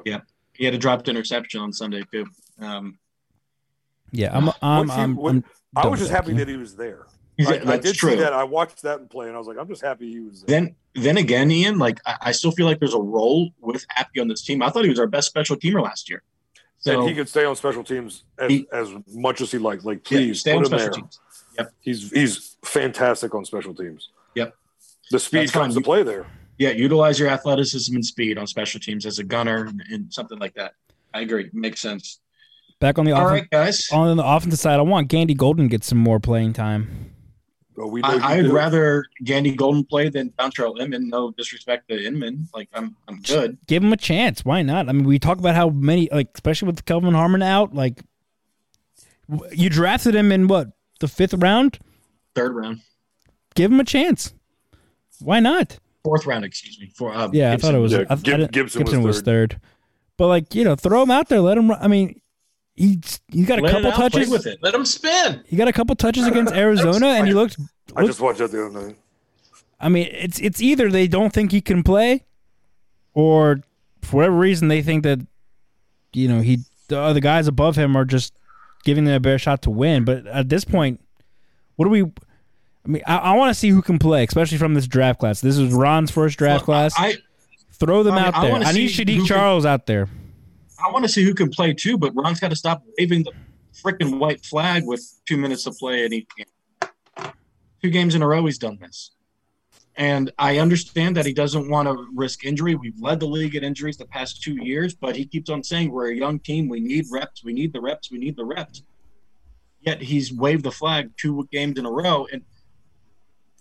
yeah. 0.05 0.21
He 0.61 0.67
had 0.67 0.75
a 0.75 0.79
dropped 0.79 1.09
interception 1.09 1.63
on 1.63 1.73
Sunday 1.73 2.03
too. 2.13 2.27
Um, 2.61 2.99
Yeah, 4.13 4.37
I'm. 4.37 4.51
I'm. 4.61 4.89
He- 4.89 4.93
I'm, 4.95 5.17
what- 5.17 5.31
I'm 5.35 5.45
I 5.75 5.87
was 5.87 6.01
just 6.01 6.11
happy 6.13 6.35
that 6.35 6.49
he 6.49 6.57
was 6.57 6.77
there. 6.77 7.07
I, 7.41 7.45
I 7.55 7.57
that's 7.61 7.83
did 7.87 7.95
true. 7.95 8.11
see 8.11 8.17
that. 8.17 8.35
I 8.35 8.45
watched 8.45 8.83
that 8.83 9.01
and 9.01 9.09
play, 9.09 9.29
and 9.29 9.35
I 9.35 9.39
was 9.39 9.47
like, 9.49 9.57
I'm 9.57 9.69
just 9.69 9.81
happy 9.81 10.11
he 10.13 10.21
was 10.21 10.43
there. 10.43 10.61
Then, 10.61 10.75
then 10.95 11.17
again, 11.17 11.51
Ian, 11.51 11.79
like 11.79 11.99
I, 12.05 12.17
I 12.21 12.33
still 12.33 12.51
feel 12.51 12.67
like 12.67 12.79
there's 12.79 12.93
a 12.93 13.01
role 13.01 13.49
with 13.63 13.87
Apke 13.97 14.21
on 14.21 14.29
this 14.29 14.43
team. 14.43 14.63
I 14.63 14.69
thought 14.69 14.85
he 14.85 14.91
was 14.91 14.99
our 14.99 15.07
best 15.07 15.29
special 15.29 15.57
teamer 15.57 15.83
last 15.83 16.11
year. 16.11 16.23
So 16.81 17.01
and 17.01 17.09
he 17.09 17.15
could 17.15 17.29
stay 17.31 17.45
on 17.47 17.57
special 17.57 17.83
teams 17.83 18.25
as, 18.39 18.51
He- 18.51 18.67
as 18.71 18.91
much 19.15 19.41
as 19.41 19.51
he 19.51 19.57
liked. 19.57 19.87
Like, 19.87 19.99
yeah, 20.11 20.19
please 20.19 20.41
stay 20.41 20.53
on 20.53 20.59
him 20.59 20.65
special 20.67 20.85
there. 20.87 20.93
teams. 20.93 21.21
Yep. 21.57 21.73
He's 21.81 22.11
he's 22.11 22.57
fantastic 22.67 23.35
on 23.35 23.47
special 23.47 23.75
teams. 23.75 24.11
Yep. 24.35 24.55
The 25.11 25.19
speed 25.19 25.39
That's 25.41 25.53
fine. 25.53 25.63
comes 25.63 25.75
to 25.77 25.81
play 25.81 26.03
there. 26.03 26.27
Yeah, 26.61 26.71
utilize 26.73 27.19
your 27.19 27.31
athleticism 27.31 27.95
and 27.95 28.05
speed 28.05 28.37
on 28.37 28.47
special 28.47 28.79
teams 28.81 29.07
as 29.07 29.19
a 29.19 29.25
gunner 29.25 29.65
and, 29.65 29.83
and 29.91 30.13
something 30.13 30.39
like 30.39 30.53
that. 30.57 30.75
I 31.15 31.23
agree. 31.23 31.49
Makes 31.55 31.81
sense. 31.81 32.21
Back 32.81 32.99
on 32.99 33.07
the 33.07 33.13
All 33.13 33.23
offen- 33.23 33.33
right, 33.33 33.51
guys. 33.51 33.89
on 33.91 34.15
the 34.19 34.23
offensive 34.25 34.59
side, 34.61 34.79
I 34.79 34.83
want 34.83 35.09
Gandy 35.09 35.33
Golden 35.33 35.65
to 35.65 35.69
get 35.71 35.85
some 35.85 35.97
more 35.97 36.21
playing 36.21 36.53
time. 36.53 37.15
But 37.75 37.89
we 37.89 38.03
I, 38.03 38.35
I'd 38.35 38.43
do. 38.43 38.53
rather 38.53 39.07
Gandy 39.25 39.55
Golden 39.57 39.85
play 39.85 40.11
than 40.11 40.31
Dontrelle 40.39 40.79
Inman. 40.79 41.09
No 41.09 41.31
disrespect 41.31 41.89
to 41.89 41.99
Inman. 42.07 42.47
Like 42.55 42.69
I'm, 42.75 42.95
I'm 43.09 43.23
good. 43.23 43.57
Give 43.67 43.83
him 43.83 43.95
a 43.95 43.97
chance. 43.97 44.45
Why 44.45 44.61
not? 44.61 44.91
I 44.91 44.93
mean, 44.93 45.05
we 45.05 45.19
talk 45.19 45.39
about 45.39 45.55
how 45.55 45.71
many, 45.71 46.11
like, 46.13 46.29
especially 46.35 46.67
with 46.67 46.85
Kelvin 46.85 47.15
Harmon 47.15 47.41
out. 47.41 47.75
Like, 47.75 48.03
you 49.53 49.71
drafted 49.71 50.15
him 50.15 50.31
in 50.31 50.47
what 50.47 50.73
the 51.01 51.09
fifth 51.09 51.33
round. 51.35 51.79
Third 52.35 52.55
round, 52.55 52.81
Give 53.55 53.73
him 53.73 53.81
a 53.81 53.85
chance. 53.85 54.35
Why 55.21 55.41
not? 55.41 55.79
Fourth 56.05 56.27
round. 56.27 56.45
Excuse 56.45 56.79
me. 56.81 56.91
For 56.95 57.13
uh, 57.15 57.29
Yeah, 57.33 57.53
I 57.53 57.57
thought 57.57 57.75
it 57.75 57.79
was. 57.79 57.93
Yeah, 57.93 58.05
I, 58.09 58.13
I 58.15 58.17
Gib- 58.17 58.25
didn't- 58.39 58.53
Gibson 58.53 59.03
was 59.03 59.23
third. 59.23 59.61
But 60.17 60.29
like 60.29 60.55
you 60.55 60.65
know, 60.65 60.77
throw 60.77 61.03
him 61.03 61.11
out 61.11 61.29
there. 61.29 61.41
Let 61.41 61.57
him. 61.59 61.71
Run. 61.71 61.79
I 61.81 61.89
mean, 61.89 62.21
he's 62.75 63.21
he 63.29 63.45
got 63.45 63.59
a 63.59 63.63
Let 63.63 63.73
couple 63.73 63.91
out, 63.91 64.13
touches. 64.13 64.29
with 64.29 64.47
it. 64.47 64.59
Let 64.63 64.75
him 64.75 64.85
spin. 64.85 65.43
He 65.47 65.57
got 65.57 65.69
a 65.69 65.73
couple 65.73 65.95
touches 65.97 66.27
against 66.27 66.53
Arizona, 66.55 67.07
and 67.09 67.27
he 67.27 67.33
looked. 67.35 67.57
I 67.97 68.05
just 68.05 68.21
watched 68.21 68.39
that 68.39 68.51
the 68.53 68.67
other 68.67 68.87
night. 68.87 68.97
I 69.81 69.89
mean, 69.89 70.09
it's 70.13 70.39
it's 70.41 70.61
either 70.61 70.91
they 70.91 71.09
don't 71.09 71.33
think 71.33 71.53
he 71.53 71.61
can 71.63 71.83
play, 71.83 72.25
or 73.15 73.61
for 74.03 74.17
whatever 74.17 74.37
reason 74.37 74.69
they 74.69 74.83
think 74.83 75.05
that 75.05 75.21
you 76.13 76.29
know 76.29 76.41
he 76.41 76.59
the 76.89 76.99
other 76.99 77.21
guys 77.21 77.47
above 77.49 77.77
him 77.77 77.97
are 77.97 78.05
just 78.05 78.35
giving 78.85 79.05
them 79.05 79.15
a 79.15 79.21
better 79.21 79.39
shot 79.39 79.63
to 79.63 79.71
win. 79.71 80.05
But 80.05 80.27
at 80.27 80.49
this 80.51 80.65
point, 80.67 81.01
what 81.77 81.87
do 81.87 81.91
we? 81.91 82.03
I 82.85 82.89
mean, 82.89 83.03
I, 83.07 83.17
I 83.17 83.37
want 83.37 83.51
to 83.51 83.55
see 83.59 83.69
who 83.69 83.83
can 83.83 83.99
play, 83.99 84.25
especially 84.25 84.59
from 84.59 84.75
this 84.75 84.87
draft 84.87 85.21
class. 85.21 85.41
This 85.41 85.59
is 85.59 85.73
Ron's 85.73 86.11
first 86.11 86.39
draft 86.39 86.65
class. 86.65 86.95
I, 86.97 87.17
Throw 87.73 88.03
them 88.03 88.15
I 88.15 88.17
mean, 88.17 88.35
out 88.35 88.43
there. 88.43 88.55
I 88.57 88.73
need 88.73 88.91
Saahdiq 88.91 89.09
who 89.15 89.17
can- 89.21 89.27
Charles 89.27 89.65
out 89.65 89.87
there. 89.87 90.09
I 90.83 90.91
want 90.91 91.05
to 91.05 91.09
see 91.11 91.23
who 91.23 91.35
can 91.35 91.51
play 91.51 91.75
too, 91.75 91.99
but 91.99 92.13
Ron's 92.15 92.41
got 92.41 92.49
to 92.49 92.57
stop 92.57 92.83
waving 92.99 93.25
the 93.25 93.33
freaking 93.85 94.19
white 94.19 94.45
flag 94.45 94.87
with 94.87 95.03
two 95.27 95.37
minutes 95.37 95.65
to 95.65 95.73
play 95.73 96.05
at 96.05 96.13
each 96.13 96.29
game. 96.37 97.33
Two 97.83 97.91
games 97.91 98.15
in 98.15 98.23
a 98.23 98.27
row, 98.27 98.45
he's 98.47 98.59
done 98.59 98.79
this. 98.81 99.13
And 99.97 100.31
I 100.39 100.59
understand 100.59 101.17
that 101.17 101.27
he 101.27 101.35
doesn't 101.35 101.69
want 101.69 101.87
to 101.89 102.07
risk 102.15 102.45
injury. 102.45 102.75
We've 102.75 102.99
led 102.99 103.21
the 103.21 103.27
league 103.27 103.55
in 103.55 103.65
injuries 103.65 103.99
the 103.99 104.07
past 104.07 104.43
two 104.43 104.55
years, 104.65 104.95
but 104.95 105.17
he 105.17 105.27
keeps 105.27 105.51
on 105.51 105.63
saying 105.63 105.91
we're 105.91 106.11
a 106.13 106.17
young 106.17 106.39
team. 106.39 106.69
We 106.69 106.81
need 106.81 107.07
reps. 107.11 107.45
We 107.45 107.53
need 107.53 107.73
the 107.75 107.81
reps. 107.81 108.11
We 108.11 108.19
need 108.19 108.37
the 108.37 108.45
reps. 108.45 108.83
Yet 109.81 110.01
he's 110.03 110.33
waved 110.33 110.65
the 110.65 110.71
flag 110.71 111.11
two 111.19 111.47
games 111.51 111.79
in 111.79 111.85
a 111.87 111.91
row, 111.91 112.27
and 112.33 112.43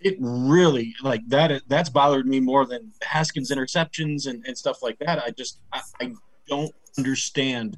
it 0.01 0.15
really 0.19 0.95
like 1.03 1.27
that. 1.27 1.61
That's 1.67 1.89
bothered 1.89 2.25
me 2.25 2.39
more 2.39 2.65
than 2.65 2.91
Haskins 3.01 3.51
interceptions 3.51 4.27
and, 4.27 4.45
and 4.45 4.57
stuff 4.57 4.81
like 4.81 4.97
that. 4.99 5.19
I 5.19 5.31
just 5.31 5.59
I, 5.73 5.81
I 6.01 6.13
don't 6.47 6.73
understand 6.97 7.77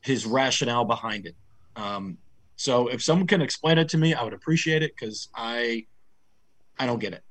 his 0.00 0.26
rationale 0.26 0.84
behind 0.84 1.26
it. 1.26 1.34
Um, 1.76 2.18
so 2.56 2.88
if 2.88 3.02
someone 3.02 3.26
can 3.26 3.40
explain 3.40 3.78
it 3.78 3.88
to 3.90 3.98
me, 3.98 4.14
I 4.14 4.22
would 4.22 4.32
appreciate 4.32 4.82
it 4.82 4.92
because 4.98 5.28
I 5.34 5.86
I 6.78 6.86
don't 6.86 6.98
get 6.98 7.12
it. 7.12 7.22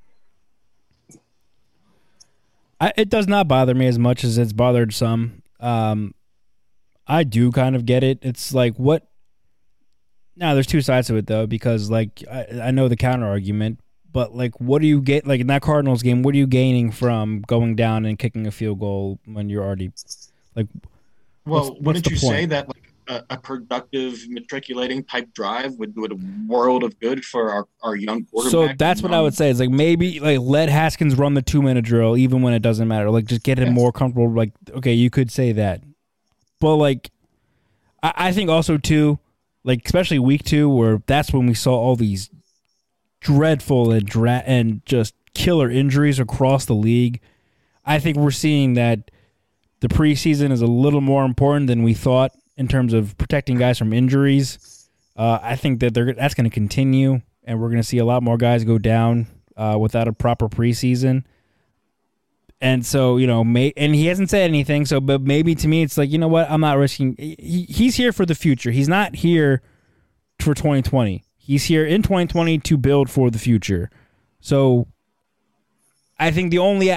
I, 2.80 2.94
it 2.96 3.10
does 3.10 3.28
not 3.28 3.48
bother 3.48 3.74
me 3.74 3.88
as 3.88 3.98
much 3.98 4.24
as 4.24 4.38
it's 4.38 4.54
bothered 4.54 4.94
some. 4.94 5.42
Um, 5.60 6.14
I 7.08 7.24
do 7.24 7.52
kind 7.52 7.76
of 7.76 7.86
get 7.86 8.04
it. 8.04 8.20
It's 8.22 8.54
like 8.54 8.76
what? 8.76 9.08
Now 10.38 10.54
there's 10.54 10.68
two 10.68 10.82
sides 10.82 11.08
to 11.08 11.16
it 11.16 11.28
though, 11.28 11.48
because 11.48 11.90
like 11.90 12.24
I, 12.32 12.46
I 12.64 12.72
know 12.72 12.88
the 12.88 12.96
counter 12.96 13.26
argument, 13.28 13.80
but 14.12 14.36
like, 14.36 14.60
what 14.62 14.82
do 14.82 14.88
you 14.88 15.02
get? 15.02 15.26
Like 15.28 15.42
in 15.42 15.48
that 15.48 15.62
Cardinals 15.62 16.04
game, 16.04 16.22
what 16.24 16.34
are 16.36 16.38
you 16.38 16.48
gaining 16.48 16.92
from 16.92 17.42
going 17.42 17.76
down 17.76 18.06
and 18.06 18.18
kicking 18.20 18.46
a 18.48 18.52
field 18.52 18.80
goal 18.80 19.20
when 19.26 19.50
you're 19.50 19.64
already 19.64 19.92
like? 20.56 20.68
Well, 21.46 21.70
What's- 21.70 21.82
wouldn't 21.82 22.08
you 22.10 22.18
say 22.18 22.46
that 22.46 22.68
like 22.68 22.84
a, 23.08 23.24
a 23.30 23.38
productive 23.38 24.20
matriculating 24.28 25.02
type 25.04 25.34
drive 25.34 25.74
would 25.76 25.96
do 25.96 26.06
a 26.06 26.10
world 26.46 26.84
of 26.84 27.00
good 27.00 27.24
for 27.24 27.50
our, 27.52 27.66
our 27.82 27.96
young 27.96 28.26
quarterback? 28.26 28.52
So 28.52 28.76
that's 28.78 29.02
what 29.02 29.14
I 29.14 29.22
would 29.22 29.34
say. 29.34 29.50
Is 29.50 29.60
like 29.60 29.70
maybe 29.70 30.20
like 30.20 30.40
let 30.42 30.70
Haskins 30.70 31.16
run 31.16 31.34
the 31.34 31.42
two 31.42 31.62
minute 31.62 31.86
drill 31.86 32.16
even 32.18 32.42
when 32.42 32.54
it 32.54 32.62
doesn't 32.62 32.88
matter. 32.88 33.10
Like 33.10 33.26
just 33.26 33.44
get 33.44 33.58
him 33.58 33.70
Yes. 33.70 33.76
more 33.76 33.92
comfortable. 33.92 34.30
Like 34.32 34.52
okay, 34.72 34.94
you 34.94 35.10
could 35.10 35.32
say 35.32 35.52
that, 35.54 35.82
but 36.60 36.76
like 36.76 37.10
I, 38.04 38.14
I 38.18 38.32
think 38.34 38.50
also 38.50 38.78
too, 38.78 39.18
like 39.68 39.86
especially 39.86 40.18
week 40.18 40.44
two 40.44 40.70
where 40.70 41.04
that's 41.06 41.34
when 41.34 41.46
we 41.46 41.54
saw 41.54 41.78
all 41.78 41.98
these 41.98 42.30
dreadful 43.20 43.92
and 43.92 44.06
dra- 44.06 44.44
and 44.46 44.82
just 44.86 45.14
killer 45.34 45.70
injuries 45.70 46.20
across 46.20 46.66
the 46.66 46.74
league. 46.74 47.20
I 47.86 48.00
think 48.00 48.16
we're 48.16 48.32
seeing 48.32 48.74
that 48.76 49.12
the 49.82 49.90
preseason 49.90 50.52
is 50.52 50.62
a 50.62 50.68
little 50.68 51.02
more 51.02 51.26
important 51.26 51.68
than 51.68 51.84
we 51.84 51.94
thought 51.94 52.32
in 52.56 52.70
terms 52.70 52.94
of 52.94 53.18
protecting 53.18 53.58
guys 53.58 53.78
from 53.78 53.92
injuries. 53.92 54.88
Uh, 55.18 55.40
I 55.42 55.58
think 55.58 55.82
that 55.82 55.94
they're 55.94 56.14
that's 56.14 56.34
going 56.34 56.50
to 56.50 56.54
continue, 56.54 57.22
and 57.44 57.60
we're 57.60 57.68
going 57.68 57.82
to 57.82 57.88
see 57.88 57.98
a 57.98 58.06
lot 58.06 58.24
more 58.24 58.38
guys 58.38 58.64
go 58.64 58.78
down 58.78 59.28
uh, 59.58 59.78
without 59.80 60.08
a 60.08 60.14
proper 60.14 60.48
preseason. 60.48 61.26
And 62.60 62.86
so, 62.86 63.18
you 63.18 63.28
know, 63.28 63.44
may, 63.44 63.72
and 63.78 63.94
he 63.94 64.08
hasn't 64.08 64.32
said 64.32 64.42
anything. 64.50 64.86
So, 64.86 65.00
but 65.00 65.22
maybe 65.22 65.54
to 65.56 65.68
me, 65.68 65.84
it's 65.84 65.98
like, 65.98 66.10
you 66.10 66.18
know 66.18 66.28
what? 66.28 66.50
I'm 66.50 66.62
not 66.62 66.78
risking. 66.78 67.16
He, 67.18 67.68
he's 67.70 67.96
here 67.96 68.12
for 68.12 68.26
the 68.26 68.34
future. 68.34 68.72
He's 68.72 68.88
not 68.88 69.16
here 69.16 69.62
for 70.40 70.56
2020. 70.56 71.24
He's 71.38 71.66
here 71.66 71.86
in 71.86 72.02
2020 72.02 72.58
to 72.60 72.78
build 72.78 73.10
for 73.10 73.30
the 73.30 73.38
future. 73.38 73.92
So, 74.40 74.88
I 76.20 76.32
think 76.32 76.50
the 76.50 76.58
only 76.58 76.88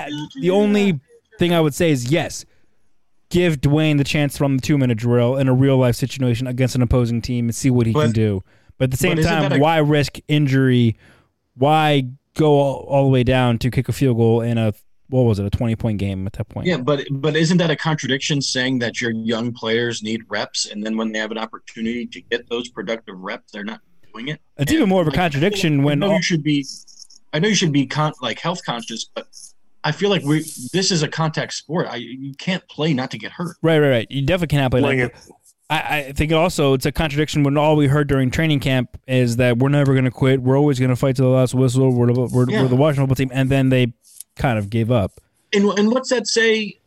the 0.40 0.50
only 0.50 0.98
thing 1.38 1.52
I 1.52 1.60
would 1.60 1.74
say 1.74 1.90
is 1.90 2.10
yes, 2.10 2.46
give 3.28 3.60
Dwayne 3.60 3.98
the 3.98 4.04
chance 4.04 4.38
to 4.38 4.44
run 4.44 4.56
the 4.56 4.62
two 4.62 4.78
minute 4.78 4.96
drill 4.96 5.36
in 5.36 5.46
a 5.46 5.52
real 5.52 5.76
life 5.76 5.94
situation 5.96 6.46
against 6.46 6.74
an 6.74 6.80
opposing 6.82 7.20
team 7.20 7.46
and 7.46 7.54
see 7.54 7.68
what 7.70 7.86
he 7.86 7.92
can 7.92 8.12
do. 8.12 8.42
But 8.78 8.84
at 8.84 8.90
the 8.92 8.96
same 8.96 9.18
time, 9.18 9.52
a- 9.52 9.58
why 9.58 9.76
risk 9.78 10.18
injury? 10.26 10.96
Why 11.54 12.06
go 12.34 12.52
all, 12.52 12.86
all 12.88 13.04
the 13.04 13.10
way 13.10 13.24
down 13.24 13.58
to 13.58 13.70
kick 13.70 13.90
a 13.90 13.92
field 13.92 14.16
goal 14.16 14.40
in 14.40 14.56
a 14.56 14.72
what 15.10 15.22
was 15.22 15.38
it 15.38 15.46
a 15.46 15.50
twenty 15.50 15.76
point 15.76 15.98
game 15.98 16.26
at 16.26 16.32
that 16.34 16.48
point? 16.48 16.66
Yeah, 16.66 16.78
but 16.78 17.06
but 17.10 17.36
isn't 17.36 17.58
that 17.58 17.70
a 17.70 17.76
contradiction 17.76 18.40
saying 18.40 18.78
that 18.80 19.00
your 19.00 19.10
young 19.10 19.52
players 19.52 20.02
need 20.02 20.22
reps, 20.28 20.66
and 20.66 20.84
then 20.84 20.96
when 20.96 21.12
they 21.12 21.18
have 21.18 21.30
an 21.30 21.38
opportunity 21.38 22.06
to 22.06 22.20
get 22.22 22.48
those 22.48 22.68
productive 22.68 23.18
reps, 23.18 23.52
they're 23.52 23.64
not 23.64 23.80
doing 24.12 24.28
it? 24.28 24.40
It's 24.56 24.72
even 24.72 24.88
more 24.88 25.02
of 25.02 25.06
a 25.06 25.10
Like, 25.10 25.18
contradiction 25.18 25.80
I 25.80 25.84
when 25.84 25.98
know 26.00 26.08
all, 26.10 26.16
you 26.16 26.22
should 26.22 26.42
be, 26.42 26.64
I 27.32 27.38
know 27.38 27.48
you 27.48 27.54
should 27.54 27.72
be 27.72 27.86
con- 27.86 28.12
like 28.22 28.38
health 28.40 28.64
conscious, 28.64 29.04
but 29.04 29.26
I 29.84 29.92
feel 29.92 30.10
like 30.10 30.22
we 30.24 30.40
this 30.72 30.90
is 30.90 31.02
a 31.02 31.08
contact 31.08 31.54
sport. 31.54 31.86
I 31.88 31.96
you 31.96 32.34
can't 32.34 32.66
play 32.68 32.92
not 32.94 33.10
to 33.12 33.18
get 33.18 33.32
hurt. 33.32 33.56
right, 33.62 33.78
right, 33.78 33.88
right. 33.90 34.06
You 34.10 34.22
definitely 34.22 34.54
cannot 34.56 34.70
play. 34.72 34.80
Like, 34.80 34.98
it. 34.98 35.14
I, 35.70 35.76
I 36.08 36.12
think 36.12 36.32
also 36.32 36.74
it's 36.74 36.84
a 36.84 36.90
contradiction 36.90 37.44
when 37.44 37.56
all 37.56 37.76
we 37.76 37.86
heard 37.86 38.08
during 38.08 38.32
training 38.32 38.58
camp 38.58 38.98
is 39.06 39.36
that 39.36 39.58
we're 39.58 39.68
never 39.68 39.92
going 39.92 40.04
to 40.04 40.10
quit. 40.10 40.42
We're 40.42 40.58
always 40.58 40.80
going 40.80 40.88
to 40.88 40.96
fight 40.96 41.14
to 41.16 41.22
the 41.22 41.28
last 41.28 41.54
whistle. 41.54 41.92
We're, 41.94 42.12
the- 42.12 42.22
we're, 42.22 42.50
Yeah. 42.50 42.62
we're 42.62 42.68
the 42.68 42.74
Washington 42.74 43.04
football 43.06 43.14
team, 43.14 43.30
and 43.32 43.48
then 43.48 43.68
they 43.68 43.92
kind 44.40 44.58
of 44.58 44.70
gave 44.70 44.90
up. 44.90 45.20
And 45.52 45.66
and 45.78 45.90
what's 45.92 46.10
that 46.10 46.26
say? 46.26 46.78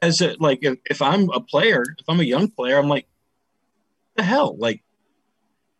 As 0.00 0.20
a 0.20 0.36
like, 0.38 0.60
if, 0.62 0.78
if 0.88 1.02
I'm 1.02 1.28
a 1.30 1.40
player, 1.40 1.82
if 1.98 2.04
I'm 2.08 2.20
a 2.20 2.24
young 2.24 2.48
player, 2.48 2.78
I'm 2.78 2.88
like, 2.88 3.06
the 4.14 4.22
hell, 4.22 4.56
like, 4.56 4.80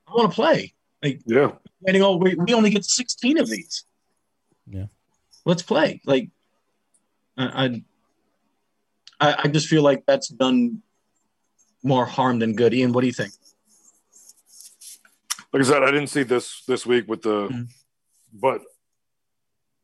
I 0.09 0.13
want 0.13 0.33
to 0.33 0.35
play. 0.35 0.75
Like, 1.03 1.21
yeah. 1.25 1.53
Waiting 1.83 2.03
all 2.03 2.19
we, 2.19 2.35
we 2.35 2.53
only 2.53 2.71
get 2.71 2.85
16 2.85 3.39
of 3.39 3.49
these. 3.49 3.85
Yeah. 4.69 4.87
Let's 5.45 5.63
play. 5.63 6.01
Like, 6.05 6.31
I, 7.37 7.81
I, 9.21 9.37
I 9.45 9.49
just 9.49 9.69
feel 9.69 9.83
like 9.85 10.05
that's 10.05 10.29
done 10.29 10.83
more 11.85 12.05
harm 12.05 12.41
than 12.41 12.55
good. 12.57 12.75
Ian, 12.75 12.93
what 12.93 13.03
do 13.03 13.07
you 13.07 13.13
think? 13.13 13.33
Like 15.53 15.63
I 15.63 15.65
said, 15.67 15.83
I 15.85 15.93
didn't 15.93 16.09
see 16.09 16.25
this 16.25 16.65
this 16.67 16.85
week 16.87 17.07
with 17.09 17.23
the, 17.23 17.49
Mhm. 17.49 17.69
but 18.33 18.63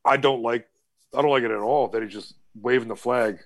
I 0.04 0.16
don't 0.16 0.42
like 0.42 0.66
I 1.14 1.22
don't 1.22 1.30
like 1.30 1.42
it 1.42 1.50
at 1.50 1.58
all 1.58 1.88
that 1.88 2.02
he's 2.02 2.12
just 2.12 2.34
waving 2.54 2.88
the 2.88 2.96
flag 2.96 3.38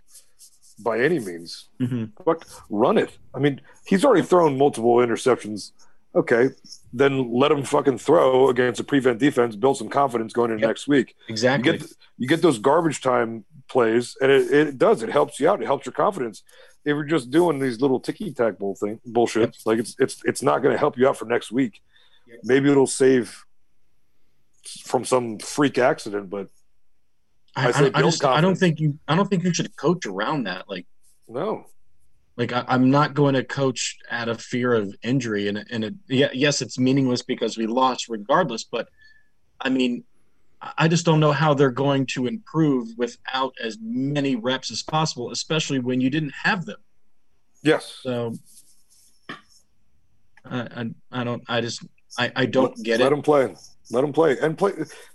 by 0.80 1.00
any 1.00 1.18
means. 1.18 1.68
Mm-hmm. 1.80 2.22
Fuck, 2.24 2.46
run 2.70 2.98
it. 2.98 3.16
I 3.34 3.38
mean, 3.38 3.60
he's 3.86 4.04
already 4.04 4.22
thrown 4.26 4.58
multiple 4.58 4.96
interceptions. 4.96 5.72
Okay, 6.14 6.50
then 6.92 7.32
let 7.32 7.50
him 7.50 7.62
fucking 7.62 7.96
throw 7.98 8.50
against 8.50 8.80
a 8.80 8.84
prevent 8.84 9.18
defense. 9.18 9.56
Build 9.56 9.78
some 9.78 9.88
confidence 9.88 10.32
going 10.34 10.50
into 10.50 10.60
Yep. 10.60 10.68
next 10.68 10.88
week. 10.88 11.14
You 11.28 11.32
Exactly. 11.32 11.78
get 11.78 11.92
you 12.18 12.28
get 12.28 12.42
those 12.42 12.58
garbage 12.58 13.00
time 13.00 13.44
plays, 13.68 14.14
and 14.20 14.30
it, 14.30 14.50
it 14.52 14.78
does. 14.78 15.02
It 15.02 15.08
helps 15.08 15.40
you 15.40 15.48
out. 15.48 15.62
It 15.62 15.66
helps 15.66 15.86
your 15.86 15.94
confidence. 15.94 16.42
If 16.84 16.88
you're 16.90 17.04
just 17.04 17.30
doing 17.30 17.58
these 17.60 17.80
little 17.80 17.98
ticky 17.98 18.30
tack 18.34 18.58
bull 18.58 18.74
thing 18.74 19.00
bullshit, 19.06 19.40
Yep. 19.42 19.54
like 19.64 19.78
it's 19.78 19.96
it's 19.98 20.20
it's 20.26 20.42
not 20.42 20.58
going 20.62 20.74
to 20.74 20.78
help 20.78 20.98
you 20.98 21.08
out 21.08 21.16
for 21.16 21.24
next 21.24 21.50
week. 21.50 21.80
Yep. 22.26 22.40
Maybe 22.44 22.70
it'll 22.70 22.86
save 22.86 23.46
from 24.84 25.06
some 25.06 25.38
freak 25.38 25.78
accident, 25.78 26.28
but 26.28 26.48
I, 27.56 27.66
I 27.66 27.68
I, 27.68 27.72
say 27.72 27.90
I 27.94 28.02
just 28.02 28.24
I 28.24 28.40
don't 28.40 28.56
think 28.56 28.80
you 28.80 28.98
I 29.08 29.14
don't 29.14 29.28
think 29.28 29.44
you 29.44 29.52
should 29.52 29.76
coach 29.76 30.06
around 30.06 30.44
that. 30.44 30.68
Like 30.68 30.86
no. 31.28 31.66
like 32.36 32.52
I, 32.52 32.64
I'm 32.68 32.90
not 32.90 33.14
going 33.14 33.34
to 33.34 33.44
coach 33.44 33.98
out 34.10 34.28
of 34.28 34.40
fear 34.40 34.72
of 34.72 34.94
injury, 35.02 35.48
and 35.48 35.64
and 35.70 35.84
it, 35.84 35.94
yeah, 36.08 36.28
yes, 36.32 36.62
it's 36.62 36.78
meaningless 36.78 37.22
because 37.22 37.58
we 37.58 37.66
lost 37.66 38.08
regardless. 38.08 38.64
But 38.64 38.88
I 39.60 39.68
mean, 39.68 40.04
I 40.78 40.88
just 40.88 41.04
don't 41.04 41.20
know 41.20 41.32
how 41.32 41.54
they're 41.54 41.70
going 41.70 42.06
to 42.14 42.26
improve 42.26 42.88
without 42.96 43.54
as 43.62 43.78
many 43.80 44.36
reps 44.36 44.70
as 44.70 44.82
possible, 44.82 45.30
especially 45.30 45.78
when 45.78 46.00
you 46.00 46.08
didn't 46.08 46.34
have 46.42 46.64
them. 46.64 46.80
Yes. 47.62 47.98
So 48.02 48.34
I 50.44 50.60
I, 50.60 50.90
I 51.12 51.24
don't 51.24 51.42
I 51.48 51.60
just 51.60 51.84
I, 52.18 52.32
I 52.34 52.46
don't 52.46 52.76
get 52.82 53.00
it. 53.00 53.04
Let 53.04 53.12
it. 53.12 53.16
him 53.16 53.22
play. 53.22 53.54
Let 53.90 54.04
him 54.04 54.12
play 54.12 54.38
and 54.38 54.56
play. 54.56 54.72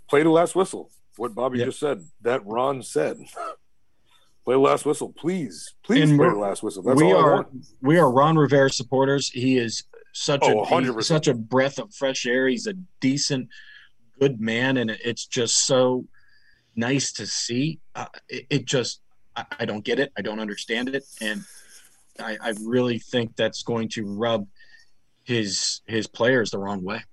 Play 0.08 0.24
the 0.24 0.30
last 0.30 0.56
whistle. 0.56 0.90
What 1.18 1.36
Bobby 1.36 1.60
Yep. 1.60 1.68
just 1.68 1.80
said. 1.80 2.04
That 2.22 2.46
Ron 2.46 2.82
said. 2.84 3.18
play 4.46 4.54
the 4.56 4.60
last 4.60 4.86
whistle, 4.86 5.12
please. 5.18 5.74
Please 5.84 6.10
And 6.10 6.18
play 6.20 6.30
last 6.30 6.64
whistle. 6.64 6.84
That's 6.84 6.98
we 6.98 7.12
all 7.12 7.18
I 7.18 7.22
are 7.22 7.36
want. 7.36 7.66
we 7.82 7.98
are 7.98 8.10
Ron 8.12 8.38
Rivera 8.38 8.70
supporters. 8.70 9.30
He 9.30 9.58
is 9.58 9.84
such 10.14 10.42
Oh, 10.44 10.64
a 10.64 11.04
such 11.04 11.28
a 11.28 11.34
breath 11.34 11.80
of 11.80 11.94
fresh 11.94 12.26
air. 12.26 12.48
He's 12.48 12.66
a 12.68 12.74
decent, 13.02 13.50
good 14.20 14.40
man, 14.40 14.78
and 14.78 14.90
it's 14.92 15.26
just 15.26 15.68
so 15.68 16.06
nice 16.76 17.12
to 17.14 17.28
see. 17.28 17.80
Uh, 17.94 18.06
it, 18.30 18.46
it 18.50 18.66
just 18.66 19.02
I, 19.36 19.46
I 19.60 19.66
don't 19.66 19.84
get 19.84 20.00
it. 20.00 20.12
I 20.18 20.22
don't 20.22 20.40
understand 20.40 20.90
it, 20.90 21.04
and 21.22 21.44
I, 22.20 22.38
I 22.42 22.54
really 22.64 22.98
think 23.00 23.36
that's 23.36 23.62
going 23.64 23.90
to 23.90 24.06
rub 24.06 24.48
his 25.24 25.82
his 25.86 26.08
players 26.08 26.50
the 26.52 26.58
wrong 26.60 26.84
way. 26.84 27.04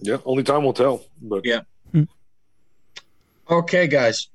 Yeah. 0.00 0.18
Only 0.24 0.42
time 0.42 0.64
will 0.64 0.72
tell. 0.72 1.04
But 1.20 1.44
Yeah. 1.44 1.60
Okay, 3.50 3.86
guys. 3.86 4.28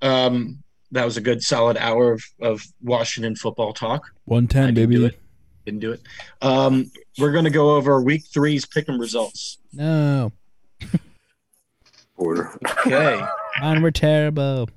Um, 0.00 0.62
that 0.90 1.04
was 1.04 1.16
a 1.18 1.20
good 1.20 1.42
solid 1.42 1.76
hour 1.76 2.12
of, 2.12 2.22
of 2.40 2.62
Washington 2.82 3.36
football 3.36 3.74
talk. 3.74 4.10
One 4.24 4.48
ten, 4.48 4.68
I 4.68 4.70
do 4.70 4.86
baby. 4.86 5.04
it. 5.06 5.20
Didn't 5.66 5.80
do 5.80 5.92
it. 5.92 6.00
Um, 6.40 6.90
we're 7.18 7.32
going 7.32 7.44
to 7.44 7.50
go 7.50 7.76
over 7.76 8.00
week 8.00 8.24
three's 8.32 8.64
pick'em 8.64 8.98
results. 8.98 9.58
No, 9.72 10.32
Porter. 12.16 12.58
Okay. 12.86 13.22
mine 13.60 13.82
were 13.82 13.90
terrible. 13.90 14.68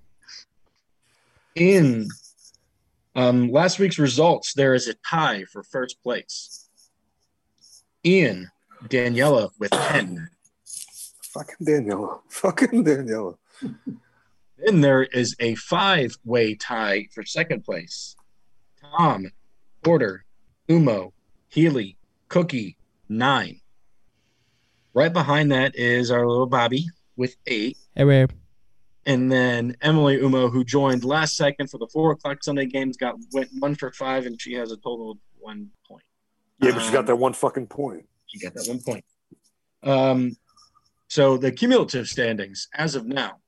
In 1.55 2.07
um, 3.15 3.49
last 3.51 3.79
week's 3.79 3.97
results, 3.99 4.53
there 4.53 4.73
is 4.73 4.87
a 4.87 4.95
tie 5.09 5.43
for 5.45 5.63
first 5.63 6.01
place. 6.03 6.67
Ian 8.05 8.49
Daniela 8.85 9.49
with 9.59 9.71
10. 9.71 10.29
Fucking 11.23 11.65
Daniela. 11.67 12.19
Fucking 12.29 12.83
Daniela. 12.83 13.37
Then 14.57 14.81
there 14.81 15.03
is 15.03 15.35
a 15.39 15.55
five 15.55 16.17
way 16.25 16.55
tie 16.55 17.07
for 17.13 17.23
second 17.23 17.63
place. 17.63 18.15
Tom, 18.97 19.31
Porter, 19.83 20.25
Umo, 20.69 21.11
Healy, 21.49 21.97
Cookie, 22.29 22.77
nine. 23.09 23.61
Right 24.93 25.13
behind 25.13 25.51
that 25.51 25.75
is 25.75 26.09
our 26.09 26.25
little 26.27 26.47
Bobby 26.47 26.87
with 27.15 27.35
eight. 27.45 27.77
Hey, 27.95 28.05
where? 28.05 28.27
And 29.05 29.31
then 29.31 29.77
Emily 29.81 30.17
Umo, 30.17 30.51
who 30.51 30.63
joined 30.63 31.03
last 31.05 31.37
second 31.37 31.69
for 31.69 31.77
the 31.77 31.87
four 31.87 32.11
o'clock 32.11 32.43
Sunday 32.43 32.65
games, 32.65 32.97
got 32.97 33.15
went 33.31 33.49
one 33.59 33.75
for 33.75 33.91
five, 33.91 34.25
and 34.25 34.41
she 34.41 34.53
has 34.53 34.71
a 34.71 34.75
total 34.77 35.11
of 35.11 35.17
one 35.39 35.69
point. 35.87 36.03
Yeah, 36.59 36.71
but 36.71 36.81
she 36.83 36.91
got 36.91 37.01
Um, 37.01 37.05
that 37.05 37.15
one 37.15 37.33
fucking 37.33 37.67
point. 37.67 38.07
She 38.27 38.39
got 38.39 38.53
that 38.53 38.67
one 38.67 38.81
point. 38.81 39.05
Um, 39.83 40.35
so 41.07 41.37
the 41.37 41.51
cumulative 41.51 42.07
standings 42.07 42.67
as 42.73 42.95
of 42.95 43.05
now. 43.05 43.39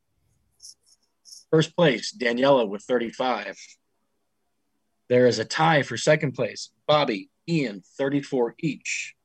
First 1.51 1.75
place, 1.75 2.15
Daniela 2.15 2.67
with 2.67 2.83
35. 2.83 3.57
There 5.09 5.25
is 5.25 5.39
a 5.39 5.45
tie 5.45 5.81
for 5.81 5.97
second 5.97 6.33
place. 6.33 6.69
Bobby, 6.87 7.29
Ian, 7.47 7.81
34 7.97 8.55
each. 8.59 9.15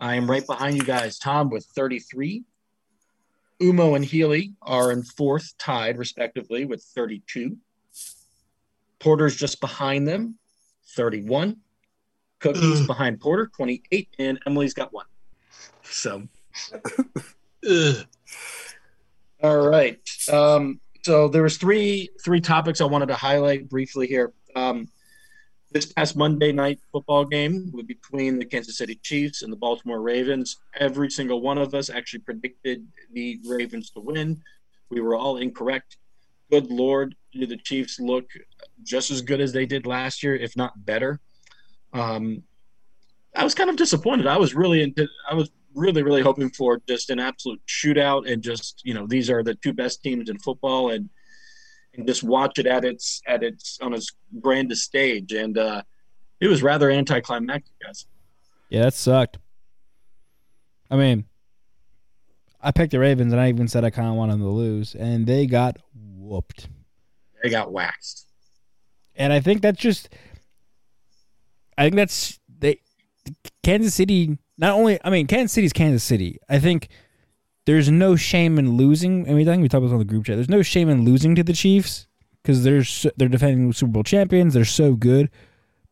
I 0.00 0.16
am 0.16 0.30
right 0.30 0.46
behind 0.46 0.76
you 0.76 0.82
guys. 0.82 1.18
Tom 1.18 1.50
with 1.50 1.64
33. 1.76 2.44
Umo 3.60 3.96
and 3.96 4.04
Healy 4.04 4.54
are 4.62 4.92
in 4.92 5.02
fourth, 5.02 5.54
tied 5.58 5.98
respectively 5.98 6.64
with 6.64 6.82
32. 6.94 7.56
Porter's 9.00 9.36
just 9.36 9.60
behind 9.60 10.06
them, 10.06 10.38
31. 10.96 11.56
Cookies 12.40 12.86
behind 12.86 13.20
Porter, 13.20 13.50
28, 13.54 14.08
and 14.18 14.38
Emily's 14.46 14.74
got 14.74 14.92
one. 14.92 15.06
So, 15.82 16.22
all 19.42 19.68
right. 19.68 19.98
Um, 20.30 20.80
so 21.02 21.28
there 21.28 21.42
was 21.42 21.56
three 21.56 22.10
three 22.22 22.40
topics 22.40 22.80
I 22.80 22.84
wanted 22.84 23.06
to 23.06 23.14
highlight 23.14 23.68
briefly 23.68 24.06
here. 24.06 24.32
Um, 24.54 24.88
this 25.70 25.92
past 25.92 26.16
Monday 26.16 26.52
night 26.52 26.80
football 26.92 27.24
game 27.24 27.72
between 27.86 28.38
the 28.38 28.44
Kansas 28.44 28.78
City 28.78 28.98
Chiefs 29.02 29.42
and 29.42 29.52
the 29.52 29.56
Baltimore 29.56 30.00
Ravens, 30.00 30.58
every 30.78 31.10
single 31.10 31.42
one 31.42 31.58
of 31.58 31.74
us 31.74 31.90
actually 31.90 32.20
predicted 32.20 32.86
the 33.12 33.38
Ravens 33.46 33.90
to 33.90 34.00
win. 34.00 34.42
We 34.90 35.00
were 35.00 35.14
all 35.14 35.36
incorrect. 35.36 35.98
Good 36.50 36.70
Lord, 36.70 37.14
do 37.32 37.46
the 37.46 37.58
Chiefs 37.58 38.00
look 38.00 38.30
just 38.82 39.10
as 39.10 39.20
good 39.20 39.40
as 39.40 39.52
they 39.52 39.66
did 39.66 39.86
last 39.86 40.22
year, 40.22 40.34
if 40.34 40.56
not 40.56 40.86
better? 40.86 41.20
Um, 41.92 42.42
I 43.36 43.44
was 43.44 43.54
kind 43.54 43.70
of 43.70 43.76
disappointed. 43.76 44.26
I 44.26 44.36
was 44.36 44.54
really, 44.54 44.82
into, 44.82 45.08
I 45.30 45.34
was 45.34 45.50
really, 45.74 46.02
really 46.02 46.22
hoping 46.22 46.50
for 46.50 46.80
just 46.88 47.10
an 47.10 47.18
absolute 47.18 47.60
shootout 47.68 48.30
and 48.30 48.42
just 48.42 48.82
you 48.84 48.94
know 48.94 49.06
these 49.06 49.30
are 49.30 49.42
the 49.42 49.54
two 49.54 49.72
best 49.72 50.02
teams 50.02 50.28
in 50.28 50.38
football 50.38 50.90
and 50.90 51.08
and 51.94 52.06
just 52.06 52.22
watch 52.22 52.58
it 52.58 52.66
at 52.66 52.84
its 52.84 53.20
at 53.26 53.42
its 53.42 53.78
on 53.80 53.92
its 53.92 54.10
grandest 54.40 54.84
stage. 54.84 55.32
And 55.32 55.56
uh, 55.58 55.82
it 56.40 56.48
was 56.48 56.62
rather 56.62 56.90
anticlimactic, 56.90 57.72
guys. 57.84 58.06
Yeah, 58.70 58.82
that 58.82 58.94
sucked. 58.94 59.38
I 60.90 60.96
mean, 60.96 61.24
I 62.60 62.70
picked 62.70 62.92
the 62.92 62.98
Ravens, 62.98 63.32
and 63.32 63.40
I 63.40 63.48
even 63.48 63.68
said 63.68 63.84
I 63.84 63.90
kind 63.90 64.08
of 64.08 64.14
wanted 64.14 64.34
them 64.34 64.42
to 64.42 64.48
lose, 64.48 64.94
and 64.94 65.26
they 65.26 65.46
got 65.46 65.78
whooped. 65.94 66.68
They 67.42 67.50
got 67.50 67.72
waxed. 67.72 68.26
And 69.16 69.32
I 69.32 69.40
think 69.40 69.62
that's 69.62 69.80
just, 69.80 70.08
I 71.78 71.84
think 71.84 71.96
that's 71.96 72.38
they, 72.58 72.80
Kansas 73.62 73.94
City. 73.94 74.36
Not 74.58 74.74
only, 74.74 74.98
I 75.04 75.10
mean, 75.10 75.26
Kansas 75.28 75.52
City's 75.52 75.72
Kansas 75.72 76.02
City. 76.02 76.38
I 76.48 76.58
think 76.58 76.88
there's 77.64 77.90
no 77.90 78.16
shame 78.16 78.58
in 78.58 78.76
losing. 78.76 79.28
I 79.28 79.32
mean, 79.32 79.48
I 79.48 79.52
think 79.52 79.62
we 79.62 79.68
talked 79.68 79.84
about 79.84 79.92
on 79.92 80.00
the 80.00 80.04
group 80.04 80.26
chat. 80.26 80.36
There's 80.36 80.48
no 80.48 80.62
shame 80.62 80.88
in 80.88 81.04
losing 81.04 81.34
to 81.36 81.44
the 81.44 81.52
Chiefs 81.52 82.08
because 82.42 82.64
they're 82.64 83.12
they're 83.16 83.28
defending 83.28 83.72
Super 83.72 83.92
Bowl 83.92 84.02
champions. 84.02 84.54
They're 84.54 84.64
so 84.64 84.94
good. 84.94 85.30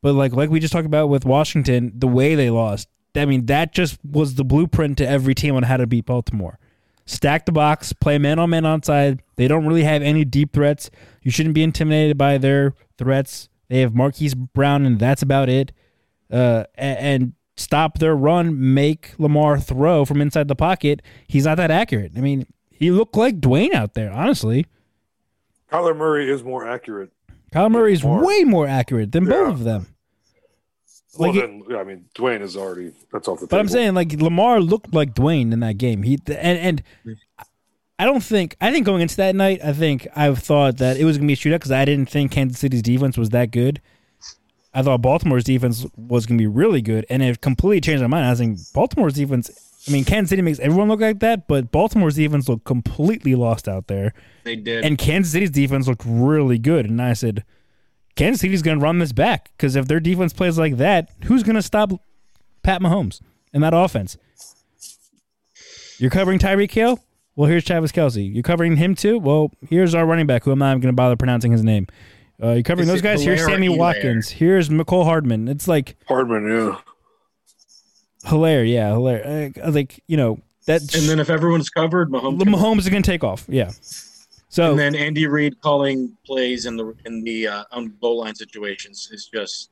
But 0.03 0.15
like 0.15 0.33
like 0.33 0.51
we 0.51 0.59
just 0.59 0.73
talked 0.73 0.87
about 0.87 1.09
with 1.09 1.25
Washington, 1.25 1.93
the 1.95 2.09
way 2.09 2.35
they 2.35 2.51
lost. 2.51 2.89
I 3.15 3.25
mean, 3.25 3.47
that 3.47 3.73
just 3.73 3.99
was 4.05 4.35
the 4.35 4.45
blueprint 4.45 4.99
to 4.99 5.09
every 5.09 5.35
team 5.35 5.55
on 5.55 5.63
how 5.63 5.77
to 5.77 5.87
beat 5.87 6.07
Baltimore. 6.07 6.59
Stack 7.07 7.47
the 7.47 7.53
box, 7.53 7.93
play 7.93 8.19
man 8.19 8.39
on 8.39 8.51
man 8.51 8.67
outside. 8.67 9.23
They 9.37 9.47
don't 9.47 9.67
really 9.67 9.85
have 9.85 10.03
any 10.03 10.25
deep 10.25 10.53
threats. 10.53 10.91
You 11.23 11.31
shouldn't 11.31 11.55
be 11.55 11.63
intimidated 11.63 12.19
by 12.19 12.39
their 12.39 12.75
threats. 12.99 13.49
They 13.69 13.81
have 13.81 13.95
Marquise 13.95 14.35
Brown, 14.35 14.85
and 14.87 14.99
that's 14.99 15.23
about 15.23 15.49
it. 15.49 15.73
Uh, 16.31 16.65
a- 16.77 16.81
and, 16.81 17.33
stop 17.59 17.99
their 18.01 18.15
run, 18.15 18.75
make 18.75 19.15
Lamar 19.19 19.59
throw 19.59 20.05
from 20.05 20.21
inside 20.21 20.47
the 20.47 20.55
pocket. 20.55 21.01
He's 21.27 21.47
not 21.47 21.57
that 21.57 21.71
accurate. 21.71 22.13
I 22.15 22.21
mean, 22.21 22.47
he 22.71 22.91
looked 22.91 23.17
like 23.17 23.41
Dwayne 23.41 23.73
out 23.73 23.95
there, 23.95 24.13
honestly. 24.13 24.67
Kyler 25.73 25.97
Murray 25.97 26.31
is 26.31 26.45
more 26.45 26.69
accurate. 26.69 27.13
Kyle 27.53 27.71
Murray's 27.71 28.05
Lamar. 28.05 28.27
way 28.27 28.45
more 28.45 28.67
accurate 28.67 29.13
than 29.13 29.25
Yeah. 29.25 29.31
both 29.31 29.49
of 29.55 29.65
them. 29.65 29.87
Well, 31.19 31.33
Like 31.33 31.41
then, 31.41 31.63
yeah, 31.71 31.79
I 31.79 31.85
mean, 31.85 32.05
Dwayne 32.15 32.43
is 32.43 32.59
already 32.59 32.93
that's 33.11 33.27
off 33.27 33.41
the 33.41 33.47
But 33.47 33.59
I'm 33.59 33.69
saying 33.69 33.95
like 33.95 34.13
Lamar 34.13 34.61
looked 34.61 34.93
like 34.93 35.15
Dwayne 35.15 35.51
in 35.51 35.61
that 35.61 35.79
game. 35.79 36.03
He 36.03 36.19
and 36.29 36.83
and 37.07 37.17
I 37.99 38.05
don't 38.05 38.23
think 38.23 38.57
I 38.61 38.71
think 38.73 38.85
going 38.85 39.03
into 39.03 39.17
that 39.17 39.35
night, 39.35 39.61
I 39.65 39.73
think 39.73 40.07
I 40.15 40.35
thought 40.35 40.79
that 40.79 40.97
it 40.99 41.05
was 41.05 41.17
gonna 41.17 41.27
be 41.29 41.33
a 41.33 41.37
shootout 41.37 41.57
because 41.57 41.73
I 41.73 41.85
didn't 41.85 42.11
think 42.11 42.31
Kansas 42.33 42.59
City's 42.59 42.83
defense 42.83 43.17
was 43.17 43.31
that 43.31 43.51
good. 43.51 43.81
I 44.75 44.83
thought 44.83 45.01
Baltimore's 45.01 45.45
defense 45.45 45.87
was 45.97 46.27
gonna 46.27 46.39
be 46.39 46.47
really 46.47 46.83
good, 46.83 47.07
and 47.09 47.23
it 47.23 47.41
completely 47.41 47.81
changed 47.81 48.03
my 48.03 48.09
mind. 48.09 48.27
I 48.27 48.31
was 48.31 48.39
thinking 48.41 48.63
Baltimore's 48.75 49.15
defense 49.15 49.51
I 49.89 49.93
mean, 49.93 50.05
Kansas 50.05 50.31
City 50.31 50.43
makes 50.43 50.59
everyone 50.59 50.89
look 50.89 51.01
like 51.01 51.21
that, 51.21 51.47
but 51.47 51.71
Baltimore's 51.71 52.17
defense 52.17 52.49
looked 52.49 52.65
completely 52.65 53.35
lost 53.37 53.69
out 53.69 53.87
there, 53.87 54.13
They 54.43 54.57
did. 54.57 54.85
and 54.85 54.99
Kansas 54.99 55.33
City's 55.33 55.51
defense 55.51 55.87
looked 55.87 56.03
really 56.05 56.59
good. 56.59 56.87
And 56.87 57.01
I 57.01 57.13
said, 57.13 57.45
Kansas 58.17 58.41
City's 58.41 58.63
going 58.63 58.81
to 58.81 58.83
run 58.83 58.99
this 58.99 59.13
back 59.13 59.53
because 59.57 59.77
if 59.77 59.87
their 59.87 60.01
defense 60.01 60.33
plays 60.33 60.59
like 60.59 60.79
that, 60.79 61.11
who's 61.27 61.45
going 61.45 61.55
to 61.55 61.63
stop 61.63 61.93
Pat 62.65 62.81
Mahomes 62.81 63.21
and 63.53 63.63
that 63.63 63.75
offense? 63.75 64.19
You're 65.99 66.11
covering 66.11 66.41
Tyreek 66.41 66.73
Hill? 66.73 66.99
Well, 67.37 67.49
here's 67.49 67.65
Travis 67.65 67.93
Kelce. 67.93 68.33
You're 68.33 68.43
covering 68.43 68.77
him 68.77 68.95
too? 68.95 69.19
Well, 69.19 69.53
here's 69.69 69.95
our 69.95 70.07
running 70.07 70.27
back, 70.27 70.45
who 70.45 70.51
I'm 70.53 70.59
not 70.59 70.71
even 70.71 70.81
going 70.81 70.93
to 70.93 70.97
bother 70.97 71.17
pronouncing 71.17 71.53
his 71.53 71.63
name. 71.63 71.87
Uh, 72.43 72.53
you're 72.53 72.63
covering 72.63 72.89
Is 72.89 72.95
those 72.95 73.03
guys. 73.03 73.23
Here's 73.23 73.41
Helaire 73.41 73.47
or 73.47 73.51
Sammy 73.51 73.69
Helaire? 73.69 73.79
Watkins. 73.79 74.29
Here's 74.31 74.69
Mecole 74.71 75.05
Hardman. 75.05 75.49
It's 75.49 75.69
like 75.69 75.97
Hardman, 76.09 76.49
yeah. 76.51 76.79
Helaire, 78.25 78.69
yeah, 78.71 78.91
Helaire. 78.91 79.57
Uh, 79.63 79.71
like 79.71 80.03
you 80.07 80.17
know 80.17 80.41
that. 80.67 80.81
and 80.95 81.09
then 81.09 81.21
if 81.21 81.31
everyone's 81.31 81.71
covered, 81.71 82.11
Mahomes. 82.11 82.43
can- 82.43 82.53
Mahomes 82.53 82.81
is 82.81 82.89
going 82.89 83.03
to 83.03 83.11
take 83.11 83.23
off. 83.25 83.45
Yeah. 83.49 83.71
So 84.49 84.71
and 84.71 84.79
then 84.79 84.95
Andy 84.95 85.27
Reid 85.27 85.61
calling 85.61 86.17
plays 86.25 86.67
in 86.67 86.77
the 86.77 86.95
in 87.05 87.23
the 87.23 87.47
uh, 87.49 87.65
on 87.73 87.95
goal 88.01 88.21
line 88.21 88.35
situations 88.35 89.09
is 89.13 89.29
just 89.33 89.71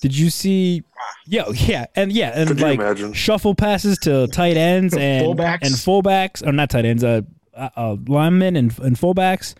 Did 0.00 0.16
you 0.16 0.30
see? 0.30 0.82
Yeah, 1.26 1.48
yeah, 1.50 1.86
and 1.94 2.10
yeah, 2.12 2.32
and 2.34 2.48
Could 2.48 2.60
like 2.60 2.78
imagine? 2.78 3.12
shuffle 3.12 3.54
passes 3.54 3.98
to 3.98 4.26
tight 4.28 4.56
ends 4.56 4.96
and 4.98 5.26
Fullbacks. 5.26 5.62
and 5.62 5.74
fullbacks, 5.74 6.46
or 6.46 6.52
not 6.52 6.70
tight 6.70 6.84
ends, 6.84 7.04
uh, 7.04 7.22
uh, 7.54 7.68
uh 7.76 7.96
linemen 8.06 8.56
and 8.56 8.76
and 8.80 8.96
fullbacks, 8.96 9.54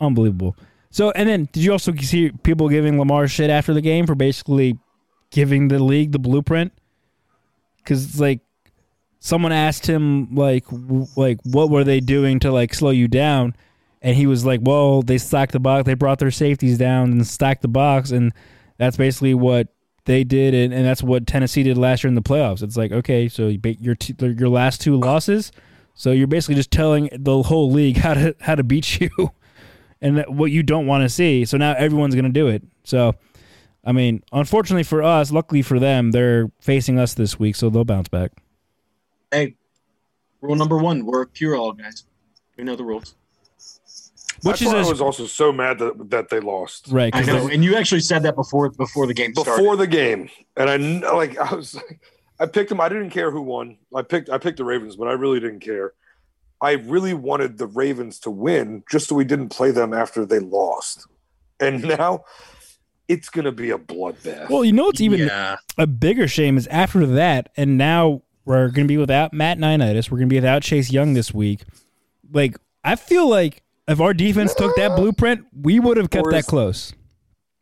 unbelievable. 0.00 0.56
So, 0.90 1.10
and 1.12 1.28
then 1.28 1.48
did 1.52 1.64
you 1.64 1.72
also 1.72 1.94
see 1.96 2.30
people 2.42 2.68
giving 2.68 2.98
Lamar 2.98 3.26
shit 3.26 3.48
after 3.50 3.72
the 3.74 3.80
game 3.80 4.06
for 4.06 4.14
basically 4.14 4.78
giving 5.30 5.68
the 5.68 5.82
league 5.82 6.12
the 6.12 6.18
blueprint? 6.18 6.72
Because 7.78 8.04
it's 8.04 8.20
like 8.20 8.40
someone 9.20 9.52
asked 9.52 9.86
him 9.86 10.34
like 10.34 10.64
w- 10.66 11.06
like 11.16 11.38
what 11.44 11.70
were 11.70 11.84
they 11.84 12.00
doing 12.00 12.38
to 12.40 12.52
like 12.52 12.74
slow 12.74 12.90
you 12.90 13.08
down, 13.08 13.56
and 14.02 14.16
he 14.16 14.26
was 14.26 14.44
like, 14.44 14.60
well, 14.62 15.02
they 15.02 15.18
stacked 15.18 15.52
the 15.52 15.60
box, 15.60 15.86
they 15.86 15.94
brought 15.94 16.18
their 16.18 16.30
safeties 16.30 16.78
down 16.78 17.10
and 17.10 17.26
stacked 17.26 17.62
the 17.62 17.68
box, 17.68 18.10
and 18.10 18.32
that's 18.78 18.96
basically 18.96 19.34
what 19.34 19.68
they 20.04 20.24
did, 20.24 20.54
and, 20.54 20.72
and 20.72 20.84
that's 20.84 21.02
what 21.02 21.26
Tennessee 21.26 21.62
did 21.62 21.78
last 21.78 22.02
year 22.02 22.08
in 22.08 22.14
the 22.14 22.22
playoffs. 22.22 22.62
It's 22.62 22.76
like, 22.76 22.92
okay, 22.92 23.28
so 23.28 23.48
your 23.48 23.94
t- 23.94 24.14
your 24.20 24.48
last 24.48 24.80
two 24.80 24.96
losses, 24.96 25.52
so 25.94 26.10
you're 26.10 26.26
basically 26.26 26.56
just 26.56 26.70
telling 26.70 27.08
the 27.12 27.42
whole 27.42 27.70
league 27.70 27.98
how 27.98 28.14
to 28.14 28.34
how 28.40 28.54
to 28.54 28.64
beat 28.64 29.00
you, 29.00 29.10
and 30.00 30.18
that, 30.18 30.32
what 30.32 30.50
you 30.50 30.62
don't 30.62 30.86
want 30.86 31.02
to 31.02 31.08
see. 31.08 31.44
So 31.44 31.56
now 31.56 31.74
everyone's 31.74 32.14
gonna 32.14 32.30
do 32.30 32.48
it. 32.48 32.62
So, 32.84 33.14
I 33.84 33.92
mean, 33.92 34.22
unfortunately 34.32 34.82
for 34.82 35.02
us, 35.02 35.30
luckily 35.30 35.62
for 35.62 35.78
them, 35.78 36.10
they're 36.10 36.50
facing 36.60 36.98
us 36.98 37.14
this 37.14 37.38
week, 37.38 37.54
so 37.54 37.70
they'll 37.70 37.84
bounce 37.84 38.08
back. 38.08 38.32
hey, 39.30 39.54
rule 40.40 40.56
number 40.56 40.78
one: 40.78 41.06
we're 41.06 41.26
cure 41.26 41.56
all 41.56 41.72
guys. 41.72 42.04
We 42.56 42.64
know 42.64 42.76
the 42.76 42.84
rules. 42.84 43.14
Which 44.42 44.58
That's 44.60 44.72
why 44.72 44.80
is 44.80 44.86
I 44.86 44.88
a- 44.88 44.92
was 44.92 45.00
also 45.00 45.26
so 45.26 45.52
mad 45.52 45.78
that 45.78 46.10
that 46.10 46.28
they 46.28 46.40
lost 46.40 46.88
Right, 46.90 47.14
I 47.14 47.18
'cause 47.20 47.26
know, 47.28 47.46
they- 47.46 47.54
and 47.54 47.62
you 47.64 47.76
actually 47.76 48.00
said 48.00 48.22
that 48.24 48.34
before 48.34 48.70
before 48.70 49.06
the 49.06 49.14
game 49.14 49.34
started. 49.34 49.56
before 49.60 49.76
the 49.76 49.86
game, 49.86 50.28
and 50.56 50.68
I 51.04 51.12
like 51.12 51.38
I 51.38 51.54
was 51.54 51.78
I 52.40 52.46
picked 52.46 52.68
them. 52.70 52.80
I 52.80 52.88
didn't 52.88 53.10
care 53.10 53.30
who 53.30 53.42
won. 53.42 53.76
I 53.94 54.02
picked 54.02 54.28
I 54.30 54.38
picked 54.38 54.56
the 54.58 54.64
Ravens, 54.64 54.96
but 54.96 55.06
I 55.08 55.12
really 55.12 55.38
didn't 55.38 55.60
care. 55.60 55.92
I 56.60 56.72
really 56.72 57.14
wanted 57.14 57.58
the 57.58 57.66
Ravens 57.66 58.18
to 58.20 58.30
win, 58.30 58.82
just 58.90 59.08
so 59.08 59.14
we 59.14 59.24
didn't 59.24 59.48
play 59.50 59.70
them 59.72 59.92
after 59.92 60.24
they 60.24 60.38
lost. 60.38 61.06
And 61.60 61.82
now 61.84 62.24
it's 63.08 63.28
going 63.28 63.44
to 63.44 63.52
be 63.52 63.70
a 63.70 63.78
bloodbath. 63.78 64.48
Well, 64.48 64.64
you 64.64 64.72
know 64.72 64.84
what's 64.84 65.00
even 65.00 65.20
yeah, 65.20 65.56
a 65.78 65.86
bigger 65.86 66.26
shame 66.28 66.56
is 66.56 66.66
after 66.68 67.04
that, 67.06 67.50
and 67.56 67.76
now 67.78 68.22
we're 68.44 68.68
going 68.68 68.86
to 68.86 68.88
be 68.88 68.96
without 68.96 69.32
Matt 69.32 69.58
Ioannidis. 69.58 70.10
We're 70.10 70.18
going 70.18 70.28
to 70.28 70.32
be 70.32 70.36
without 70.38 70.62
Chase 70.62 70.90
Young 70.90 71.14
this 71.14 71.32
week. 71.34 71.60
Like, 72.32 72.56
I 72.84 72.94
feel 72.96 73.28
like 73.28 73.62
if 73.92 74.00
our 74.00 74.14
defense 74.14 74.54
took 74.54 74.74
that 74.76 74.96
blueprint, 74.96 75.46
we 75.60 75.78
would 75.80 75.96
have 75.96 76.10
kept 76.10 76.26
Or 76.26 76.32
that 76.32 76.38
is- 76.38 76.46
close. 76.46 76.92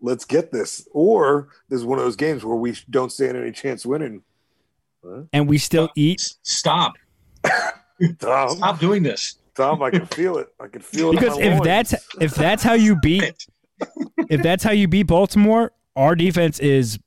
Let's 0.03 0.25
get 0.25 0.51
this. 0.51 0.89
Or 0.93 1.49
this 1.69 1.81
is 1.81 1.85
one 1.85 1.99
of 1.99 2.05
those 2.07 2.17
games 2.17 2.43
where 2.43 2.57
we 2.57 2.75
don't 2.89 3.13
stand 3.13 3.37
any 3.37 3.53
chance 3.53 3.85
winning. 3.85 4.23
And 5.33 5.47
we 5.49 5.59
still 5.59 5.91
eat 5.95 6.21
stop, 6.43 6.95
Tom, 8.19 8.51
stop 8.51 8.79
doing 8.81 9.03
this. 9.03 9.37
Tom, 9.55 9.83
I 9.83 9.91
can 9.91 10.07
feel 10.07 10.39
it. 10.39 10.49
I 10.59 10.69
can 10.69 10.81
feel 10.81 11.11
it. 11.11 11.13
because 11.21 11.37
if 11.39 11.53
loins. 11.53 11.65
that's 11.65 11.95
if 12.21 12.35
that's 12.35 12.63
how 12.63 12.73
you 12.75 12.97
beat 13.01 13.47
if 14.31 14.43
that's 14.43 14.63
how 14.65 14.71
you 14.73 14.89
beat 14.89 15.05
Baltimore, 15.05 15.73
our 15.97 16.15
defense 16.15 16.59
is 16.61 16.99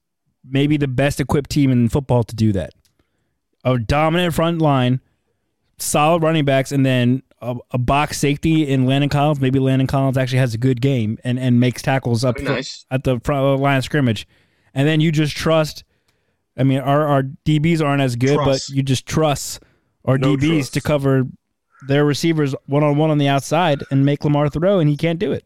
maybe 0.47 0.77
the 0.77 0.87
best 0.87 1.19
equipped 1.19 1.49
team 1.49 1.71
in 1.71 1.87
football 1.89 2.23
to 2.23 2.35
do 2.35 2.51
that. 2.51 2.73
A 3.63 3.77
dominant 3.79 4.33
front 4.35 4.59
line, 4.61 4.99
solid 5.77 6.21
running 6.21 6.45
backs, 6.45 6.71
and 6.71 6.85
then 6.85 7.23
a, 7.51 7.55
a 7.71 7.77
box 7.77 8.17
safety 8.17 8.67
in 8.67 8.85
Landon 8.85 9.09
Collins. 9.09 9.39
Maybe 9.41 9.59
Landon 9.59 9.87
Collins 9.87 10.17
actually 10.17 10.39
has 10.39 10.53
a 10.53 10.57
good 10.57 10.81
game 10.81 11.17
and, 11.23 11.37
and 11.39 11.59
makes 11.59 11.81
tackles 11.81 12.23
up 12.23 12.35
That'd 12.35 12.45
be 12.47 12.51
fr- 12.51 12.55
nice. 12.57 12.85
at 12.91 13.03
the 13.03 13.19
front 13.23 13.43
uh, 13.45 13.57
line 13.61 13.77
of 13.77 13.83
scrimmage. 13.83 14.27
And 14.73 14.87
then 14.87 14.99
you 15.01 15.11
just 15.11 15.35
trust. 15.35 15.83
I 16.57 16.63
mean, 16.63 16.79
our, 16.79 17.05
our 17.07 17.23
DBs 17.45 17.81
aren't 17.83 18.01
as 18.01 18.15
good, 18.15 18.35
Trust. 18.35 18.69
but 18.69 18.75
you 18.75 18.83
just 18.83 19.05
trust 19.05 19.61
our 20.05 20.17
No 20.17 20.35
DBs 20.35 20.57
trust. 20.57 20.73
to 20.75 20.81
cover 20.81 21.23
their 21.87 22.05
receivers 22.05 22.53
one 22.67 22.83
on 22.83 22.95
one 22.97 23.09
on 23.09 23.17
the 23.17 23.27
outside 23.27 23.83
and 23.91 24.05
make 24.05 24.23
Lamar 24.23 24.49
throw, 24.49 24.79
and 24.79 24.89
he 24.89 24.95
can't 24.97 25.19
do 25.19 25.31
it. 25.31 25.45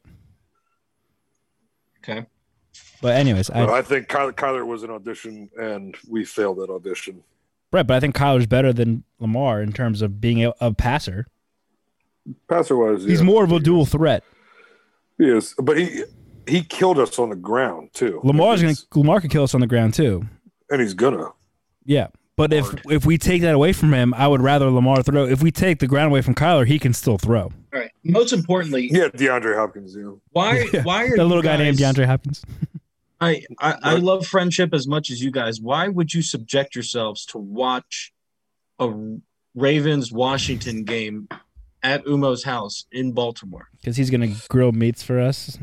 Okay, 2.03 2.25
But 3.01 3.15
anyways, 3.15 3.49
Well, 3.49 3.73
I, 3.73 3.79
I 3.79 3.81
think 3.81 4.07
Kyler, 4.07 4.31
Kyler 4.33 4.65
was 4.65 4.83
an 4.83 4.89
audition, 4.91 5.49
and 5.59 5.95
we 6.09 6.23
failed 6.23 6.57
that 6.59 6.69
audition. 6.69 7.23
right, 7.73 7.85
but 7.85 7.95
I 7.95 7.99
think 7.99 8.15
Kyler's 8.15 8.45
better 8.47 8.71
than 8.71 9.03
Lamar 9.19 9.61
in 9.61 9.73
terms 9.73 10.01
of 10.01 10.21
being 10.21 10.43
a, 10.45 10.53
a 10.61 10.73
passer. 10.73 11.27
Passer 12.49 12.75
was. 12.75 13.03
He's 13.05 13.19
yeah. 13.19 13.25
more 13.25 13.43
of 13.43 13.51
a 13.51 13.59
dual 13.59 13.85
threat. 13.85 14.23
He 15.17 15.25
is, 15.29 15.55
but 15.61 15.77
he 15.77 16.03
he 16.47 16.61
killed 16.63 16.99
us 16.99 17.17
on 17.19 17.29
the 17.29 17.35
ground 17.35 17.89
too. 17.93 18.21
Lamar's 18.23 18.61
And 18.61 18.75
gonna 18.91 18.99
Lamar 19.01 19.21
could 19.21 19.31
kill 19.31 19.43
us 19.43 19.53
on 19.55 19.61
the 19.61 19.67
ground 19.67 19.93
too. 19.93 20.25
and 20.69 20.81
he's 20.81 20.93
gonna. 20.93 21.29
Yeah, 21.85 22.07
but 22.35 22.53
if 22.53 22.67
if 22.89 23.05
we 23.05 23.17
take 23.17 23.41
that 23.41 23.55
away 23.55 23.73
from 23.73 23.93
him, 23.93 24.13
I 24.13 24.27
would 24.27 24.41
rather 24.41 24.69
Lamar 24.69 25.01
throw. 25.03 25.25
If 25.25 25.41
we 25.41 25.51
take 25.51 25.79
the 25.79 25.87
ground 25.87 26.11
away 26.11 26.21
from 26.21 26.35
Kyler, 26.35 26.67
he 26.67 26.77
can 26.79 26.93
still 26.93 27.17
throw. 27.17 27.43
all 27.43 27.51
right. 27.73 27.91
Most 28.03 28.31
importantly, 28.33 28.89
Yeah, 28.91 29.07
DeAndre 29.07 29.55
Hopkins. 29.55 29.95
You 29.95 30.03
know. 30.03 30.21
why 30.31 30.65
why 30.83 31.05
are 31.05 31.15
That 31.17 31.25
little 31.25 31.43
you 31.43 31.49
guy 31.49 31.57
named 31.57 31.77
DeAndre 31.77 32.05
Hopkins. 32.05 32.43
I, 33.19 33.43
I 33.59 33.75
I 33.81 33.93
love 33.95 34.27
friendship 34.27 34.75
as 34.75 34.87
much 34.87 35.09
as 35.09 35.23
you 35.23 35.31
guys. 35.31 35.59
Why 35.59 35.87
would 35.87 36.13
you 36.13 36.21
subject 36.21 36.75
yourselves 36.75 37.25
to 37.27 37.39
watch 37.39 38.13
a 38.77 38.93
Ravens 39.55 40.11
Washington 40.11 40.83
game 40.83 41.27
at 41.83 42.03
Umo's 42.05 42.43
house 42.43 42.85
in 42.91 43.11
Baltimore? 43.11 43.67
because 43.79 43.95
he's 43.97 44.09
gonna 44.09 44.29
grill 44.49 44.71
meats 44.71 45.03
for 45.03 45.19
us 45.19 45.57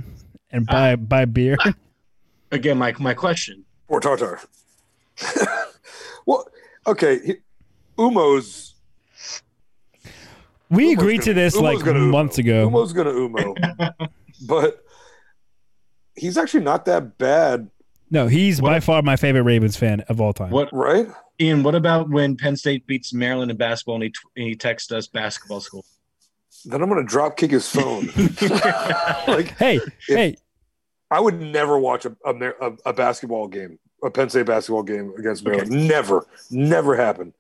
and 0.51 0.69
uh, 0.69 0.73
buy 0.73 0.97
buy 0.97 1.25
beer. 1.25 1.57
Again, 2.53 2.79
my 2.79 2.95
my 2.99 3.15
question. 3.15 3.65
Or 3.89 4.01
Tartar. 4.01 4.41
well, 6.27 6.47
okay. 6.87 7.19
He, 7.25 7.35
Umo's. 7.99 8.75
we 10.71 10.87
Umo's 10.87 10.93
agreed 10.95 11.17
gonna- 11.19 11.25
to 11.25 11.35
this 11.35 11.57
Umo's 11.57 11.63
like 11.63 11.85
gonna 11.85 11.99
Umo. 12.01 12.11
months 12.11 12.39
ago. 12.39 12.69
Umo's 12.69 12.93
gonna 12.93 13.11
Umo, 13.13 13.95
but 14.47 14.83
he's 16.17 16.39
actually 16.39 16.65
not 16.65 16.85
that 16.87 17.19
bad, 17.19 17.71
no, 18.11 18.27
he's 18.29 18.61
by 18.61 18.79
far 18.81 19.03
my 19.03 19.17
favorite 19.17 19.43
Ravens 19.43 19.77
fan 19.77 20.01
of 20.03 20.21
all 20.21 20.33
time. 20.33 20.51
What 20.51 20.73
right? 20.73 21.09
Ian? 21.41 21.63
What 21.65 21.75
about 21.75 22.09
when 22.11 22.37
Penn 22.37 22.57
State 22.57 22.87
beats 22.87 23.13
Maryland 23.13 23.51
in 23.51 23.57
basketball 23.57 23.97
and 23.97 24.05
he, 24.05 24.11
tw- 24.11 24.31
and 24.37 24.47
he 24.47 24.55
texts 24.55 24.93
us 24.93 25.09
basketball 25.09 25.61
school? 25.61 25.85
Then 26.65 26.83
I'm 26.83 26.89
gonna 26.89 27.05
drop 27.05 27.37
kick 27.37 27.51
his 27.51 27.69
phone. 27.69 28.07
like 29.29 29.57
Hey, 29.59 29.81
hey, 30.09 30.37
I 31.11 31.21
would 31.21 31.41
never 31.41 31.79
watch 31.79 32.07
a, 32.07 32.17
a, 32.25 32.35
a, 32.35 32.73
a 32.87 32.93
basketball 32.93 33.47
game, 33.49 33.79
a 34.03 34.11
Penn 34.11 34.29
State 34.31 34.47
basketball 34.47 34.83
game 34.83 35.13
against 35.19 35.45
Maryland. 35.45 35.71
Never, 35.71 36.27
never 36.51 36.97
happen. 36.97 37.33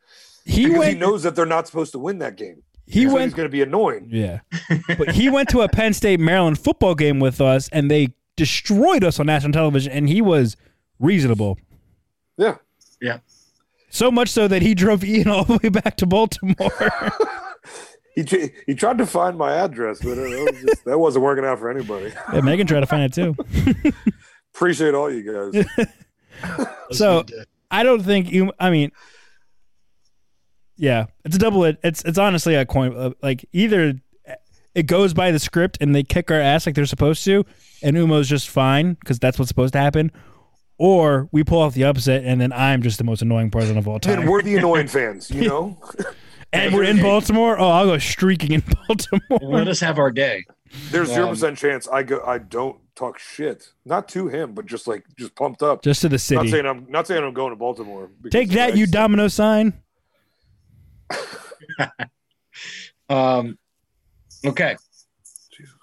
he 0.44 0.70
went. 0.70 0.94
he 0.94 0.98
knows 0.98 1.22
that 1.22 1.34
they're 1.34 1.46
not 1.46 1.66
supposed 1.66 1.92
to 1.92 1.98
win 1.98 2.18
that 2.18 2.36
game. 2.36 2.62
he 2.86 3.04
so 3.06 3.14
went 3.14 3.24
he's 3.24 3.34
going 3.34 3.48
to 3.48 3.52
be 3.52 3.62
annoying. 3.62 4.06
Yeah. 4.10 4.40
but 4.98 5.10
he 5.10 5.30
went 5.30 5.48
to 5.50 5.62
a 5.62 5.68
Penn 5.68 5.92
State 5.94 6.20
Maryland 6.20 6.58
football 6.58 6.94
game 6.94 7.18
with 7.18 7.40
us 7.40 7.68
and 7.70 7.90
they 7.90 8.14
destroyed 8.36 9.02
us 9.02 9.18
on 9.18 9.26
national 9.26 9.52
television 9.52 9.92
and 9.92 10.08
he 10.08 10.20
was 10.20 10.56
reasonable. 11.00 11.58
Yeah. 12.36 12.56
Yeah. 13.00 13.18
So 13.90 14.10
much 14.10 14.28
so 14.28 14.48
that 14.48 14.60
he 14.62 14.74
drove 14.74 15.02
Ian 15.04 15.28
all 15.28 15.44
the 15.44 15.58
way 15.62 15.68
back 15.68 15.96
to 15.98 16.06
Baltimore. 16.06 16.70
He, 18.14 18.24
tr- 18.24 18.46
he 18.66 18.74
tried 18.74 18.98
to 18.98 19.06
find 19.06 19.36
my 19.36 19.52
address, 19.54 20.00
but 20.00 20.16
it, 20.18 20.18
was 20.18 20.62
just, 20.62 20.84
that 20.84 20.98
wasn't 20.98 21.24
working 21.24 21.44
out 21.44 21.58
for 21.58 21.70
anybody. 21.70 22.12
yeah, 22.32 22.40
Megan 22.40 22.66
tried 22.66 22.80
to 22.80 22.86
find 22.86 23.02
it 23.02 23.12
too. 23.12 23.34
Appreciate 24.54 24.94
all 24.94 25.10
you 25.10 25.52
guys. 25.52 25.66
So 26.90 27.24
I 27.70 27.84
don't 27.84 28.02
think 28.02 28.30
you 28.30 28.52
I 28.58 28.70
mean 28.70 28.90
yeah, 30.76 31.06
it's 31.24 31.36
a 31.36 31.38
double 31.38 31.64
ed- 31.64 31.78
it's 31.82 32.04
it's 32.04 32.18
honestly 32.18 32.54
a 32.56 32.66
coin 32.66 32.94
uh, 32.94 33.10
like 33.22 33.46
either 33.52 33.94
it 34.74 34.82
goes 34.82 35.14
by 35.14 35.30
the 35.30 35.38
script 35.38 35.78
and 35.80 35.94
they 35.94 36.02
kick 36.02 36.30
our 36.30 36.40
ass 36.40 36.66
like 36.66 36.74
they're 36.74 36.86
supposed 36.86 37.24
to 37.24 37.46
and 37.82 37.96
Umo's 37.96 38.28
just 38.28 38.48
fine 38.50 38.96
cuz 39.06 39.18
that's 39.20 39.38
what's 39.38 39.48
supposed 39.48 39.72
to 39.74 39.78
happen 39.78 40.10
or 40.78 41.28
we 41.32 41.44
pull 41.44 41.60
off 41.60 41.74
the 41.74 41.84
upset, 41.84 42.24
and 42.24 42.40
then 42.40 42.52
I'm 42.52 42.82
just 42.82 42.98
the 42.98 43.04
most 43.04 43.22
annoying 43.22 43.50
person 43.50 43.78
of 43.78 43.86
all 43.86 44.00
time. 44.00 44.18
time. 44.18 44.26
we're 44.26 44.42
the 44.42 44.56
annoying 44.56 44.88
fans, 44.88 45.30
you 45.30 45.48
know. 45.48 45.78
And 46.54 46.74
we're 46.74 46.84
in 46.84 47.00
Baltimore. 47.02 47.58
Oh, 47.58 47.68
I'll 47.68 47.86
go 47.86 47.98
streaking 47.98 48.52
in 48.52 48.62
Baltimore. 48.88 49.38
Let 49.42 49.68
us 49.68 49.80
have 49.80 49.98
our 49.98 50.10
day. 50.10 50.44
There's 50.90 51.08
zero 51.08 51.24
Um, 51.28 51.30
percent 51.34 51.58
chance 51.58 51.86
I 51.88 52.02
go. 52.02 52.22
I 52.26 52.38
don't 52.38 52.78
talk 52.96 53.18
shit, 53.18 53.72
not 53.84 54.08
to 54.10 54.28
him, 54.28 54.52
but 54.54 54.66
just 54.66 54.86
like 54.86 55.04
just 55.18 55.34
pumped 55.36 55.62
up. 55.62 55.82
Just 55.82 56.00
to 56.02 56.08
the 56.08 56.14
Not 56.14 56.20
city. 56.20 56.48
saying 56.50 56.66
I'm 56.66 56.86
not 56.88 57.06
saying 57.06 57.22
I'm 57.22 57.34
going 57.34 57.50
to 57.50 57.56
Baltimore. 57.56 58.10
Take 58.30 58.50
that, 58.50 58.76
you 58.76 58.86
domino 58.86 59.28
sign. 59.28 59.74
Um, 63.10 63.58
okay. 64.46 64.76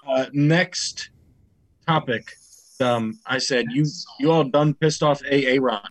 Uh, 0.07 0.25
next 0.33 1.11
topic. 1.87 2.31
Um, 2.79 3.19
I 3.27 3.37
said 3.37 3.65
you 3.71 3.85
you 4.19 4.31
all 4.31 4.43
done 4.43 4.73
pissed 4.73 5.03
off 5.03 5.21
A. 5.29 5.59
Ron. 5.59 5.87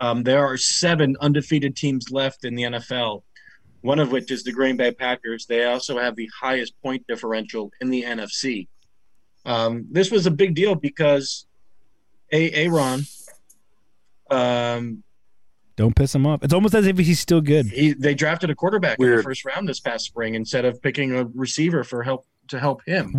Um, 0.00 0.22
there 0.22 0.44
are 0.46 0.56
seven 0.56 1.16
undefeated 1.20 1.74
teams 1.74 2.12
left 2.12 2.44
in 2.44 2.54
the 2.54 2.62
NFL. 2.64 3.22
One 3.82 3.98
of 3.98 4.10
which 4.10 4.30
is 4.30 4.42
the 4.42 4.52
Green 4.52 4.76
Bay 4.76 4.90
Packers. 4.92 5.46
They 5.46 5.64
also 5.64 5.98
have 5.98 6.16
the 6.16 6.28
highest 6.38 6.74
point 6.82 7.06
differential 7.06 7.70
in 7.80 7.90
the 7.90 8.02
NFC. 8.02 8.66
Um, 9.44 9.86
this 9.90 10.10
was 10.10 10.26
a 10.26 10.30
big 10.30 10.54
deal 10.54 10.74
because 10.74 11.46
A. 12.32 12.50
Aaron, 12.52 13.02
um, 14.30 15.02
Don't 15.76 15.94
piss 15.94 16.14
him 16.14 16.26
off. 16.26 16.42
It's 16.42 16.52
almost 16.52 16.74
as 16.74 16.86
if 16.86 16.98
he's 16.98 17.20
still 17.20 17.40
good. 17.40 17.66
he 17.66 17.92
they 17.92 18.14
drafted 18.14 18.50
a 18.50 18.54
quarterback 18.54 18.98
in 18.98 19.16
the 19.16 19.22
first 19.22 19.44
round 19.44 19.68
this 19.68 19.80
past 19.80 20.04
spring 20.04 20.34
instead 20.34 20.64
of 20.64 20.82
picking 20.82 21.12
a 21.16 21.24
receiver 21.34 21.84
for 21.84 22.02
help 22.02 22.26
to 22.48 22.58
help 22.58 22.82
him. 22.84 23.14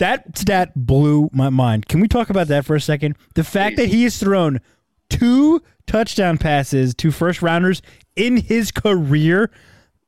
That 0.00 0.36
stat 0.36 0.72
blew 0.74 1.30
my 1.32 1.50
mind. 1.50 1.86
Can 1.88 2.00
we 2.00 2.08
talk 2.08 2.30
about 2.30 2.48
that 2.48 2.64
for 2.64 2.74
a 2.74 2.80
second? 2.80 3.16
The 3.34 3.44
fact 3.44 3.76
Please. 3.76 3.82
that 3.84 3.94
he 3.94 4.02
has 4.04 4.18
thrown 4.18 4.60
two 5.08 5.62
touchdown 5.86 6.38
passes 6.38 6.94
to 6.96 7.10
first 7.10 7.42
rounders 7.42 7.82
in 8.16 8.38
his 8.38 8.70
career, 8.70 9.50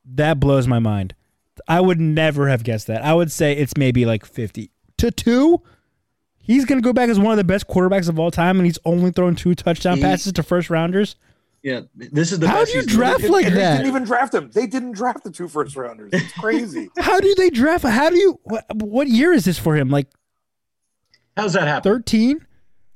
that 0.05 0.39
blows 0.39 0.67
my 0.67 0.79
mind. 0.79 1.15
I 1.67 1.81
would 1.81 1.99
never 1.99 2.47
have 2.49 2.63
guessed 2.63 2.87
that. 2.87 3.03
I 3.03 3.13
would 3.13 3.31
say 3.31 3.53
it's 3.53 3.77
maybe 3.77 4.05
like 4.05 4.25
50 4.25 4.71
to 4.97 5.11
2. 5.11 5.61
He's 6.37 6.65
going 6.65 6.81
to 6.81 6.85
go 6.85 6.91
back 6.93 7.09
as 7.09 7.19
one 7.19 7.31
of 7.31 7.37
the 7.37 7.43
best 7.43 7.67
quarterbacks 7.67 8.09
of 8.09 8.19
all 8.19 8.31
time 8.31 8.57
and 8.57 8.65
he's 8.65 8.79
only 8.85 9.11
thrown 9.11 9.35
two 9.35 9.55
touchdown 9.55 9.97
He- 9.97 10.03
passes 10.03 10.33
to 10.33 10.43
first 10.43 10.69
rounders. 10.69 11.15
Yeah, 11.61 11.81
this 11.95 12.33
is 12.33 12.39
the 12.39 12.47
How 12.49 12.59
best 12.59 12.73
do 12.73 12.79
you 12.79 12.85
draft 12.85 13.21
And- 13.23 13.31
like 13.31 13.45
and 13.45 13.55
They 13.55 13.59
that? 13.61 13.77
didn't 13.77 13.87
even 13.87 14.03
draft 14.03 14.33
him. 14.33 14.49
They 14.53 14.67
didn't 14.67 14.91
draft 14.93 15.23
the 15.23 15.31
two 15.31 15.47
first 15.47 15.77
rounders. 15.77 16.09
It's 16.11 16.33
crazy. 16.37 16.89
How 16.97 17.21
do 17.21 17.33
they 17.35 17.49
draft? 17.49 17.85
How 17.85 18.09
do 18.09 18.17
you 18.17 18.37
what, 18.43 18.65
what 18.75 19.07
year 19.07 19.31
is 19.31 19.45
this 19.45 19.57
for 19.57 19.75
him? 19.77 19.89
Like 19.89 20.07
How's 21.37 21.53
that 21.53 21.67
happen? 21.67 21.89
13? 21.91 22.45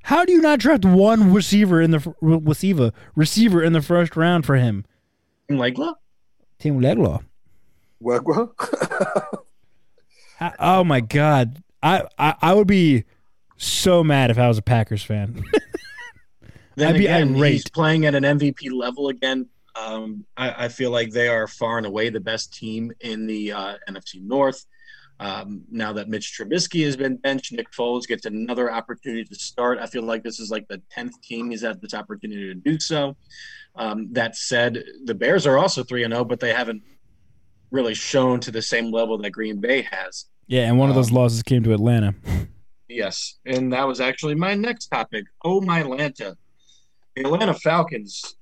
How 0.04 0.26
do 0.26 0.32
you 0.34 0.42
not 0.42 0.60
draft 0.60 0.84
one 0.86 1.34
receiver 1.34 1.82
in 1.82 1.92
the 1.92 2.14
receiver 2.22 2.92
receiver 3.16 3.64
in 3.64 3.72
the 3.74 3.82
first 3.82 4.16
round 4.18 4.46
for 4.46 4.56
him? 4.56 4.86
Like, 5.50 5.78
look, 5.78 5.98
Tim 6.60 6.80
Leglaw. 6.82 7.24
What- 8.00 8.26
what? 8.26 8.50
I- 10.40 10.54
Oh 10.60 10.84
my 10.84 11.00
god. 11.02 11.64
I, 11.82 12.04
I 12.18 12.36
I 12.42 12.54
would 12.54 12.68
be 12.68 13.06
so 13.58 14.04
mad 14.04 14.30
if 14.32 14.38
I 14.38 14.48
was 14.48 14.58
a 14.58 14.62
Packers 14.64 15.04
fan. 15.04 15.44
then 16.76 16.90
I'd 16.90 16.98
be 16.98 17.06
again, 17.06 17.36
irate. 17.36 17.54
he's 17.54 17.70
playing 17.70 18.06
at 18.06 18.14
an 18.16 18.24
MVP 18.24 18.72
level 18.72 19.10
again. 19.10 19.48
Um, 19.76 20.26
I, 20.36 20.66
I 20.66 20.68
feel 20.70 20.90
like 20.92 21.12
they 21.12 21.28
are 21.28 21.48
far 21.48 21.78
and 21.78 21.86
away 21.86 22.10
the 22.10 22.20
best 22.20 22.54
team 22.54 22.92
in 23.02 23.28
the 23.28 23.52
uh, 23.52 23.76
NFC 23.90 24.22
North. 24.24 24.66
Um, 25.20 25.64
now 25.72 25.94
that 25.94 26.10
Mitch 26.10 26.36
Trubisky 26.38 26.84
has 26.86 26.96
been 26.96 27.16
benched, 27.18 27.52
Nick 27.52 27.72
Foles 27.72 28.08
gets 28.08 28.26
another 28.26 28.72
opportunity 28.72 29.24
to 29.24 29.36
start. 29.36 29.80
I 29.80 29.88
feel 29.88 30.04
like 30.04 30.24
this 30.24 30.40
is 30.40 30.52
like 30.52 30.68
the 30.68 30.80
tenth 30.92 31.20
team 31.22 31.50
he's 31.50 31.62
had 31.62 31.82
this 31.82 31.94
opportunity 31.96 32.48
to 32.48 32.54
do 32.54 32.80
so. 32.80 33.16
Um, 33.78 34.12
that 34.14 34.36
said, 34.36 34.84
the 35.06 35.14
Bears 35.16 35.46
are 35.48 35.58
also 35.58 35.84
three 35.84 36.04
and 36.04 36.12
zero, 36.14 36.26
but 36.26 36.40
they 36.40 36.54
haven't 36.54 36.82
really 37.72 37.94
shown 37.94 38.40
to 38.42 38.52
the 38.52 38.62
same 38.62 38.92
level 38.92 39.18
that 39.20 39.30
Green 39.32 39.60
Bay 39.62 39.82
has. 39.84 40.26
yeah, 40.48 40.68
and 40.68 40.78
one 40.80 40.90
of 40.90 40.96
those 40.96 41.10
Um, 41.10 41.16
losses 41.18 41.44
came 41.44 41.64
to 41.64 41.74
Atlanta. 41.74 42.16
Yes, 42.90 43.36
and 43.46 43.72
that 43.74 43.86
was 43.88 44.00
actually 44.02 44.36
my 44.36 44.54
next 44.56 44.88
topic. 44.88 45.26
Oh 45.44 45.60
my 45.62 45.80
Atlanta, 45.82 46.38
the 47.16 47.24
Atlanta 47.26 47.54
Falcons. 47.54 48.36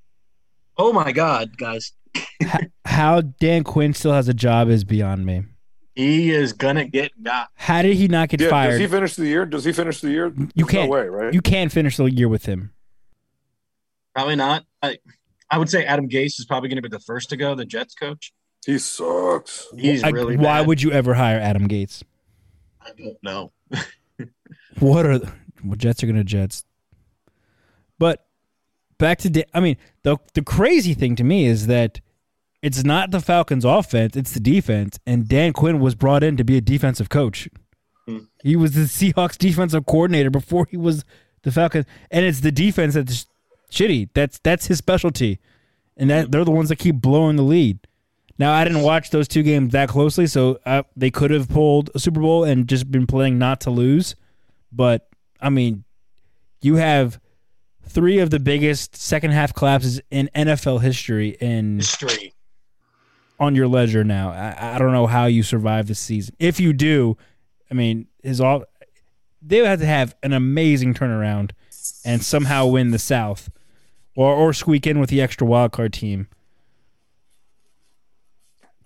Oh 0.78 0.92
my 0.92 1.10
God, 1.12 1.56
guys, 1.58 1.92
How 2.84 3.20
Dan 3.22 3.64
Quinn 3.64 3.92
still 3.94 4.12
has 4.12 4.28
a 4.28 4.34
job 4.34 4.68
is 4.68 4.84
beyond 4.84 5.26
me. 5.26 5.42
he 5.94 6.30
is 6.30 6.52
gonna 6.52 6.84
get 6.86 7.10
got. 7.22 7.48
How 7.54 7.82
did 7.82 7.96
he 7.96 8.06
not 8.08 8.28
get 8.28 8.40
yeah, 8.40 8.48
fired? 8.50 8.70
does 8.72 8.80
he 8.80 8.86
finish 8.86 9.16
the 9.16 9.26
year? 9.26 9.44
Does 9.44 9.64
he 9.64 9.72
finish 9.72 10.00
the 10.00 10.10
year? 10.10 10.26
You 10.28 10.48
There's 10.54 10.68
can't. 10.70 10.90
No 10.90 10.94
way, 10.96 11.08
right? 11.08 11.34
you 11.34 11.40
can't 11.42 11.72
finish 11.72 11.96
the 11.96 12.04
year 12.04 12.28
with 12.28 12.46
him. 12.46 12.72
Probably 14.14 14.36
not. 14.36 14.64
I, 14.82 14.98
I 15.50 15.58
would 15.58 15.68
say 15.70 15.84
Adam 15.84 16.08
Gase 16.08 16.38
is 16.40 16.44
probably 16.46 16.68
going 16.68 16.82
to 16.82 16.82
be 16.82 16.88
the 16.88 17.00
first 17.00 17.28
to 17.30 17.36
go. 17.36 17.54
The 17.54 17.64
Jets 17.64 17.94
coach. 17.94 18.32
he 18.64 18.78
sucks. 18.78 19.66
He's 19.76 20.02
I- 20.02 20.08
really. 20.10 20.36
why 20.36 20.60
bad. 20.60 20.66
would 20.66 20.82
you 20.82 20.90
ever 20.92 21.14
hire 21.14 21.38
Adam 21.38 21.68
Gase? 21.68 22.02
I 22.80 22.90
don't 22.98 23.18
know. 23.22 23.52
What 24.78 25.06
are 25.06 25.18
the 25.18 25.32
well, 25.64 25.76
Jets 25.76 26.02
are 26.02 26.06
going 26.06 26.16
to 26.18 26.24
Jets? 26.24 26.64
But 27.98 28.26
back 28.98 29.18
to 29.20 29.30
Da- 29.30 29.44
I 29.54 29.60
mean 29.60 29.76
the 30.02 30.18
the 30.34 30.42
crazy 30.42 30.92
thing 30.94 31.16
to 31.16 31.24
me 31.24 31.46
is 31.46 31.66
that 31.66 32.00
it's 32.62 32.84
not 32.84 33.10
the 33.10 33.20
Falcons' 33.20 33.64
offense; 33.64 34.16
it's 34.16 34.32
the 34.32 34.40
defense. 34.40 34.98
And 35.06 35.28
Dan 35.28 35.52
Quinn 35.52 35.80
was 35.80 35.94
brought 35.94 36.22
in 36.22 36.36
to 36.36 36.44
be 36.44 36.56
a 36.56 36.60
defensive 36.60 37.08
coach. 37.08 37.48
Hmm. 38.06 38.18
He 38.42 38.54
was 38.56 38.72
the 38.72 38.82
Seahawks 38.82 39.38
defensive 39.38 39.86
coordinator 39.86 40.30
before 40.30 40.66
he 40.70 40.76
was 40.76 41.04
the 41.42 41.52
Falcons, 41.52 41.86
and 42.10 42.24
it's 42.24 42.40
the 42.40 42.52
defense 42.52 42.94
that's 42.94 43.26
shitty. 43.70 44.10
That's 44.14 44.38
that's 44.40 44.66
his 44.66 44.78
specialty, 44.78 45.38
and 45.96 46.10
that 46.10 46.30
they're 46.32 46.44
the 46.44 46.50
ones 46.50 46.68
that 46.68 46.76
keep 46.76 46.96
blowing 46.96 47.36
the 47.36 47.42
lead. 47.42 47.78
Now 48.38 48.52
I 48.52 48.64
didn't 48.64 48.82
watch 48.82 49.10
those 49.10 49.28
two 49.28 49.42
games 49.42 49.72
that 49.72 49.88
closely, 49.88 50.26
so 50.26 50.58
uh, 50.66 50.82
they 50.94 51.10
could 51.10 51.30
have 51.30 51.48
pulled 51.48 51.90
a 51.94 51.98
Super 51.98 52.20
Bowl 52.20 52.44
and 52.44 52.68
just 52.68 52.90
been 52.90 53.06
playing 53.06 53.38
not 53.38 53.60
to 53.62 53.70
lose. 53.70 54.14
But 54.70 55.08
I 55.40 55.48
mean, 55.48 55.84
you 56.60 56.76
have 56.76 57.18
three 57.88 58.18
of 58.18 58.30
the 58.30 58.40
biggest 58.40 58.96
second 58.96 59.30
half 59.30 59.54
collapses 59.54 60.00
in 60.10 60.28
NFL 60.34 60.82
history 60.82 61.36
in 61.40 61.76
History. 61.76 62.34
on 63.38 63.54
your 63.54 63.68
ledger 63.68 64.04
now. 64.04 64.30
I, 64.30 64.74
I 64.74 64.78
don't 64.78 64.92
know 64.92 65.06
how 65.06 65.26
you 65.26 65.42
survive 65.42 65.86
this 65.86 66.00
season. 66.00 66.34
If 66.38 66.60
you 66.60 66.72
do, 66.72 67.16
I 67.70 67.74
mean, 67.74 68.06
his 68.22 68.40
all 68.40 68.64
they 69.40 69.60
would 69.60 69.68
have 69.68 69.80
to 69.80 69.86
have 69.86 70.14
an 70.22 70.32
amazing 70.32 70.94
turnaround 70.94 71.52
and 72.06 72.22
somehow 72.24 72.66
win 72.66 72.90
the 72.92 72.98
South, 72.98 73.50
or 74.14 74.32
or 74.34 74.52
squeak 74.52 74.86
in 74.86 74.98
with 75.00 75.10
the 75.10 75.20
extra 75.20 75.46
wild 75.46 75.72
card 75.72 75.92
team. 75.92 76.28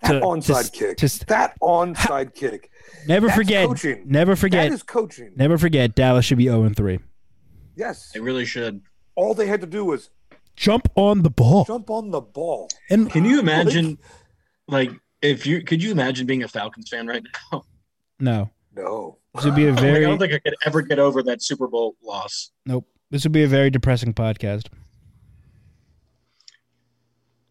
That 0.01 0.13
To- 0.13 0.19
onside 0.21 0.71
to- 0.71 0.77
kick. 0.77 0.97
to- 0.97 1.25
that 1.27 1.55
onside 1.61 2.33
kick. 2.33 2.71
Never 3.07 3.27
That's 3.27 3.37
forget. 3.37 3.67
coaching. 3.67 4.03
Never 4.05 4.35
forget. 4.35 4.69
That 4.69 4.73
is 4.75 4.83
coaching. 4.83 5.31
never 5.35 5.57
forget. 5.57 5.93
Dallas 5.93 6.25
should 6.25 6.39
be 6.39 6.45
zero 6.45 6.63
and 6.63 6.75
three. 6.75 6.99
Yes. 7.75 8.11
They 8.13 8.19
really 8.19 8.45
should. 8.45 8.81
All 9.15 9.33
they 9.33 9.45
had 9.47 9.61
to 9.61 9.67
do 9.67 9.85
was 9.85 10.09
Jump 10.55 10.87
on 10.95 11.21
the 11.21 11.29
ball. 11.29 11.65
jump 11.65 11.89
on 11.89 12.11
the 12.11 12.19
ball. 12.21 12.69
And 12.89 13.09
Can 13.11 13.25
you 13.25 13.39
imagine, 13.39 13.97
like, 14.67 14.91
if 15.21 15.45
you 15.45 15.61
could 15.63 15.81
you 15.81 15.91
imagine 15.91 16.25
being 16.27 16.43
a 16.43 16.47
Falcons 16.47 16.89
fan 16.89 17.07
right 17.07 17.23
now? 17.51 17.63
no, 18.19 18.49
No. 18.75 19.17
this 19.35 19.45
would 19.45 19.55
be 19.55 19.67
a 19.67 19.71
very. 19.73 20.03
I 20.05 20.09
don't 20.09 20.19
think 20.19 20.33
I 20.33 20.39
could 20.39 20.55
ever 20.65 20.81
get 20.81 20.99
over 20.99 21.21
that 21.23 21.41
Super 21.43 21.67
Bowl 21.67 21.95
loss. 22.03 22.51
nope. 22.65 22.87
This 23.11 23.23
would 23.23 23.33
be 23.33 23.43
a 23.43 23.47
very 23.47 23.69
depressing 23.69 24.13
podcast. 24.13 24.67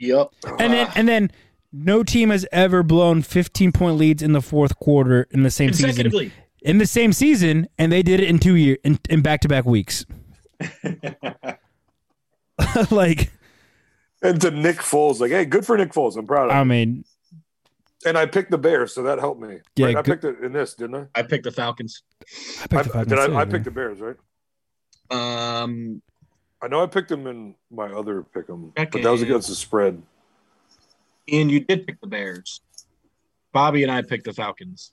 Yep. 0.01 0.33
And 0.59 0.73
then 0.73 0.91
and 0.95 1.07
then 1.09 1.31
no 1.73 2.03
team 2.03 2.31
has 2.31 2.47
ever 2.51 2.83
blown 2.83 3.23
15 3.23 3.71
point 3.71 3.97
leads 3.97 4.23
in 4.23 4.33
the 4.33 4.41
fourth 4.41 4.77
quarter 4.77 5.29
in 5.31 5.43
the 5.43 5.51
same 5.51 5.73
season. 5.73 5.91
Consecutively. 5.91 6.33
In 6.63 6.79
the 6.79 6.87
same 6.87 7.13
season, 7.13 7.69
and 7.79 7.93
they 7.93 8.03
did 8.03 8.21
it 8.21 8.29
in 8.29 8.39
two 8.39 8.55
year 8.55 8.77
in, 8.85 8.99
in 9.09 9.23
back-to-back 9.23 9.65
weeks. 9.65 10.05
like, 12.91 13.31
And 14.21 14.39
to 14.43 14.51
Nick 14.51 14.77
Foles, 14.77 15.21
like, 15.21 15.31
hey, 15.31 15.47
good 15.47 15.65
for 15.65 15.79
Nick 15.79 15.93
Foles. 15.93 16.19
I'm 16.19 16.27
proud 16.27 16.47
of 16.47 16.51
him. 16.51 16.59
I 16.59 16.65
mean, 16.65 17.05
and 18.05 18.19
I 18.19 18.27
picked 18.27 18.51
the 18.51 18.59
Bears, 18.59 18.95
so 18.95 19.03
that 19.05 19.19
helped 19.21 19.41
me. 19.41 19.61
Yeah, 19.77 19.87
right? 19.87 19.97
I 19.97 20.03
good- 20.03 20.21
picked 20.21 20.25
it 20.25 20.45
in 20.45 20.53
this, 20.53 20.75
didn't 20.75 20.97
I? 20.97 21.21
I 21.21 21.23
picked 21.23 21.45
the 21.45 21.51
Falcons. 21.51 22.03
I 22.21 22.65
I, 22.65 22.67
picked 22.67 22.85
the 22.85 22.91
Falcons 22.91 23.09
did 23.09 23.19
I, 23.19 23.27
too, 23.27 23.37
I 23.37 23.45
picked 23.47 23.65
the 23.65 23.71
Bears, 23.71 24.01
right? 24.01 24.17
Um, 25.11 26.03
I 26.63 26.69
know 26.69 26.83
I 26.83 26.87
picked 26.87 27.09
them 27.09 27.27
in 27.27 27.55
my 27.71 27.87
other 27.93 28.23
pick 28.23 28.49
'em, 28.49 28.73
but 28.77 28.89
Okay. 28.89 29.03
that 29.03 29.11
was 29.11 29.23
against 29.23 29.49
the 29.49 29.55
spread. 29.55 30.03
And 31.31 31.51
you 31.51 31.61
did 31.61 31.87
pick 31.87 32.01
the 32.01 32.07
Bears. 32.07 32.61
Bobby 33.53 33.83
and 33.83 33.91
I 33.91 34.03
picked 34.03 34.25
the 34.25 34.33
Falcons. 34.33 34.93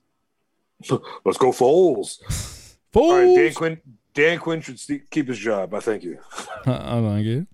Let's 0.90 1.38
go 1.38 1.52
Foles. 1.52 2.20
Fools. 2.22 2.78
All 2.94 3.14
right, 3.16 3.36
Dan 3.36 3.54
Quinn. 3.54 3.82
Dan 4.14 4.40
Quinn 4.40 4.62
should 4.62 4.80
st- 4.80 5.10
keep 5.12 5.28
his 5.28 5.38
job. 5.38 5.74
I 5.74 5.80
thank 5.80 6.04
you. 6.04 6.18
I 6.66 6.98
like 7.00 7.26
it. 7.26 7.48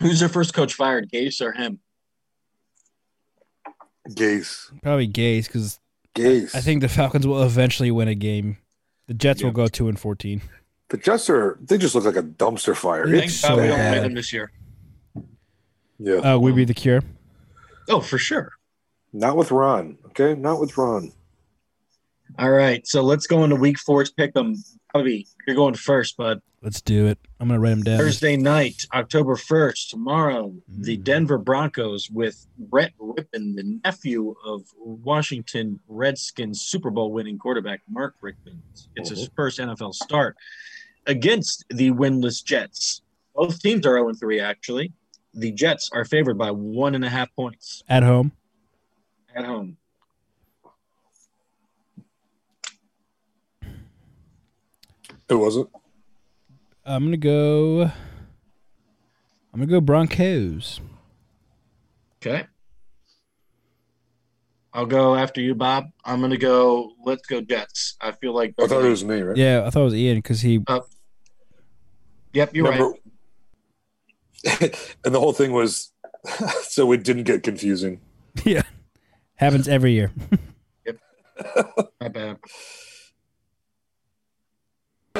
Who's 0.00 0.20
their 0.20 0.28
first 0.28 0.54
coach 0.54 0.74
fired, 0.74 1.10
Gase 1.10 1.40
or 1.40 1.52
him? 1.52 1.80
Gase. 4.10 4.70
Probably 4.82 5.08
Gase 5.08 5.46
because 5.46 5.80
Gase. 6.14 6.54
I 6.54 6.60
think 6.60 6.82
the 6.82 6.88
Falcons 6.88 7.26
will 7.26 7.42
eventually 7.42 7.90
win 7.90 8.08
a 8.08 8.14
game. 8.14 8.58
The 9.06 9.14
Jets 9.14 9.42
will 9.42 9.50
go 9.50 9.66
two 9.66 9.88
and 9.88 9.98
fourteen. 9.98 10.42
The 10.90 10.96
Jets 10.98 11.30
are 11.30 11.58
they 11.62 11.78
just 11.78 11.94
look 11.94 12.04
like 12.04 12.16
a 12.16 12.22
dumpster 12.22 12.76
fire. 12.76 13.04
Thank 13.04 13.16
Thank 13.16 13.24
It's 13.30 13.40
so 13.40 13.56
we 13.56 13.66
don't 13.68 13.76
play 13.78 14.00
them 14.00 14.14
this 14.14 14.32
year. 14.32 14.52
yeah. 15.98 16.16
Uh, 16.34 16.38
we 16.38 16.52
be 16.52 16.64
the 16.64 16.74
cure. 16.74 17.02
Oh, 17.88 18.00
for 18.00 18.18
sure. 18.18 18.52
Not 19.12 19.36
with 19.36 19.50
Ron. 19.50 19.98
Okay, 20.06 20.34
not 20.34 20.60
with 20.60 20.76
Ron. 20.76 21.12
All 22.38 22.50
right, 22.50 22.86
so 22.86 23.02
let's 23.02 23.26
go 23.26 23.44
into 23.44 23.56
week 23.56 23.78
four's 23.78 24.10
pick 24.10 24.32
'em. 24.36 24.56
Bobby, 24.94 25.26
you're 25.44 25.56
going 25.56 25.74
first, 25.74 26.16
bud. 26.16 26.40
Let's 26.62 26.80
do 26.80 27.06
it. 27.08 27.18
I'm 27.40 27.48
gonna 27.48 27.58
write 27.58 27.70
them 27.70 27.82
down. 27.82 27.98
Thursday 27.98 28.36
night, 28.36 28.86
October 28.94 29.34
1st, 29.34 29.90
tomorrow, 29.90 30.54
the 30.68 30.96
Mm. 30.96 31.02
Denver 31.04 31.36
Broncos 31.36 32.08
with 32.08 32.46
Brett 32.56 32.92
Rypien, 33.00 33.56
the 33.56 33.80
nephew 33.84 34.36
of 34.46 34.62
Washington 34.78 35.80
Redskins 35.88 36.62
Super 36.62 36.90
Bowl 36.90 37.10
winning 37.12 37.38
quarterback 37.38 37.82
Mark 37.90 38.14
Rypien. 38.22 38.60
It's 38.94 39.10
his 39.10 39.28
first 39.34 39.58
NFL 39.58 39.92
start 39.94 40.36
against 41.06 41.64
the 41.70 41.90
winless 41.90 42.42
Jets. 42.44 43.02
Both 43.34 43.60
teams 43.60 43.84
are 43.84 43.96
0 43.98 44.14
3, 44.14 44.38
actually. 44.38 44.92
The 45.34 45.50
Jets 45.50 45.90
are 45.92 46.04
favored 46.04 46.38
by 46.38 46.52
one 46.52 46.94
and 46.94 47.04
a 47.04 47.10
half 47.10 47.34
points 47.34 47.82
At 47.88 48.04
home. 48.04 48.30
at 49.34 49.44
home. 49.44 49.76
Who 55.28 55.38
was 55.38 55.56
it? 55.56 55.66
I'm 56.84 57.04
gonna 57.04 57.16
go. 57.16 57.82
I'm 59.52 59.60
gonna 59.60 59.66
go 59.66 59.80
Broncos. 59.80 60.80
Okay. 62.20 62.46
I'll 64.74 64.86
go 64.86 65.14
after 65.14 65.40
you, 65.40 65.54
Bob. 65.54 65.86
I'm 66.04 66.18
going 66.18 66.32
to 66.32 66.36
go, 66.36 66.90
let's 67.04 67.24
go 67.28 67.40
Jets. 67.40 67.96
I 68.00 68.10
feel 68.10 68.34
like. 68.34 68.54
I 68.60 68.66
thought 68.66 68.84
it 68.84 68.88
was 68.88 69.04
me, 69.04 69.20
right? 69.20 69.36
Yeah, 69.36 69.62
I 69.64 69.70
thought 69.70 69.82
it 69.82 69.84
was 69.84 69.94
Ian 69.94 70.18
because 70.18 70.40
he. 70.40 70.60
Oh. 70.66 70.84
Yep, 72.32 72.56
you're 72.56 72.68
right. 72.68 72.92
And 75.04 75.14
the 75.14 75.20
whole 75.20 75.32
thing 75.32 75.52
was 75.52 75.92
so 76.62 76.92
it 76.92 77.02
didn't 77.04 77.22
get 77.22 77.42
confusing. 77.42 78.00
Yeah, 78.44 78.62
happens 79.36 79.68
every 79.68 79.92
year. 79.92 80.10
Yep. 80.84 80.98
My 82.00 82.08
bad. 82.08 82.38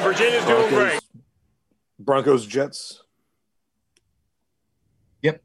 Virginia's 0.04 0.44
doing 0.44 0.68
Broncos, 0.68 0.70
great. 0.70 1.00
Broncos 1.98 2.46
Jets. 2.46 3.02
Yep. 5.22 5.42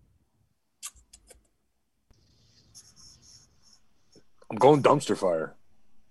I'm 4.52 4.58
going 4.58 4.84
dumpster 4.84 5.18
fire. 5.18 5.56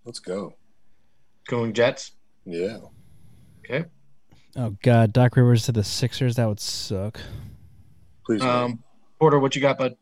Let's 0.06 0.18
go. 0.18 0.54
Going 1.46 1.74
Jets. 1.74 2.12
Yeah. 2.46 2.78
Okay. 3.60 3.84
Oh 4.56 4.74
God, 4.82 5.12
Doc 5.12 5.36
Rivers 5.36 5.66
to 5.66 5.72
the 5.72 5.84
Sixers. 5.84 6.36
That 6.36 6.48
would 6.48 6.58
suck. 6.60 7.20
Please. 8.24 8.42
no. 8.42 8.48
Um, 8.48 8.82
Porter, 9.20 9.38
what 9.38 9.54
you 9.54 9.60
got, 9.60 9.76
bud? 9.76 9.94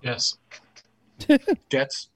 Yes. 0.00 0.38
Jets. 1.68 2.08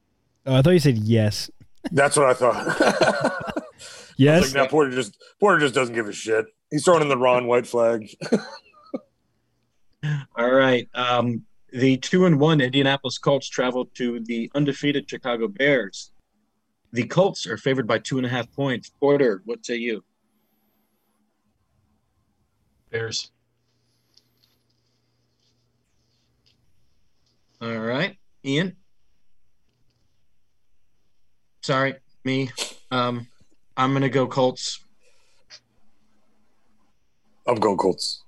Oh, 0.47 0.55
I 0.55 0.63
thought 0.63 0.71
you 0.71 0.79
said 0.79 0.99
yes. 0.99 1.51
That's 1.91 2.17
what 2.17 2.27
I 2.27 2.35
thought. 2.35 3.61
Yes. 4.17 4.43
like 4.43 4.55
now 4.55 4.67
Porter 4.69 4.91
just 4.91 5.23
Porter 5.41 5.59
just 5.61 5.75
doesn't 5.75 5.95
give 5.95 6.09
a 6.09 6.13
shit. 6.13 6.47
He's 6.71 6.85
throwing 6.85 7.03
in 7.03 7.09
the 7.09 7.17
Ron 7.17 7.47
White 7.47 7.67
flag. 7.67 8.09
All 10.37 10.51
right. 10.51 10.89
Um, 10.95 11.45
the 11.73 11.97
two 11.97 12.27
and 12.27 12.39
one 12.39 12.61
Indianapolis 12.61 13.19
Colts 13.19 13.49
travel 13.49 13.87
to 13.95 14.21
the 14.21 14.51
undefeated 14.55 15.09
Chicago 15.09 15.49
Bears. 15.49 16.13
The 16.93 17.07
Colts 17.07 17.47
are 17.47 17.57
favored 17.57 17.87
by 17.89 17.99
two 17.99 18.19
and 18.19 18.27
a 18.27 18.29
half 18.29 18.51
points. 18.53 18.91
Porter, 19.01 19.43
what 19.45 19.67
say 19.67 19.77
you? 19.77 20.05
Bears. 22.91 23.33
All 27.61 27.79
right, 27.79 28.17
Ian. 28.45 28.77
Sorry, 31.63 31.95
me. 32.25 32.51
Um, 32.91 33.27
I'm 33.77 33.93
gonna 33.93 34.09
go 34.09 34.27
Colts. 34.27 34.85
I'm 37.47 37.57
going 37.57 37.77
Colts. 37.77 38.23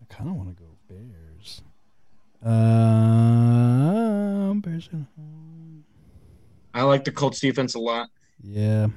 I 0.00 0.04
kind 0.14 0.30
of 0.30 0.36
want 0.36 0.56
to 0.56 0.62
go 0.62 0.68
Bears. 0.88 1.62
Um, 2.44 2.60
Bears. 4.60 4.88
at 4.88 4.92
home. 5.16 5.84
I 6.74 6.82
like 6.82 7.04
the 7.04 7.10
Colts 7.12 7.40
defense 7.40 7.74
a 7.74 7.80
lot. 7.80 8.10
Yeah. 8.42 8.88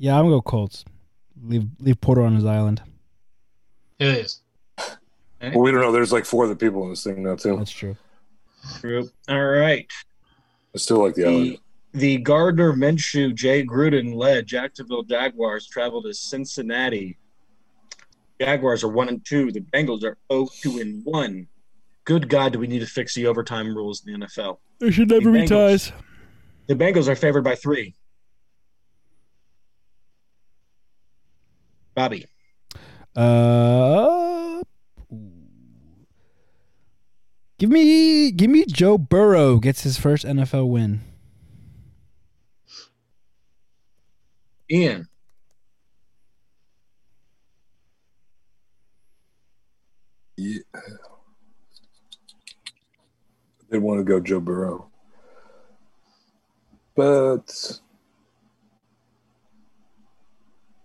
Yeah, 0.00 0.16
I'm 0.16 0.26
gonna 0.26 0.36
go 0.36 0.42
Colts. 0.42 0.84
Leave 1.44 1.66
leave 1.80 2.00
Porter 2.00 2.22
on 2.22 2.34
his 2.34 2.44
island. 2.44 2.80
It 3.98 4.06
is. 4.06 4.42
Well, 5.40 5.60
we 5.60 5.72
don't 5.72 5.80
know. 5.80 5.92
There's 5.92 6.12
like 6.12 6.24
four 6.24 6.44
other 6.44 6.54
people 6.54 6.84
in 6.84 6.90
this 6.90 7.02
thing 7.04 7.22
now 7.22 7.34
too. 7.36 7.56
That's 7.56 7.70
true. 7.70 7.96
Group. 8.80 9.10
All 9.28 9.44
right. 9.44 9.88
I 10.74 10.78
still 10.78 11.02
like 11.02 11.14
the 11.14 11.24
island. 11.24 11.58
The, 11.92 11.98
the 11.98 12.18
Gardner 12.18 12.72
Minshew, 12.72 13.34
Jay 13.34 13.64
Gruden 13.64 14.14
led 14.14 14.46
Jacksonville 14.46 15.02
Jaguars 15.02 15.66
travel 15.66 16.02
to 16.02 16.12
Cincinnati. 16.12 17.18
Jaguars 18.40 18.84
are 18.84 18.88
one 18.88 19.08
and 19.08 19.24
two. 19.24 19.50
The 19.50 19.60
Bengals 19.60 20.04
are 20.04 20.16
0 20.30 20.48
2 20.60 20.78
and 20.80 21.04
one. 21.04 21.48
Good 22.04 22.28
God, 22.28 22.52
do 22.52 22.58
we 22.58 22.66
need 22.66 22.78
to 22.78 22.86
fix 22.86 23.14
the 23.14 23.26
overtime 23.26 23.76
rules 23.76 24.06
in 24.06 24.20
the 24.20 24.26
NFL? 24.26 24.58
There 24.78 24.92
should 24.92 25.10
never 25.10 25.32
be 25.32 25.40
be 25.40 25.46
Bengals. 25.46 25.48
ties. 25.48 25.92
The 26.68 26.74
Bengals 26.74 27.08
are 27.08 27.16
favored 27.16 27.44
by 27.44 27.54
three. 27.54 27.94
Bobby. 31.94 32.26
Uh, 33.16 34.37
give 37.58 37.70
me 37.70 38.30
give 38.30 38.50
me 38.50 38.64
Joe 38.66 38.98
Burrow 38.98 39.58
gets 39.58 39.82
his 39.82 39.98
first 39.98 40.24
NFL 40.24 40.68
win. 40.68 41.02
Ian. 44.70 45.08
Yeah. 50.36 50.60
They 53.70 53.78
want 53.78 53.98
to 54.00 54.04
go 54.04 54.20
Joe 54.20 54.40
Burrow, 54.40 54.88
but 56.94 57.80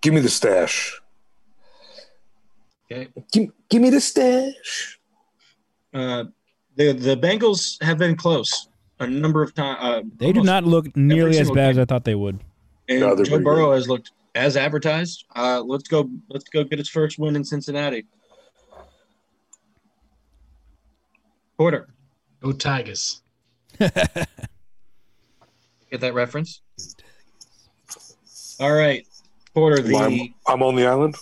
give 0.02 0.14
me 0.14 0.20
the 0.20 0.30
stash. 0.30 1.00
Okay. 2.92 3.08
Give, 3.32 3.50
give 3.70 3.82
me 3.82 3.90
the 3.90 4.02
stash. 4.02 5.00
Uh, 5.94 6.26
the 6.76 6.92
the 6.94 7.16
Bengals 7.18 7.82
have 7.84 7.98
been 7.98 8.16
close 8.16 8.68
a 9.00 9.08
number 9.08 9.42
of 9.44 9.54
times. 9.54 9.78
Uh, 9.82 10.02
They 10.18 10.32
do 10.32 10.44
not 10.44 10.64
look 10.64 10.96
nearly 10.96 11.32
as 11.32 11.48
single 11.48 11.56
bad 11.56 11.72
as. 11.72 11.78
I 11.80 11.86
thought 11.86 12.04
they 12.06 12.16
would. 12.16 12.40
And 12.90 13.00
No, 13.02 13.24
Joe 13.24 13.40
Burrow 13.40 13.68
good. 13.68 13.76
has 13.76 13.88
looked 13.90 14.12
as 14.36 14.58
advertised. 14.58 15.26
Uh, 15.36 15.62
let's 15.66 15.88
go. 15.88 16.10
Let's 16.30 16.46
go 16.50 16.64
get 16.64 16.80
his 16.80 16.90
first 16.90 17.18
win 17.20 17.36
in 17.36 17.44
Cincinnati. 17.44 18.06
Porter, 21.58 21.88
Go 22.42 22.52
Tigers. 22.52 23.22
get 23.80 23.92
that 25.92 26.14
reference? 26.14 26.62
All 28.60 28.74
right, 28.74 29.06
Porter. 29.54 29.82
The 29.82 29.96
I'm, 29.96 30.34
I'm 30.48 30.64
on 30.64 30.76
the 30.76 30.86
island. 30.86 31.16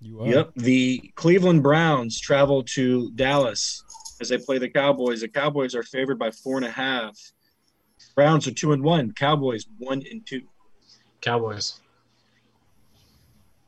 You 0.00 0.20
are. 0.22 0.28
yep, 0.28 0.50
the 0.56 1.10
Cleveland 1.16 1.62
Browns 1.62 2.20
travel 2.20 2.62
to 2.64 3.10
Dallas 3.12 3.82
as 4.20 4.28
they 4.28 4.38
play 4.38 4.58
the 4.58 4.68
Cowboys. 4.68 5.20
The 5.20 5.28
Cowboys 5.28 5.74
are 5.74 5.82
favored 5.82 6.18
by 6.18 6.30
four 6.30 6.56
and 6.56 6.66
a 6.66 6.70
half. 6.70 7.18
Browns 8.14 8.46
are 8.46 8.52
two 8.52 8.72
and 8.72 8.82
one. 8.82 9.12
Cowboys 9.12 9.66
one 9.78 10.02
and 10.10 10.26
two. 10.26 10.42
Cowboys. 11.20 11.80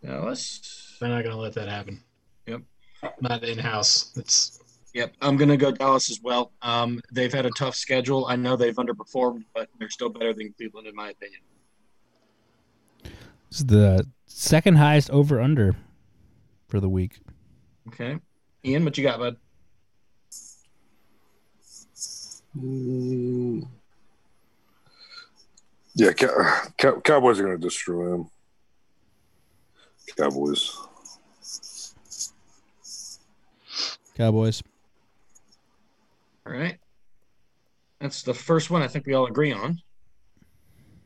Dallas. 0.05 0.97
They're 1.01 1.09
not 1.09 1.23
going 1.23 1.35
to 1.35 1.41
let 1.41 1.55
that 1.55 1.69
happen. 1.69 2.03
Yep. 2.47 2.63
Not 3.21 3.45
in 3.45 3.59
house. 3.59 4.13
It's 4.17 4.61
Yep, 4.93 5.15
I'm 5.23 5.37
gonna 5.37 5.57
go 5.57 5.71
Dallas 5.71 6.11
as 6.11 6.21
well. 6.21 6.53
Um, 6.63 7.01
they've 7.13 7.33
had 7.33 7.47
a 7.47 7.51
tough 7.51 7.77
schedule. 7.77 8.27
I 8.27 8.37
know 8.37 8.57
they've 8.57 8.75
underperformed, 8.75 9.45
but 9.55 9.69
they're 9.79 9.91
still 9.91 10.09
better 10.09 10.33
than 10.33 10.53
Cleveland, 10.57 10.89
in 10.89 10.97
my 10.97 11.11
opinion. 11.11 11.41
This 13.05 13.61
is 13.61 13.67
the 13.67 14.07
second 14.27 14.77
highest 14.77 15.11
over 15.11 15.41
under 15.41 15.77
for 16.69 16.81
the 16.81 16.89
week. 16.89 17.21
Okay, 17.89 18.19
Ian, 18.65 18.85
what 18.85 18.99
you 18.99 19.05
got, 19.05 19.21
bud? 19.21 19.37
Mm. 22.59 23.67
Yeah, 25.95 26.13
Cow- 26.13 26.63
Cow- 26.79 27.01
Cowboys 27.01 27.39
are 27.41 27.45
going 27.45 27.57
to 27.57 27.63
destroy 27.63 28.11
them. 28.11 28.31
Cowboys. 30.17 30.77
Cowboys. 34.17 34.63
All 36.47 36.53
right, 36.53 36.79
that's 38.01 38.23
the 38.23 38.35
first 38.35 38.71
one. 38.71 38.83
I 38.83 38.89
think 38.89 39.07
we 39.07 39.15
all 39.15 39.27
agree 39.27 39.53
on. 39.53 39.81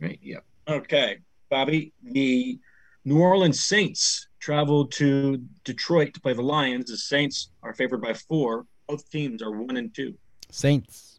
Right? 0.01 0.19
Yep. 0.23 0.45
Okay, 0.69 1.19
Bobby. 1.51 1.93
The 2.03 2.59
New 3.05 3.19
Orleans 3.21 3.63
Saints 3.63 4.29
traveled 4.41 4.93
to 4.93 5.39
Detroit 5.65 6.15
to 6.15 6.21
play 6.21 6.33
the 6.33 6.43
Lions. 6.43 6.91
The 6.91 6.97
Saints 6.97 7.51
are 7.63 7.75
favored 7.75 8.01
by 8.01 8.15
four. 8.15 8.65
Both 8.89 9.09
teams 9.11 9.43
are 9.43 9.51
one 9.51 9.77
and 9.77 9.95
two. 9.95 10.15
Saints. 10.51 11.14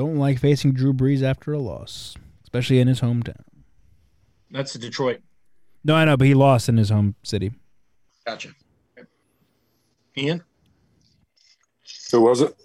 I 0.00 0.02
don't 0.02 0.16
like 0.16 0.38
facing 0.38 0.72
Drew 0.72 0.94
Brees 0.94 1.22
after 1.22 1.52
a 1.52 1.58
loss, 1.58 2.16
especially 2.42 2.80
in 2.80 2.88
his 2.88 3.02
hometown. 3.02 3.42
That's 4.50 4.72
Detroit. 4.72 5.20
No, 5.84 5.94
I 5.94 6.06
know, 6.06 6.16
but 6.16 6.26
he 6.26 6.32
lost 6.32 6.70
in 6.70 6.78
his 6.78 6.88
home 6.88 7.16
city. 7.22 7.52
Gotcha. 8.26 8.54
Ian, 10.16 10.42
Who 12.12 12.22
was 12.22 12.40
it? 12.40 12.56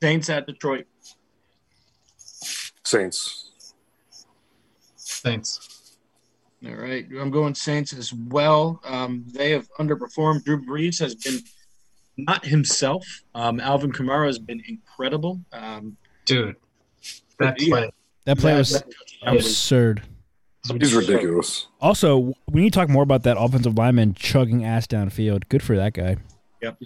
Saints 0.00 0.30
at 0.30 0.46
Detroit. 0.46 0.86
Saints. 2.84 3.50
Saints. 4.94 5.96
All 6.64 6.76
right, 6.76 7.06
I'm 7.20 7.32
going 7.32 7.56
Saints 7.56 7.92
as 7.92 8.12
well. 8.12 8.80
Um, 8.84 9.24
they 9.34 9.50
have 9.50 9.68
underperformed. 9.80 10.44
Drew 10.44 10.64
Brees 10.64 11.00
has 11.00 11.16
been 11.16 11.40
not 12.16 12.44
himself. 12.44 13.04
Um, 13.34 13.58
Alvin 13.58 13.90
Kamara 13.90 14.26
has 14.26 14.38
been 14.38 14.62
incredible. 14.68 15.40
Um, 15.52 15.96
Dude. 16.30 16.56
That 17.38 17.60
Yeah. 17.60 17.68
play. 17.68 17.90
That 18.24 18.38
play 18.38 18.52
that- 18.52 18.58
was 18.58 18.70
that 19.24 19.34
was- 19.34 19.46
absurd. 19.46 20.02
He's 20.78 20.92
ridiculous. 20.94 21.66
Also, 21.80 22.34
we 22.50 22.60
need 22.60 22.72
to 22.74 22.78
talk 22.78 22.90
more 22.90 23.02
about 23.02 23.22
that 23.22 23.38
offensive 23.40 23.78
lineman 23.78 24.12
chugging 24.14 24.62
ass 24.64 24.86
downfield. 24.86 25.44
Good 25.48 25.62
for 25.62 25.74
that 25.76 25.94
guy. 25.94 26.16
Yep. 26.60 26.78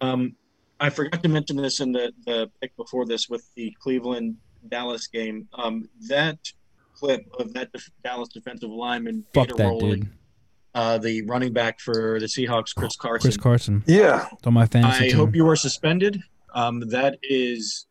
Um, 0.00 0.36
I 0.78 0.90
forgot 0.90 1.22
to 1.24 1.28
mention 1.28 1.56
this 1.56 1.80
in 1.80 1.90
the, 1.90 2.12
the 2.24 2.48
pick 2.60 2.76
before 2.76 3.04
this 3.04 3.28
with 3.28 3.44
the 3.56 3.74
Cleveland 3.80 4.36
Dallas 4.68 5.08
game. 5.08 5.48
Um, 5.54 5.88
that 6.08 6.38
clip 6.94 7.22
of 7.40 7.52
that 7.54 7.72
def- 7.72 7.90
Dallas 8.04 8.28
defensive 8.28 8.70
lineman 8.70 9.24
Fuck 9.34 9.48
data 9.48 9.54
that 9.58 9.64
rolling, 9.64 10.00
dude. 10.02 10.08
uh, 10.76 10.98
the 10.98 11.22
running 11.22 11.52
back 11.52 11.80
for 11.80 12.20
the 12.20 12.26
Seahawks, 12.26 12.72
Chris 12.76 12.94
Carson. 12.96 13.26
Chris 13.28 13.36
Carson. 13.36 13.82
Yeah. 13.88 14.28
It's 14.34 14.46
on 14.46 14.54
my 14.54 14.66
fantasy 14.66 15.06
I 15.06 15.08
team. 15.08 15.16
hope 15.16 15.34
you 15.34 15.48
are 15.48 15.56
suspended. 15.56 16.22
Um, 16.54 16.80
that 16.90 17.18
is 17.24 17.86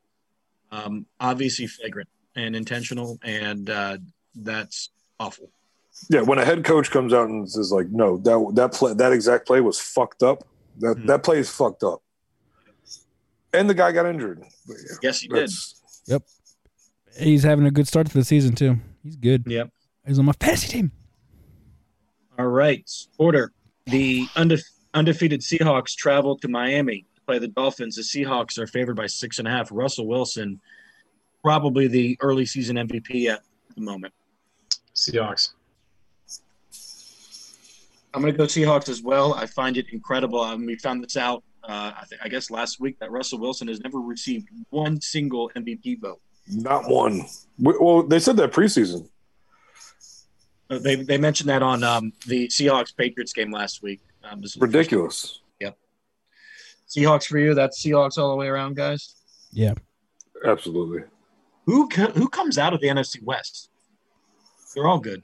um, 0.76 1.06
obviously 1.20 1.68
flagrant 1.68 2.10
and 2.36 2.56
intentional, 2.56 3.18
and 3.24 3.70
uh, 3.70 3.98
that's 4.36 4.90
awful. 5.20 5.50
Yeah. 6.10 6.22
When 6.22 6.38
a 6.40 6.46
head 6.46 6.66
coach 6.66 6.92
comes 6.92 7.14
out 7.14 7.30
and 7.30 7.50
says 7.50 7.72
like, 7.72 7.88
no, 7.90 8.18
that 8.18 8.52
that 8.56 8.74
play 8.74 8.94
that 8.94 9.14
exact 9.14 9.48
play 9.48 9.62
was 9.62 9.80
fucked 9.80 10.24
up. 10.24 10.44
That 10.80 10.98
Mhm. 10.98 11.08
that 11.08 11.24
play 11.24 11.40
is 11.40 11.50
fucked 11.50 11.84
up. 11.84 12.02
And 13.54 13.70
the 13.70 13.74
guy 13.74 13.94
got 13.94 14.06
injured. 14.06 14.44
Yeah, 14.68 14.76
Yes, 15.02 15.22
he 15.22 15.28
did. 15.30 15.50
Yep, 16.08 16.24
He's 17.18 17.44
having 17.44 17.66
a 17.66 17.72
good 17.72 17.88
start 17.88 18.08
to 18.08 18.14
the 18.14 18.26
season 18.26 18.54
too. 18.56 18.78
He's 19.04 19.16
good. 19.16 19.44
Yep. 19.48 19.70
He's 20.06 20.20
on 20.20 20.26
my 20.26 20.34
fantasy 20.34 20.68
team. 20.68 20.92
All 22.38 22.48
right. 22.48 22.84
Order. 23.18 23.54
The 23.86 24.26
undefe- 24.36 24.66
undefeated 24.94 25.40
Seahawks 25.42 25.96
travel 25.96 26.38
to 26.40 26.48
Miami 26.50 27.06
to 27.15 27.15
play 27.26 27.40
the 27.40 27.48
Dolphins. 27.48 27.96
The 27.96 28.02
Seahawks 28.02 28.58
are 28.58 28.68
favored 28.68 28.96
by 28.96 29.08
six 29.08 29.40
and 29.40 29.48
a 29.48 29.52
half. 29.52 29.70
Russell 29.72 30.08
Wilson, 30.08 30.60
probably 31.44 31.88
the 31.88 32.18
early 32.22 32.46
season 32.46 32.76
MVP 32.78 33.28
at 33.32 33.42
the 33.76 33.82
moment. 33.82 34.14
Seahawks. 34.96 35.50
I'm 38.14 38.22
going 38.22 38.34
to 38.34 38.38
go 38.38 38.46
Seahawks 38.46 38.88
as 38.88 39.02
well. 39.02 39.34
I 39.34 39.46
find 39.46 39.76
it 39.76 39.88
incredible. 39.92 40.40
Um, 40.40 40.66
we 40.66 40.78
found 40.78 41.04
this 41.04 41.18
out, 41.18 41.44
uh, 41.64 41.92
I, 42.00 42.06
think, 42.06 42.22
I 42.24 42.30
guess, 42.30 42.50
last 42.50 42.80
week 42.80 42.98
that 43.00 43.12
Russell 43.12 43.40
Wilson 43.40 43.68
has 43.68 43.82
never 43.82 44.00
received 44.00 44.48
one 44.70 45.02
single 45.02 45.52
MVP 45.58 46.00
vote. 46.00 46.22
not 46.48 46.88
one. 46.90 47.26
Well, 47.60 48.04
they 48.04 48.20
said 48.20 48.38
that 48.38 48.54
preseason. 48.54 49.10
They, 50.70 50.96
they 50.96 51.18
mentioned 51.18 51.50
that 51.50 51.62
on 51.62 51.84
um, 51.84 52.14
the 52.26 52.48
Seahawks 52.48 52.96
Patriots 52.96 53.34
game 53.34 53.52
last 53.52 53.84
week. 53.84 54.00
Um, 54.24 54.42
this 54.42 54.52
is 54.52 54.56
first- 54.56 54.74
Ridiculous. 54.74 55.42
Seahawks 56.88 57.26
for 57.28 57.38
you. 57.38 57.54
That's 57.54 57.84
Seahawks 57.84 58.18
all 58.18 58.30
the 58.30 58.36
way 58.36 58.48
around, 58.48 58.76
guys. 58.76 59.16
Yeah. 59.52 59.74
Absolutely. 60.46 61.04
Who 61.66 61.88
co- 61.90 62.12
who 62.12 62.30
comes 62.30 62.58
out 62.58 62.74
of 62.74 62.82
the 62.82 62.88
NFC 62.88 63.22
West? 63.24 63.70
They're 64.74 64.88
all 64.88 65.00
good. 65.00 65.24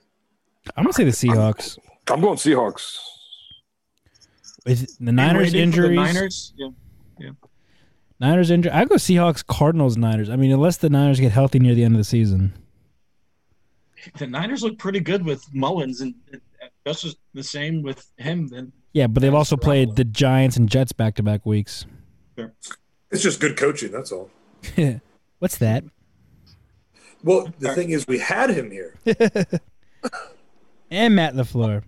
I'm 0.76 0.84
gonna 0.84 0.94
say 0.94 1.04
the 1.04 1.12
Seahawks. 1.12 1.78
I'm 2.10 2.22
going 2.22 2.38
Seahawks. 2.38 2.98
Is 4.66 4.98
the 4.98 5.12
Niners 5.12 5.54
Waiting 5.54 5.72
for 5.72 5.82
the 5.82 5.88
injuries? 5.88 6.14
Niners. 6.14 6.54
Yeah. 6.56 6.70
yeah. 7.20 7.30
Niners 8.20 8.52
injury. 8.52 8.72
I 8.72 8.86
go 8.86 8.96
Seahawks, 8.96 9.46
Cardinals, 9.46 9.98
Niners. 9.98 10.30
I 10.30 10.36
mean, 10.36 10.52
unless 10.52 10.78
the 10.78 10.90
Niners 10.90 11.20
get 11.20 11.32
healthy 11.32 11.60
near 11.60 11.74
the 11.74 11.84
end 11.84 11.96
of 11.96 11.98
the 12.00 12.04
season. 12.04 12.54
The 14.18 14.28
Niners 14.28 14.64
look 14.64 14.78
pretty 14.78 15.00
good 15.00 15.24
with 15.26 15.44
Mullens, 15.54 16.02
and 16.02 16.16
just 16.86 17.18
the 17.34 17.44
same 17.44 17.82
with 17.84 18.06
him. 18.18 18.48
Then 18.48 18.72
Yeah, 18.94 19.08
but 19.08 19.22
they've 19.22 19.34
also 19.34 19.56
played 19.58 19.96
the 19.96 20.04
Giants 20.04 20.58
and 20.58 20.70
Jets 20.70 20.92
back 20.92 21.16
to 21.16 21.24
back 21.24 21.46
weeks. 21.46 21.86
It's 22.38 23.22
just 23.24 23.40
good 23.40 23.58
coaching. 23.58 23.92
That's 23.92 24.12
all. 24.12 24.30
What's 25.40 25.58
that? 25.58 25.84
Well, 27.24 27.52
the 27.60 27.74
thing 27.74 27.92
is, 27.92 28.08
we 28.08 28.20
had 28.20 28.50
him 28.50 28.72
here. 28.72 28.96
And 30.92 31.16
Matt 31.16 31.36
LaFleur. 31.36 31.84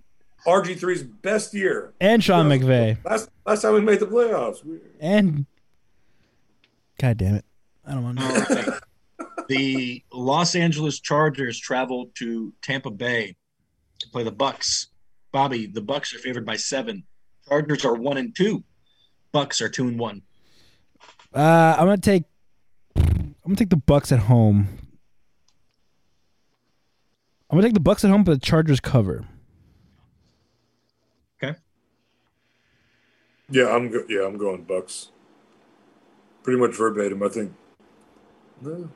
RG3's 0.47 1.03
best 1.03 1.53
year. 1.53 1.93
And 1.99 2.23
Sean 2.23 2.47
McVay. 2.47 2.97
Last 3.03 3.30
last 3.45 3.61
time 3.61 3.73
we 3.73 3.81
made 3.81 3.99
the 3.99 4.05
playoffs. 4.07 4.63
We- 4.63 4.80
And 5.01 5.45
God 6.99 7.17
damn 7.17 7.35
it. 7.35 7.45
I 7.85 7.93
don't 7.95 8.03
want 8.03 8.19
to 8.19 8.80
right. 9.19 9.27
the 9.49 10.03
Los 10.13 10.55
Angeles 10.55 11.01
Chargers 11.01 11.59
traveled 11.59 12.15
to 12.15 12.53
Tampa 12.61 12.91
Bay 12.91 13.35
to 13.99 14.09
play 14.09 14.23
the 14.23 14.31
Bucks. 14.31 14.88
Bobby, 15.34 15.65
the 15.65 15.81
Bucks 15.81 16.14
are 16.14 16.19
favored 16.19 16.45
by 16.45 16.55
seven. 16.55 17.03
Chargers 17.49 17.84
are 17.84 17.95
one 17.95 18.18
and 18.18 18.34
two. 18.34 18.64
Bucks 19.34 19.60
are 19.61 19.68
two 19.68 19.88
and 19.88 19.99
one. 19.99 20.22
Uh, 21.34 21.76
I'm 21.77 21.85
gonna 21.88 21.97
take. 21.97 22.23
I'm 22.95 23.34
gonna 23.43 23.55
take 23.57 23.72
the 23.72 23.76
Bucks 23.76 24.11
at 24.14 24.19
home. 24.19 24.68
I'm 27.49 27.57
gonna 27.57 27.64
take 27.68 27.73
the 27.73 27.80
Bucks 27.81 28.05
at 28.05 28.11
home, 28.11 28.23
but 28.23 28.34
the 28.39 28.45
Chargers 28.45 28.80
cover. 28.80 29.26
Okay. 31.43 31.57
Yeah, 33.49 33.69
I'm 33.76 33.89
go- 33.89 34.05
yeah, 34.07 34.26
I'm 34.26 34.38
going 34.38 34.64
Bucks. 34.64 35.10
Pretty 36.43 36.60
much 36.60 36.76
verbatim, 36.76 37.23
I 37.23 37.30
think. 37.30 37.53
No. 38.61 38.89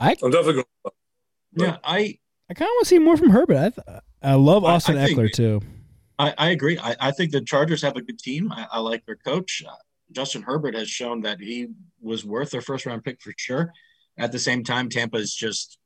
I- 0.00 0.16
I'm 0.22 0.30
definitely 0.30 0.54
going. 0.54 0.64
Bucks. 0.82 0.96
Yeah, 1.54 1.76
I 1.84 2.18
I 2.48 2.54
kind 2.54 2.68
of 2.68 2.72
want 2.76 2.84
to 2.84 2.88
see 2.88 2.98
more 2.98 3.18
from 3.18 3.30
Herbert. 3.30 3.56
I 3.58 3.68
th- 3.68 4.00
I 4.22 4.34
love 4.34 4.64
I- 4.64 4.68
I 4.68 4.74
Austin 4.74 4.96
think- 4.96 5.18
Ekeler 5.18 5.30
too. 5.32 5.60
I, 6.18 6.34
I 6.38 6.50
agree. 6.50 6.78
I, 6.78 6.94
I 7.00 7.10
think 7.10 7.32
the 7.32 7.40
Chargers 7.40 7.82
have 7.82 7.96
a 7.96 8.02
good 8.02 8.18
team. 8.18 8.52
I, 8.52 8.66
I 8.72 8.78
like 8.78 9.04
their 9.06 9.16
coach. 9.16 9.62
Uh, 9.66 9.72
Justin 10.12 10.42
Herbert 10.42 10.74
has 10.74 10.88
shown 10.88 11.22
that 11.22 11.40
he 11.40 11.68
was 12.00 12.24
worth 12.24 12.50
their 12.50 12.60
first 12.60 12.86
round 12.86 13.02
pick 13.02 13.20
for 13.20 13.32
sure. 13.36 13.72
At 14.18 14.30
the 14.30 14.38
same 14.38 14.62
time, 14.62 14.88
Tampa 14.88 15.16
is 15.16 15.34
just 15.34 15.78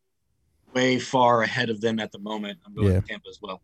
way 0.75 0.99
far 0.99 1.43
ahead 1.43 1.71
of 1.71 1.81
them 1.81 1.99
at 2.01 2.11
the 2.13 2.19
moment. 2.19 2.59
I'm 2.67 2.75
going 2.75 2.89
Yeah. 2.93 3.01
to 3.01 3.07
Tampa 3.07 3.29
as 3.31 3.39
well. 3.41 3.63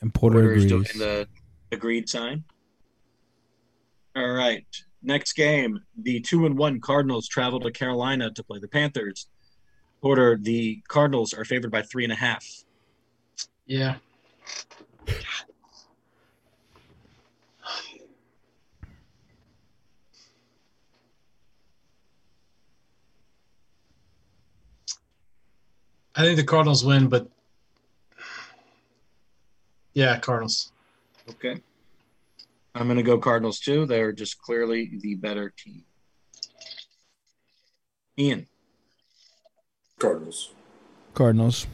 And 0.00 0.12
Porter 0.12 0.40
Porter's 0.42 0.64
agrees. 0.64 0.92
doing 0.92 0.98
the 0.98 1.28
agreed 1.72 2.08
sign. 2.08 2.44
All 4.16 4.32
right. 4.32 4.66
Next 5.02 5.32
game, 5.34 5.80
the 5.96 6.20
two 6.20 6.46
and 6.46 6.58
one 6.58 6.80
Cardinals 6.80 7.28
travel 7.28 7.60
to 7.60 7.70
Carolina 7.70 8.30
to 8.32 8.42
play 8.44 8.58
the 8.58 8.68
Panthers. 8.68 9.28
Porter, 10.04 10.36
the 10.38 10.82
Cardinals 10.86 11.32
are 11.32 11.46
favored 11.46 11.70
by 11.70 11.80
three 11.80 12.04
and 12.04 12.12
a 12.12 12.16
half. 12.16 12.44
Yeah. 13.64 13.94
I 26.14 26.20
think 26.20 26.36
the 26.36 26.44
Cardinals 26.44 26.84
win, 26.84 27.08
but 27.08 27.30
yeah, 29.94 30.18
Cardinals. 30.18 30.70
Okay. 31.30 31.62
I'm 32.74 32.88
going 32.88 32.98
to 32.98 33.02
go 33.02 33.16
Cardinals 33.16 33.58
too. 33.58 33.86
They're 33.86 34.12
just 34.12 34.36
clearly 34.36 34.98
the 35.00 35.14
better 35.14 35.48
team. 35.56 35.82
Ian, 38.18 38.46
Cardinals. 40.04 40.52
Cardinals. 41.14 41.66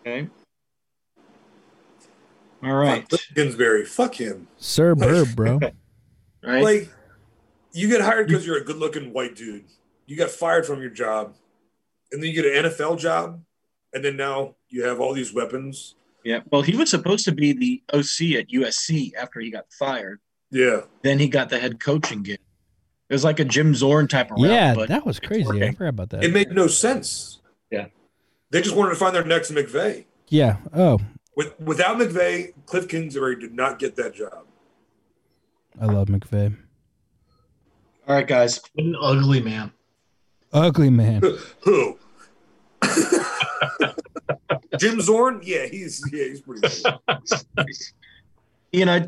okay. 0.00 0.28
All 2.62 2.74
right. 2.74 3.08
Fuck 3.08 3.20
Kingsbury. 3.34 3.84
Fuck 3.84 4.14
him. 4.16 4.48
Sir 4.56 4.94
Burb, 4.94 5.34
bro. 5.36 5.60
Right. 6.40 6.62
Like, 6.62 6.88
you 7.72 7.88
get 7.88 8.00
hired 8.00 8.28
because 8.28 8.46
you're 8.46 8.58
a 8.58 8.64
good-looking 8.64 9.12
white 9.12 9.34
dude. 9.34 9.64
You 10.06 10.16
got 10.16 10.30
fired 10.30 10.64
from 10.64 10.80
your 10.80 10.88
job, 10.90 11.34
and 12.12 12.22
then 12.22 12.30
you 12.30 12.40
get 12.42 12.64
an 12.64 12.70
NFL 12.70 12.96
job, 13.00 13.42
and 13.92 14.04
then 14.04 14.16
now 14.16 14.54
you 14.68 14.84
have 14.84 15.00
all 15.00 15.12
these 15.12 15.34
weapons. 15.34 15.96
yeah. 16.24 16.40
Well, 16.50 16.62
he 16.62 16.76
was 16.76 16.90
supposed 16.90 17.24
to 17.24 17.32
be 17.32 17.52
the 17.52 17.82
OC 17.92 18.38
at 18.38 18.48
USC 18.50 19.14
after 19.16 19.40
he 19.40 19.50
got 19.50 19.66
fired. 19.72 20.20
Yeah, 20.52 20.82
Then 21.02 21.18
he 21.18 21.28
got 21.28 21.48
the 21.50 21.58
head 21.58 21.80
coaching 21.80 22.22
gig. 22.22 22.38
It 23.08 23.14
was 23.14 23.24
like 23.24 23.40
a 23.40 23.44
Jim 23.44 23.74
Zorn 23.74 24.06
type 24.08 24.30
of 24.30 24.36
route. 24.38 24.50
Yeah, 24.50 24.74
but 24.74 24.88
that 24.90 25.06
was 25.06 25.18
crazy. 25.18 25.44
I 25.44 25.48
working. 25.48 25.72
forgot 25.74 25.88
about 25.88 26.10
that. 26.10 26.24
It 26.24 26.32
made 26.32 26.50
no 26.52 26.66
sense. 26.66 27.40
Yeah. 27.70 27.86
They 28.50 28.60
just 28.60 28.76
wanted 28.76 28.90
to 28.90 28.96
find 28.96 29.14
their 29.14 29.24
next 29.24 29.50
McVay. 29.50 30.04
yeah. 30.28 30.56
Oh, 30.74 30.98
With 31.36 31.58
without 31.60 31.96
McVay, 31.98 32.52
Kliff 32.66 32.88
Kingsbury 32.88 33.36
did 33.40 33.54
not 33.54 33.78
get 33.78 33.96
that 33.96 34.14
job. 34.14 34.44
I 35.80 35.86
love 35.86 36.08
McVay. 36.08 36.56
all 38.06 38.14
right, 38.16 38.26
guys. 38.26 38.60
What 38.74 38.84
an 38.84 38.96
ugly 39.00 39.40
man. 39.40 39.72
Ugly 40.52 40.90
man. 40.90 41.22
Who? 41.62 41.98
Jim 44.78 45.00
Zorn? 45.00 45.40
Yeah, 45.42 45.66
he's 45.66 46.02
yeah, 46.12 46.24
he's 46.24 46.40
pretty 46.40 46.60
good. 46.62 46.84
Ian, 48.74 48.88
I 48.88 49.06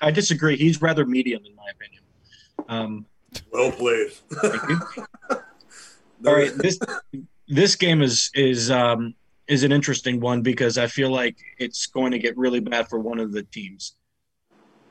I 0.00 0.10
disagree. 0.10 0.56
He's 0.56 0.80
rather 0.82 1.04
medium 1.06 1.42
in 1.44 1.54
my 1.54 1.66
opinion. 1.70 2.02
Um, 2.68 3.06
Well 3.52 3.70
played. 3.72 4.12
thank 4.12 4.62
you. 4.68 4.80
All 6.26 6.34
right, 6.36 6.52
this 6.56 6.78
this 7.48 7.74
game 7.76 8.00
is 8.02 8.30
is 8.34 8.70
um, 8.70 9.14
is 9.48 9.62
an 9.64 9.72
interesting 9.72 10.20
one 10.20 10.42
because 10.42 10.78
I 10.78 10.86
feel 10.86 11.10
like 11.10 11.36
it's 11.58 11.86
going 11.86 12.12
to 12.12 12.18
get 12.18 12.36
really 12.36 12.60
bad 12.60 12.88
for 12.88 12.98
one 13.00 13.18
of 13.18 13.32
the 13.32 13.42
teams. 13.42 13.96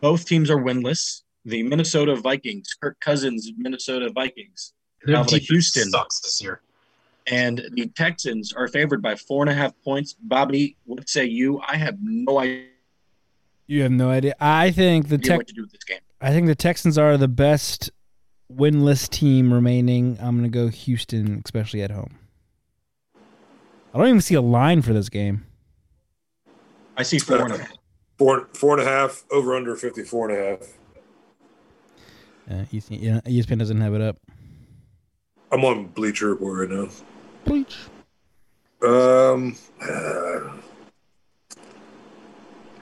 Both 0.02 0.26
teams 0.26 0.50
are 0.50 0.58
winless. 0.58 1.22
The 1.46 1.64
Minnesota 1.64 2.16
Vikings, 2.16 2.76
Kirk 2.80 3.00
Cousins, 3.00 3.52
Minnesota 3.58 4.12
Vikings, 4.14 4.74
Their 5.06 5.16
How 5.18 5.24
Houston? 5.24 5.90
sucks 5.90 6.20
this 6.20 6.42
year. 6.42 6.62
and 7.28 7.64
the 7.74 7.88
Texans 7.96 8.52
are 8.54 8.68
favored 8.68 9.02
by 9.02 9.16
four 9.16 9.42
and 9.44 9.50
a 9.50 9.54
half 9.54 9.74
points. 9.84 10.14
Bobby, 10.22 10.76
what 10.86 11.08
say 11.10 11.26
you? 11.26 11.60
I 11.68 11.78
have 11.78 11.98
no 12.02 12.40
idea 12.40 12.66
You 13.68 13.84
have 13.84 13.92
no 13.92 14.10
idea. 14.10 14.36
I 14.40 14.70
think 14.72 15.08
the 15.08 15.18
Tex- 15.18 15.38
what 15.38 15.48
to 15.48 15.54
do 15.54 15.62
with 15.62 15.72
this 15.72 15.84
game. 15.84 16.00
I 16.20 16.30
think 16.32 16.46
the 16.48 16.56
Texans 16.56 16.98
are 17.00 17.18
the 17.18 17.28
best 17.28 17.90
winless 18.56 19.10
team 19.10 19.54
remaining. 19.54 20.18
I'm 20.22 20.36
gonna 20.36 20.50
go 20.50 20.68
Houston, 20.68 21.42
especially 21.46 21.82
at 21.82 21.92
home. 21.92 22.18
I 23.94 23.98
don't 23.98 24.08
even 24.08 24.22
see 24.22 24.36
a 24.36 24.42
line 24.42 24.82
for 24.82 24.94
this 24.94 25.10
game. 25.10 25.46
I 26.98 27.04
see 27.04 27.20
four 27.20 27.44
and 27.44 27.54
a 27.54 27.58
half. 27.58 27.72
Four 28.18 28.48
four 28.54 28.78
and 28.78 28.88
a 28.88 28.90
half, 28.90 29.24
over 29.32 29.56
under 29.56 29.76
54 29.76 30.30
and 30.30 30.38
a 30.38 30.50
half. 30.50 30.60
Uh, 32.50 32.66
ESPN, 32.72 33.02
yeah, 33.02 33.20
ESPN 33.26 33.60
doesn't 33.60 33.80
have 33.82 33.94
it 33.94 34.02
up. 34.02 34.18
I'm 35.52 35.64
on 35.66 35.88
Bleacher 35.88 36.30
Report 36.30 36.70
right 36.70 36.78
now. 36.78 36.90
Bleach. 37.46 37.78
Um, 38.82 39.56
uh, 39.82 40.58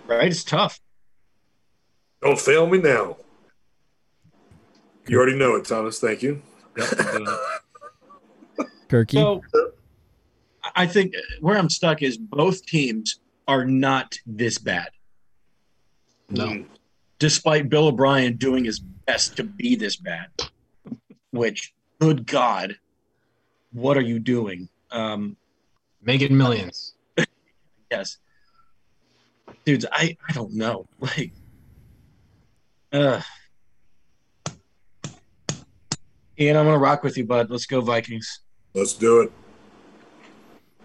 Right? 0.10 0.32
It's 0.32 0.44
tough. 0.44 0.80
don't 2.22 2.40
fail 2.40 2.66
me 2.66 2.80
now. 2.80 3.18
You 5.10 5.18
already 5.18 5.38
know 5.38 5.56
it, 5.56 5.66
Thomas. 5.66 6.00
Thank 6.00 6.22
you. 6.22 6.42
Kirky. 8.88 9.14
So 9.14 9.42
I 10.76 10.86
think 10.86 11.14
where 11.42 11.58
I'm 11.58 11.70
stuck 11.70 12.02
is 12.02 12.18
both 12.18 12.64
teams 12.66 13.20
are 13.48 13.66
not 13.66 14.18
this 14.28 14.60
bad, 14.60 14.90
No. 16.30 16.46
Mm. 16.48 16.66
despite 17.18 17.70
Bill 17.70 17.88
O'Brien 17.88 18.36
doing 18.38 18.64
his 18.66 18.80
best 18.80 19.36
to 19.38 19.44
be 19.44 19.76
this 19.76 19.96
bad. 19.96 20.28
Which, 21.32 21.74
good 22.00 22.28
God, 22.28 22.78
what 23.74 23.98
are 23.98 24.02
you 24.02 24.20
doing? 24.20 24.70
Um, 24.92 25.36
Making 26.04 26.38
millions. 26.38 26.94
yes, 27.92 28.18
dudes, 29.66 29.86
I 29.92 30.16
I 30.28 30.34
don't 30.34 30.54
know. 30.54 30.88
Like, 31.00 31.32
uh, 32.92 33.22
Ian, 36.40 36.56
I'm 36.56 36.66
gonna 36.66 36.78
rock 36.78 37.04
with 37.04 37.18
you, 37.18 37.26
bud. 37.26 37.50
Let's 37.50 37.66
go 37.66 37.82
Vikings. 37.82 38.40
Let's 38.74 38.94
do 38.94 39.22
it. 39.22 39.32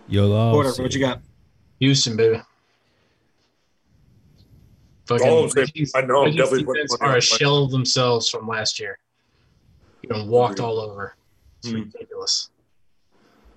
Yola. 0.08 0.52
Porter, 0.52 0.82
what 0.82 0.92
you 0.92 1.00
got? 1.00 1.20
Houston, 1.80 2.16
baby. 2.16 2.40
Fucking 5.06 5.28
All 5.28 5.44
I'm 5.44 5.50
Vikings- 5.50 5.92
I 5.94 6.00
know 6.00 6.22
I'm 6.24 6.32
Vikings 6.32 6.36
definitely 6.36 6.74
defense 6.74 7.00
money 7.00 7.12
are 7.12 7.16
a 7.18 7.20
shell 7.20 7.64
of 7.64 7.70
themselves 7.70 8.28
from 8.28 8.48
last 8.48 8.80
year. 8.80 8.98
You 10.02 10.08
know, 10.10 10.24
walked 10.24 10.60
all 10.60 10.78
over. 10.80 11.14
It's 11.62 11.70
Hmm. 11.70 11.82
ridiculous. 11.82 12.50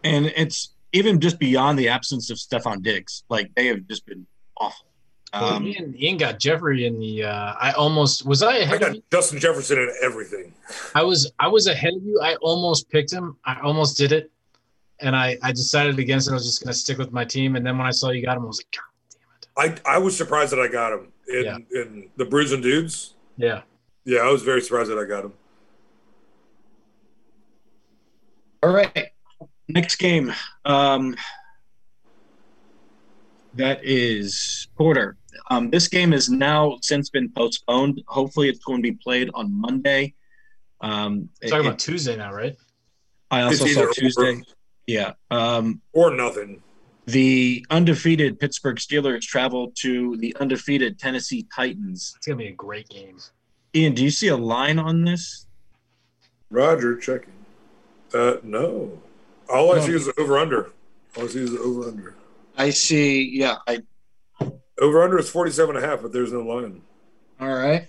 And 0.03 0.27
it's 0.35 0.69
even 0.93 1.19
just 1.19 1.39
beyond 1.39 1.79
the 1.79 1.89
absence 1.89 2.29
of 2.29 2.37
Stefon 2.37 2.83
Diggs. 2.83 3.23
Like 3.29 3.53
they 3.55 3.67
have 3.67 3.87
just 3.87 4.05
been 4.05 4.27
awful. 4.57 4.86
Well, 5.33 5.43
Um, 5.55 5.67
Ian, 5.67 5.95
Ian 5.97 6.17
got 6.17 6.39
Jeffrey 6.39 6.85
in 6.85 6.99
the. 6.99 7.23
Uh, 7.23 7.53
I 7.59 7.71
almost 7.73 8.25
was 8.25 8.41
I 8.43 8.59
I 8.59 8.77
got 8.77 8.89
of 8.89 8.95
you? 8.95 9.03
Justin 9.11 9.39
Jefferson 9.39 9.77
in 9.77 9.91
everything. 10.01 10.53
I 10.95 11.03
was 11.03 11.31
I 11.39 11.47
was 11.47 11.67
ahead 11.67 11.93
of 11.95 12.03
you. 12.03 12.19
I 12.21 12.35
almost 12.35 12.89
picked 12.89 13.11
him. 13.11 13.35
I 13.45 13.59
almost 13.61 13.97
did 13.97 14.11
it, 14.13 14.31
and 15.01 15.15
I 15.15 15.37
I 15.43 15.51
decided 15.51 15.99
against 15.99 16.27
it. 16.29 16.31
I 16.31 16.35
was 16.35 16.45
just 16.45 16.63
going 16.63 16.71
to 16.71 16.77
stick 16.79 16.97
with 16.97 17.11
my 17.11 17.25
team. 17.25 17.55
And 17.57 17.65
then 17.65 17.77
when 17.77 17.85
I 17.85 17.91
saw 17.91 18.09
you 18.11 18.23
got 18.25 18.37
him, 18.37 18.43
I 18.43 18.47
was 18.47 18.59
like, 18.59 18.71
God 18.71 19.57
damn 19.57 19.73
it. 19.73 19.81
I 19.85 19.95
I 19.95 19.97
was 19.97 20.15
surprised 20.15 20.53
that 20.53 20.59
I 20.59 20.67
got 20.69 20.93
him 20.93 21.11
in 21.27 21.43
Yeah. 21.43 21.57
in 21.81 22.09
the 22.15 22.25
Bruising 22.25 22.61
Dudes. 22.61 23.15
Yeah. 23.35 23.61
Yeah, 24.05 24.19
I 24.21 24.31
was 24.31 24.41
very 24.43 24.61
surprised 24.61 24.89
that 24.89 24.97
I 24.97 25.03
got 25.03 25.25
him. 25.25 25.33
All 28.63 28.71
right. 28.71 29.09
Next 29.67 29.97
game. 29.97 30.33
Um, 30.65 31.15
that 33.55 33.79
is 33.83 34.67
Porter. 34.77 35.17
Um, 35.49 35.69
this 35.69 35.87
game 35.87 36.11
has 36.11 36.29
now 36.29 36.77
since 36.81 37.09
been 37.09 37.29
postponed. 37.29 38.01
Hopefully, 38.07 38.49
it's 38.49 38.59
going 38.63 38.79
to 38.83 38.91
be 38.91 38.97
played 38.97 39.29
on 39.33 39.51
Monday. 39.53 40.13
Um, 40.81 41.29
We're 41.41 41.49
talking 41.49 41.65
it- 41.65 41.67
about 41.69 41.79
Tuesday 41.79 42.15
now, 42.15 42.33
right? 42.33 42.55
I 43.31 43.41
also 43.41 43.65
It's 43.65 43.73
saw 43.73 43.81
either 43.83 43.91
Tuesday. 43.93 44.41
Yeah. 44.87 45.13
Um, 45.31 45.81
Or 45.93 46.13
nothing. 46.15 46.61
the 47.07 47.65
undefeated 47.69 48.39
Pittsburgh 48.39 48.77
Steelers 48.77 49.21
travel 49.21 49.71
to 49.81 50.15
the 50.17 50.35
undefeated 50.39 50.97
Tennessee 50.99 51.45
Titans. 51.53 52.13
It's 52.17 52.25
gonna 52.27 52.37
be 52.37 52.47
a 52.47 52.51
great 52.53 52.87
game. 52.89 53.17
Ian, 53.75 53.93
do 53.95 54.03
you 54.03 54.11
see 54.11 54.27
a 54.29 54.37
line 54.37 54.79
on 54.79 55.03
this? 55.03 55.45
Roger 56.49 56.95
checking. 56.97 57.33
Uh, 58.13 58.35
no. 58.43 59.01
All 59.49 59.73
I 59.73 59.77
No. 59.79 59.85
see 59.85 59.93
is 59.93 60.05
the 60.05 60.13
over 60.19 60.37
under. 60.37 60.71
All 61.17 61.25
I 61.25 61.27
see 61.27 61.39
is 61.41 61.51
the 61.51 61.59
over 61.59 61.87
under. 61.89 62.15
I 62.57 62.71
see. 62.71 63.29
Yeah. 63.37 63.55
I. 63.67 63.81
Over 64.79 65.01
under 65.03 65.17
is 65.17 65.29
47 65.29 65.75
and 65.75 65.83
a 65.83 65.87
half, 65.87 66.01
but 66.01 66.11
there's 66.11 66.31
no 66.31 66.41
line. 66.41 66.81
All 67.39 67.53
right. 67.53 67.87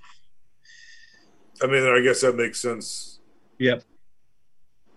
I 1.63 1.67
mean, 1.67 1.85
I 1.87 2.01
guess 2.01 2.21
that 2.23 2.37
makes 2.37 2.61
sense. 2.61 3.19
Yep. 3.59 3.83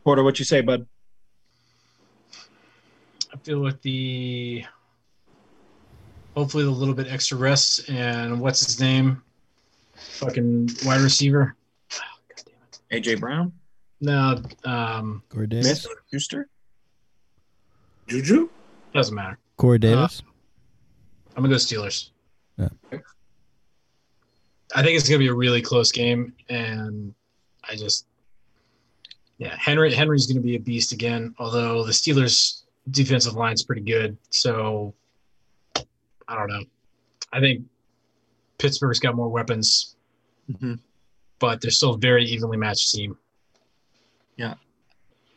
Porter, 0.04 0.24
what 0.24 0.40
you 0.40 0.46
say, 0.46 0.62
bud? 0.62 0.86
I 3.34 3.38
feel 3.44 3.60
with 3.62 3.82
the 3.82 4.64
hopefully 6.36 6.64
the 6.64 6.70
little 6.70 6.94
bit 6.94 7.08
extra 7.08 7.38
rest 7.38 7.90
and 7.90 8.40
what's 8.40 8.64
his 8.66 8.80
name, 8.80 9.22
fucking 9.96 10.70
wide 10.86 11.02
receiver. 11.02 11.56
Oh, 11.94 11.98
God 12.30 12.44
damn 12.90 13.00
it. 13.00 13.04
AJ 13.04 13.20
Brown, 13.20 13.52
No, 14.02 14.42
um, 14.66 15.24
Corey 15.30 15.48
Davis. 15.48 15.84
Smith, 15.84 15.96
Schuster. 16.12 16.48
Juju? 18.08 18.50
doesn't 18.94 19.16
matter. 19.16 19.38
Corey 19.62 19.78
Davis. 19.78 20.24
I'm 21.38 21.44
gonna 21.44 21.50
go 21.50 21.56
Steelers. 21.58 22.10
Yeah. 22.58 22.70
I 24.76 24.82
think 24.82 24.98
it's 24.98 25.08
gonna 25.08 25.20
be 25.20 25.28
a 25.28 25.34
really 25.36 25.62
close 25.62 25.92
game, 25.92 26.34
and 26.50 27.14
I 27.64 27.76
just, 27.76 28.08
yeah, 29.38 29.56
Henry 29.56 29.94
Henry's 29.94 30.26
gonna 30.26 30.42
be 30.42 30.56
a 30.56 30.60
beast 30.60 30.94
again. 30.94 31.36
Although 31.38 31.86
the 31.86 31.92
Steelers' 31.92 32.64
defensive 32.90 33.34
line's 33.36 33.62
pretty 33.62 33.84
good, 33.84 34.18
so 34.32 34.96
I 35.76 36.36
don't 36.36 36.48
know. 36.50 36.64
I 37.32 37.40
think 37.40 37.64
Pittsburgh's 38.58 39.00
got 39.00 39.16
more 39.16 39.30
weapons, 39.30 39.96
Mhm. 40.52 40.80
but 41.38 41.62
they're 41.62 41.70
still 41.70 41.94
a 41.94 41.98
very 42.00 42.26
evenly 42.26 42.58
matched 42.58 42.90
team. 42.92 43.16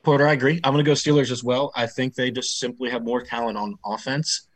Porter, 0.04 0.28
I 0.28 0.34
agree. 0.34 0.60
I'm 0.62 0.72
going 0.72 0.84
to 0.84 0.88
go 0.88 0.94
Steelers 0.94 1.30
as 1.30 1.42
well. 1.42 1.72
I 1.74 1.86
think 1.86 2.14
they 2.14 2.30
just 2.30 2.58
simply 2.58 2.90
have 2.90 3.02
more 3.02 3.22
talent 3.22 3.56
on 3.56 3.76
offense. 3.84 4.48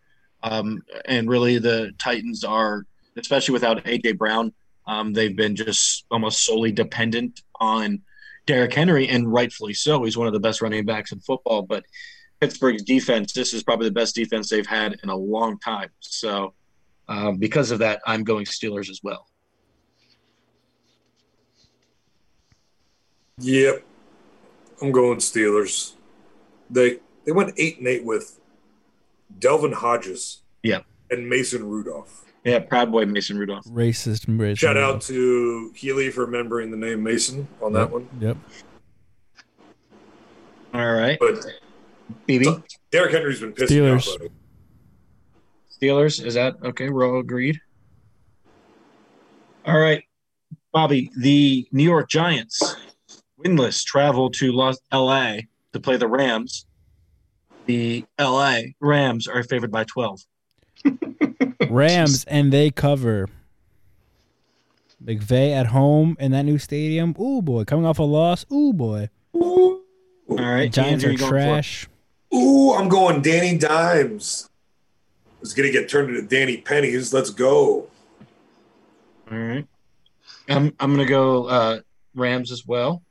Um, 0.42 0.82
and 1.06 1.28
really, 1.28 1.58
the 1.58 1.92
Titans 1.98 2.44
are, 2.44 2.84
especially 3.16 3.54
without 3.54 3.86
A.J. 3.86 4.12
Brown, 4.12 4.52
um, 4.86 5.12
they've 5.12 5.36
been 5.36 5.56
just 5.56 6.04
almost 6.10 6.44
solely 6.44 6.70
dependent 6.70 7.42
on 7.60 8.02
Derrick 8.46 8.72
Henry, 8.72 9.08
and 9.08 9.30
rightfully 9.32 9.74
so. 9.74 10.04
He's 10.04 10.16
one 10.16 10.26
of 10.26 10.32
the 10.32 10.40
best 10.40 10.62
running 10.62 10.84
backs 10.84 11.12
in 11.12 11.20
football. 11.20 11.62
But 11.62 11.84
Pittsburgh's 12.40 12.82
defense, 12.82 13.32
this 13.32 13.52
is 13.52 13.62
probably 13.62 13.88
the 13.88 13.94
best 13.94 14.14
defense 14.14 14.48
they've 14.48 14.66
had 14.66 14.96
in 15.02 15.08
a 15.08 15.16
long 15.16 15.58
time. 15.58 15.90
So, 16.00 16.54
um, 17.08 17.38
because 17.38 17.70
of 17.70 17.80
that, 17.80 18.00
I'm 18.06 18.22
going 18.22 18.44
Steelers 18.44 18.90
as 18.90 19.00
well. 19.02 19.26
Yep. 23.40 23.87
I'm 24.80 24.92
going 24.92 25.18
Steelers. 25.18 25.94
They 26.70 26.98
they 27.24 27.32
went 27.32 27.54
eight 27.56 27.78
and 27.78 27.86
eight 27.86 28.04
with 28.04 28.38
Devlin 29.38 29.72
Hodges. 29.72 30.42
Yeah. 30.62 30.80
And 31.10 31.28
Mason 31.28 31.68
Rudolph. 31.68 32.24
Yeah, 32.44 32.60
Proud 32.60 32.92
Boy 32.92 33.04
Mason 33.06 33.38
Rudolph. 33.38 33.64
Racist. 33.64 34.26
racist 34.26 34.58
Shout 34.58 34.76
out 34.76 35.00
to 35.02 35.72
Healy 35.74 36.10
for 36.10 36.24
remembering 36.24 36.70
the 36.70 36.76
name 36.76 37.02
Mason 37.02 37.48
on 37.60 37.72
that 37.72 37.90
one. 37.90 38.08
Yep. 38.20 38.36
All 40.74 40.92
right, 40.92 41.18
But 41.18 41.44
BB 42.28 42.62
Derrick 42.90 43.12
Henry's 43.12 43.40
been 43.40 43.52
pissing 43.52 43.82
me 43.82 43.90
off. 43.90 44.04
Steelers. 44.04 44.30
Steelers. 45.80 46.24
Is 46.24 46.34
that 46.34 46.56
okay? 46.62 46.90
We're 46.90 47.06
all 47.08 47.20
agreed. 47.20 47.58
All 49.64 49.78
right, 49.78 50.04
Bobby. 50.72 51.10
The 51.18 51.66
New 51.72 51.84
York 51.84 52.08
Giants, 52.10 52.76
winless, 53.44 53.84
travel 53.84 54.30
to 54.30 54.52
Los 54.52 54.78
LA 54.92 55.36
to 55.72 55.80
play 55.80 55.96
the 55.96 56.08
Rams. 56.08 56.66
The 57.66 58.04
LA 58.18 58.60
Rams 58.80 59.26
are 59.28 59.42
favored 59.42 59.70
by 59.70 59.84
twelve. 59.84 60.20
Rams 61.70 62.24
and 62.24 62.52
they 62.52 62.70
cover. 62.70 63.28
McVay 65.04 65.52
at 65.52 65.66
home 65.66 66.16
in 66.18 66.32
that 66.32 66.42
new 66.42 66.58
stadium. 66.58 67.14
Ooh 67.20 67.40
boy, 67.42 67.64
coming 67.64 67.86
off 67.86 67.98
a 67.98 68.02
loss. 68.02 68.44
Ooh 68.52 68.72
boy, 68.72 69.08
All 69.32 69.80
right, 70.28 70.72
Giants 70.72 71.04
Ian, 71.04 71.10
are 71.10 71.12
you 71.12 71.18
going 71.18 71.30
for? 71.30 71.36
trash. 71.36 71.88
Ooh, 72.34 72.72
I'm 72.72 72.88
going 72.88 73.22
Danny 73.22 73.56
Dimes. 73.56 74.48
It's 75.40 75.54
gonna 75.54 75.70
get 75.70 75.88
turned 75.88 76.10
into 76.10 76.22
Danny 76.22 76.56
Pennies. 76.56 77.12
Let's 77.12 77.30
go. 77.30 77.86
All 79.30 79.38
right, 79.38 79.66
I'm 80.48 80.74
I'm 80.80 80.90
gonna 80.92 81.06
go 81.06 81.44
uh, 81.46 81.80
Rams 82.14 82.50
as 82.50 82.66
well. 82.66 83.02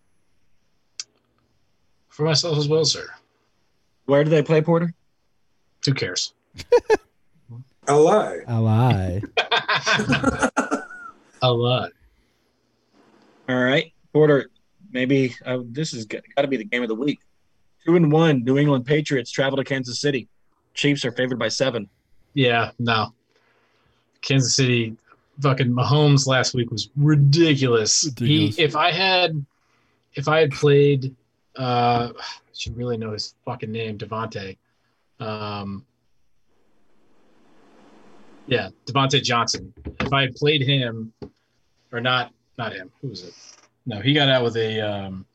For 2.18 2.23
myself 2.23 2.57
as 2.57 2.68
well, 2.68 2.84
sir. 2.84 3.07
Where 4.07 4.23
do 4.23 4.31
they 4.31 4.41
play, 4.41 4.60
Porter? 4.64 4.91
Who 5.85 5.94
cares? 5.94 6.34
LA. 7.88 8.38
I 8.48 8.57
lie. 8.57 9.22
A 11.44 11.53
lot. 11.53 11.91
All 13.48 13.64
right, 13.64 13.94
Porter. 14.14 14.49
Maybe 14.91 15.35
uh, 15.45 15.60
this 15.64 15.94
is 15.94 16.06
got 16.06 16.23
to 16.35 16.48
be 16.48 16.57
the 16.57 16.64
game 16.64 16.81
of 16.81 16.89
the 16.89 16.95
week. 16.95 17.19
Two 17.85 17.95
and 17.95 18.11
one. 18.11 18.44
New 18.44 18.57
England 18.57 18.88
Patriots 18.88 19.30
travel 19.30 19.57
to 19.57 19.64
Kansas 19.64 20.02
City. 20.02 20.27
Chiefs 20.73 21.06
are 21.06 21.11
favored 21.11 21.38
by 21.38 21.49
seven. 21.49 21.88
Yeah, 22.34 22.72
no. 22.80 23.14
Kansas 24.22 24.56
City, 24.56 24.98
fucking 25.39 25.68
Mahomes 25.68 26.26
last 26.26 26.56
week 26.56 26.72
was 26.72 26.89
ridiculous. 26.95 28.06
Ridiculous. 28.06 28.56
He, 28.56 28.64
if 28.64 28.76
I 28.76 28.91
had, 28.91 29.45
if 30.15 30.27
I 30.27 30.39
had 30.39 30.52
played, 30.52 31.15
uh, 31.57 32.11
I 32.17 32.23
should 32.53 32.77
really 32.77 32.97
know 32.97 33.11
his 33.11 33.35
fucking 33.45 33.71
name, 33.71 33.97
Devonte. 33.97 34.57
Um, 35.19 35.85
yeah, 38.47 38.69
Devonte 38.85 39.21
Johnson. 39.21 39.73
If 39.99 40.13
I 40.13 40.21
had 40.21 40.35
played 40.35 40.61
him, 40.61 41.13
or 41.91 41.99
not, 42.01 42.31
not 42.57 42.73
him. 42.73 42.91
Who 43.01 43.09
was 43.09 43.23
it? 43.23 43.34
No, 43.85 43.99
he 43.99 44.13
got 44.13 44.29
out 44.29 44.43
with 44.43 44.57
a 44.57 44.81
um, 44.81 45.25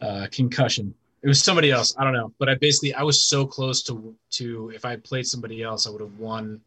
uh, 0.00 0.26
concussion. 0.30 0.94
It 1.22 1.28
was 1.28 1.42
somebody 1.42 1.70
else. 1.70 1.94
I 1.98 2.04
don't 2.04 2.12
know. 2.12 2.32
But 2.38 2.48
I 2.48 2.54
basically 2.54 2.94
I 2.94 3.02
was 3.02 3.24
so 3.24 3.46
close 3.46 3.82
to 3.84 4.14
to 4.30 4.70
if 4.74 4.84
I 4.84 4.90
had 4.90 5.04
played 5.04 5.26
somebody 5.26 5.62
else, 5.62 5.86
I 5.86 5.90
would 5.90 6.00
have 6.00 6.18
won, 6.18 6.60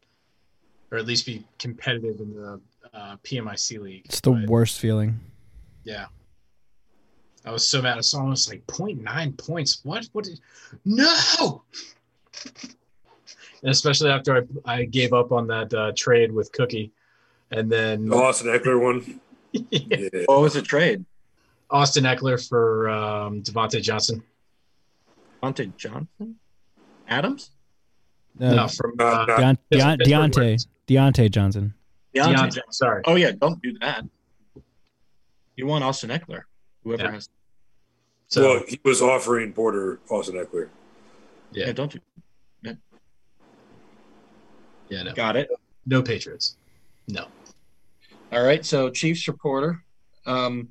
or 0.90 0.98
at 0.98 1.06
least 1.06 1.26
be 1.26 1.44
competitive 1.58 2.20
in 2.20 2.34
the 2.34 2.60
uh, 2.92 3.16
PMIC 3.24 3.80
league. 3.80 4.02
It's 4.04 4.20
the 4.20 4.32
But, 4.32 4.48
worst 4.48 4.78
feeling. 4.78 5.18
Yeah. 5.84 6.06
I 7.44 7.50
was 7.50 7.66
so 7.66 7.82
mad. 7.82 7.98
I 7.98 8.00
saw 8.02 8.20
almost 8.20 8.48
like 8.48 8.66
0.9 8.66 9.36
points. 9.38 9.80
What? 9.84 10.06
What? 10.12 10.24
Did, 10.24 10.38
no. 10.84 11.62
And 13.62 13.70
especially 13.70 14.10
after 14.10 14.46
I, 14.64 14.74
I 14.80 14.84
gave 14.84 15.12
up 15.12 15.32
on 15.32 15.46
that 15.48 15.72
uh, 15.74 15.92
trade 15.96 16.32
with 16.32 16.50
Cookie, 16.52 16.92
and 17.50 17.70
then 17.70 18.08
The 18.08 18.16
Austin 18.16 18.48
Ekeler 18.48 18.80
one. 18.80 19.20
Yeah. 19.70 20.08
What 20.26 20.40
was 20.40 20.54
the 20.54 20.62
trade? 20.62 21.04
Austin 21.70 22.04
Ekeler 22.04 22.38
for 22.48 22.88
um, 22.88 23.42
Devontae 23.42 23.82
Johnson. 23.82 24.22
Monte 25.42 25.72
Johnson, 25.76 26.36
Adams, 27.08 27.50
No, 28.38 28.54
no, 28.54 28.68
from 28.68 28.92
Uh, 28.98 29.02
uh, 29.04 29.24
no. 29.26 29.34
Deon- 29.76 29.98
Diontae. 30.00 30.66
Diontae 30.88 31.30
Johnson. 31.30 31.74
Diontae. 32.14 32.34
Diontae. 32.36 32.60
Sorry. 32.70 33.02
Oh 33.06 33.16
yeah, 33.16 33.32
don't 33.32 33.60
do 33.60 33.76
that. 33.80 34.04
You 35.56 35.66
want 35.66 35.82
Austin 35.84 36.10
Ekeler? 36.10 36.42
Whoever 36.84 37.02
Yeah. 37.04 37.10
has. 37.12 37.28
So 38.28 38.42
well, 38.56 38.62
he 38.66 38.80
was 38.84 39.02
offering 39.02 39.52
Porter 39.52 40.00
Austin 40.10 40.36
Ekeler. 40.36 40.68
Yeah, 41.52 41.66
yeah, 41.66 41.72
don't 41.72 41.92
do. 41.92 41.98
yeah, 44.88 45.02
no, 45.04 45.12
Got 45.14 45.36
it. 45.36 45.48
no 45.86 46.02
Patriots. 46.02 46.56
No. 47.08 47.26
All 48.30 48.42
right, 48.42 48.64
so 48.64 48.90
Chiefs 48.90 49.26
reporter. 49.28 49.82
Um, 50.26 50.68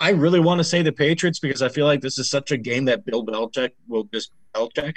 I 0.00 0.10
really 0.10 0.40
want 0.40 0.58
to 0.58 0.64
say 0.64 0.82
the 0.82 0.92
Patriots 0.92 1.38
because 1.38 1.62
I 1.62 1.68
feel 1.68 1.86
like 1.86 2.00
this 2.00 2.18
is 2.18 2.28
such 2.30 2.50
a 2.50 2.56
game 2.56 2.84
that 2.86 3.04
Bill 3.04 3.24
Belichick 3.24 3.70
will 3.88 4.04
just 4.04 4.30
Belichick. 4.54 4.94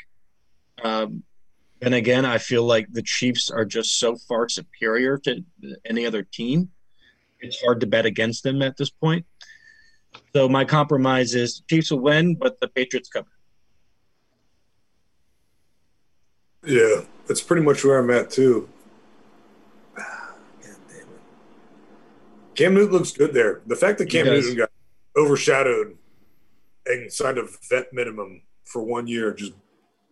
Um, 0.84 1.24
and 1.82 1.94
again, 1.94 2.26
I 2.26 2.38
feel 2.38 2.64
like 2.66 2.88
the 2.92 3.02
Chiefs 3.02 3.50
are 3.50 3.66
just 3.66 3.98
so 4.00 4.16
far 4.16 4.50
superior 4.50 5.18
to 5.20 5.44
any 5.86 6.06
other 6.06 6.24
team. 6.24 6.70
It's 7.40 7.62
hard 7.62 7.80
to 7.82 7.88
bet 7.88 8.06
against 8.06 8.44
them 8.44 8.62
at 8.62 8.76
this 8.78 8.90
point. 8.90 9.26
So 10.36 10.48
my 10.48 10.66
compromise 10.66 11.36
is 11.36 11.62
Chiefs 11.70 11.92
will 11.92 12.00
win, 12.00 12.36
but 12.36 12.60
the 12.60 12.68
Patriots 12.68 13.10
cover. 13.10 13.28
Yeah, 16.66 17.02
that's 17.28 17.42
pretty 17.42 17.64
much 17.64 17.84
where 17.84 18.00
I'm 18.00 18.12
at 18.12 18.30
too. 18.30 18.70
Ah, 19.98 20.36
God 20.62 20.76
damn 20.90 20.98
it. 20.98 21.08
Cam 22.56 22.74
Newton 22.74 22.92
looks 22.92 23.12
good 23.12 23.34
there. 23.34 23.62
The 23.66 23.76
fact 23.76 23.98
that 24.00 24.10
Cam. 24.10 24.26
Newton 24.26 24.58
got 24.58 24.70
overshadowed 25.18 25.98
and 26.86 27.12
signed 27.12 27.38
a 27.38 27.48
vet 27.70 27.94
minimum 27.94 28.42
for 28.66 28.84
one 28.84 29.08
year 29.08 29.34
just 29.34 29.54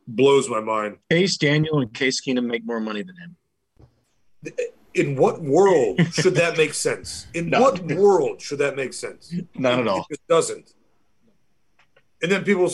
blows 0.08 0.50
my 0.50 0.62
mind. 0.62 0.98
Case 1.10 1.38
Daniel 1.38 1.80
and 1.80 1.94
Case 1.94 2.22
Keenum 2.22 2.46
make 2.46 2.66
more 2.66 2.80
money 2.80 3.04
than 3.04 3.16
him. 3.18 3.36
In 4.98 5.16
what 5.16 5.42
world 5.42 6.00
should 6.14 6.36
that 6.36 6.58
make 6.58 6.74
sense? 6.74 7.28
In 7.34 7.50
None. 7.50 7.62
what 7.62 7.82
world 7.84 8.42
should 8.42 8.60
that 8.60 8.76
make 8.76 8.94
sense? 8.94 9.34
Not 9.56 9.80
at 9.80 9.88
all. 9.88 10.06
It 10.10 10.16
just 10.16 10.28
doesn't. 10.28 10.74
And 12.22 12.32
then 12.32 12.44
people, 12.44 12.72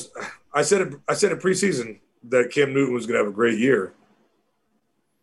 I 0.54 0.62
said 0.62 0.82
it. 0.82 0.94
I 1.08 1.14
said 1.14 1.32
in 1.32 1.40
preseason 1.40 2.00
that 2.30 2.52
Cam 2.52 2.74
Newton 2.74 2.94
was 2.94 3.06
going 3.06 3.20
to 3.20 3.26
have 3.26 3.34
a 3.34 3.36
great 3.36 3.60
year. 3.60 3.94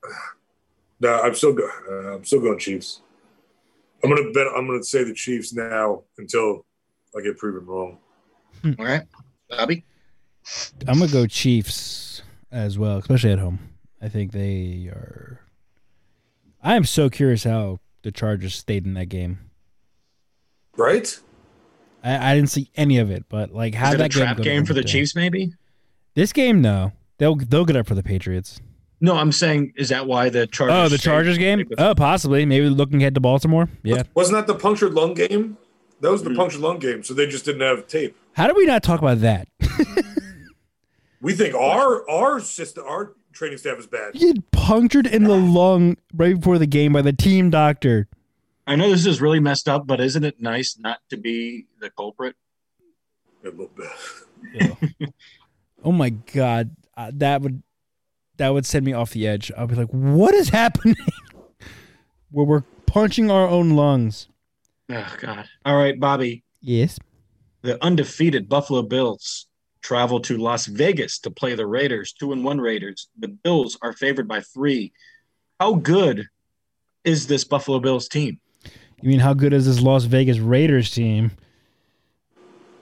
No, 1.02 1.18
I'm 1.18 1.34
still 1.34 1.54
go, 1.54 1.66
uh, 1.90 2.16
I'm 2.16 2.24
still 2.26 2.42
going 2.42 2.58
Chiefs. 2.58 3.00
I'm 4.04 4.10
going 4.10 4.22
to 4.22 4.32
bet. 4.34 4.48
I'm 4.54 4.66
going 4.66 4.78
to 4.78 4.86
say 4.86 5.02
the 5.02 5.14
Chiefs 5.14 5.54
now 5.54 6.02
until 6.18 6.66
I 7.16 7.22
get 7.22 7.38
proven 7.38 7.64
wrong. 7.64 7.96
All 8.78 8.84
right, 8.84 9.04
Bobby. 9.48 9.84
I'm 10.86 10.98
gonna 10.98 11.10
go 11.10 11.26
Chiefs 11.26 12.22
as 12.50 12.78
well, 12.78 12.98
especially 12.98 13.32
at 13.32 13.38
home. 13.38 13.58
I 14.02 14.08
think 14.08 14.32
they 14.32 14.88
are. 14.92 15.40
I 16.62 16.76
am 16.76 16.84
so 16.84 17.08
curious 17.08 17.44
how 17.44 17.78
the 18.02 18.12
Chargers 18.12 18.54
stayed 18.54 18.86
in 18.86 18.94
that 18.94 19.06
game. 19.06 19.38
Right? 20.76 21.18
I, 22.02 22.32
I 22.32 22.34
didn't 22.34 22.50
see 22.50 22.70
any 22.76 22.98
of 22.98 23.10
it, 23.10 23.24
but 23.28 23.52
like 23.52 23.74
how 23.74 23.90
that 23.94 24.00
a 24.00 24.08
trap 24.08 24.36
go 24.38 24.42
game 24.42 24.64
for 24.64 24.74
the 24.74 24.82
down. 24.82 24.88
Chiefs? 24.88 25.14
Maybe. 25.14 25.52
This 26.14 26.32
game, 26.32 26.60
no, 26.60 26.92
they'll 27.18 27.36
they'll 27.36 27.64
get 27.64 27.76
up 27.76 27.86
for 27.86 27.94
the 27.94 28.02
Patriots. 28.02 28.60
No, 29.02 29.16
I'm 29.16 29.32
saying, 29.32 29.72
is 29.76 29.88
that 29.88 30.06
why 30.06 30.28
the 30.28 30.46
Chargers? 30.46 30.76
Oh, 30.76 30.88
the? 30.88 30.98
Chargers 30.98 31.38
game? 31.38 31.66
Oh, 31.78 31.94
possibly. 31.94 32.44
Maybe 32.44 32.68
looking 32.68 33.00
ahead 33.02 33.14
to 33.14 33.20
Baltimore. 33.20 33.68
Yeah. 33.82 34.02
Wasn't 34.14 34.36
that 34.36 34.46
the 34.46 34.58
punctured 34.58 34.92
lung 34.92 35.14
game? 35.14 35.56
That 36.00 36.10
was 36.10 36.22
the 36.22 36.30
Mhm. 36.30 36.36
punctured 36.36 36.60
lung 36.60 36.78
game. 36.78 37.02
So 37.02 37.14
they 37.14 37.26
just 37.26 37.44
didn't 37.46 37.62
have 37.62 37.86
tape. 37.86 38.14
How 38.34 38.46
did 38.46 38.56
we 38.56 38.66
not 38.66 38.82
talk 38.82 39.00
about 39.00 39.20
that? 39.20 39.48
We 41.22 41.34
think 41.34 41.54
our 41.54 42.08
our 42.08 42.40
system, 42.40 42.84
our 42.88 43.12
training 43.32 43.58
staff 43.58 43.78
is 43.78 43.86
bad. 43.86 44.14
He 44.14 44.32
get 44.32 44.50
punctured 44.50 45.06
in 45.06 45.24
the 45.24 45.36
lung 45.36 45.96
right 46.14 46.36
before 46.36 46.58
the 46.58 46.66
game 46.66 46.92
by 46.92 47.02
the 47.02 47.12
team 47.12 47.50
doctor. 47.50 48.08
I 48.66 48.76
know 48.76 48.90
this 48.90 49.06
is 49.06 49.20
really 49.20 49.40
messed 49.40 49.68
up, 49.68 49.86
but 49.86 50.00
isn't 50.00 50.22
it 50.24 50.40
nice 50.40 50.78
not 50.78 50.98
to 51.10 51.16
be 51.16 51.66
the 51.80 51.90
culprit? 51.90 52.36
A 53.44 53.48
little 53.48 53.70
bit. 53.74 55.10
Oh 55.82 55.92
my 55.92 56.10
god, 56.10 56.76
uh, 56.96 57.10
that 57.14 57.40
would 57.40 57.62
that 58.36 58.50
would 58.50 58.66
send 58.66 58.84
me 58.84 58.92
off 58.92 59.12
the 59.12 59.26
edge. 59.26 59.50
I'll 59.56 59.66
be 59.66 59.74
like, 59.74 59.88
"What 59.88 60.34
is 60.34 60.48
happening?" 60.60 60.96
Where 62.30 62.46
we're 62.46 62.64
punching 62.86 63.30
our 63.30 63.48
own 63.48 63.70
lungs. 63.70 64.28
Oh 64.90 65.16
God! 65.20 65.46
All 65.64 65.76
right, 65.76 65.98
Bobby. 65.98 66.44
Yes. 66.60 66.98
The 67.62 67.82
undefeated 67.84 68.48
Buffalo 68.48 68.82
Bills 68.82 69.46
travel 69.82 70.20
to 70.20 70.36
Las 70.36 70.66
Vegas 70.66 71.18
to 71.20 71.30
play 71.30 71.54
the 71.54 71.66
Raiders. 71.66 72.12
Two 72.12 72.32
and 72.32 72.44
one 72.44 72.60
Raiders. 72.60 73.08
The 73.18 73.28
Bills 73.28 73.78
are 73.82 73.92
favored 73.92 74.28
by 74.28 74.40
three. 74.40 74.92
How 75.58 75.74
good 75.74 76.26
is 77.04 77.26
this 77.26 77.44
Buffalo 77.44 77.80
Bills 77.80 78.08
team? 78.08 78.38
You 79.02 79.08
mean 79.08 79.20
how 79.20 79.32
good 79.34 79.52
is 79.52 79.66
this 79.66 79.80
Las 79.80 80.04
Vegas 80.04 80.38
Raiders 80.38 80.90
team? 80.90 81.30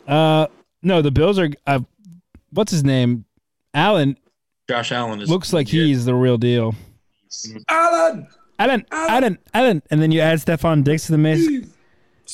Uh, 0.07 0.47
no, 0.83 1.03
the 1.03 1.11
Bills 1.11 1.39
are. 1.39 1.49
Uh, 1.67 1.81
what's 2.51 2.73
his 2.73 2.85
name? 2.85 3.25
Allen 3.75 4.17
Josh 4.69 4.93
Allen 4.93 5.21
is 5.21 5.29
looks 5.29 5.53
like 5.53 5.67
legit. 5.67 5.87
he's 5.87 6.05
the 6.05 6.15
real 6.15 6.39
deal. 6.39 6.75
Alan! 7.69 8.27
Alan, 8.59 8.85
Allen, 8.91 9.13
Allen, 9.13 9.39
Allen, 9.55 9.83
and 9.91 10.03
then 10.03 10.11
you 10.11 10.21
add 10.21 10.39
Stefon 10.41 10.83
Diggs 10.83 11.05
to 11.07 11.13
the 11.13 11.19
mix. 11.19 11.43
Steve, 11.45 11.73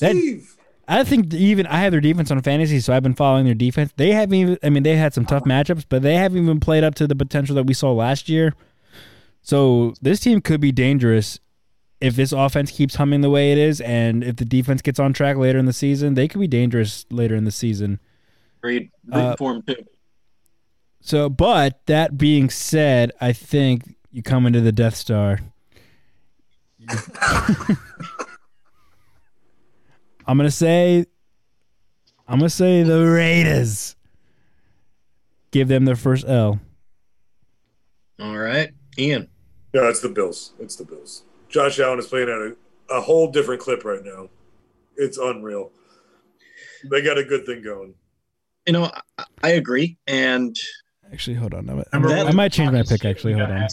That- 0.01 0.11
Steve. 0.13 0.51
I 0.87 1.05
think 1.05 1.33
even 1.33 1.67
I 1.67 1.79
have 1.79 1.93
their 1.93 2.01
defense 2.01 2.31
on 2.31 2.41
fantasy, 2.43 2.81
so 2.81 2.93
I've 2.93 3.03
been 3.03 3.15
following 3.15 3.45
their 3.45 3.55
defense. 3.55 3.93
They 3.97 4.13
haven't 4.13 4.35
even. 4.35 4.59
I 4.63 4.71
mean, 4.71 4.83
they 4.83 4.97
had 4.97 5.15
some 5.15 5.25
tough 5.25 5.45
matchups, 5.45 5.85
but 5.89 6.03
they 6.03 6.17
haven't 6.17 6.43
even 6.43 6.61
played 6.61 6.85
up 6.85 6.95
to 6.97 7.07
the 7.07 7.17
potential 7.17 7.55
that 7.57 7.65
we 7.67 7.75
saw 7.75 7.93
last 7.93 8.29
year. 8.29 8.55
So 9.43 9.95
this 10.03 10.21
team 10.21 10.41
could 10.41 10.61
be 10.61 10.73
dangerous 10.73 11.39
if 12.01 12.17
this 12.17 12.33
offense 12.33 12.71
keeps 12.71 12.97
humming 12.97 13.23
the 13.23 13.31
way 13.31 13.53
it 13.53 13.59
is, 13.59 13.81
and 13.81 14.23
if 14.23 14.37
the 14.37 14.45
defense 14.45 14.83
gets 14.83 14.99
on 14.99 15.13
track 15.13 15.37
later 15.37 15.59
in 15.59 15.67
the 15.67 15.73
season. 15.73 16.15
They 16.15 16.29
could 16.29 16.41
be 16.41 16.49
dangerous 16.49 17.07
later 17.11 17.35
in 17.35 17.45
the 17.45 17.51
season. 17.51 18.01
Read, 18.63 18.91
read 19.07 19.21
Uh, 19.21 19.37
for 19.37 19.63
too. 19.63 19.77
So, 21.01 21.29
but 21.29 21.81
that 21.87 22.17
being 22.17 22.49
said, 22.51 23.13
I 23.21 23.33
think 23.33 23.97
you 24.11 24.23
come 24.23 24.47
into 24.47 24.61
the 24.61 24.73
Death 24.73 24.97
Star. 24.97 25.41
I'm 30.27 30.37
gonna 30.37 30.51
say, 30.51 31.07
I'm 32.27 32.39
gonna 32.39 32.49
say 32.51 32.83
the 32.83 33.05
Raiders. 33.05 33.97
Give 35.51 35.69
them 35.69 35.85
their 35.85 35.97
first 35.97 36.27
L. 36.27 36.61
All 38.21 38.37
right, 38.39 38.71
Ian. 38.99 39.29
No, 39.73 39.89
it's 39.89 40.01
the 40.01 40.09
Bills. 40.09 40.53
It's 40.61 40.77
the 40.77 40.85
Bills. 40.85 41.25
Josh 41.49 41.79
Allen 41.81 41.99
is 41.99 42.07
playing 42.07 42.29
at 42.29 42.35
a, 42.35 42.57
a 42.91 43.01
whole 43.01 43.31
different 43.31 43.61
clip 43.61 43.85
right 43.85 44.03
now. 44.05 44.29
It's 44.97 45.19
unreal. 45.19 45.71
They 46.91 47.03
got 47.03 47.19
a 47.19 47.25
good 47.25 47.45
thing 47.47 47.63
going. 47.63 47.95
You 48.67 48.73
know, 48.75 48.91
I, 49.19 49.25
I 49.43 49.49
agree, 49.51 49.99
and 50.07 50.57
Actually, 51.13 51.35
hold 51.37 51.55
on. 51.55 51.69
I 51.69 51.75
might, 51.75 51.87
I 52.27 52.33
might 52.33 52.53
change 52.53 52.73
my 52.73 52.83
pick. 52.83 53.05
Actually, 53.05 53.35
hold 53.35 53.51
on. 53.51 53.69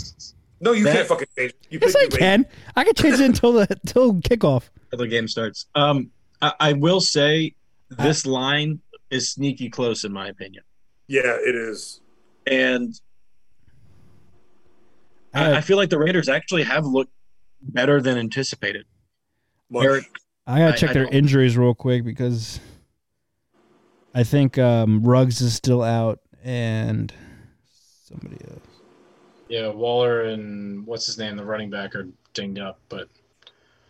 No, 0.59 0.73
you 0.73 0.83
That- 0.83 0.95
can't 0.95 1.07
fucking 1.07 1.27
change. 1.37 1.51
it. 1.51 1.67
You 1.69 1.79
Yes, 1.81 1.93
pick 1.93 1.99
I 1.99 2.03
your 2.03 2.19
can. 2.19 2.45
I 2.75 2.83
can 2.83 2.93
change 2.93 3.15
it 3.15 3.21
until 3.21 3.53
the 3.53 3.61
until 3.83 4.13
kickoff. 4.15 4.69
the 4.91 5.07
game 5.07 5.27
starts. 5.27 5.65
Um, 5.75 6.11
I, 6.41 6.53
I 6.59 6.73
will 6.73 7.01
say 7.01 7.55
this 7.89 8.25
line 8.25 8.79
is 9.09 9.31
sneaky 9.31 9.69
close 9.69 10.03
in 10.03 10.11
my 10.13 10.27
opinion, 10.29 10.63
Yeah, 11.07 11.37
it 11.39 11.55
is. 11.55 12.01
and 12.47 12.99
I, 15.33 15.51
I, 15.51 15.57
I 15.57 15.61
feel 15.61 15.77
like 15.77 15.89
the 15.89 15.99
Raiders 15.99 16.29
actually 16.29 16.63
have 16.63 16.85
looked 16.85 17.11
better 17.61 18.01
than 18.01 18.17
anticipated. 18.17 18.85
Much. 19.69 19.85
Eric, 19.85 20.05
I 20.47 20.59
gotta 20.59 20.73
I- 20.73 20.77
check 20.77 20.89
I 20.91 20.93
their 20.93 21.03
don't- 21.05 21.13
injuries 21.13 21.57
real 21.57 21.73
quick 21.73 22.03
because 22.03 22.59
I 24.13 24.23
think 24.23 24.57
um, 24.57 25.03
Ruggs 25.03 25.39
is 25.41 25.53
still 25.53 25.81
out 25.83 26.19
and 26.43 27.13
somebody 28.03 28.37
else. 28.49 28.59
Yeah, 29.47 29.67
Waller 29.69 30.23
and 30.23 30.85
what's 30.85 31.05
his 31.05 31.17
name, 31.17 31.35
the 31.35 31.43
running 31.45 31.69
back, 31.69 31.93
are 31.95 32.07
dinged 32.33 32.59
up, 32.59 32.79
but 32.89 33.07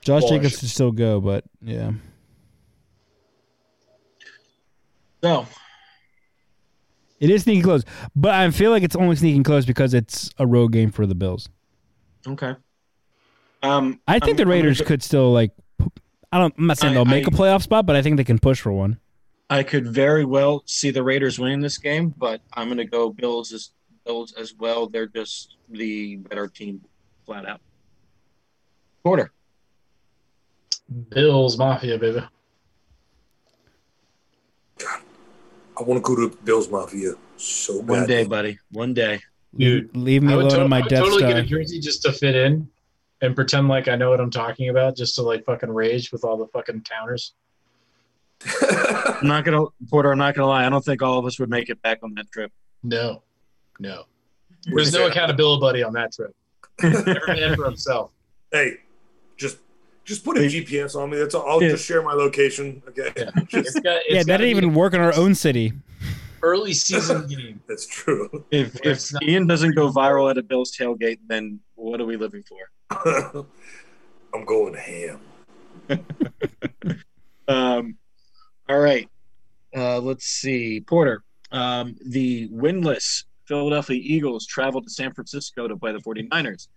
Josh 0.01 0.23
Waller 0.23 0.37
Jacobs 0.37 0.51
should- 0.53 0.59
should 0.61 0.69
still 0.69 0.91
go, 0.91 1.21
but 1.21 1.43
yeah. 1.61 1.91
So 5.23 5.45
It 7.19 7.29
is 7.29 7.43
sneaking 7.43 7.63
close, 7.63 7.83
but 8.15 8.31
I 8.31 8.49
feel 8.51 8.71
like 8.71 8.83
it's 8.83 8.95
only 8.95 9.15
sneaking 9.15 9.43
close 9.43 9.65
because 9.65 9.93
it's 9.93 10.31
a 10.39 10.47
road 10.47 10.71
game 10.71 10.91
for 10.91 11.05
the 11.05 11.15
Bills. 11.15 11.49
okay. 12.27 12.55
Um, 13.63 13.99
I 14.07 14.13
think 14.13 14.23
I'm- 14.23 14.35
the 14.37 14.41
I'm 14.43 14.47
gonna 14.47 14.49
Raiders 14.49 14.79
go- 14.81 14.87
could 14.87 15.03
still 15.03 15.31
like. 15.31 15.51
p- 15.77 15.85
I 16.31 16.39
don't. 16.39 16.51
I'm 16.57 16.65
not 16.65 16.79
saying 16.79 16.91
I- 16.91 16.95
they'll 16.95 17.05
make 17.05 17.25
I- 17.25 17.27
a 17.27 17.31
playoff 17.31 17.61
spot, 17.61 17.85
but 17.85 17.95
I 17.95 18.01
think 18.01 18.17
they 18.17 18.23
can 18.23 18.39
push 18.39 18.59
for 18.59 18.71
one. 18.71 18.99
I 19.51 19.61
could 19.63 19.85
very 19.87 20.25
well 20.25 20.63
see 20.65 20.89
the 20.89 21.03
Raiders 21.03 21.37
winning 21.37 21.59
this 21.59 21.77
game, 21.77 22.09
but 22.17 22.41
I'm 22.53 22.69
going 22.69 22.77
to 22.77 22.85
go 22.85 23.11
Bills 23.11 23.51
as 23.53 23.69
Bills 24.05 24.33
as 24.33 24.55
well. 24.55 24.87
They're 24.87 25.05
just 25.07 25.57
the 25.69 26.15
better 26.15 26.47
team, 26.47 26.81
flat 27.25 27.45
out. 27.45 27.61
Porter. 29.03 29.31
Bills 31.09 31.57
Mafia, 31.57 31.97
baby. 31.99 32.21
I 35.81 35.83
want 35.83 36.03
to 36.05 36.15
go 36.15 36.29
to 36.29 36.35
Bills 36.43 36.69
Mafia 36.69 37.13
so 37.37 37.79
bad. 37.81 37.89
One 37.89 38.07
day, 38.07 38.23
buddy. 38.23 38.59
One 38.71 38.93
day. 38.93 39.19
Dude, 39.57 39.95
leave 39.97 40.21
me 40.21 40.31
I 40.31 40.35
alone 40.35 40.49
to- 40.51 40.61
on 40.61 40.69
my 40.69 40.77
I 40.77 40.81
would 40.81 40.89
Death 40.89 40.99
totally 40.99 41.19
Star. 41.23 41.33
get 41.33 41.37
a 41.39 41.43
jersey 41.43 41.79
just 41.79 42.03
to 42.03 42.13
fit 42.13 42.35
in 42.35 42.69
and 43.21 43.35
pretend 43.35 43.67
like 43.67 43.87
I 43.87 43.95
know 43.95 44.11
what 44.11 44.19
I'm 44.19 44.29
talking 44.29 44.69
about, 44.69 44.95
just 44.95 45.15
to 45.15 45.23
like 45.23 45.43
fucking 45.43 45.69
rage 45.71 46.11
with 46.11 46.23
all 46.23 46.37
the 46.37 46.47
fucking 46.47 46.81
towners. 46.83 47.33
I'm 48.61 49.27
not 49.27 49.43
gonna 49.43 49.65
Porter. 49.89 50.11
I'm 50.11 50.17
not 50.19 50.35
gonna 50.35 50.47
lie. 50.47 50.65
I 50.65 50.69
don't 50.69 50.83
think 50.85 51.01
all 51.01 51.17
of 51.19 51.25
us 51.25 51.39
would 51.39 51.49
make 51.49 51.69
it 51.69 51.81
back 51.81 51.99
on 52.03 52.13
that 52.15 52.31
trip. 52.31 52.51
No, 52.83 53.23
no. 53.79 54.05
There's 54.65 54.93
no 54.93 55.07
accountability 55.07 55.59
buddy 55.61 55.83
on 55.83 55.93
that 55.93 56.13
trip. 56.13 56.35
Every 56.83 57.03
man 57.39 57.55
for 57.55 57.65
himself. 57.65 58.11
Hey, 58.51 58.77
just 59.37 59.57
just 60.11 60.25
put 60.25 60.37
a 60.37 60.41
GPS 60.41 60.95
on 60.95 61.09
me. 61.09 61.17
That's 61.17 61.33
all. 61.33 61.47
I'll 61.49 61.63
Yeah. 61.63 61.69
just 61.69 61.85
share 61.85 62.01
my 62.01 62.13
location. 62.13 62.81
Okay, 62.89 63.11
Yeah, 63.15 63.29
it's 63.53 63.79
got, 63.79 63.97
it's 64.05 64.09
yeah, 64.09 64.23
that 64.23 64.37
didn't 64.37 64.41
be 64.41 64.49
even 64.49 64.73
work 64.73 64.93
in 64.93 64.99
our 64.99 65.13
own 65.15 65.33
city. 65.35 65.71
early 66.43 66.73
season 66.73 67.27
game. 67.33 67.61
that's 67.67 67.87
true. 67.87 68.43
If 68.51 68.73
Where 68.83 68.93
if 68.93 69.11
Ian 69.23 69.47
doesn't 69.47 69.73
go 69.75 69.89
viral 69.91 70.29
at 70.29 70.37
a 70.37 70.43
Bills 70.43 70.75
tailgate, 70.77 71.19
then 71.27 71.59
what 71.75 72.01
are 72.01 72.05
we 72.05 72.17
living 72.17 72.43
for? 72.43 73.45
I'm 74.33 74.45
going 74.45 74.73
ham. 74.73 75.19
Um, 77.47 77.97
all 78.69 78.79
right. 78.79 79.09
Uh, 79.75 79.99
let's 79.99 80.25
see. 80.25 80.81
Porter. 80.81 81.23
Um, 81.51 81.95
the 82.05 82.49
winless 82.49 83.23
Philadelphia 83.45 83.99
Eagles 84.01 84.45
traveled 84.45 84.85
to 84.85 84.89
San 84.89 85.13
Francisco 85.13 85.67
to 85.67 85.75
play 85.77 85.91
the 85.91 85.99
49ers. 85.99 86.67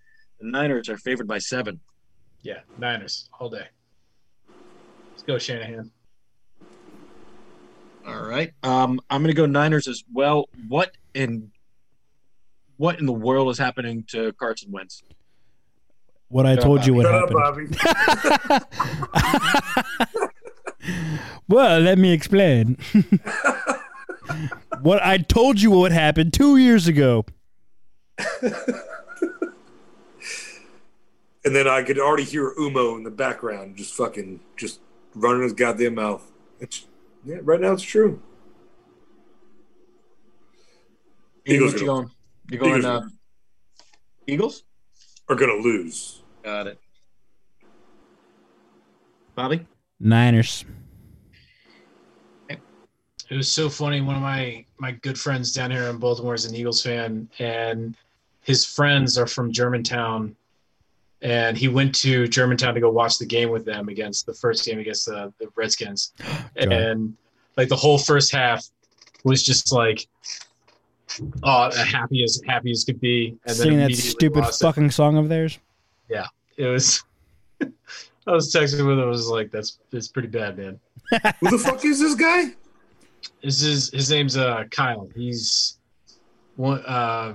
The 0.40 0.48
Niners 0.50 0.88
are 0.88 0.98
favored 0.98 1.28
by 1.28 1.38
seven. 1.38 1.78
Yeah, 2.44 2.60
Niners 2.78 3.28
all 3.40 3.48
day. 3.48 3.66
Let's 5.10 5.22
go 5.24 5.38
Shanahan. 5.38 5.90
All 8.06 8.22
right. 8.22 8.52
Um, 8.62 9.00
I'm 9.10 9.22
going 9.22 9.34
to 9.34 9.36
go 9.36 9.46
Niners 9.46 9.88
as 9.88 10.04
well. 10.12 10.48
What 10.68 10.92
in 11.14 11.50
what 12.76 13.00
in 13.00 13.06
the 13.06 13.12
world 13.12 13.50
is 13.50 13.58
happening 13.58 14.04
to 14.08 14.32
Carson 14.34 14.70
Wentz? 14.70 15.02
What 16.28 16.46
I 16.46 16.54
Shut 16.54 16.64
told 16.64 16.80
up, 16.80 16.86
you 16.86 16.94
would 16.94 17.06
Shut 17.06 17.32
happen. 17.32 17.74
Well, 21.48 21.80
let 21.80 21.98
me 21.98 22.12
explain. 22.12 22.78
what 24.80 25.02
I 25.04 25.18
told 25.18 25.60
you 25.60 25.70
would 25.72 25.92
happen 25.92 26.30
two 26.30 26.56
years 26.56 26.86
ago. 26.86 27.26
And 31.44 31.54
then 31.54 31.68
I 31.68 31.82
could 31.82 31.98
already 31.98 32.24
hear 32.24 32.54
Umo 32.58 32.96
in 32.96 33.02
the 33.04 33.10
background, 33.10 33.76
just 33.76 33.94
fucking, 33.94 34.40
just 34.56 34.80
running 35.14 35.42
his 35.42 35.52
goddamn 35.52 35.96
mouth. 35.96 36.30
It's 36.60 36.86
yeah, 37.24 37.36
right 37.42 37.60
now 37.60 37.72
it's 37.72 37.82
true. 37.82 38.20
Ian, 41.46 41.56
Eagles 41.56 41.72
what 41.72 41.80
you 41.80 41.86
gonna- 41.86 42.10
You 42.50 42.58
going 42.58 42.78
Eagles 42.78 42.84
uh, 42.86 43.08
Eagles? 44.26 44.62
Are 45.28 45.36
gonna 45.36 45.54
lose. 45.54 46.22
Got 46.42 46.66
it. 46.66 46.78
Bobby? 49.34 49.66
Niners. 50.00 50.64
It 52.48 53.36
was 53.36 53.48
so 53.48 53.70
funny. 53.70 54.00
One 54.02 54.16
of 54.16 54.22
my 54.22 54.64
my 54.78 54.92
good 54.92 55.18
friends 55.18 55.52
down 55.52 55.70
here 55.70 55.84
in 55.84 55.96
Baltimore 55.98 56.34
is 56.34 56.44
an 56.44 56.54
Eagles 56.54 56.82
fan, 56.82 57.28
and 57.38 57.96
his 58.42 58.66
friends 58.66 59.16
are 59.16 59.26
from 59.26 59.50
Germantown, 59.50 60.36
and 61.24 61.56
he 61.56 61.66
went 61.66 61.92
to 61.96 62.28
Germantown 62.28 62.74
to 62.74 62.80
go 62.80 62.90
watch 62.90 63.18
the 63.18 63.26
game 63.26 63.50
with 63.50 63.64
them 63.64 63.88
against 63.88 64.26
the 64.26 64.34
first 64.34 64.64
game 64.64 64.78
against 64.78 65.06
the, 65.06 65.32
the 65.40 65.48
Redskins, 65.56 66.12
God. 66.18 66.72
and 66.72 67.16
like 67.56 67.68
the 67.68 67.76
whole 67.76 67.98
first 67.98 68.30
half 68.30 68.64
was 69.24 69.42
just 69.42 69.72
like, 69.72 70.06
oh, 71.42 71.70
happy 71.84 72.22
as 72.22 72.40
happy 72.46 72.70
as 72.70 72.84
could 72.84 73.00
be, 73.00 73.36
and 73.46 73.56
Singing 73.56 73.78
that 73.78 73.94
stupid 73.96 74.40
lost 74.40 74.60
it. 74.62 74.64
fucking 74.64 74.90
song 74.90 75.16
of 75.16 75.28
theirs. 75.28 75.58
Yeah. 76.08 76.26
It 76.56 76.66
was. 76.66 77.02
I 78.26 78.32
was 78.32 78.52
texting 78.54 78.86
with 78.86 78.98
him. 78.98 79.00
I 79.00 79.06
was 79.06 79.26
like, 79.28 79.50
"That's 79.50 79.78
that's 79.90 80.08
pretty 80.08 80.28
bad, 80.28 80.56
man." 80.56 80.78
Who 81.40 81.50
the 81.50 81.58
fuck 81.58 81.84
is 81.84 81.98
this 82.00 82.14
guy? 82.14 82.54
This 83.42 83.62
is 83.62 83.90
his 83.90 84.08
name's 84.10 84.36
uh 84.36 84.64
Kyle. 84.70 85.08
He's 85.14 85.78
one. 86.56 86.80
Uh, 86.86 87.34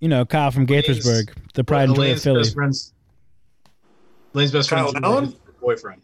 You 0.00 0.08
know, 0.08 0.24
Kyle 0.24 0.50
from 0.50 0.66
Gaithersburg, 0.66 1.30
the 1.54 1.64
pride 1.64 1.88
and 1.88 1.96
joy 1.96 2.02
of 2.02 2.08
Lane's 2.08 2.24
Philly. 2.24 2.40
best 2.40 2.54
friends. 2.54 2.92
Lane's 4.34 4.52
best 4.52 4.68
Kyle 4.68 4.90
friend's 4.90 5.06
Allen? 5.06 5.34
boyfriend. 5.60 6.02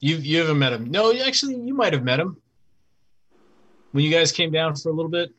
You 0.00 0.16
you 0.16 0.38
haven't 0.38 0.58
met 0.58 0.72
him? 0.72 0.90
No, 0.90 1.12
actually, 1.22 1.56
you 1.56 1.74
might 1.74 1.92
have 1.92 2.02
met 2.02 2.18
him 2.18 2.36
when 3.92 4.04
you 4.04 4.10
guys 4.10 4.32
came 4.32 4.50
down 4.50 4.74
for 4.74 4.88
a 4.88 4.92
little 4.92 5.10
bit. 5.10 5.30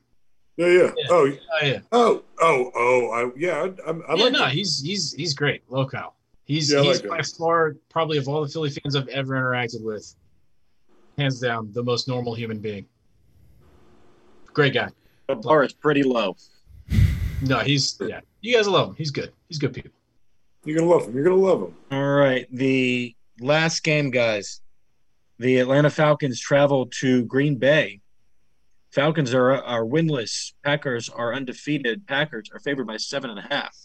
Yeah, 0.57 0.67
yeah. 0.67 0.91
Yeah. 0.97 1.05
Oh, 1.09 1.31
Oh 1.61 1.65
yeah, 1.65 1.79
oh, 1.91 2.23
oh, 2.39 2.71
oh. 2.75 3.09
I, 3.11 3.31
yeah, 3.37 3.51
I, 3.87 3.89
I, 3.89 3.93
I 3.93 4.15
yeah. 4.15 4.23
like 4.23 4.33
No, 4.33 4.45
him. 4.45 4.51
he's 4.51 4.81
he's 4.81 5.11
he's 5.13 5.33
great. 5.33 5.63
Low 5.69 5.85
Kyle. 5.85 6.15
He's 6.45 6.71
Yeah, 6.71 6.81
he's 6.81 7.01
like 7.01 7.09
by 7.09 7.17
him. 7.17 7.23
far 7.23 7.75
probably 7.89 8.17
of 8.17 8.27
all 8.27 8.41
the 8.43 8.47
Philly 8.49 8.69
fans 8.69 8.95
I've 8.95 9.07
ever 9.07 9.33
interacted 9.33 9.81
with, 9.83 10.13
hands 11.17 11.39
down 11.39 11.71
the 11.73 11.83
most 11.83 12.07
normal 12.07 12.35
human 12.35 12.59
being. 12.59 12.85
Great 14.53 14.73
guy. 14.73 14.89
The 15.27 15.35
bar 15.35 15.63
is 15.63 15.73
pretty 15.73 16.03
low. 16.03 16.35
No, 17.41 17.59
he's 17.59 17.97
yeah. 18.01 18.19
You 18.41 18.55
guys 18.55 18.67
love 18.67 18.89
him. 18.89 18.95
He's 18.95 19.09
good. 19.11 19.31
He's 19.49 19.57
good 19.57 19.73
people. 19.73 19.91
You're 20.65 20.77
gonna 20.77 20.89
love 20.89 21.05
them. 21.05 21.15
You're 21.15 21.23
gonna 21.23 21.35
love 21.35 21.59
them. 21.59 21.75
All 21.91 22.13
right. 22.13 22.47
The 22.51 23.15
last 23.39 23.83
game, 23.83 24.11
guys. 24.11 24.61
The 25.39 25.57
Atlanta 25.57 25.89
Falcons 25.89 26.39
travel 26.39 26.85
to 27.01 27.25
Green 27.25 27.57
Bay. 27.57 28.01
Falcons 28.91 29.33
are 29.33 29.51
are 29.51 29.83
winless. 29.83 30.53
Packers 30.63 31.09
are 31.09 31.33
undefeated. 31.33 32.07
Packers 32.07 32.49
are 32.53 32.59
favored 32.59 32.85
by 32.85 32.97
seven 32.97 33.29
and 33.29 33.39
a 33.39 33.41
half. 33.41 33.75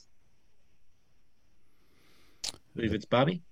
I 2.46 2.50
believe 2.76 2.94
it's 2.94 3.06
Bobby. 3.06 3.42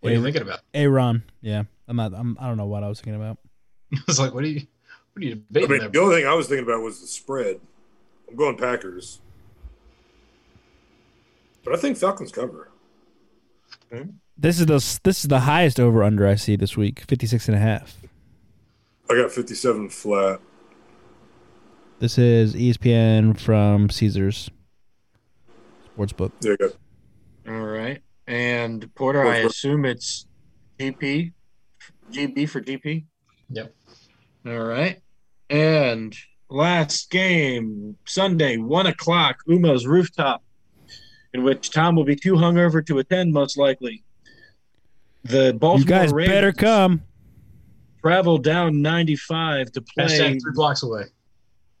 What 0.00 0.12
are 0.12 0.16
you 0.16 0.22
thinking 0.22 0.42
about? 0.42 0.60
Aaron. 0.74 1.22
Yeah, 1.40 1.62
I'm 1.88 1.96
not. 1.96 2.12
I'm. 2.12 2.36
I 2.38 2.46
don't 2.46 2.58
know 2.58 2.66
what 2.66 2.84
I 2.84 2.88
was 2.88 3.00
thinking 3.00 3.20
about. 3.20 3.38
I 3.94 4.00
was 4.06 4.20
like, 4.20 4.34
what 4.34 4.44
are 4.44 4.48
you, 4.48 4.66
what 5.14 5.22
are 5.22 5.26
you 5.26 5.42
I 5.54 5.58
mean, 5.60 5.68
there? 5.68 5.88
the 5.88 6.00
only 6.00 6.16
thing 6.16 6.26
I 6.26 6.34
was 6.34 6.48
thinking 6.48 6.64
about 6.66 6.82
was 6.82 7.00
the 7.00 7.06
spread. 7.06 7.60
I'm 8.28 8.36
going 8.36 8.56
Packers, 8.56 9.20
but 11.62 11.72
I 11.72 11.76
think 11.76 11.96
Falcons 11.96 12.32
cover. 12.32 12.70
Hmm? 13.92 14.10
This 14.36 14.58
is 14.58 14.66
the 14.66 15.00
this 15.04 15.20
is 15.20 15.28
the 15.28 15.40
highest 15.40 15.78
over 15.78 16.02
under 16.02 16.26
I 16.26 16.34
see 16.34 16.56
this 16.56 16.76
week. 16.76 17.04
56 17.06 17.48
and 17.48 17.56
a 17.56 17.60
half. 17.60 17.96
I 19.08 19.14
got 19.14 19.30
57 19.30 19.90
flat. 19.90 20.40
This 22.00 22.18
is 22.18 22.54
ESPN 22.54 23.38
from 23.38 23.90
Caesars 23.90 24.50
Sportsbook. 25.96 26.32
There 26.40 26.52
you 26.52 26.58
go. 26.58 26.70
All 27.48 27.64
right. 27.66 28.00
And 28.26 28.92
Porter, 28.94 29.24
I 29.24 29.38
assume 29.38 29.84
it's 29.84 30.26
GP, 30.80 31.32
GB 32.10 32.48
for 32.48 32.60
GP. 32.60 33.04
Yep. 33.50 33.74
All 34.46 34.64
right. 34.64 35.00
And 35.50 36.14
last 36.48 37.10
game, 37.10 37.96
Sunday, 38.06 38.56
one 38.56 38.86
o'clock, 38.86 39.38
Umo's 39.48 39.86
rooftop, 39.86 40.42
in 41.32 41.42
which 41.44 41.70
Tom 41.70 41.96
will 41.96 42.04
be 42.04 42.16
too 42.16 42.34
hungover 42.34 42.84
to 42.86 42.98
attend, 42.98 43.32
most 43.32 43.56
likely. 43.58 44.02
The 45.24 45.54
Baltimore 45.54 45.78
You 45.80 45.84
guys 45.86 46.12
Ravens 46.12 46.34
better 46.34 46.52
come. 46.52 47.02
travel 48.02 48.38
down 48.38 48.82
95 48.82 49.72
to 49.72 49.80
play 49.82 50.04
Hashtag 50.06 50.42
three 50.42 50.52
blocks 50.54 50.82
away. 50.82 51.04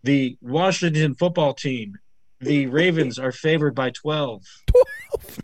the 0.02 0.36
Washington 0.40 1.14
football 1.14 1.52
team. 1.54 1.94
The 2.40 2.66
Ravens 2.66 3.18
are 3.18 3.32
favored 3.32 3.74
by 3.74 3.90
12. 3.90 4.42
12. 4.66 5.38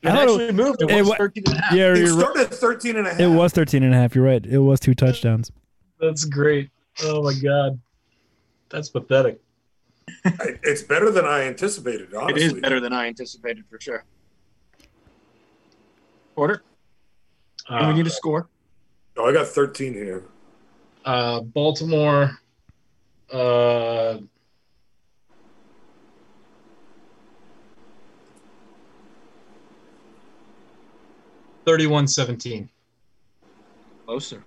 It 0.00 0.08
I 0.08 0.10
thought 0.12 0.22
actually 0.22 0.52
moved. 0.52 0.82
It 0.82 0.90
it 0.90 1.00
was 1.00 1.08
wa- 1.08 1.16
13 1.16 1.44
and 1.48 1.56
a 1.56 1.60
half. 1.60 1.72
Yeah, 1.74 1.92
It 1.92 1.98
you're 1.98 2.14
right. 2.14 2.20
started 2.20 2.42
at 2.42 2.54
13 2.54 2.96
and 2.96 3.06
a 3.06 3.10
half. 3.10 3.20
it 3.20 3.26
was 3.26 3.52
13 3.52 3.82
and 3.82 3.92
a 3.92 3.96
half. 3.96 4.14
You're 4.14 4.24
right. 4.24 4.44
It 4.46 4.58
was 4.58 4.78
two 4.78 4.94
touchdowns. 4.94 5.50
That's 6.00 6.24
great. 6.24 6.70
Oh 7.02 7.22
my 7.22 7.34
god, 7.34 7.78
that's 8.70 8.88
pathetic. 8.88 9.40
It's 10.62 10.82
better 10.82 11.10
than 11.10 11.24
I 11.26 11.42
anticipated, 11.42 12.08
It 12.12 12.14
honestly. 12.16 12.44
is 12.44 12.52
better 12.54 12.80
than 12.80 12.92
I 12.92 13.06
anticipated 13.06 13.64
for 13.70 13.78
sure. 13.80 14.04
Porter, 16.34 16.62
do 17.68 17.74
we 17.74 17.80
Uh, 17.82 17.92
need 17.92 18.06
a 18.06 18.10
score? 18.10 18.48
Oh, 19.16 19.26
I 19.28 19.32
got 19.32 19.46
13 19.46 19.92
here. 19.92 20.24
uh, 21.04 21.40
Baltimore. 21.40 22.38
Uh, 23.30 24.18
Thirty-one 31.64 32.08
seventeen. 32.08 32.70
Closer. 34.06 34.44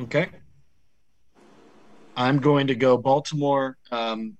Okay. 0.00 0.30
I'm 2.16 2.38
going 2.38 2.66
to 2.68 2.74
go 2.74 2.96
Baltimore. 2.96 3.76
Um, 3.90 4.36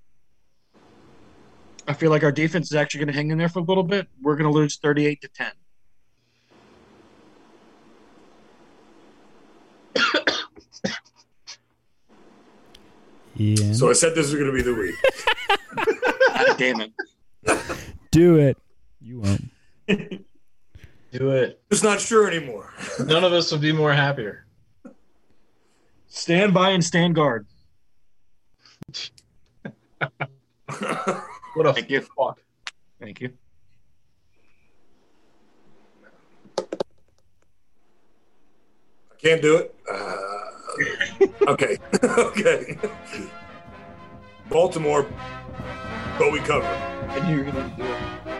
I 1.87 1.93
feel 1.93 2.11
like 2.11 2.23
our 2.23 2.33
defense 2.33 2.71
is 2.71 2.77
actually 2.77 3.01
going 3.01 3.09
to 3.09 3.15
hang 3.15 3.31
in 3.31 3.39
there 3.39 3.49
for 3.49 3.59
a 3.59 3.63
little 3.63 3.83
bit. 3.83 4.09
We're 4.23 4.37
going 4.37 4.51
to 4.51 4.57
lose 4.57 4.77
38 4.77 5.21
to 5.23 5.29
10. 5.29 5.53
Yeah. 13.37 13.73
So 13.73 13.89
I 13.89 13.95
said 13.95 14.15
this 14.15 14.31
was 14.31 14.35
going 14.35 14.47
to 14.47 14.53
be 14.53 14.61
the 14.61 14.75
week. 14.75 14.95
God 16.47 16.59
damn 16.59 16.81
it. 16.83 16.93
Do 18.11 18.37
it. 18.37 18.59
You 19.01 19.21
won't. 19.21 19.51
Do 21.13 21.31
it. 21.31 21.63
Just 21.71 21.83
not 21.83 22.01
sure 22.01 22.31
anymore. 22.31 22.71
None 23.03 23.25
of 23.25 23.33
us 23.33 23.51
would 23.51 23.63
be 23.63 23.73
more 23.73 23.95
happier. 23.95 24.45
Stand 26.11 26.53
by 26.53 26.71
and 26.71 26.85
stand 26.85 27.15
guard. 27.15 27.47
What 31.55 31.67
a 31.67 31.73
Thank 31.73 31.91
you. 31.91 32.01
fuck. 32.01 32.41
Thank 33.01 33.21
you. 33.21 33.33
I 36.59 36.65
can't 39.23 39.41
do 39.41 39.57
it. 39.57 39.75
Uh, 39.91 41.51
okay. 41.53 41.79
okay. 42.03 42.79
Baltimore, 44.49 45.07
but 46.19 46.33
we 46.33 46.41
cover. 46.41 46.67
I 46.67 47.29
knew 47.29 47.39
you 47.39 47.45
were 47.45 47.53
going 47.53 47.71
to 47.71 47.77
do 47.77 47.85
it. 47.85 48.40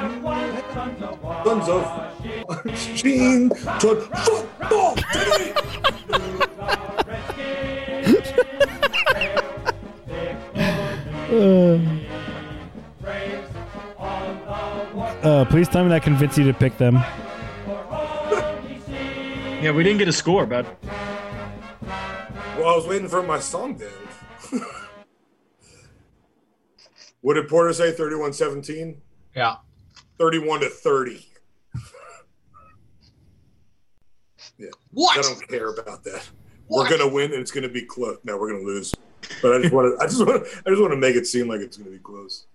Sons 0.81 1.69
of 1.69 1.85
Gene 2.95 3.49
to 3.49 4.01
football 4.25 4.95
team. 4.95 5.53
Uh, 15.23 15.45
please 15.49 15.67
tell 15.67 15.83
me 15.83 15.89
that 15.89 16.01
convinced 16.01 16.37
you 16.39 16.45
to 16.45 16.53
pick 16.53 16.77
them. 16.79 16.95
Yeah, 19.61 19.71
we 19.71 19.83
didn't 19.83 19.99
get 19.99 20.07
a 20.07 20.13
score, 20.13 20.47
bud. 20.47 20.65
Well, 22.57 22.67
I 22.67 22.75
was 22.75 22.87
waiting 22.87 23.07
for 23.07 23.21
my 23.21 23.39
song 23.39 23.77
then. 23.77 23.91
what 27.21 27.35
did 27.35 27.47
Porter 27.47 27.71
say? 27.73 27.91
31 27.91 28.33
17? 28.33 28.99
Yeah. 29.35 29.57
31 30.21 30.59
to 30.59 30.69
30. 30.69 31.27
Yeah. 34.59 34.67
What? 34.91 35.17
I 35.17 35.21
don't 35.23 35.47
care 35.47 35.69
about 35.69 36.03
that. 36.03 36.29
We're 36.69 36.87
gonna 36.87 37.07
win 37.07 37.31
and 37.31 37.41
it's 37.41 37.49
gonna 37.49 37.67
be 37.67 37.81
close. 37.81 38.19
No, 38.23 38.37
we're 38.37 38.51
gonna 38.51 38.63
lose. 38.63 38.93
But 39.41 39.55
I 39.55 39.61
just 39.61 39.73
want 39.73 39.97
to. 39.97 40.03
I 40.03 40.07
just 40.07 40.23
want. 40.23 40.45
I 40.63 40.69
just 40.69 40.79
want 40.79 40.93
to 40.93 40.97
make 40.97 41.15
it 41.15 41.25
seem 41.25 41.47
like 41.47 41.61
it's 41.61 41.75
gonna 41.75 41.89
be 41.89 41.97
close. 41.97 42.45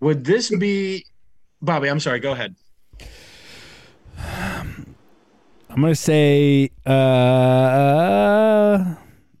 Would 0.00 0.24
this 0.24 0.48
be 0.56 1.04
Bobby? 1.60 1.88
I'm 1.88 2.00
sorry. 2.00 2.18
Go 2.18 2.32
ahead. 2.32 2.56
I'm 4.18 4.96
gonna 5.68 5.94
say 5.94 6.70
uh, 6.86 7.74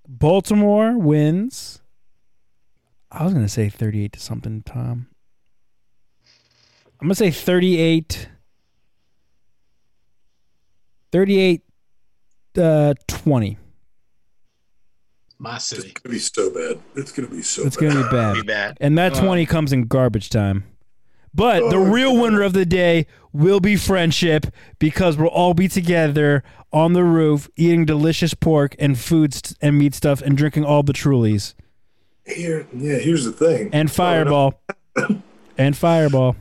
Baltimore 0.06 0.98
wins. 0.98 1.80
I 3.10 3.24
was 3.24 3.32
gonna 3.32 3.48
say 3.48 3.70
38 3.70 4.12
to 4.12 4.20
something, 4.20 4.62
Tom. 4.62 5.08
I'm 7.00 7.08
gonna 7.08 7.14
say 7.14 7.30
38. 7.30 8.28
38 11.12 11.62
uh, 12.58 12.94
20. 13.06 13.58
My 15.38 15.58
city. 15.58 15.88
It's 15.88 16.00
gonna 16.00 16.12
be 16.12 16.18
so 16.18 16.50
bad. 16.50 16.82
It's 16.94 17.12
gonna 17.12 17.28
be 17.28 17.42
so. 17.42 17.64
It's 17.64 17.76
bad. 17.76 17.92
gonna 17.92 18.04
be 18.04 18.10
bad. 18.10 18.34
Be 18.34 18.42
bad. 18.42 18.78
And 18.80 18.96
that 18.96 19.14
20 19.14 19.44
comes 19.46 19.72
in 19.72 19.84
garbage 19.84 20.30
time. 20.30 20.64
But 21.34 21.68
the 21.68 21.78
real 21.78 22.16
winner 22.16 22.40
of 22.40 22.54
the 22.54 22.64
day 22.64 23.06
will 23.30 23.60
be 23.60 23.76
friendship 23.76 24.46
because 24.78 25.18
we'll 25.18 25.28
all 25.28 25.52
be 25.52 25.68
together 25.68 26.42
on 26.72 26.94
the 26.94 27.04
roof 27.04 27.50
eating 27.56 27.84
delicious 27.84 28.32
pork 28.32 28.74
and 28.78 28.98
foods 28.98 29.54
and 29.60 29.76
meat 29.76 29.94
stuff 29.94 30.22
and 30.22 30.34
drinking 30.34 30.64
all 30.64 30.82
the 30.82 30.94
Trulies 30.94 31.52
Here, 32.24 32.66
yeah. 32.74 32.96
Here's 32.96 33.26
the 33.26 33.32
thing. 33.32 33.68
and 33.74 33.90
Fireball. 33.90 34.62
and 35.58 35.76
Fireball. 35.76 36.36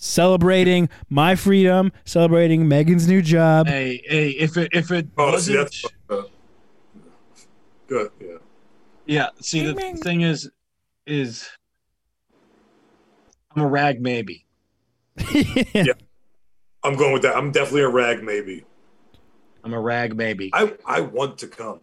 Celebrating 0.00 0.88
my 1.10 1.34
freedom, 1.34 1.90
celebrating 2.04 2.68
Megan's 2.68 3.08
new 3.08 3.20
job. 3.20 3.66
Hey, 3.66 4.00
hey, 4.06 4.30
if 4.30 4.56
it 4.56 4.68
if 4.72 4.92
it 4.92 5.08
Oh, 5.18 5.32
wasn't 5.32 5.58
that's. 5.58 5.84
Uh, 6.08 6.22
Good. 7.88 8.10
Yeah. 8.20 8.36
Yeah. 9.06 9.28
See, 9.40 9.66
the 9.66 9.74
thing 9.74 10.20
is, 10.20 10.48
is 11.04 11.48
I'm 13.56 13.62
a 13.62 13.66
rag 13.66 14.00
maybe. 14.00 14.44
yeah. 15.74 15.84
I'm 16.84 16.94
going 16.96 17.12
with 17.12 17.22
that. 17.22 17.36
I'm 17.36 17.50
definitely 17.50 17.80
a 17.82 17.88
rag 17.88 18.22
maybe. 18.22 18.64
I'm 19.64 19.74
a 19.74 19.80
rag 19.80 20.14
maybe. 20.14 20.50
I 20.52 20.74
I 20.86 21.00
want 21.00 21.38
to 21.38 21.48
come. 21.48 21.80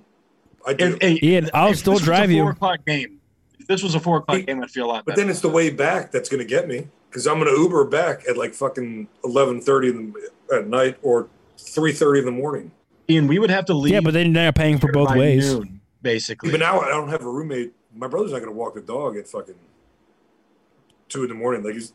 I 0.66 0.72
do. 0.74 0.94
If- 0.96 1.02
hey, 1.02 1.20
Ian, 1.22 1.50
I'll 1.54 1.72
if 1.72 1.80
still 1.80 1.94
this 1.94 2.02
was 2.02 2.08
a 2.08 2.12
drive 2.12 2.32
you. 2.32 2.44
Four 2.44 2.52
o'clock 2.52 2.80
game. 2.88 3.20
If 3.60 3.68
this 3.68 3.84
was 3.84 3.94
a 3.96 4.00
four 4.00 4.20
o'clock 4.20 4.46
game, 4.46 4.64
I'd 4.64 4.72
feel 4.72 4.86
a 4.86 4.88
lot 4.88 5.04
but 5.06 5.12
better. 5.16 5.22
then 5.24 5.30
it's 5.30 5.42
the 5.42 5.50
way 5.50 5.70
back 5.70 6.12
that's 6.12 6.30
going 6.30 6.40
to 6.42 6.48
get 6.48 6.68
me 6.70 6.88
because 7.16 7.28
I'm 7.28 7.40
going 7.40 7.48
to 7.48 7.62
Uber 7.62 7.86
back 7.86 8.24
at 8.28 8.36
like 8.36 8.54
fucking 8.54 9.08
11:30 9.24 10.14
at 10.54 10.68
night 10.68 10.98
or 11.02 11.30
3:30 11.58 12.20
in 12.20 12.26
the 12.26 12.32
morning. 12.32 12.72
Ian, 13.10 13.28
we 13.28 13.40
would 13.40 13.50
have 13.50 13.64
to 13.66 13.74
leave. 13.74 13.94
Yeah, 13.94 14.02
but 14.02 14.14
then 14.14 14.34
they're 14.34 14.52
paying 14.52 14.80
for 14.80 14.92
both 14.92 15.16
ways. 15.16 15.54
noon, 15.54 15.80
basically. 16.02 16.52
But 16.52 16.60
now 16.60 16.82
I 16.82 16.90
don't 16.90 17.08
have 17.08 17.22
a 17.22 17.30
roommate. 17.30 17.72
My 17.96 18.08
brother's 18.08 18.34
not 18.34 18.40
going 18.40 18.52
to 18.52 18.58
walk 18.58 18.74
the 18.74 18.82
dog 18.82 19.16
at 19.16 19.30
fucking 19.30 19.56
two 21.08 21.24
in 21.24 21.30
the 21.30 21.36
morning. 21.36 21.64
Like 21.64 21.76
he's 21.76 21.94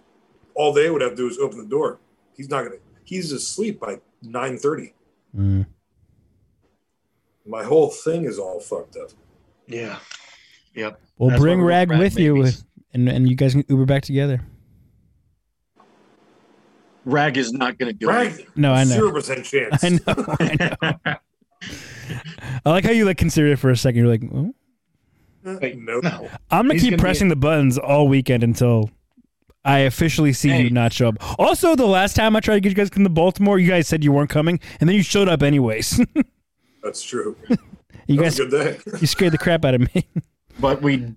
all 0.55 0.73
they 0.73 0.89
would 0.89 1.03
have 1.03 1.11
to 1.11 1.17
do 1.17 1.29
is 1.29 1.37
open 1.37 1.59
the 1.59 1.67
door. 1.67 1.99
He's 2.35 2.49
not 2.49 2.65
going 2.65 2.79
to. 2.79 2.85
He's 3.05 3.31
asleep 3.31 3.79
by 3.79 4.01
9:30. 4.25 4.95
Mm. 5.37 5.67
My 7.45 7.65
whole 7.65 7.91
thing 7.91 8.25
is 8.25 8.39
all 8.39 8.59
fucked 8.59 8.97
up. 8.97 9.11
yeah. 9.67 9.99
Yep. 10.75 10.99
Well, 11.19 11.31
That's 11.31 11.43
bring 11.43 11.59
we're 11.59 11.67
Rag 11.67 11.91
rag 11.91 11.99
with 11.99 12.19
you, 12.19 12.37
babies. 12.37 12.57
with, 12.57 12.65
and 12.95 13.09
and 13.11 13.29
you 13.29 13.35
guys 13.35 13.53
can 13.53 13.67
Uber 13.69 13.85
back 13.85 14.03
together. 14.03 14.41
Rag 17.05 17.37
is 17.37 17.53
not 17.53 17.79
going 17.79 17.93
to 17.93 17.99
do 17.99 18.09
Right? 18.09 18.27
anything. 18.29 18.47
No, 18.57 18.73
I 18.73 18.85
know. 18.85 18.91
Zero 18.95 19.13
percent 19.13 19.45
chance. 19.45 19.83
I 19.85 19.89
know. 19.89 20.37
I 20.41 20.57
know. 21.03 21.17
I 22.65 22.71
like 22.71 22.85
how 22.85 22.91
you 22.91 23.05
like 23.05 23.19
consider 23.19 23.49
it 23.49 23.59
for 23.59 23.71
a 23.71 23.77
second. 23.77 23.99
You're 24.01 24.09
like, 24.09 24.23
oh. 24.33 24.55
Wait, 25.45 25.79
no. 25.79 26.01
no. 26.01 26.29
I'm 26.51 26.67
gonna 26.67 26.75
He's 26.75 26.83
keep 26.83 26.91
gonna 26.91 26.97
be- 26.99 27.03
pressing 27.03 27.29
the 27.29 27.37
buttons 27.37 27.79
all 27.79 28.09
weekend 28.09 28.43
until 28.43 28.91
I 29.65 29.81
officially 29.81 30.33
see 30.33 30.51
Hey. 30.51 30.63
you 30.65 30.71
not 30.71 30.93
show 30.93 31.09
up. 31.09 31.39
Also, 31.39 31.75
the 31.77 31.87
last 31.87 32.15
time 32.17 32.37
I 32.37 32.41
tried 32.41 32.57
to 32.57 32.61
get 32.61 32.69
you 32.71 32.75
guys 32.75 32.91
to 32.91 32.95
come 32.95 33.05
to 33.05 33.11
Baltimore, 33.11 33.59
you 33.59 33.69
guys 33.69 33.87
said 33.89 34.05
you 34.05 34.13
weren't 34.13 34.31
coming, 34.31 34.61
and 34.81 34.89
then 34.89 34.97
you 34.97 35.03
showed 35.03 35.29
up 35.29 35.43
anyways. 35.43 36.01
That's 36.83 37.03
true. 37.03 37.37
you 38.07 38.17
That 38.17 38.23
guys, 38.23 38.37
good 38.39 38.51
day. 38.51 38.79
you 39.01 39.07
scared 39.07 39.33
the 39.33 39.39
crap 39.39 39.65
out 39.65 39.75
of 39.75 39.95
me. 39.95 40.07
But 40.59 40.83
we, 40.83 41.15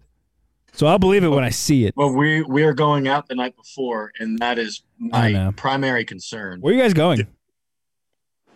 So 0.76 0.88
I'll 0.88 0.98
believe 1.00 1.24
it 1.24 1.30
when 1.30 1.44
I 1.44 1.50
see 1.52 1.86
it. 1.86 1.94
well, 1.96 2.12
we 2.12 2.42
we 2.42 2.64
are 2.64 2.74
going 2.74 3.08
out 3.08 3.28
the 3.28 3.36
night 3.36 3.56
before, 3.56 4.12
and 4.20 4.40
that 4.40 4.58
is 4.58 4.82
my 4.98 5.52
primary 5.56 6.04
concern. 6.04 6.62
Where 6.62 6.74
are 6.74 6.78
you 6.78 6.82
guys 6.82 6.94
going? 6.94 7.28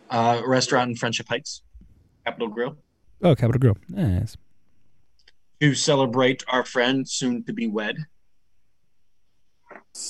Uh, 0.09 0.41
restaurant 0.45 0.89
in 0.89 0.95
Friendship 0.95 1.27
Heights, 1.29 1.61
Capital 2.25 2.47
Grille, 2.47 2.75
Oh, 3.21 3.35
Capital 3.35 3.59
Grille. 3.59 3.77
Nice. 3.89 4.35
to 5.59 5.75
celebrate 5.75 6.43
our 6.47 6.63
friend 6.65 7.07
soon 7.07 7.43
to 7.43 7.53
be 7.53 7.67
wed. 7.67 7.97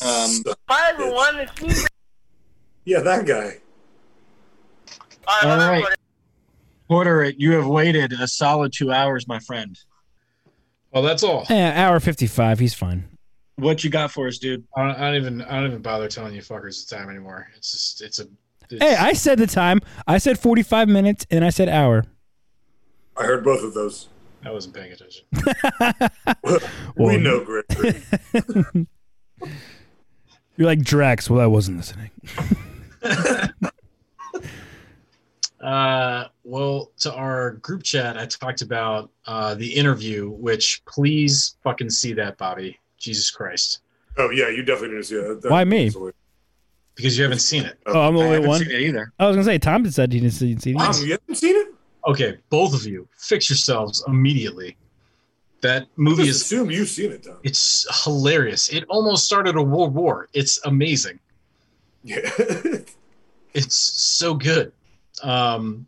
Um, 0.06 0.44
Hi 0.70 0.92
everyone, 0.92 1.40
it's 1.40 1.62
me. 1.62 1.74
yeah, 2.86 3.00
that 3.02 3.26
guy. 3.26 3.58
Hi, 5.26 5.46
All 5.50 5.54
hello, 5.56 5.58
right. 5.68 5.74
everybody. 5.78 5.96
Porter, 6.88 7.34
you 7.38 7.52
have 7.54 7.68
waited 7.68 8.14
a 8.14 8.28
solid 8.28 8.72
two 8.74 8.92
hours, 8.94 9.28
my 9.28 9.40
friend. 9.40 9.78
Oh, 10.94 11.02
that's 11.02 11.24
all. 11.24 11.46
Eh, 11.50 11.72
hour 11.84 12.00
fifty-five. 12.00 12.60
He's 12.60 12.74
fine. 12.74 13.08
What 13.58 13.84
you 13.84 13.90
got 13.90 14.12
for 14.12 14.28
us, 14.28 14.38
dude? 14.38 14.64
I 14.76 14.86
don't, 14.88 14.96
I 14.98 15.00
don't 15.08 15.16
even 15.16 15.42
I 15.42 15.56
don't 15.60 15.66
even 15.68 15.82
bother 15.82 16.08
telling 16.08 16.34
you 16.34 16.42
fuckers 16.42 16.88
the 16.88 16.96
time 16.96 17.10
anymore. 17.10 17.48
It's 17.56 17.72
just 17.72 18.02
it's 18.02 18.20
a. 18.20 18.28
It's, 18.70 18.84
Hey, 18.84 18.96
I 18.96 19.14
said 19.14 19.40
the 19.40 19.48
time. 19.48 19.80
I 20.08 20.18
said 20.18 20.38
forty-five 20.40 20.88
minutes, 20.90 21.26
and 21.32 21.44
I 21.46 21.50
said 21.50 21.70
hour. 21.70 22.06
I 23.18 23.24
heard 23.24 23.44
both 23.44 23.64
of 23.64 23.74
those. 23.74 24.10
I 24.46 24.52
wasn't 24.52 24.76
paying 24.76 24.92
attention. 24.92 25.26
we 26.44 26.58
Well- 26.96 27.20
know, 27.20 27.44
Gregory. 27.44 28.02
You're 30.58 30.68
like 30.68 30.82
Drax. 30.84 31.30
Well, 31.30 31.42
I 31.42 31.46
wasn't 31.48 31.78
listening. 31.78 32.10
Uh, 35.68 36.30
well, 36.46 36.92
to 36.98 37.14
our 37.14 37.52
group 37.56 37.84
chat, 37.84 38.18
I 38.18 38.26
talked 38.26 38.62
about 38.62 39.10
uh, 39.26 39.54
the 39.56 39.68
interview, 39.68 40.30
which 40.30 40.82
please 40.86 41.58
fucking 41.62 41.90
see 41.90 42.14
that, 42.14 42.38
Bobby. 42.38 42.80
Jesus 42.98 43.30
Christ, 43.30 43.82
oh 44.18 44.30
yeah, 44.30 44.48
you 44.48 44.64
definitely 44.64 44.96
need 44.96 45.02
to 45.02 45.08
see 45.08 45.16
that. 45.18 45.42
That- 45.42 45.52
Why 45.52 45.66
me? 45.66 45.92
because 46.96 47.18
you 47.18 47.24
haven't 47.26 47.40
seen 47.40 47.66
it. 47.66 47.78
Oh, 47.86 48.00
I'm 48.00 48.16
the 48.16 48.22
I 48.22 48.24
only 48.24 48.36
haven't 48.36 48.50
one. 48.50 48.60
seen 48.62 48.72
it 48.72 48.82
either. 48.82 49.12
I 49.20 49.28
was 49.28 49.36
gonna 49.36 49.44
say 49.44 49.58
Tom 49.60 49.86
said 49.92 50.14
he 50.14 50.22
didn't 50.22 50.34
see, 50.34 50.58
see 50.58 50.72
Mom, 50.74 50.92
it. 50.92 51.04
you 51.06 51.12
haven't 51.12 51.36
seen 51.36 51.56
it? 51.58 51.68
Okay, 52.08 52.38
both 52.50 52.74
of 52.74 52.86
you, 52.86 53.06
fix 53.18 53.50
yourselves 53.50 54.04
immediately. 54.08 54.78
That 55.62 55.88
movie 55.98 56.24
Just 56.24 56.38
is 56.38 56.42
assume 56.44 56.72
you've 56.72 56.88
seen 56.88 57.12
it, 57.12 57.24
Tom. 57.24 57.40
it's 57.44 57.86
hilarious. 58.06 58.70
It 58.70 58.86
almost 58.88 59.26
started 59.26 59.58
a 59.58 59.62
world 59.62 59.94
war. 59.94 60.30
It's 60.32 60.66
amazing. 60.66 61.20
Yeah. 62.06 62.20
it's 63.54 63.76
so 63.76 64.34
good. 64.34 64.72
Um, 65.24 65.88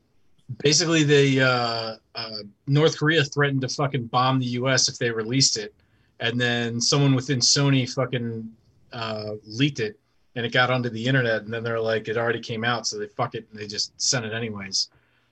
basically, 0.64 1.04
the 1.04 1.42
uh, 1.42 1.96
uh, 2.16 2.38
North 2.68 2.98
Korea 2.98 3.24
threatened 3.24 3.62
to 3.62 3.70
fucking 3.70 4.06
bomb 4.06 4.40
the 4.40 4.46
U.S. 4.46 4.90
if 4.90 4.98
they 4.98 5.12
released 5.12 5.58
it, 5.58 5.74
and 6.20 6.40
then 6.40 6.82
someone 6.82 7.16
within 7.16 7.40
Sony 7.40 7.92
fucking 7.92 8.50
uh, 8.92 9.32
leaked 9.46 9.80
it, 9.80 10.00
and 10.36 10.46
it 10.46 10.52
got 10.52 10.70
onto 10.70 10.90
the 10.90 11.06
internet, 11.06 11.44
and 11.44 11.54
then 11.54 11.64
they're 11.64 11.80
like, 11.80 12.08
it 12.08 12.18
already 12.18 12.40
came 12.40 12.64
out, 12.64 12.88
so 12.88 12.98
they 12.98 13.08
fuck 13.08 13.36
it, 13.36 13.48
and 13.52 13.60
they 13.60 13.68
just 13.68 14.00
sent 14.02 14.26
it 14.26 14.34
anyways. 14.34 14.90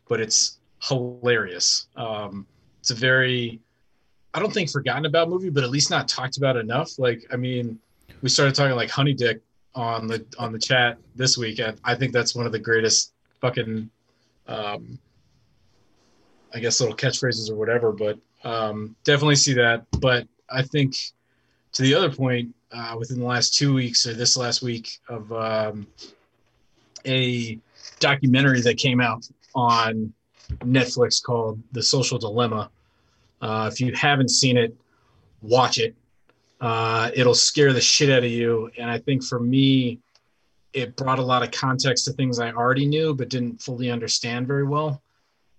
But 0.08 0.22
it's 0.22 0.60
hilarious. 0.82 1.88
Um, 1.96 2.46
it's 2.80 2.92
a 2.92 2.96
very, 2.96 3.60
I 4.34 4.40
don't 4.40 4.54
think 4.54 4.70
forgotten 4.70 5.06
about 5.06 5.30
movie, 5.30 5.50
but 5.50 5.64
at 5.64 5.70
least 5.70 5.90
not 5.90 6.08
talked 6.08 6.38
about 6.38 6.56
enough. 6.56 6.98
Like, 7.00 7.26
I 7.32 7.36
mean, 7.36 7.80
we 8.22 8.30
started 8.30 8.56
talking 8.56 8.76
like 8.76 8.90
Honey 8.90 9.14
Dick 9.14 9.42
on 9.76 10.08
the 10.08 10.26
on 10.40 10.52
the 10.52 10.60
chat 10.60 10.98
this 11.16 11.38
week, 11.38 11.60
and 11.60 11.80
I 11.84 11.96
think 11.96 12.14
that's 12.14 12.36
one 12.36 12.46
of 12.46 12.52
the 12.52 12.60
greatest 12.60 13.14
fucking, 13.42 13.90
um, 14.48 15.00
I 16.54 16.60
guess 16.60 16.80
little 16.80 16.96
catchphrases 16.96 17.50
or 17.50 17.56
whatever. 17.56 17.92
But 17.92 18.18
um, 18.44 18.96
definitely 19.04 19.36
see 19.36 19.54
that. 19.54 19.86
But 20.00 20.28
I 20.50 20.62
think 20.62 20.96
to 21.74 21.82
the 21.82 21.94
other 21.94 22.12
point, 22.12 22.54
uh, 22.72 22.96
within 22.98 23.20
the 23.20 23.26
last 23.26 23.56
two 23.56 23.74
weeks 23.74 24.06
or 24.06 24.14
this 24.14 24.36
last 24.36 24.62
week 24.62 25.00
of 25.08 25.32
um, 25.32 25.88
a 27.06 27.58
documentary 28.00 28.62
that 28.62 28.78
came 28.78 29.00
out 29.00 29.28
on 29.56 30.14
Netflix 30.60 31.22
called 31.22 31.62
The 31.72 31.82
Social 31.82 32.18
Dilemma. 32.18 32.70
Uh, 33.42 33.70
if 33.72 33.80
you 33.80 33.94
haven't 33.94 34.30
seen 34.30 34.58
it, 34.58 34.76
watch 35.42 35.78
it. 35.78 35.96
Uh, 36.60 37.12
it'll 37.14 37.36
scare 37.36 37.72
the 37.72 37.82
shit 37.82 38.10
out 38.10 38.24
of 38.24 38.32
you. 38.32 38.70
And 38.78 38.90
I 38.90 38.98
think 38.98 39.24
for 39.24 39.40
me, 39.40 40.00
it 40.74 40.96
brought 40.96 41.20
a 41.20 41.24
lot 41.24 41.44
of 41.44 41.52
context 41.52 42.06
to 42.06 42.12
things 42.14 42.40
I 42.40 42.52
already 42.52 42.86
knew 42.86 43.14
but 43.14 43.30
didn't 43.30 43.62
fully 43.62 43.90
understand 43.90 44.48
very 44.48 44.66
well. 44.66 45.02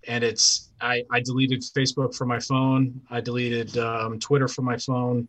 And 0.07 0.23
it's 0.23 0.69
I, 0.81 1.03
I 1.11 1.19
deleted 1.19 1.61
Facebook 1.61 2.15
from 2.15 2.29
my 2.29 2.39
phone. 2.39 3.01
I 3.09 3.19
deleted 3.21 3.77
um, 3.77 4.19
Twitter 4.19 4.47
from 4.47 4.65
my 4.65 4.77
phone. 4.77 5.27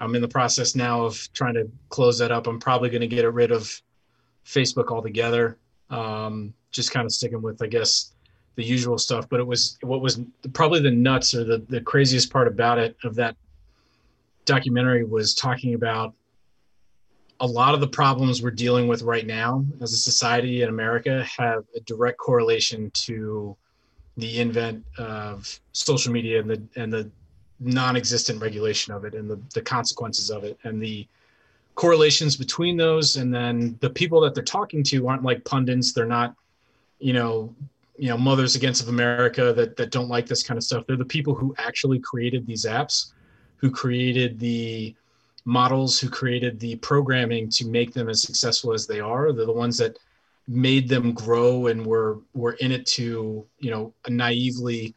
I'm 0.00 0.14
in 0.14 0.22
the 0.22 0.28
process 0.28 0.74
now 0.74 1.04
of 1.04 1.28
trying 1.32 1.54
to 1.54 1.70
close 1.90 2.18
that 2.18 2.32
up. 2.32 2.46
I'm 2.46 2.58
probably 2.58 2.88
going 2.88 3.02
to 3.02 3.06
get 3.06 3.30
rid 3.32 3.52
of 3.52 3.80
Facebook 4.44 4.88
altogether. 4.88 5.58
Um, 5.90 6.54
just 6.70 6.90
kind 6.90 7.04
of 7.04 7.12
sticking 7.12 7.42
with, 7.42 7.62
I 7.62 7.66
guess, 7.66 8.12
the 8.56 8.64
usual 8.64 8.98
stuff. 8.98 9.28
But 9.28 9.40
it 9.40 9.46
was 9.46 9.78
what 9.82 10.00
was 10.00 10.20
probably 10.52 10.80
the 10.80 10.90
nuts 10.90 11.34
or 11.34 11.44
the, 11.44 11.58
the 11.68 11.80
craziest 11.80 12.32
part 12.32 12.48
about 12.48 12.78
it 12.78 12.96
of 13.04 13.14
that 13.16 13.36
documentary 14.44 15.04
was 15.04 15.34
talking 15.34 15.74
about 15.74 16.14
a 17.40 17.46
lot 17.46 17.74
of 17.74 17.80
the 17.80 17.88
problems 17.88 18.42
we're 18.42 18.50
dealing 18.50 18.86
with 18.86 19.02
right 19.02 19.26
now 19.26 19.64
as 19.80 19.92
a 19.92 19.96
society 19.96 20.62
in 20.62 20.68
America 20.68 21.24
have 21.24 21.64
a 21.74 21.80
direct 21.80 22.18
correlation 22.18 22.90
to 22.92 23.56
the 24.16 24.40
invent 24.40 24.84
of 24.98 25.58
social 25.72 26.12
media 26.12 26.40
and 26.40 26.50
the 26.50 26.62
and 26.76 26.92
the 26.92 27.10
non-existent 27.60 28.40
regulation 28.40 28.94
of 28.94 29.04
it 29.04 29.14
and 29.14 29.30
the, 29.30 29.38
the 29.54 29.60
consequences 29.60 30.30
of 30.30 30.44
it 30.44 30.58
and 30.64 30.82
the 30.82 31.06
correlations 31.74 32.36
between 32.36 32.76
those. 32.76 33.16
And 33.16 33.32
then 33.32 33.76
the 33.80 33.90
people 33.90 34.20
that 34.22 34.34
they're 34.34 34.42
talking 34.42 34.82
to 34.84 35.08
aren't 35.08 35.22
like 35.22 35.44
pundits. 35.44 35.92
They're 35.92 36.06
not 36.06 36.34
you 36.98 37.12
know 37.14 37.54
you 37.96 38.08
know 38.08 38.18
mothers 38.18 38.56
against 38.56 38.82
of 38.82 38.88
america 38.88 39.54
that 39.54 39.76
that 39.76 39.90
don't 39.90 40.08
like 40.08 40.26
this 40.26 40.42
kind 40.42 40.58
of 40.58 40.64
stuff. 40.64 40.84
They're 40.86 40.96
the 40.96 41.04
people 41.04 41.34
who 41.34 41.54
actually 41.58 41.98
created 41.98 42.46
these 42.46 42.66
apps 42.66 43.12
who 43.56 43.70
created 43.70 44.38
the 44.38 44.94
models 45.44 45.98
who 45.98 46.08
created 46.08 46.58
the 46.60 46.76
programming 46.76 47.48
to 47.50 47.66
make 47.66 47.92
them 47.92 48.08
as 48.08 48.22
successful 48.22 48.72
as 48.72 48.86
they 48.86 49.00
are. 49.00 49.32
They're 49.32 49.46
the 49.46 49.52
ones 49.52 49.78
that 49.78 49.98
made 50.48 50.88
them 50.88 51.12
grow 51.12 51.68
and 51.68 51.84
were 51.84 52.18
were 52.34 52.54
in 52.54 52.72
it 52.72 52.84
to 52.84 53.46
you 53.58 53.70
know 53.70 53.94
naively 54.08 54.94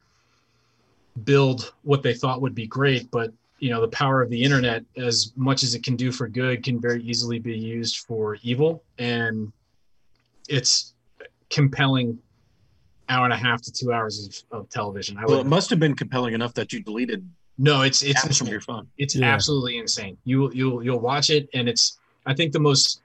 build 1.24 1.74
what 1.84 2.02
they 2.02 2.14
thought 2.14 2.41
would 2.41 2.56
be 2.56 2.68
great. 2.68 3.10
But 3.11 3.32
you 3.60 3.70
know 3.70 3.82
the 3.82 3.88
power 3.90 4.22
of 4.22 4.30
the 4.30 4.44
internet 4.44 4.84
as 4.98 5.32
much 5.36 5.64
as 5.64 5.76
it 5.76 5.84
can 5.84 5.95
do 5.95 6.11
for 6.11 6.28
good 6.28 6.64
can 6.64 6.82
very 6.82 7.02
easily 7.03 7.40
be 7.40 7.57
used 7.57 7.98
for 7.99 8.38
evil. 8.41 8.84
And 8.98 9.52
it's 10.49 10.94
compelling 11.49 12.20
hour 13.10 13.26
and 13.26 13.34
a 13.34 13.38
half 13.38 13.61
to 13.61 13.72
two 13.72 13.94
hours 13.94 14.44
of, 14.52 14.60
of 14.60 14.70
television. 14.70 15.18
I 15.18 15.26
Well, 15.26 15.38
would 15.38 15.45
it 15.45 15.49
must 15.49 15.70
have 15.70 15.80
been 15.80 15.95
compelling 15.95 16.34
enough 16.34 16.53
that 16.56 16.74
you 16.74 16.82
deleted 16.82 17.30
no, 17.58 17.82
it's 17.82 18.02
it's 18.02 18.24
apps 18.26 18.38
from 18.40 18.48
your 18.48 18.62
phone. 18.62 18.88
It's 18.98 19.16
Yeah. 19.16 19.34
absolutely 19.34 19.78
insane. 19.78 20.18
You 20.24 20.52
you'll 20.54 20.84
you'll 20.84 21.00
watch 21.00 21.30
it, 21.30 21.50
and 21.54 21.70
it's 21.70 22.00
I 22.26 22.34
think 22.34 22.52
the 22.54 22.60
most 22.60 23.02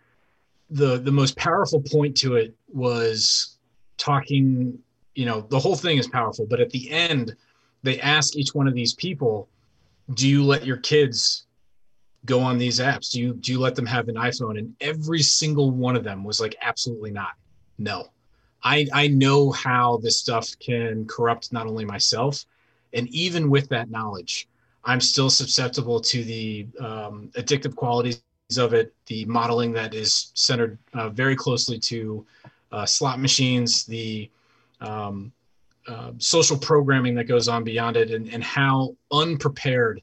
the 0.70 0.99
the 0.99 1.12
most 1.12 1.37
powerful 1.37 1.81
point 1.81 2.16
to 2.19 2.37
it 2.37 2.55
was 2.73 3.59
talking. 3.97 4.79
You 5.15 5.27
know, 5.27 5.41
the 5.41 5.59
whole 5.59 5.75
thing 5.77 5.99
is 5.99 6.07
powerful, 6.07 6.47
but 6.47 6.61
at 6.61 6.70
the 6.70 6.91
end, 6.91 7.35
they 7.83 8.01
ask 8.01 8.37
each 8.37 8.55
one 8.55 8.69
of 8.69 8.75
these 8.75 8.95
people, 8.95 9.49
"Do 10.15 10.29
you 10.29 10.45
let 10.45 10.65
your 10.65 10.77
kids 10.77 11.47
go 12.25 12.41
on 12.41 12.57
these 12.59 12.79
apps? 12.79 13.11
Do 13.11 13.20
you 13.20 13.35
do 13.35 13.53
you 13.53 13.59
let 13.59 13.75
them 13.75 13.87
have 13.87 14.09
an 14.09 14.15
iPhone?" 14.15 14.59
And 14.59 14.75
every 14.81 15.23
single 15.23 15.70
one 15.70 15.97
of 15.97 16.05
them 16.05 16.25
was 16.25 16.41
like, 16.41 16.57
"Absolutely 16.62 17.11
not. 17.11 17.33
No." 17.79 18.09
I 18.62 18.87
I 18.93 19.09
know 19.09 19.51
how 19.53 19.99
this 19.99 20.19
stuff 20.19 20.49
can 20.59 21.05
corrupt 21.07 21.53
not 21.53 21.66
only 21.66 21.85
myself, 21.85 22.45
and 22.93 23.09
even 23.09 23.51
with 23.51 23.69
that 23.69 23.90
knowledge, 23.90 24.48
I'm 24.85 25.01
still 25.01 25.31
susceptible 25.31 26.01
to 26.01 26.24
the 26.24 26.66
um, 26.81 27.31
addictive 27.35 27.77
qualities 27.77 28.23
of 28.56 28.73
it, 28.73 28.94
the 29.06 29.24
modeling 29.27 29.73
that 29.73 29.94
is 29.94 30.31
centered 30.35 30.78
uh, 30.94 31.10
very 31.10 31.36
closely 31.36 31.78
to 31.81 32.24
uh, 32.73 32.86
slot 32.86 33.20
machines, 33.20 33.85
the 33.85 34.31
um, 34.81 35.32
uh, 35.86 36.12
social 36.19 36.56
programming 36.56 37.15
that 37.15 37.24
goes 37.24 37.48
on 37.48 37.65
beyond 37.65 37.97
it, 37.97 38.10
and, 38.10 38.28
and 38.28 38.43
how 38.43 38.94
unprepared 39.12 40.02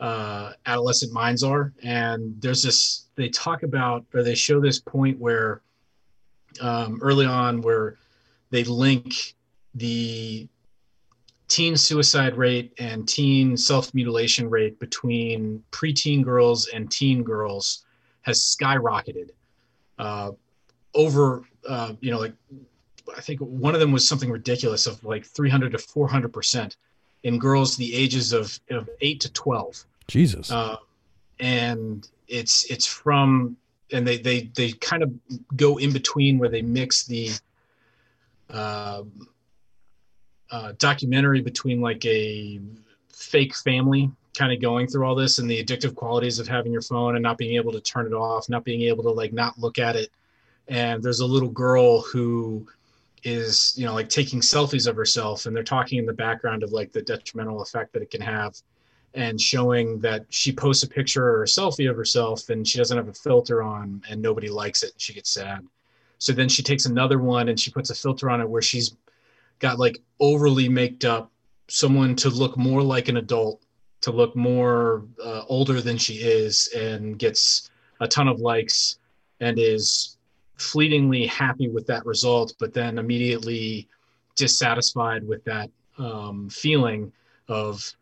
uh, 0.00 0.52
adolescent 0.66 1.12
minds 1.12 1.42
are. 1.42 1.72
And 1.82 2.40
there's 2.40 2.62
this, 2.62 3.06
they 3.16 3.28
talk 3.28 3.62
about, 3.62 4.04
or 4.14 4.22
they 4.22 4.34
show 4.34 4.60
this 4.60 4.78
point 4.78 5.18
where 5.18 5.62
um, 6.60 6.98
early 7.02 7.26
on, 7.26 7.60
where 7.60 7.96
they 8.50 8.64
link 8.64 9.34
the 9.74 10.48
teen 11.48 11.76
suicide 11.76 12.36
rate 12.36 12.72
and 12.78 13.08
teen 13.08 13.56
self 13.56 13.94
mutilation 13.94 14.50
rate 14.50 14.78
between 14.80 15.62
preteen 15.70 16.22
girls 16.24 16.68
and 16.68 16.90
teen 16.90 17.22
girls 17.22 17.84
has 18.22 18.40
skyrocketed 18.40 19.30
uh, 19.98 20.32
over, 20.94 21.42
uh, 21.68 21.92
you 22.00 22.10
know, 22.10 22.18
like 22.18 22.34
I 23.16 23.20
think 23.20 23.40
one 23.40 23.74
of 23.74 23.80
them 23.80 23.92
was 23.92 24.06
something 24.06 24.30
ridiculous 24.30 24.86
of 24.86 25.02
like 25.04 25.24
300 25.24 25.72
to 25.72 25.78
400 25.78 26.32
percent 26.32 26.76
in 27.22 27.38
girls 27.38 27.76
the 27.76 27.94
ages 27.94 28.32
of, 28.32 28.58
of 28.70 28.88
8 29.00 29.20
to 29.20 29.32
12 29.32 29.84
Jesus. 30.08 30.50
uh, 30.50 30.76
and 31.40 32.08
it's 32.28 32.64
it's 32.70 32.86
from 32.86 33.56
and 33.92 34.06
they 34.06 34.18
they 34.18 34.50
they 34.56 34.72
kind 34.72 35.02
of 35.02 35.12
go 35.54 35.76
in 35.76 35.92
between 35.92 36.38
where 36.38 36.48
they 36.48 36.62
mix 36.62 37.04
the 37.04 37.30
um 38.50 39.28
uh, 40.50 40.72
documentary 40.78 41.40
between 41.40 41.80
like 41.80 42.04
a 42.04 42.60
fake 43.12 43.54
family 43.54 44.10
kind 44.36 44.52
of 44.52 44.60
going 44.60 44.86
through 44.86 45.04
all 45.04 45.14
this 45.14 45.38
and 45.38 45.48
the 45.48 45.62
addictive 45.62 45.94
qualities 45.94 46.38
of 46.38 46.46
having 46.46 46.70
your 46.70 46.82
phone 46.82 47.16
and 47.16 47.22
not 47.22 47.38
being 47.38 47.56
able 47.56 47.72
to 47.72 47.80
turn 47.80 48.06
it 48.06 48.12
off 48.12 48.48
not 48.48 48.64
being 48.64 48.82
able 48.82 49.02
to 49.02 49.10
like 49.10 49.32
not 49.32 49.58
look 49.58 49.78
at 49.78 49.96
it. 49.96 50.10
And 50.68 51.02
there's 51.02 51.20
a 51.20 51.26
little 51.26 51.48
girl 51.48 52.02
who 52.02 52.66
is 53.24 53.74
you 53.76 53.86
know 53.86 53.94
like 53.94 54.08
taking 54.08 54.40
selfies 54.40 54.86
of 54.86 54.94
herself 54.94 55.46
and 55.46 55.56
they're 55.56 55.64
talking 55.64 55.98
in 55.98 56.06
the 56.06 56.12
background 56.12 56.62
of 56.62 56.72
like 56.72 56.92
the 56.92 57.02
detrimental 57.02 57.62
effect 57.62 57.92
that 57.92 58.02
it 58.02 58.10
can 58.10 58.20
have 58.20 58.54
and 59.14 59.40
showing 59.40 59.98
that 60.00 60.26
she 60.28 60.52
posts 60.52 60.84
a 60.84 60.88
picture 60.88 61.26
or 61.26 61.42
a 61.42 61.46
selfie 61.46 61.90
of 61.90 61.96
herself 61.96 62.50
and 62.50 62.68
she 62.68 62.76
doesn't 62.76 62.98
have 62.98 63.08
a 63.08 63.14
filter 63.14 63.62
on 63.62 64.02
and 64.10 64.20
nobody 64.20 64.48
likes 64.48 64.82
it 64.82 64.92
and 64.92 65.00
she 65.00 65.14
gets 65.14 65.30
sad. 65.30 65.66
So 66.18 66.32
then 66.32 66.48
she 66.48 66.62
takes 66.62 66.84
another 66.84 67.18
one 67.18 67.48
and 67.48 67.58
she 67.58 67.70
puts 67.70 67.90
a 67.90 67.94
filter 67.94 68.30
on 68.30 68.40
it 68.42 68.48
where 68.48 68.62
she's 68.62 68.94
got 69.58 69.78
like 69.78 70.02
overly 70.20 70.68
made 70.68 71.04
up 71.04 71.30
someone 71.68 72.14
to 72.16 72.30
look 72.30 72.56
more 72.56 72.82
like 72.82 73.08
an 73.08 73.16
adult 73.16 73.62
to 74.02 74.12
look 74.12 74.36
more 74.36 75.04
uh, 75.24 75.42
older 75.48 75.80
than 75.80 75.96
she 75.96 76.14
is 76.14 76.68
and 76.76 77.18
gets 77.18 77.70
a 78.00 78.06
ton 78.06 78.28
of 78.28 78.40
likes 78.40 78.98
and 79.40 79.58
is 79.58 80.16
fleetingly 80.56 81.26
happy 81.26 81.68
with 81.68 81.86
that 81.86 82.04
result 82.06 82.54
but 82.58 82.72
then 82.72 82.98
immediately 82.98 83.88
dissatisfied 84.36 85.26
with 85.26 85.42
that 85.44 85.70
um, 85.98 86.48
feeling 86.48 87.12
of 87.48 87.94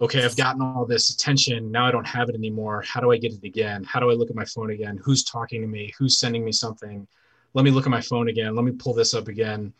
okay 0.00 0.24
i've 0.24 0.36
gotten 0.36 0.60
all 0.60 0.84
this 0.84 1.10
attention. 1.10 1.70
Now 1.70 1.86
i 1.86 1.90
don't 1.90 2.06
have 2.06 2.28
it 2.28 2.34
anymore. 2.34 2.82
How 2.82 3.00
do 3.00 3.12
i 3.12 3.16
get 3.16 3.32
it 3.32 3.44
again? 3.44 3.84
How 3.84 4.00
do 4.00 4.10
i 4.10 4.14
look 4.14 4.30
at 4.30 4.36
my 4.36 4.44
phone 4.44 4.70
again? 4.70 5.00
Who's 5.02 5.24
talking 5.24 5.62
to 5.62 5.66
me? 5.66 5.92
Who's 5.98 6.18
sending 6.18 6.44
me 6.44 6.52
something? 6.52 7.06
Let 7.54 7.64
me 7.64 7.70
look 7.70 7.86
at 7.86 7.90
my 7.90 8.00
phone 8.00 8.28
again. 8.28 8.54
Let 8.54 8.64
me 8.64 8.72
pull 8.72 8.92
this 8.92 9.14
up 9.14 9.28
again. 9.28 9.72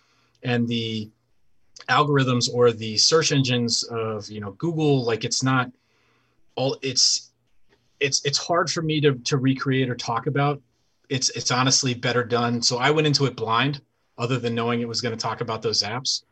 And 0.43 0.67
the 0.67 1.11
algorithms 1.89 2.49
or 2.53 2.73
the 2.73 2.97
search 2.97 3.33
engines 3.33 3.83
of 3.85 4.29
you 4.29 4.41
know 4.41 4.53
google 4.53 5.05
like 5.05 5.25
it's 5.25 5.43
not 5.43 5.71
all 6.55 6.77
it's 6.83 7.31
it's 8.01 8.25
it's 8.25 8.39
hard 8.39 8.71
for 8.71 8.83
me 8.83 9.01
to 9.01 9.15
to 9.17 9.37
recreate 9.37 9.89
or 9.89 9.95
talk 9.95 10.27
about 10.27 10.61
it's 11.09 11.29
it's 11.31 11.51
honestly 11.51 11.95
better 11.95 12.25
done 12.25 12.61
so 12.63 12.79
i 12.79 12.91
went 12.91 13.07
into 13.07 13.27
it 13.27 13.37
blind 13.37 13.81
other 14.19 14.39
than 14.39 14.55
knowing 14.55 14.81
it 14.81 14.89
was 14.89 15.01
going 15.01 15.15
to 15.17 15.21
talk 15.23 15.41
about 15.43 15.63
those 15.63 15.83
apps 15.83 16.23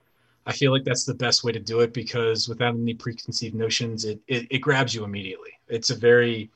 i 0.47 0.53
feel 0.53 0.73
like 0.73 0.83
that's 0.83 1.05
the 1.05 1.15
best 1.15 1.45
way 1.45 1.53
to 1.53 1.61
do 1.61 1.81
it 1.81 1.93
because 1.93 2.49
without 2.49 2.75
any 2.75 2.95
preconceived 2.95 3.55
notions 3.55 4.05
it 4.07 4.19
it, 4.27 4.47
it 4.51 4.59
grabs 4.59 4.95
you 4.95 5.05
immediately 5.05 5.51
it's 5.69 5.91
a 5.91 5.95
very 5.95 6.51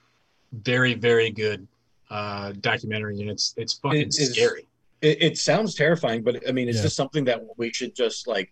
very 0.52 0.94
very 0.94 1.30
good 1.30 1.68
uh 2.10 2.52
documentary 2.60 3.20
and 3.20 3.30
it's 3.30 3.54
it's 3.58 3.74
fucking 3.74 4.00
It 4.00 4.18
is- 4.18 4.32
scary 4.32 4.64
It, 5.00 5.22
it 5.22 5.38
sounds 5.38 5.76
terrifying, 5.76 6.22
but 6.24 6.42
I 6.48 6.50
mean, 6.50 6.68
is 6.68 6.76
Yeah. 6.76 6.82
this 6.82 6.94
something 6.96 7.24
that 7.26 7.40
we 7.56 7.72
should 7.72 7.94
just 7.94 8.26
like? 8.26 8.50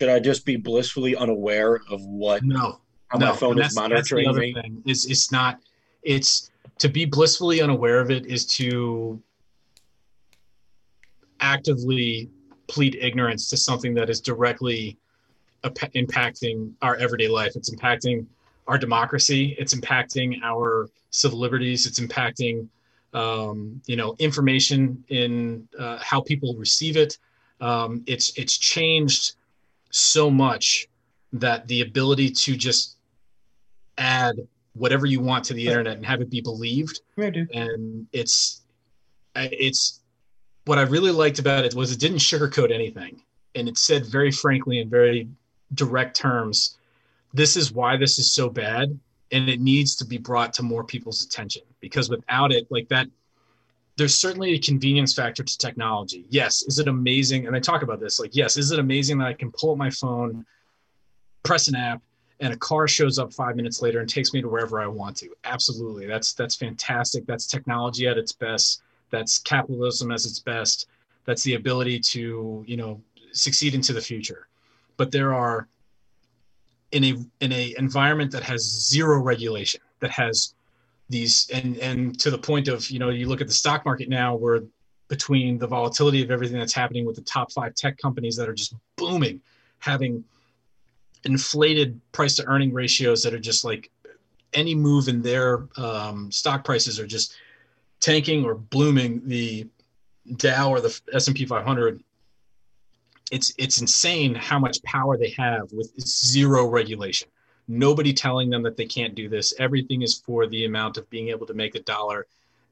Should 0.00 0.08
I 0.08 0.18
just 0.18 0.46
be 0.46 0.56
blissfully 0.56 1.14
unaware 1.14 1.80
of 1.90 2.02
what 2.06 2.42
no 2.42 2.80
how 3.08 3.18
no, 3.18 3.26
my 3.26 3.36
phone 3.36 3.50
and 3.52 3.66
is 3.66 3.74
that's- 3.74 3.90
that's 3.90 4.08
the 4.08 4.16
monitoring 4.16 4.28
other 4.28 4.40
me? 4.40 4.54
Thing. 4.54 4.82
It's 4.86 5.04
it's 5.04 5.30
not. 5.30 5.60
It's 6.02 6.50
to 6.78 6.88
be 6.88 7.04
blissfully 7.04 7.60
unaware 7.60 8.00
of 8.00 8.10
it 8.10 8.24
is 8.24 8.46
to 8.46 9.22
actively 11.40 12.30
plead 12.66 12.96
ignorance 12.98 13.50
to 13.50 13.58
something 13.58 13.92
that 13.94 14.08
is 14.08 14.20
directly 14.22 14.96
impacting 15.64 16.72
our 16.80 16.96
everyday 16.96 17.28
life. 17.28 17.54
It's 17.54 17.68
impacting 17.74 18.24
our 18.68 18.78
democracy. 18.78 19.54
It's 19.58 19.74
impacting 19.74 20.40
our 20.42 20.88
civil 21.10 21.38
liberties. 21.38 21.84
It's 21.86 22.00
impacting, 22.00 22.68
um, 23.12 23.82
you 23.86 23.96
know, 23.96 24.16
information 24.18 25.04
in 25.08 25.68
uh, 25.78 25.98
how 26.00 26.22
people 26.22 26.54
receive 26.54 26.96
it. 26.96 27.18
Um, 27.60 28.02
it's 28.06 28.32
it's 28.38 28.56
changed 28.56 29.34
so 29.90 30.30
much 30.30 30.88
that 31.32 31.66
the 31.68 31.82
ability 31.82 32.30
to 32.30 32.56
just 32.56 32.96
add 33.98 34.36
whatever 34.74 35.06
you 35.06 35.20
want 35.20 35.44
to 35.44 35.54
the 35.54 35.66
internet 35.66 35.96
and 35.96 36.06
have 36.06 36.20
it 36.20 36.30
be 36.30 36.40
believed. 36.40 37.00
And 37.52 38.06
it's 38.12 38.62
it's 39.36 40.00
what 40.64 40.78
i 40.78 40.82
really 40.82 41.12
liked 41.12 41.38
about 41.38 41.64
it 41.64 41.72
was 41.72 41.92
it 41.92 42.00
didn't 42.00 42.18
sugarcoat 42.18 42.72
anything. 42.72 43.22
And 43.54 43.68
it 43.68 43.78
said 43.78 44.06
very 44.06 44.30
frankly 44.30 44.80
in 44.80 44.88
very 44.88 45.28
direct 45.74 46.16
terms 46.16 46.76
this 47.32 47.56
is 47.56 47.72
why 47.72 47.96
this 47.96 48.18
is 48.18 48.32
so 48.32 48.48
bad 48.48 48.98
and 49.32 49.48
it 49.48 49.60
needs 49.60 49.94
to 49.96 50.04
be 50.04 50.18
brought 50.18 50.52
to 50.54 50.62
more 50.62 50.84
people's 50.84 51.24
attention 51.24 51.62
because 51.80 52.10
without 52.10 52.52
it 52.52 52.66
like 52.70 52.88
that 52.88 53.06
there's 54.00 54.14
certainly 54.14 54.54
a 54.54 54.58
convenience 54.58 55.14
factor 55.14 55.42
to 55.42 55.58
technology 55.58 56.24
yes 56.30 56.62
is 56.62 56.78
it 56.78 56.88
amazing 56.88 57.46
and 57.46 57.54
i 57.54 57.60
talk 57.60 57.82
about 57.82 58.00
this 58.00 58.18
like 58.18 58.34
yes 58.34 58.56
is 58.56 58.72
it 58.72 58.78
amazing 58.78 59.18
that 59.18 59.26
i 59.26 59.32
can 59.32 59.52
pull 59.52 59.72
up 59.72 59.78
my 59.78 59.90
phone 59.90 60.44
press 61.42 61.68
an 61.68 61.76
app 61.76 62.02
and 62.40 62.52
a 62.52 62.56
car 62.56 62.88
shows 62.88 63.18
up 63.18 63.32
five 63.32 63.54
minutes 63.54 63.82
later 63.82 64.00
and 64.00 64.08
takes 64.08 64.32
me 64.32 64.40
to 64.40 64.48
wherever 64.48 64.80
I 64.80 64.86
want 64.86 65.16
to. 65.18 65.28
Absolutely. 65.44 66.06
That's 66.06 66.32
that's 66.32 66.56
fantastic. 66.56 67.26
That's 67.26 67.46
technology 67.46 68.08
at 68.08 68.16
its 68.16 68.32
best. 68.32 68.82
That's 69.10 69.38
capitalism 69.38 70.10
as 70.10 70.24
its 70.26 70.38
best. 70.38 70.88
That's 71.26 71.42
the 71.42 71.54
ability 71.54 72.00
to, 72.00 72.64
you 72.66 72.76
know, 72.76 73.00
succeed 73.32 73.74
into 73.74 73.92
the 73.92 74.00
future. 74.00 74.48
But 74.96 75.12
there 75.12 75.34
are 75.34 75.68
in 76.92 77.04
a 77.04 77.14
in 77.40 77.52
a 77.52 77.74
environment 77.78 78.32
that 78.32 78.42
has 78.42 78.62
zero 78.62 79.20
regulation, 79.20 79.82
that 80.00 80.10
has 80.10 80.54
these 81.10 81.50
and 81.52 81.76
and 81.78 82.18
to 82.20 82.30
the 82.30 82.38
point 82.38 82.68
of, 82.68 82.88
you 82.90 82.98
know, 82.98 83.10
you 83.10 83.28
look 83.28 83.40
at 83.40 83.48
the 83.48 83.52
stock 83.52 83.84
market 83.84 84.08
now 84.08 84.34
where 84.34 84.62
between 85.08 85.58
the 85.58 85.66
volatility 85.66 86.22
of 86.22 86.30
everything 86.30 86.56
that's 86.56 86.72
happening 86.72 87.04
with 87.04 87.16
the 87.16 87.22
top 87.22 87.52
five 87.52 87.74
tech 87.74 87.98
companies 87.98 88.36
that 88.36 88.48
are 88.48 88.54
just 88.54 88.74
booming, 88.96 89.40
having 89.80 90.24
inflated 91.24 92.00
price 92.12 92.36
to 92.36 92.46
earning 92.46 92.72
ratios 92.72 93.22
that 93.24 93.34
are 93.34 93.40
just 93.40 93.64
like 93.64 93.90
any 94.54 94.74
move 94.74 95.08
in 95.08 95.20
their 95.20 95.66
um, 95.76 96.30
stock 96.30 96.64
prices 96.64 96.98
are 96.98 97.06
just 97.06 97.34
tanking 97.98 98.44
or 98.44 98.54
blooming 98.54 99.20
the 99.26 99.66
Dow 100.36 100.70
or 100.70 100.80
the 100.80 101.00
S&P 101.12 101.44
500 101.44 102.02
it's 103.30 103.54
it's 103.58 103.80
insane 103.80 104.34
how 104.34 104.58
much 104.58 104.82
power 104.82 105.16
they 105.16 105.30
have 105.30 105.72
with 105.72 105.92
zero 106.00 106.66
regulation 106.66 107.28
nobody 107.70 108.12
telling 108.12 108.50
them 108.50 108.62
that 108.62 108.76
they 108.76 108.84
can't 108.84 109.14
do 109.14 109.28
this 109.28 109.54
everything 109.58 110.02
is 110.02 110.18
for 110.18 110.46
the 110.48 110.64
amount 110.64 110.96
of 110.96 111.08
being 111.08 111.28
able 111.28 111.46
to 111.46 111.54
make 111.54 111.74
a 111.76 111.80
dollar 111.80 112.26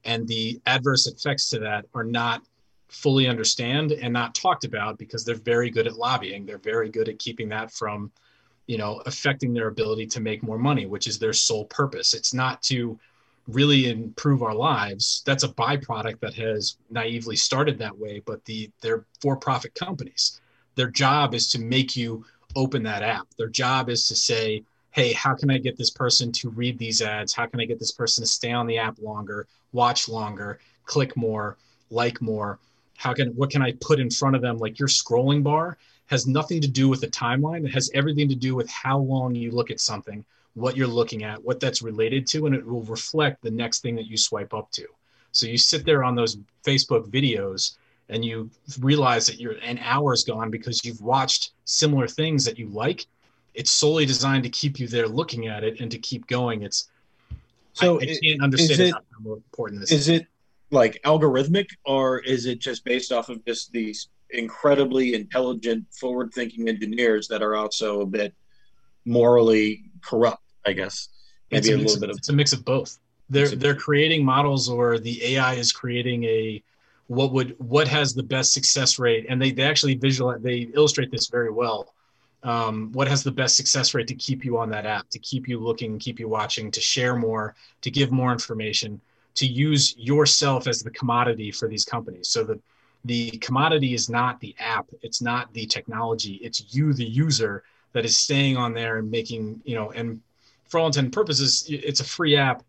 and 0.05 0.27
the 0.27 0.61
adverse 0.67 1.07
effects 1.07 1.51
to 1.51 1.59
that 1.59 1.85
are 1.95 2.05
not 2.05 2.43
fully 2.89 3.27
understand 3.27 3.93
and 3.93 4.13
not 4.13 4.35
talked 4.35 4.65
about 4.65 4.99
because 4.99 5.25
they're 5.25 5.35
very 5.35 5.71
good 5.71 5.87
at 5.87 5.97
lobbying. 5.97 6.47
They're 6.47 6.59
very 6.59 6.89
good 6.89 7.09
at 7.09 7.19
keeping 7.19 7.49
that 7.51 7.71
from, 7.71 8.11
you 8.67 8.79
know, 8.79 9.03
affecting 9.07 9.53
their 9.53 9.69
ability 9.69 10.07
to 10.07 10.21
make 10.21 10.43
more 10.43 10.59
money, 10.59 10.87
which 10.87 11.07
is 11.07 11.19
their 11.19 11.33
sole 11.33 11.67
purpose. 11.67 12.15
It's 12.15 12.33
not 12.33 12.63
to 12.65 12.99
really 13.47 13.91
improve 13.91 14.43
our 14.43 14.55
lives. 14.55 15.23
That's 15.27 15.45
a 15.45 15.49
byproduct 15.49 16.21
that 16.21 16.35
has 16.35 16.77
naively 16.91 17.37
started 17.37 17.79
that 17.79 17.99
way, 17.99 18.23
but 18.25 18.45
the 18.45 18.71
they're 18.81 19.05
for-profit 19.21 19.75
companies. 19.75 20.41
Their 20.75 20.91
job 20.91 21.35
is 21.35 21.51
to 21.53 21.59
make 21.59 21.97
you 21.97 22.25
open 22.57 22.83
that 22.85 23.03
app. 23.03 23.27
Their 23.37 23.49
job 23.49 23.91
is 23.91 24.09
to 24.09 24.17
say, 24.17 24.65
"Hey, 24.91 25.13
how 25.13 25.35
can 25.35 25.51
I 25.51 25.59
get 25.59 25.77
this 25.77 25.91
person 25.91 26.33
to 26.33 26.51
read 26.51 26.79
these 26.79 27.03
ads? 27.03 27.35
How 27.35 27.47
can 27.47 27.61
I 27.61 27.65
get 27.65 27.79
this 27.79 27.93
person 27.93 28.23
to 28.25 28.29
stay 28.29 28.53
on 28.53 28.67
the 28.67 28.79
app 28.79 28.99
longer, 29.01 29.47
watch 29.73 30.09
longer, 30.09 30.61
click 30.85 31.17
more, 31.17 31.57
like 31.91 32.21
more?" 32.21 32.59
how 32.99 33.15
can 33.15 33.29
what 33.29 33.49
can 33.49 33.63
i 33.63 33.73
put 33.81 33.99
in 33.99 34.11
front 34.11 34.37
of 34.37 34.43
them 34.43 34.59
like 34.59 34.79
your 34.79 34.89
scrolling 34.89 35.43
bar 35.43 35.79
has 36.07 36.27
nothing 36.27 36.61
to 36.61 36.69
do 36.69 36.89
with 36.89 37.01
the 37.01 37.07
timeline 37.07 37.65
it 37.65 37.73
has 37.73 37.91
everything 37.95 38.29
to 38.29 38.35
do 38.35 38.55
with 38.55 38.69
how 38.69 38.99
long 38.99 39.35
you 39.35 39.51
look 39.51 39.71
at 39.71 39.81
something 39.81 40.25
what 40.55 40.77
you're 40.77 40.87
looking 40.87 41.23
at 41.23 41.43
what 41.43 41.61
that's 41.61 41.81
related 41.81 42.27
to 42.27 42.47
and 42.47 42.55
it 42.55 42.67
will 42.67 42.83
reflect 42.83 43.41
the 43.41 43.51
next 43.51 43.81
thing 43.81 43.95
that 43.97 44.07
you 44.07 44.17
swipe 44.17 44.53
up 44.53 44.71
to 44.71 44.85
so 45.33 45.47
you 45.47 45.57
sit 45.57 45.87
there 45.87 46.05
on 46.05 46.15
those 46.15 46.37
facebook 46.65 47.09
videos 47.09 47.77
and 48.11 48.25
you 48.25 48.51
realize 48.81 49.27
that 49.27 49.41
you're 49.41 49.59
an 49.63 49.79
hour's 49.79 50.25
gone 50.25 50.51
because 50.51 50.85
you've 50.85 51.01
watched 51.01 51.53
similar 51.65 52.09
things 52.09 52.45
that 52.45 52.59
you 52.59 52.69
like 52.69 53.07
it's 53.59 53.73
solely 53.73 54.07
designed 54.07 54.45
to 54.45 54.49
keep 54.51 54.79
you 54.79 54.87
there 54.87 55.09
looking 55.09 55.49
at 55.49 55.65
it 55.65 55.81
and 55.81 55.91
to 55.91 55.99
keep 55.99 56.27
going 56.29 56.63
it's 56.63 56.89
So 57.75 57.99
I, 57.99 58.03
I 58.03 58.07
it- 58.07 58.23
can't 58.23 58.43
understand 58.43 58.81
it- 58.81 58.93
how 58.95 59.33
important 59.35 59.81
this 59.81 59.91
Is 59.93 60.01
Is 60.03 60.09
it 60.09 60.27
like 60.71 61.01
algorithmic, 61.05 61.69
or 61.85 62.19
is 62.21 62.45
it 62.47 62.59
just 62.61 62.85
based 62.85 63.11
off 63.11 63.31
of 63.31 63.43
just 63.47 63.73
these 63.73 64.09
incredibly 64.31 65.15
intelligent, 65.15 65.87
forward-thinking 65.99 66.69
engineers 66.69 67.27
that 67.29 67.43
are 67.43 67.57
also 67.57 68.03
a 68.03 68.07
bit 68.07 68.35
morally 69.05 69.85
corrupt? 70.03 70.43
I 70.67 70.73
guess 70.73 71.09
it's 71.51 71.67
maybe 71.67 71.75
a, 71.75 71.77
a 71.77 71.85
little 71.85 71.95
of, 71.95 72.01
bit 72.01 72.11
of 72.11 72.17
it's 72.19 72.29
a 72.29 72.33
mix 72.35 72.53
of 72.53 72.65
both. 72.65 72.99
They're 73.31 73.49
they're 73.49 73.75
creating 73.75 74.25
models, 74.25 74.69
or 74.69 74.99
the 74.99 75.25
AI 75.35 75.55
is 75.55 75.73
creating 75.73 76.25
a 76.25 76.63
what 77.07 77.33
would 77.33 77.55
what 77.59 77.89
has 77.89 78.13
the 78.15 78.23
best 78.23 78.53
success 78.53 78.99
rate, 78.99 79.25
and 79.31 79.41
they 79.41 79.51
they 79.51 79.63
actually 79.63 79.95
visualize 79.95 80.43
they 80.43 80.69
illustrate 80.75 81.11
this 81.11 81.29
very 81.29 81.51
well. 81.51 81.95
Um, 82.45 82.93
what 82.93 83.09
has 83.09 83.25
the 83.25 83.33
best 83.33 83.57
success 83.57 83.95
rate 83.95 84.07
to 84.09 84.15
keep 84.15 84.45
you 84.45 84.59
on 84.59 84.71
that 84.71 84.87
app, 84.87 85.09
to 85.11 85.19
keep 85.19 85.49
you 85.49 85.59
looking, 85.59 85.99
keep 85.99 86.21
you 86.21 86.29
watching, 86.29 86.71
to 86.71 86.81
share 86.81 87.17
more, 87.17 87.57
to 87.81 87.91
give 87.91 88.13
more 88.13 88.33
information, 88.33 89.01
to 89.35 89.47
use 89.47 89.97
yourself 89.99 90.67
as 90.69 90.83
the 90.83 90.91
commodity 90.91 91.51
for 91.51 91.69
these 91.69 91.85
companies. 91.85 92.29
So 92.29 92.45
the 92.45 92.61
the 93.05 93.31
commodity 93.39 93.95
is 93.95 94.09
not 94.09 94.41
the 94.41 94.55
app, 94.59 94.87
it's 95.03 95.23
not 95.23 95.53
the 95.55 95.67
technology, 95.67 96.35
it's 96.43 96.75
you, 96.75 96.93
the 96.93 97.05
user, 97.05 97.63
that 97.93 98.05
is 98.05 98.19
staying 98.19 98.57
on 98.57 98.75
there 98.75 98.99
and 98.99 99.11
making 99.11 99.61
you 99.65 99.75
know 99.75 99.91
and 99.93 100.21
for 100.69 100.79
all 100.79 100.87
intents 100.87 101.05
and 101.05 101.13
purposes, 101.13 101.67
it's 101.69 102.01
a 102.01 102.05
free 102.05 102.37
app. 102.37 102.63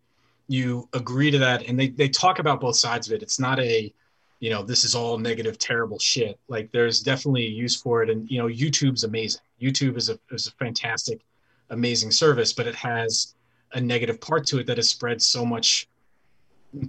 You 0.47 0.87
agree 0.93 1.29
to 1.31 1.37
that, 1.39 1.67
and 1.67 1.79
they 1.79 1.89
they 1.89 2.09
talk 2.09 2.39
about 2.39 2.61
both 2.61 2.75
sides 2.75 3.07
of 3.07 3.13
it. 3.13 3.21
It's 3.21 3.39
not 3.39 3.59
a, 3.59 3.93
you 4.39 4.49
know, 4.49 4.63
this 4.63 4.83
is 4.83 4.95
all 4.95 5.17
negative, 5.17 5.57
terrible 5.57 5.99
shit. 5.99 6.39
Like 6.47 6.71
there's 6.71 7.01
definitely 7.01 7.45
a 7.45 7.49
use 7.49 7.75
for 7.75 8.03
it, 8.03 8.09
and 8.09 8.29
you 8.29 8.37
know, 8.39 8.47
YouTube's 8.47 9.03
amazing. 9.03 9.41
YouTube 9.61 9.97
is 9.97 10.09
a 10.09 10.19
is 10.31 10.47
a 10.47 10.51
fantastic, 10.51 11.21
amazing 11.69 12.11
service, 12.11 12.53
but 12.53 12.67
it 12.67 12.75
has 12.75 13.35
a 13.73 13.81
negative 13.81 14.19
part 14.19 14.45
to 14.47 14.59
it 14.59 14.67
that 14.67 14.77
has 14.77 14.89
spread 14.89 15.21
so 15.21 15.45
much 15.45 15.87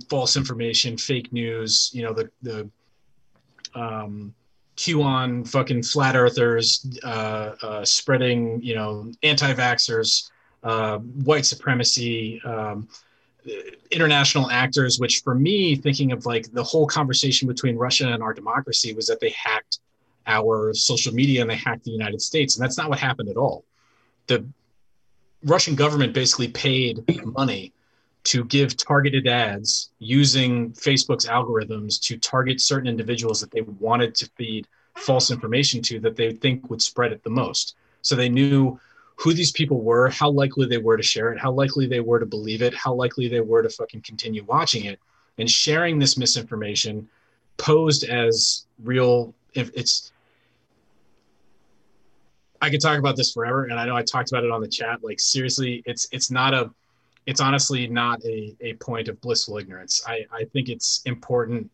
false 0.09 0.37
information, 0.37 0.97
fake 0.97 1.33
news. 1.33 1.91
You 1.93 2.03
know, 2.03 2.13
the 2.13 2.31
the 2.43 2.71
um, 3.75 4.35
QAnon 4.77 5.47
fucking 5.47 5.83
flat 5.83 6.17
earthers 6.17 6.87
uh, 7.05 7.55
uh, 7.63 7.85
spreading, 7.85 8.63
you 8.63 8.75
know, 8.75 9.13
anti-vaxxers, 9.23 10.31
uh, 10.63 10.99
white 10.99 11.45
supremacy, 11.45 12.41
um, 12.45 12.89
international 13.91 14.51
actors. 14.51 14.99
Which, 14.99 15.23
for 15.23 15.35
me, 15.35 15.77
thinking 15.77 16.13
of 16.13 16.27
like 16.27 16.53
the 16.53 16.65
whole 16.65 16.87
conversation 16.87 17.49
between 17.49 17.77
Russia 17.77 18.09
and 18.09 18.23
our 18.23 18.35
democracy 18.35 18.95
was 18.95 19.07
that 19.07 19.21
they 19.21 19.31
hacked 19.31 19.81
our 20.27 20.73
social 20.75 21.13
media 21.13 21.41
and 21.41 21.51
they 21.51 21.57
hacked 21.57 21.85
the 21.85 21.91
United 21.91 22.21
States, 22.21 22.57
and 22.57 22.63
that's 22.63 22.77
not 22.77 22.89
what 22.89 22.99
happened 22.99 23.29
at 23.29 23.37
all. 23.37 23.65
The 24.27 24.45
Russian 25.45 25.75
government 25.75 26.13
basically 26.13 26.49
paid 26.49 27.05
money 27.25 27.73
to 28.25 28.45
give 28.45 28.77
targeted 28.77 29.27
ads 29.27 29.91
using 29.99 30.73
Facebook's 30.73 31.27
algorithms 31.27 32.01
to 32.03 32.19
target 32.19 32.61
certain 32.61 32.87
individuals 32.87 33.41
that 33.41 33.51
they 33.51 33.63
wanted 33.63 34.15
to 34.17 34.31
feed 34.37 34.69
false 34.95 35.31
information 35.31 35.81
to 35.81 35.99
that 36.01 36.17
they 36.17 36.33
think 36.33 36.69
would 36.69 36.83
spread 36.83 37.13
it 37.13 37.23
the 37.25 37.31
most. 37.31 37.77
So 38.03 38.15
they 38.15 38.29
knew 38.29 38.79
who 39.21 39.35
these 39.35 39.53
people 39.53 39.83
were, 39.83 40.09
how 40.09 40.31
likely 40.31 40.67
they 40.67 40.79
were 40.79 40.97
to 40.97 41.03
share 41.03 41.31
it, 41.31 41.39
how 41.39 41.53
likely 41.53 41.87
they 41.87 42.01
were 42.01 42.19
to 42.19 42.25
believe 42.25 42.63
it, 42.63 42.75
how 42.75 42.95
likely 42.95 43.29
they 43.29 43.41
were 43.41 43.63
to 43.63 43.69
fucking 43.69 44.01
continue 44.01 44.43
watching 44.45 44.87
it. 44.87 44.99
And 45.37 45.51
sharing 45.51 45.99
this 45.99 46.17
misinformation 46.17 47.09
posed 47.59 48.05
as 48.05 48.67
real 48.83 49.35
if 49.55 49.71
it's 49.75 50.13
I 52.63 52.69
could 52.71 52.81
talk 52.81 52.99
about 52.99 53.17
this 53.17 53.33
forever 53.33 53.65
and 53.65 53.79
I 53.79 53.87
know 53.87 53.97
I 53.97 54.03
talked 54.03 54.31
about 54.31 54.45
it 54.45 54.51
on 54.51 54.61
the 54.61 54.69
chat 54.69 55.03
like 55.03 55.19
seriously 55.19 55.83
it's 55.87 56.07
it's 56.13 56.31
not 56.31 56.53
a 56.53 56.71
it's 57.27 57.41
honestly 57.41 57.87
not 57.87 58.23
a, 58.25 58.55
a 58.61 58.75
point 58.75 59.09
of 59.09 59.21
blissful 59.21 59.59
ignorance. 59.59 60.03
I, 60.07 60.27
I 60.33 60.45
think 60.45 60.69
it's 60.69 61.03
important 61.05 61.71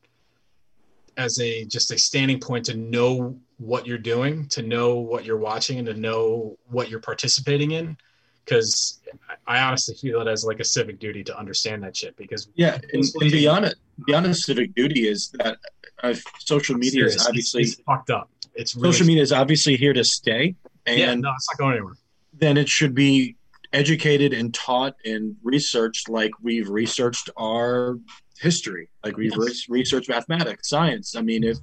as 1.16 1.40
a 1.40 1.64
just 1.64 1.90
a 1.90 1.98
standing 1.98 2.40
point 2.40 2.64
to 2.66 2.76
know 2.76 3.38
what 3.58 3.86
you're 3.86 3.98
doing, 3.98 4.46
to 4.48 4.62
know 4.62 4.96
what 4.96 5.24
you're 5.24 5.38
watching, 5.38 5.78
and 5.78 5.86
to 5.86 5.94
know 5.94 6.58
what 6.68 6.88
you're 6.90 7.00
participating 7.00 7.72
in. 7.72 7.96
Because 8.44 9.00
I 9.46 9.60
honestly 9.60 9.96
feel 9.96 10.20
it 10.20 10.28
as 10.28 10.44
like 10.44 10.60
a 10.60 10.64
civic 10.64 11.00
duty 11.00 11.24
to 11.24 11.36
understand 11.36 11.82
that 11.82 11.96
shit. 11.96 12.16
Because 12.16 12.48
yeah. 12.54 12.78
And, 12.92 13.04
and 13.20 13.32
beyond 13.32 13.64
it, 13.64 13.74
beyond 14.06 14.26
a 14.26 14.34
civic 14.34 14.74
duty 14.74 15.08
is 15.08 15.30
that 15.38 15.58
uh, 16.02 16.14
social 16.38 16.76
media 16.76 16.92
serious, 16.92 17.14
is 17.14 17.20
it's- 17.22 17.28
obviously 17.28 17.62
it's, 17.62 17.74
fucked 17.80 18.10
up. 18.10 18.30
It's 18.54 18.74
really 18.76 18.92
social 18.92 19.06
media 19.06 19.22
is 19.22 19.32
obviously 19.32 19.76
here 19.76 19.92
to 19.92 20.04
stay, 20.04 20.54
and 20.86 20.98
Yeah, 20.98 21.14
no, 21.14 21.32
it's 21.34 21.48
not 21.52 21.58
going 21.58 21.72
anywhere. 21.76 21.94
then 22.34 22.56
it 22.56 22.68
should 22.68 22.94
be 22.94 23.36
educated 23.72 24.32
and 24.32 24.54
taught 24.54 24.94
and 25.04 25.36
researched 25.42 26.08
like 26.08 26.30
we've 26.40 26.68
researched 26.70 27.28
our 27.36 27.98
history, 28.38 28.88
like 29.04 29.16
we've 29.16 29.36
re- 29.36 29.54
researched 29.68 30.08
mathematics, 30.08 30.68
science. 30.68 31.16
I 31.16 31.22
mean, 31.22 31.44
if 31.44 31.58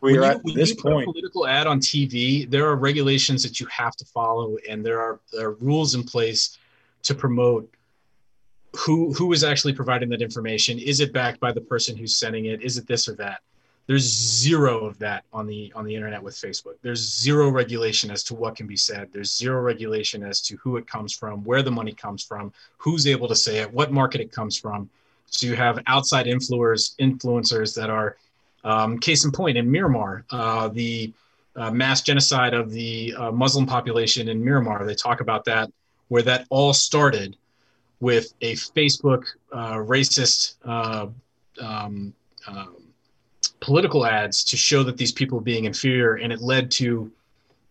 we 0.00 0.18
are 0.18 0.24
at 0.24 0.44
when 0.44 0.54
this 0.54 0.70
you 0.70 0.76
put 0.76 0.92
a 0.92 0.94
point, 0.94 1.06
political 1.06 1.46
ad 1.46 1.66
on 1.66 1.80
TV, 1.80 2.48
there 2.50 2.66
are 2.66 2.76
regulations 2.76 3.42
that 3.42 3.60
you 3.60 3.66
have 3.66 3.96
to 3.96 4.04
follow, 4.04 4.56
and 4.68 4.84
there 4.84 5.00
are, 5.00 5.20
there 5.32 5.48
are 5.48 5.54
rules 5.54 5.94
in 5.94 6.02
place 6.02 6.58
to 7.04 7.14
promote 7.14 7.72
who 8.76 9.12
who 9.14 9.32
is 9.32 9.44
actually 9.44 9.72
providing 9.72 10.08
that 10.10 10.20
information. 10.20 10.78
Is 10.78 11.00
it 11.00 11.12
backed 11.12 11.40
by 11.40 11.52
the 11.52 11.60
person 11.60 11.96
who's 11.96 12.16
sending 12.16 12.46
it? 12.46 12.62
Is 12.62 12.76
it 12.76 12.86
this 12.86 13.08
or 13.08 13.14
that? 13.16 13.40
There's 13.86 14.02
zero 14.04 14.86
of 14.86 14.98
that 14.98 15.24
on 15.32 15.46
the 15.46 15.72
on 15.76 15.84
the 15.84 15.94
internet 15.94 16.22
with 16.22 16.34
Facebook. 16.34 16.74
There's 16.82 17.00
zero 17.00 17.50
regulation 17.50 18.10
as 18.10 18.22
to 18.24 18.34
what 18.34 18.56
can 18.56 18.66
be 18.66 18.76
said. 18.76 19.10
There's 19.12 19.34
zero 19.34 19.60
regulation 19.60 20.22
as 20.22 20.40
to 20.42 20.56
who 20.56 20.76
it 20.78 20.86
comes 20.86 21.12
from, 21.14 21.44
where 21.44 21.62
the 21.62 21.70
money 21.70 21.92
comes 21.92 22.24
from, 22.24 22.52
who's 22.78 23.06
able 23.06 23.28
to 23.28 23.36
say 23.36 23.58
it, 23.58 23.72
what 23.72 23.92
market 23.92 24.20
it 24.20 24.32
comes 24.32 24.58
from. 24.58 24.88
So 25.26 25.46
you 25.46 25.56
have 25.56 25.80
outside 25.86 26.26
influencers 26.26 26.96
influencers 27.00 27.74
that 27.74 27.90
are 27.90 28.16
um, 28.64 28.98
case 28.98 29.24
in 29.24 29.30
point, 29.30 29.58
in 29.58 29.68
Myanmar, 29.68 30.24
uh, 30.30 30.68
the 30.68 31.12
uh, 31.56 31.70
mass 31.70 32.02
genocide 32.02 32.54
of 32.54 32.70
the 32.70 33.14
uh, 33.16 33.30
Muslim 33.30 33.66
population 33.66 34.28
in 34.28 34.42
Myanmar, 34.42 34.86
they 34.86 34.94
talk 34.94 35.20
about 35.20 35.44
that, 35.44 35.70
where 36.08 36.22
that 36.22 36.46
all 36.50 36.72
started 36.72 37.36
with 38.00 38.32
a 38.40 38.54
Facebook 38.54 39.24
uh, 39.52 39.74
racist 39.74 40.54
uh, 40.64 41.06
um, 41.60 42.12
um, 42.46 42.76
political 43.60 44.04
ads 44.06 44.44
to 44.44 44.56
show 44.56 44.82
that 44.82 44.96
these 44.96 45.12
people 45.12 45.40
being 45.40 45.64
inferior, 45.64 46.14
and 46.16 46.32
it 46.32 46.40
led 46.40 46.70
to 46.70 47.10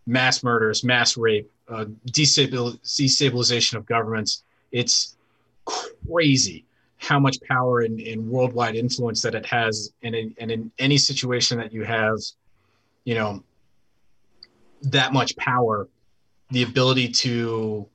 mass 0.05 0.43
murders, 0.43 0.83
mass 0.83 1.17
rape, 1.17 1.51
uh, 1.69 1.85
destabil- 2.11 2.79
destabilization 2.83 3.75
of 3.75 3.85
governments. 3.85 4.43
It's 4.71 5.15
crazy 5.65 6.65
how 7.03 7.19
much 7.19 7.37
power 7.41 7.81
and, 7.81 7.99
and 7.99 8.25
worldwide 8.25 8.75
influence 8.75 9.21
that 9.21 9.35
it 9.35 9.45
has 9.45 9.91
and 10.03 10.15
in, 10.15 10.33
and 10.39 10.49
in 10.49 10.71
any 10.79 10.97
situation 10.97 11.57
that 11.57 11.73
you 11.73 11.83
have 11.83 12.17
you 13.03 13.13
know 13.13 13.43
that 14.81 15.11
much 15.11 15.35
power 15.35 15.89
the 16.51 16.63
ability 16.63 17.09
to 17.09 17.85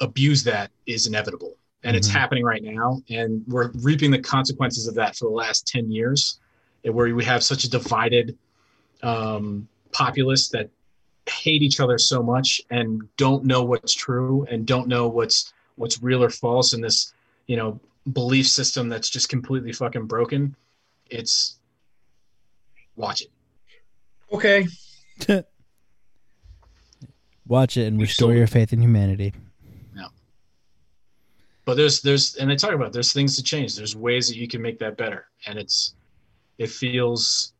abuse 0.00 0.44
that 0.44 0.70
is 0.86 1.06
inevitable 1.06 1.56
and 1.82 1.96
it's 1.96 2.08
Mhm. 2.08 2.12
happening 2.20 2.44
right 2.44 2.62
now 2.62 3.02
and 3.08 3.42
we're 3.48 3.70
reaping 3.88 4.10
the 4.10 4.18
consequences 4.18 4.86
of 4.86 4.94
that 4.96 5.16
for 5.16 5.24
the 5.30 5.34
last 5.34 5.66
10 5.66 5.90
years 5.90 6.38
where 6.82 7.14
we 7.14 7.24
have 7.24 7.42
such 7.42 7.64
a 7.64 7.70
divided 7.70 8.36
um, 9.02 9.66
populace 9.92 10.48
that 10.48 10.68
hate 11.26 11.62
each 11.62 11.80
other 11.80 11.98
so 11.98 12.22
much 12.22 12.60
and 12.70 13.02
don't 13.16 13.44
know 13.44 13.62
what's 13.62 13.94
true 13.94 14.46
and 14.50 14.66
don't 14.66 14.88
know 14.88 15.08
what's 15.08 15.52
what's 15.76 16.02
real 16.02 16.22
or 16.22 16.30
false 16.30 16.72
in 16.74 16.80
this 16.80 17.14
you 17.46 17.56
know 17.56 17.80
belief 18.12 18.48
system 18.48 18.88
that's 18.88 19.10
just 19.10 19.28
completely 19.28 19.72
fucking 19.72 20.06
broken 20.06 20.56
it's 21.10 21.58
watch 22.96 23.22
it. 23.22 23.30
Okay. 24.32 24.66
Watch 27.46 27.76
it 27.78 27.86
and 27.86 27.98
restore 27.98 28.28
sold 28.28 28.36
your 28.36 28.46
faith 28.46 28.74
in 28.74 28.82
humanity. 28.82 29.32
Yeah. 29.96 30.08
But 31.64 31.78
there's 31.78 32.02
there's 32.02 32.34
and 32.36 32.50
they 32.50 32.56
talk 32.56 32.72
about 32.72 32.92
there's 32.92 33.14
things 33.14 33.36
to 33.36 33.42
change. 33.42 33.74
There's 33.74 33.96
ways 33.96 34.28
that 34.28 34.36
you 34.36 34.46
can 34.46 34.60
make 34.60 34.78
that 34.80 34.98
better, 34.98 35.28
and 35.46 35.58
it's 35.58 35.94
it 36.58 36.68
feels. 36.68 37.54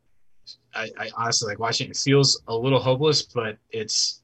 I, 0.74 0.90
I 0.98 1.10
honestly 1.16 1.48
like 1.48 1.58
watching. 1.58 1.88
It 1.88 1.96
feels 1.96 2.42
a 2.48 2.54
little 2.54 2.78
hopeless, 2.78 3.22
but 3.22 3.56
it's 3.70 4.20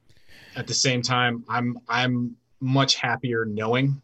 at 0.54 0.66
the 0.66 0.74
same 0.74 1.00
time 1.00 1.42
I'm 1.48 1.78
I'm 1.88 2.36
much 2.60 2.96
happier 2.96 3.46
knowing 3.46 4.02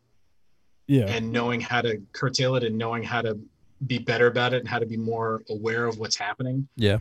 Yeah. 0.90 1.06
and 1.06 1.30
knowing 1.30 1.60
how 1.60 1.82
to 1.82 2.02
curtail 2.12 2.56
it 2.56 2.64
and 2.64 2.76
knowing 2.76 3.04
how 3.04 3.22
to 3.22 3.38
be 3.86 3.98
better 3.98 4.26
about 4.26 4.54
it 4.54 4.58
and 4.58 4.68
how 4.68 4.80
to 4.80 4.86
be 4.86 4.96
more 4.96 5.40
aware 5.48 5.86
of 5.86 5.98
what's 6.00 6.16
happening. 6.16 6.66
Yeah. 6.74 6.98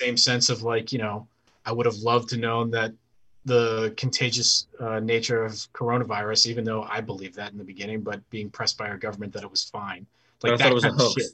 Same 0.00 0.16
sense 0.16 0.48
of 0.48 0.62
like, 0.62 0.92
you 0.92 1.00
know, 1.00 1.26
I 1.66 1.72
would 1.72 1.84
have 1.86 1.96
loved 1.96 2.28
to 2.28 2.36
known 2.36 2.70
that 2.70 2.92
the 3.44 3.94
contagious 3.96 4.68
uh, 4.78 5.00
nature 5.00 5.44
of 5.44 5.54
coronavirus, 5.72 6.46
even 6.46 6.62
though 6.62 6.84
I 6.84 7.00
believed 7.00 7.34
that 7.34 7.50
in 7.50 7.58
the 7.58 7.64
beginning, 7.64 8.02
but 8.02 8.20
being 8.30 8.48
pressed 8.48 8.78
by 8.78 8.86
our 8.86 8.96
government 8.96 9.32
that 9.32 9.42
it 9.42 9.50
was 9.50 9.64
fine. 9.64 10.06
Like 10.44 10.52
I 10.52 10.56
that 10.58 10.62
thought 10.62 10.70
it 10.70 10.74
was 10.76 10.84
a 10.84 10.90
kind 10.90 11.00
of 11.00 11.06
hoax. 11.08 11.22
shit. 11.22 11.32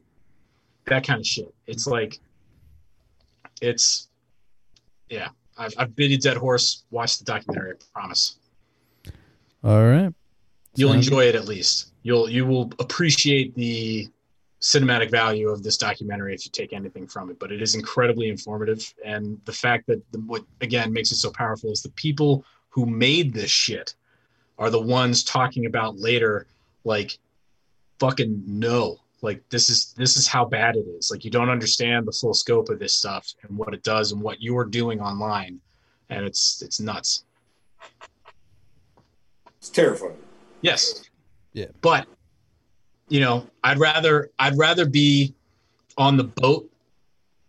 That 0.87 1.07
kind 1.07 1.21
of 1.21 1.27
shit. 1.27 1.55
It's 1.67 1.87
like, 1.87 2.21
it's, 3.61 4.09
yeah. 5.11 5.29
I've, 5.59 5.75
I've 5.77 5.95
been 5.95 6.13
a 6.13 6.17
dead 6.17 6.39
horse. 6.39 6.85
Watch 6.91 7.19
the 7.19 7.27
documentary. 7.27 7.73
I 7.73 7.75
promise. 7.93 8.39
All 9.63 9.85
right. 9.85 10.15
You'll 10.79 10.93
enjoy 10.93 11.25
it 11.25 11.35
at 11.35 11.47
least. 11.47 11.93
You'll 12.03 12.31
you 12.31 12.47
will 12.47 12.73
appreciate 12.79 13.55
the 13.55 14.09
cinematic 14.61 15.11
value 15.11 15.49
of 15.49 15.63
this 15.63 15.77
documentary 15.77 16.35
if 16.35 16.45
you 16.45 16.51
take 16.53 16.73
anything 16.73 17.07
from 17.07 17.31
it. 17.31 17.39
But 17.39 17.53
it 17.53 17.61
is 17.63 17.75
incredibly 17.75 18.29
informative, 18.29 18.95
and 19.05 19.41
the 19.45 19.53
fact 19.53 19.87
that 19.89 20.01
the, 20.13 20.21
what 20.21 20.45
again 20.61 20.93
makes 20.93 21.11
it 21.11 21.17
so 21.17 21.31
powerful 21.33 21.73
is 21.73 21.83
the 21.83 21.91
people 21.91 22.45
who 22.69 22.87
made 22.87 23.35
this 23.35 23.51
shit 23.51 23.95
are 24.59 24.71
the 24.71 24.81
ones 24.81 25.25
talking 25.25 25.67
about 25.67 25.99
later, 25.99 26.47
like 26.85 27.19
fucking 27.99 28.43
no, 28.47 28.99
like 29.21 29.43
this 29.49 29.69
is 29.69 29.95
this 29.97 30.17
is 30.17 30.29
how 30.29 30.45
bad 30.45 30.77
it 30.77 30.87
is. 30.99 31.11
Like 31.11 31.25
you 31.25 31.31
don't 31.31 31.51
understand 31.51 32.07
the 32.07 32.13
full 32.13 32.35
scope 32.35 32.69
of 32.69 32.79
this 32.79 32.95
stuff 32.95 33.35
and 33.43 33.59
what 33.59 33.75
it 33.75 33.83
does 33.83 34.13
and 34.13 34.23
what 34.23 34.41
you're 34.41 34.65
doing 34.65 35.01
online, 35.01 35.61
and 36.09 36.25
it's 36.25 36.63
it's 36.63 36.79
nuts. 36.79 37.25
It's 39.59 39.71
terrifying. 39.71 40.17
Yes. 40.61 41.09
Yeah. 41.53 41.67
But 41.81 42.07
you 43.09 43.21
know, 43.21 43.47
I'd 43.65 43.79
rather 43.79 44.31
I'd 44.39 44.57
rather 44.59 44.87
be 44.87 45.35
on 45.97 46.17
the 46.17 46.25
boat 46.25 46.71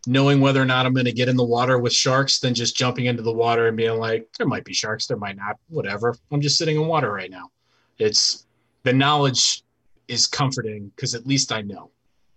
knowing 0.07 0.41
whether 0.41 0.61
or 0.61 0.65
not 0.65 0.85
I'm 0.85 0.93
going 0.93 1.05
to 1.05 1.11
get 1.11 1.27
in 1.27 1.35
the 1.35 1.43
water 1.43 1.77
with 1.77 1.93
sharks 1.93 2.39
than 2.39 2.53
just 2.53 2.75
jumping 2.75 3.05
into 3.05 3.21
the 3.21 3.31
water 3.31 3.67
and 3.67 3.75
being 3.75 3.99
like 3.99 4.27
there 4.37 4.47
might 4.47 4.65
be 4.65 4.73
sharks, 4.73 5.05
there 5.07 5.17
might 5.17 5.35
not, 5.35 5.57
whatever. 5.67 6.15
I'm 6.31 6.41
just 6.41 6.57
sitting 6.57 6.77
in 6.77 6.87
water 6.87 7.11
right 7.11 7.29
now. 7.29 7.51
It's 7.97 8.45
the 8.83 8.93
knowledge 8.93 9.63
is 10.07 10.25
comforting 10.25 10.91
because 10.95 11.15
at 11.15 11.27
least 11.27 11.51
I 11.51 11.61
know. 11.61 11.91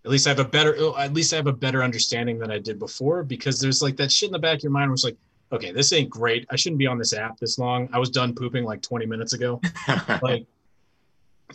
At 0.05 0.11
least 0.11 0.27
I 0.27 0.31
have 0.31 0.41
a 0.41 0.45
better 0.45 0.75
at 0.99 1.15
least 1.15 1.33
I 1.33 1.37
have 1.37 1.47
a 1.47 1.53
better 1.53 1.83
understanding 1.83 2.39
than 2.39 2.51
I 2.51 2.59
did 2.59 2.79
before 2.79 3.23
because 3.23 3.61
there's 3.61 3.83
like 3.83 3.97
that 3.97 4.11
shit 4.11 4.29
in 4.29 4.33
the 4.33 4.39
back 4.39 4.59
of 4.59 4.65
your 4.65 4.73
mind 4.73 4.91
where 4.91 4.95
it's 4.95 5.05
like 5.05 5.17
okay, 5.53 5.71
this 5.71 5.93
ain't 5.93 6.09
great. 6.11 6.47
I 6.51 6.57
shouldn't 6.57 6.79
be 6.79 6.87
on 6.87 6.99
this 6.99 7.13
app 7.13 7.39
this 7.39 7.59
long. 7.59 7.89
I 7.93 7.99
was 7.99 8.09
done 8.11 8.35
pooping 8.35 8.65
like 8.65 8.81
20 8.83 9.07
minutes 9.07 9.35
ago 9.35 9.61
like 10.23 10.47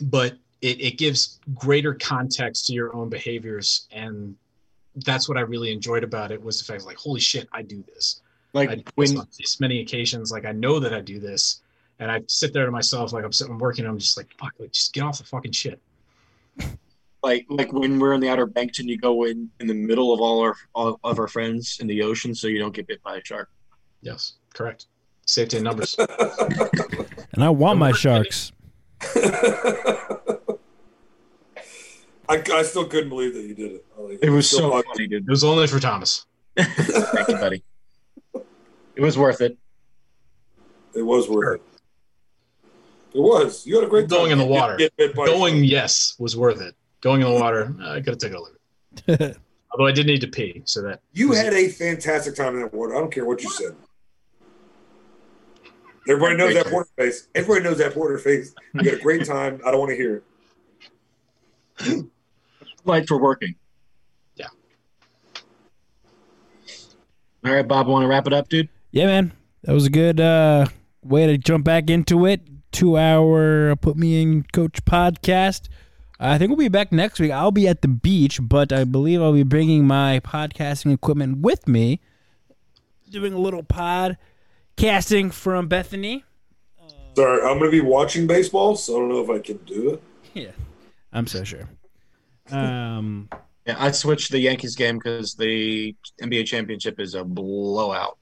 but 0.02 0.34
it, 0.60 0.80
it 0.80 0.98
gives 0.98 1.38
greater 1.54 1.94
context 1.94 2.66
to 2.66 2.72
your 2.72 2.94
own 2.94 3.08
behaviors 3.08 3.86
and 3.92 4.34
that's 5.04 5.28
what 5.28 5.38
i 5.38 5.40
really 5.40 5.72
enjoyed 5.72 6.02
about 6.02 6.32
it 6.32 6.42
was 6.42 6.58
the 6.58 6.64
fact 6.64 6.84
like 6.84 6.96
holy 6.96 7.20
shit 7.20 7.48
i 7.52 7.62
do 7.62 7.82
this 7.94 8.20
I 8.54 8.58
like 8.58 8.70
do 8.70 8.76
this 8.76 8.92
when 8.94 9.18
on 9.18 9.28
this 9.38 9.60
many 9.60 9.80
occasions 9.80 10.32
like 10.32 10.44
i 10.44 10.52
know 10.52 10.80
that 10.80 10.92
i 10.92 11.00
do 11.00 11.20
this 11.20 11.62
and 11.98 12.10
i 12.10 12.22
sit 12.26 12.52
there 12.52 12.66
to 12.66 12.72
myself 12.72 13.12
like 13.12 13.24
i'm 13.24 13.32
sitting 13.32 13.52
I'm 13.52 13.58
working 13.58 13.86
i'm 13.86 13.98
just 13.98 14.16
like 14.16 14.28
fuck 14.38 14.54
like 14.58 14.72
just 14.72 14.92
get 14.92 15.04
off 15.04 15.18
the 15.18 15.24
fucking 15.24 15.52
shit 15.52 15.80
like 17.22 17.46
like 17.48 17.72
when 17.72 17.98
we're 17.98 18.14
in 18.14 18.20
the 18.20 18.28
Outer 18.28 18.46
Banks 18.46 18.78
and 18.78 18.88
you 18.88 18.96
go 18.98 19.24
in 19.24 19.50
in 19.60 19.66
the 19.66 19.74
middle 19.74 20.12
of 20.12 20.20
all 20.20 20.40
our 20.40 20.56
all 20.74 20.98
of 21.04 21.18
our 21.18 21.28
friends 21.28 21.78
in 21.80 21.86
the 21.86 22.02
ocean 22.02 22.34
so 22.34 22.46
you 22.46 22.58
don't 22.58 22.74
get 22.74 22.86
bit 22.86 23.02
by 23.02 23.16
a 23.16 23.24
shark. 23.24 23.48
yes 24.02 24.34
correct 24.54 24.86
safety 25.24 25.58
in 25.58 25.62
numbers 25.64 25.96
And 27.38 27.44
I 27.44 27.50
want 27.50 27.78
my 27.78 27.92
sharks. 27.92 28.50
I, 32.30 32.42
I 32.52 32.62
still 32.62 32.84
couldn't 32.84 33.08
believe 33.08 33.34
that 33.34 33.42
you 33.42 33.54
did 33.54 33.72
it. 33.72 33.86
Like, 33.96 34.18
It 34.22 34.30
was 34.30 34.48
so 34.50 34.70
funny, 34.70 35.06
dude. 35.06 35.24
it 35.26 35.30
was 35.30 35.44
only 35.44 35.66
for 35.66 35.80
thomas 35.80 36.26
Thank 36.58 37.28
you, 37.28 37.36
buddy. 37.36 37.62
It 38.96 39.00
was 39.00 39.16
worth 39.16 39.40
it. 39.40 39.56
It 40.94 41.02
was 41.02 41.28
worth 41.28 41.60
it. 41.60 41.62
It 43.16 43.20
was. 43.20 43.64
You 43.64 43.76
had 43.76 43.84
a 43.84 43.86
great 43.88 44.08
time. 44.08 44.18
Going 44.18 44.32
in 44.32 44.38
the 44.38 44.44
water. 44.44 44.76
get 44.76 44.94
bit 44.96 45.14
by 45.14 45.22
a 45.24 45.26
going 45.26 45.54
shark. 45.58 45.70
yes 45.70 46.16
was 46.18 46.36
worth 46.36 46.60
it 46.60 46.74
going 47.00 47.20
in 47.22 47.28
the 47.32 47.40
water 47.40 47.72
uh, 47.80 47.92
i 47.92 47.96
could 48.00 48.08
have 48.08 48.18
taken 48.18 48.36
a 48.36 48.40
look 48.40 48.58
although 49.72 49.86
i 49.86 49.92
did 49.92 50.04
need 50.06 50.20
to 50.20 50.26
pee 50.26 50.60
so 50.64 50.82
that 50.82 51.00
You 51.12 51.30
had 51.32 51.54
a 51.54 51.68
fantastic 51.68 52.34
time 52.34 52.54
in 52.56 52.62
that 52.62 52.74
water. 52.74 52.96
I 52.96 52.98
don't 52.98 53.12
care 53.12 53.24
what 53.24 53.40
you 53.42 53.50
said. 53.50 53.76
Everybody 56.08 56.36
knows 56.36 56.54
that 56.54 56.66
porter 56.66 56.88
face. 56.96 57.28
Everybody 57.34 57.64
knows 57.64 57.78
that 57.78 57.92
porter 57.92 58.16
face. 58.16 58.54
You 58.72 58.90
had 58.90 58.98
a 58.98 59.02
great 59.02 59.26
time. 59.26 59.60
I 59.64 59.70
don't 59.70 59.80
want 59.80 59.90
to 59.90 59.96
hear 59.96 60.22
it. 61.78 62.06
Lights 62.84 63.10
were 63.10 63.20
working. 63.20 63.54
Yeah. 64.36 64.46
All 67.44 67.52
right, 67.52 67.68
Bob, 67.68 67.88
want 67.88 68.04
to 68.04 68.08
wrap 68.08 68.26
it 68.26 68.32
up, 68.32 68.48
dude? 68.48 68.70
Yeah, 68.90 69.06
man. 69.06 69.32
That 69.64 69.72
was 69.72 69.84
a 69.84 69.90
good 69.90 70.18
uh, 70.18 70.66
way 71.02 71.26
to 71.26 71.36
jump 71.36 71.64
back 71.64 71.90
into 71.90 72.24
it. 72.24 72.40
Two 72.72 72.96
hour 72.96 73.76
Put 73.76 73.96
Me 73.96 74.22
in 74.22 74.44
Coach 74.44 74.84
podcast. 74.86 75.68
I 76.18 76.38
think 76.38 76.48
we'll 76.48 76.56
be 76.56 76.68
back 76.68 76.90
next 76.90 77.20
week. 77.20 77.32
I'll 77.32 77.50
be 77.50 77.68
at 77.68 77.82
the 77.82 77.88
beach, 77.88 78.40
but 78.42 78.72
I 78.72 78.84
believe 78.84 79.20
I'll 79.20 79.32
be 79.34 79.42
bringing 79.42 79.86
my 79.86 80.20
podcasting 80.20 80.92
equipment 80.92 81.38
with 81.38 81.68
me. 81.68 82.00
Doing 83.10 83.34
a 83.34 83.38
little 83.38 83.62
pod 83.62 84.16
casting 84.78 85.30
from 85.30 85.68
Bethany. 85.68 86.24
Sorry, 87.14 87.42
I'm 87.42 87.58
going 87.58 87.70
to 87.70 87.70
be 87.70 87.80
watching 87.80 88.26
baseball, 88.26 88.76
so 88.76 88.96
I 88.96 88.98
don't 89.00 89.08
know 89.08 89.20
if 89.20 89.28
I 89.28 89.40
can 89.44 89.56
do 89.58 89.90
it. 89.90 90.02
Yeah, 90.34 90.52
I'm 91.12 91.26
so 91.26 91.42
sure. 91.44 91.68
Um, 92.50 93.28
Yeah, 93.66 93.76
I 93.78 93.90
switched 93.90 94.30
the 94.30 94.38
Yankees 94.38 94.76
game 94.76 94.98
because 94.98 95.34
the 95.34 95.94
NBA 96.22 96.46
championship 96.46 97.00
is 97.00 97.14
a 97.14 97.24
blowout. 97.24 98.16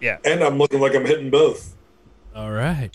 Yeah, 0.00 0.18
and 0.24 0.42
I'm 0.42 0.58
looking 0.58 0.80
like 0.80 0.94
I'm 0.94 1.06
hitting 1.06 1.30
both. 1.30 1.74
All 2.34 2.50
right. 2.50 2.90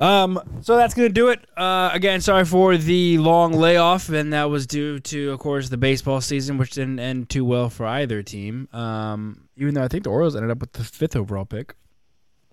Um, 0.00 0.40
so 0.62 0.76
that's 0.76 0.94
gonna 0.94 1.10
do 1.10 1.28
it. 1.28 1.40
Uh, 1.56 1.90
again, 1.92 2.20
sorry 2.22 2.44
for 2.46 2.76
the 2.78 3.18
long 3.18 3.52
layoff, 3.52 4.08
and 4.08 4.32
that 4.32 4.44
was 4.44 4.66
due 4.66 4.98
to, 5.00 5.30
of 5.32 5.38
course, 5.40 5.68
the 5.68 5.76
baseball 5.76 6.20
season, 6.22 6.56
which 6.56 6.70
didn't 6.70 6.98
end 6.98 7.28
too 7.28 7.44
well 7.44 7.68
for 7.68 7.84
either 7.86 8.22
team. 8.22 8.66
Um, 8.72 9.48
even 9.56 9.74
though 9.74 9.84
I 9.84 9.88
think 9.88 10.04
the 10.04 10.10
Orioles 10.10 10.34
ended 10.34 10.50
up 10.50 10.60
with 10.60 10.72
the 10.72 10.84
fifth 10.84 11.14
overall 11.16 11.44
pick. 11.44 11.74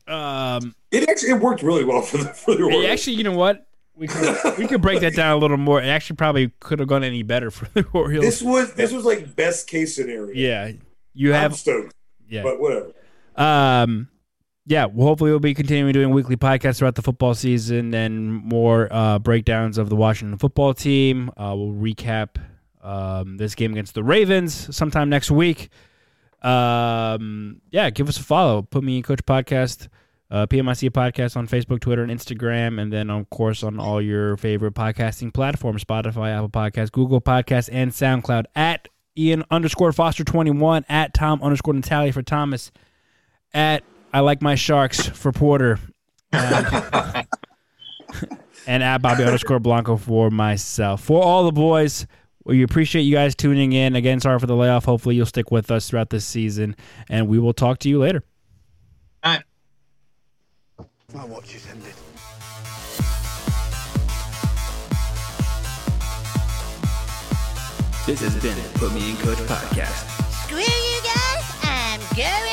Um, 0.07 0.75
It 0.91 1.07
actually 1.09 1.31
it 1.31 1.39
worked 1.39 1.63
really 1.63 1.83
well 1.85 2.01
for 2.01 2.17
the 2.17 2.25
for 2.29 2.53
the 2.55 2.63
Orioles. 2.63 2.85
actually, 2.85 3.15
you 3.15 3.23
know 3.23 3.31
what? 3.37 3.63
We 3.95 4.07
could 4.07 4.57
we 4.57 4.67
could 4.67 4.81
break 4.81 4.99
that 5.01 5.15
down 5.15 5.31
a 5.35 5.37
little 5.37 5.57
more. 5.57 5.81
It 5.81 5.87
actually 5.87 6.17
probably 6.17 6.51
could 6.59 6.79
have 6.79 6.87
gone 6.87 7.03
any 7.03 7.23
better 7.23 7.49
for 7.49 7.67
the 7.73 7.85
Orioles. 7.93 8.25
this 8.25 8.41
was 8.41 8.73
this 8.73 8.91
was 8.91 9.05
like 9.05 9.35
best 9.35 9.67
case 9.67 9.95
scenario. 9.95 10.33
yeah, 10.33 10.71
you 11.13 11.33
I'm 11.33 11.41
have 11.41 11.55
stoked, 11.55 11.93
yeah. 12.27 12.43
but 12.43 12.59
whatever. 12.59 12.91
Um, 13.35 14.09
yeah, 14.67 14.85
well, 14.85 15.07
hopefully 15.07 15.31
we'll 15.31 15.39
be 15.39 15.53
continuing 15.53 15.93
doing 15.93 16.09
weekly 16.09 16.35
podcasts 16.35 16.79
throughout 16.79 16.95
the 16.95 17.01
football 17.01 17.33
season 17.33 17.93
and 17.93 18.33
more 18.33 18.91
uh, 18.91 19.17
breakdowns 19.17 19.77
of 19.77 19.89
the 19.89 19.95
Washington 19.95 20.37
football 20.37 20.73
team. 20.73 21.29
Uh, 21.37 21.55
we'll 21.55 21.71
recap 21.71 22.35
um, 22.83 23.37
this 23.37 23.55
game 23.55 23.71
against 23.71 23.93
the 23.93 24.03
Ravens 24.03 24.75
sometime 24.75 25.09
next 25.09 25.31
week. 25.31 25.69
Um, 26.41 27.61
yeah, 27.71 27.89
give 27.89 28.09
us 28.09 28.17
a 28.17 28.23
follow. 28.23 28.61
Put 28.61 28.83
me 28.83 28.97
in 28.97 29.03
Coach 29.03 29.25
Podcast, 29.25 29.87
uh, 30.29 30.45
PMIC 30.47 30.89
Podcast 30.91 31.37
on 31.37 31.47
Facebook, 31.47 31.79
Twitter, 31.79 32.03
and 32.03 32.11
Instagram, 32.11 32.79
and 32.81 32.91
then 32.91 33.09
of 33.09 33.29
course 33.29 33.63
on 33.63 33.79
all 33.79 34.01
your 34.01 34.35
favorite 34.35 34.73
podcasting 34.73 35.33
platforms: 35.33 35.85
Spotify, 35.85 36.35
Apple 36.35 36.49
Podcasts, 36.49 36.91
Google 36.91 37.21
Podcasts, 37.21 37.69
and 37.71 37.91
SoundCloud. 37.91 38.45
At 38.53 38.89
Ian 39.17 39.45
underscore 39.49 39.93
Foster 39.93 40.25
twenty 40.25 40.51
one. 40.51 40.83
At 40.89 41.13
Tom 41.13 41.41
underscore 41.41 41.73
Natalia 41.73 42.11
for 42.11 42.21
Thomas 42.21 42.71
at 43.53 43.83
I 44.13 44.21
like 44.21 44.41
my 44.41 44.55
sharks 44.55 45.07
for 45.07 45.31
Porter. 45.31 45.79
Um, 46.33 46.65
and 48.67 48.83
at 48.83 48.99
Bobby 48.99 49.23
underscore 49.23 49.59
Blanco 49.59 49.97
for 49.97 50.29
myself. 50.29 51.03
For 51.03 51.21
all 51.21 51.45
the 51.45 51.51
boys, 51.51 52.07
we 52.43 52.63
appreciate 52.63 53.03
you 53.03 53.15
guys 53.15 53.35
tuning 53.35 53.73
in. 53.73 53.95
Again, 53.95 54.19
sorry 54.19 54.39
for 54.39 54.47
the 54.47 54.55
layoff. 54.55 54.85
Hopefully 54.85 55.15
you'll 55.15 55.25
stick 55.25 55.51
with 55.51 55.69
us 55.71 55.89
throughout 55.89 56.09
this 56.09 56.25
season. 56.25 56.75
And 57.09 57.27
we 57.27 57.39
will 57.39 57.53
talk 57.53 57.79
to 57.79 57.89
you 57.89 57.99
later. 57.99 58.23
My 61.13 61.23
watch 61.23 61.55
is 61.55 61.65
ended. 61.67 61.93
This 68.05 68.19
has 68.19 68.35
been 68.41 68.57
Put 68.73 68.93
Me 68.93 69.11
in 69.11 69.17
Coach 69.17 69.37
Podcast. 69.47 70.03
Screw 70.43 70.59
you 70.59 71.01
guys, 71.03 71.45
I'm 71.63 71.99
going 72.15 72.46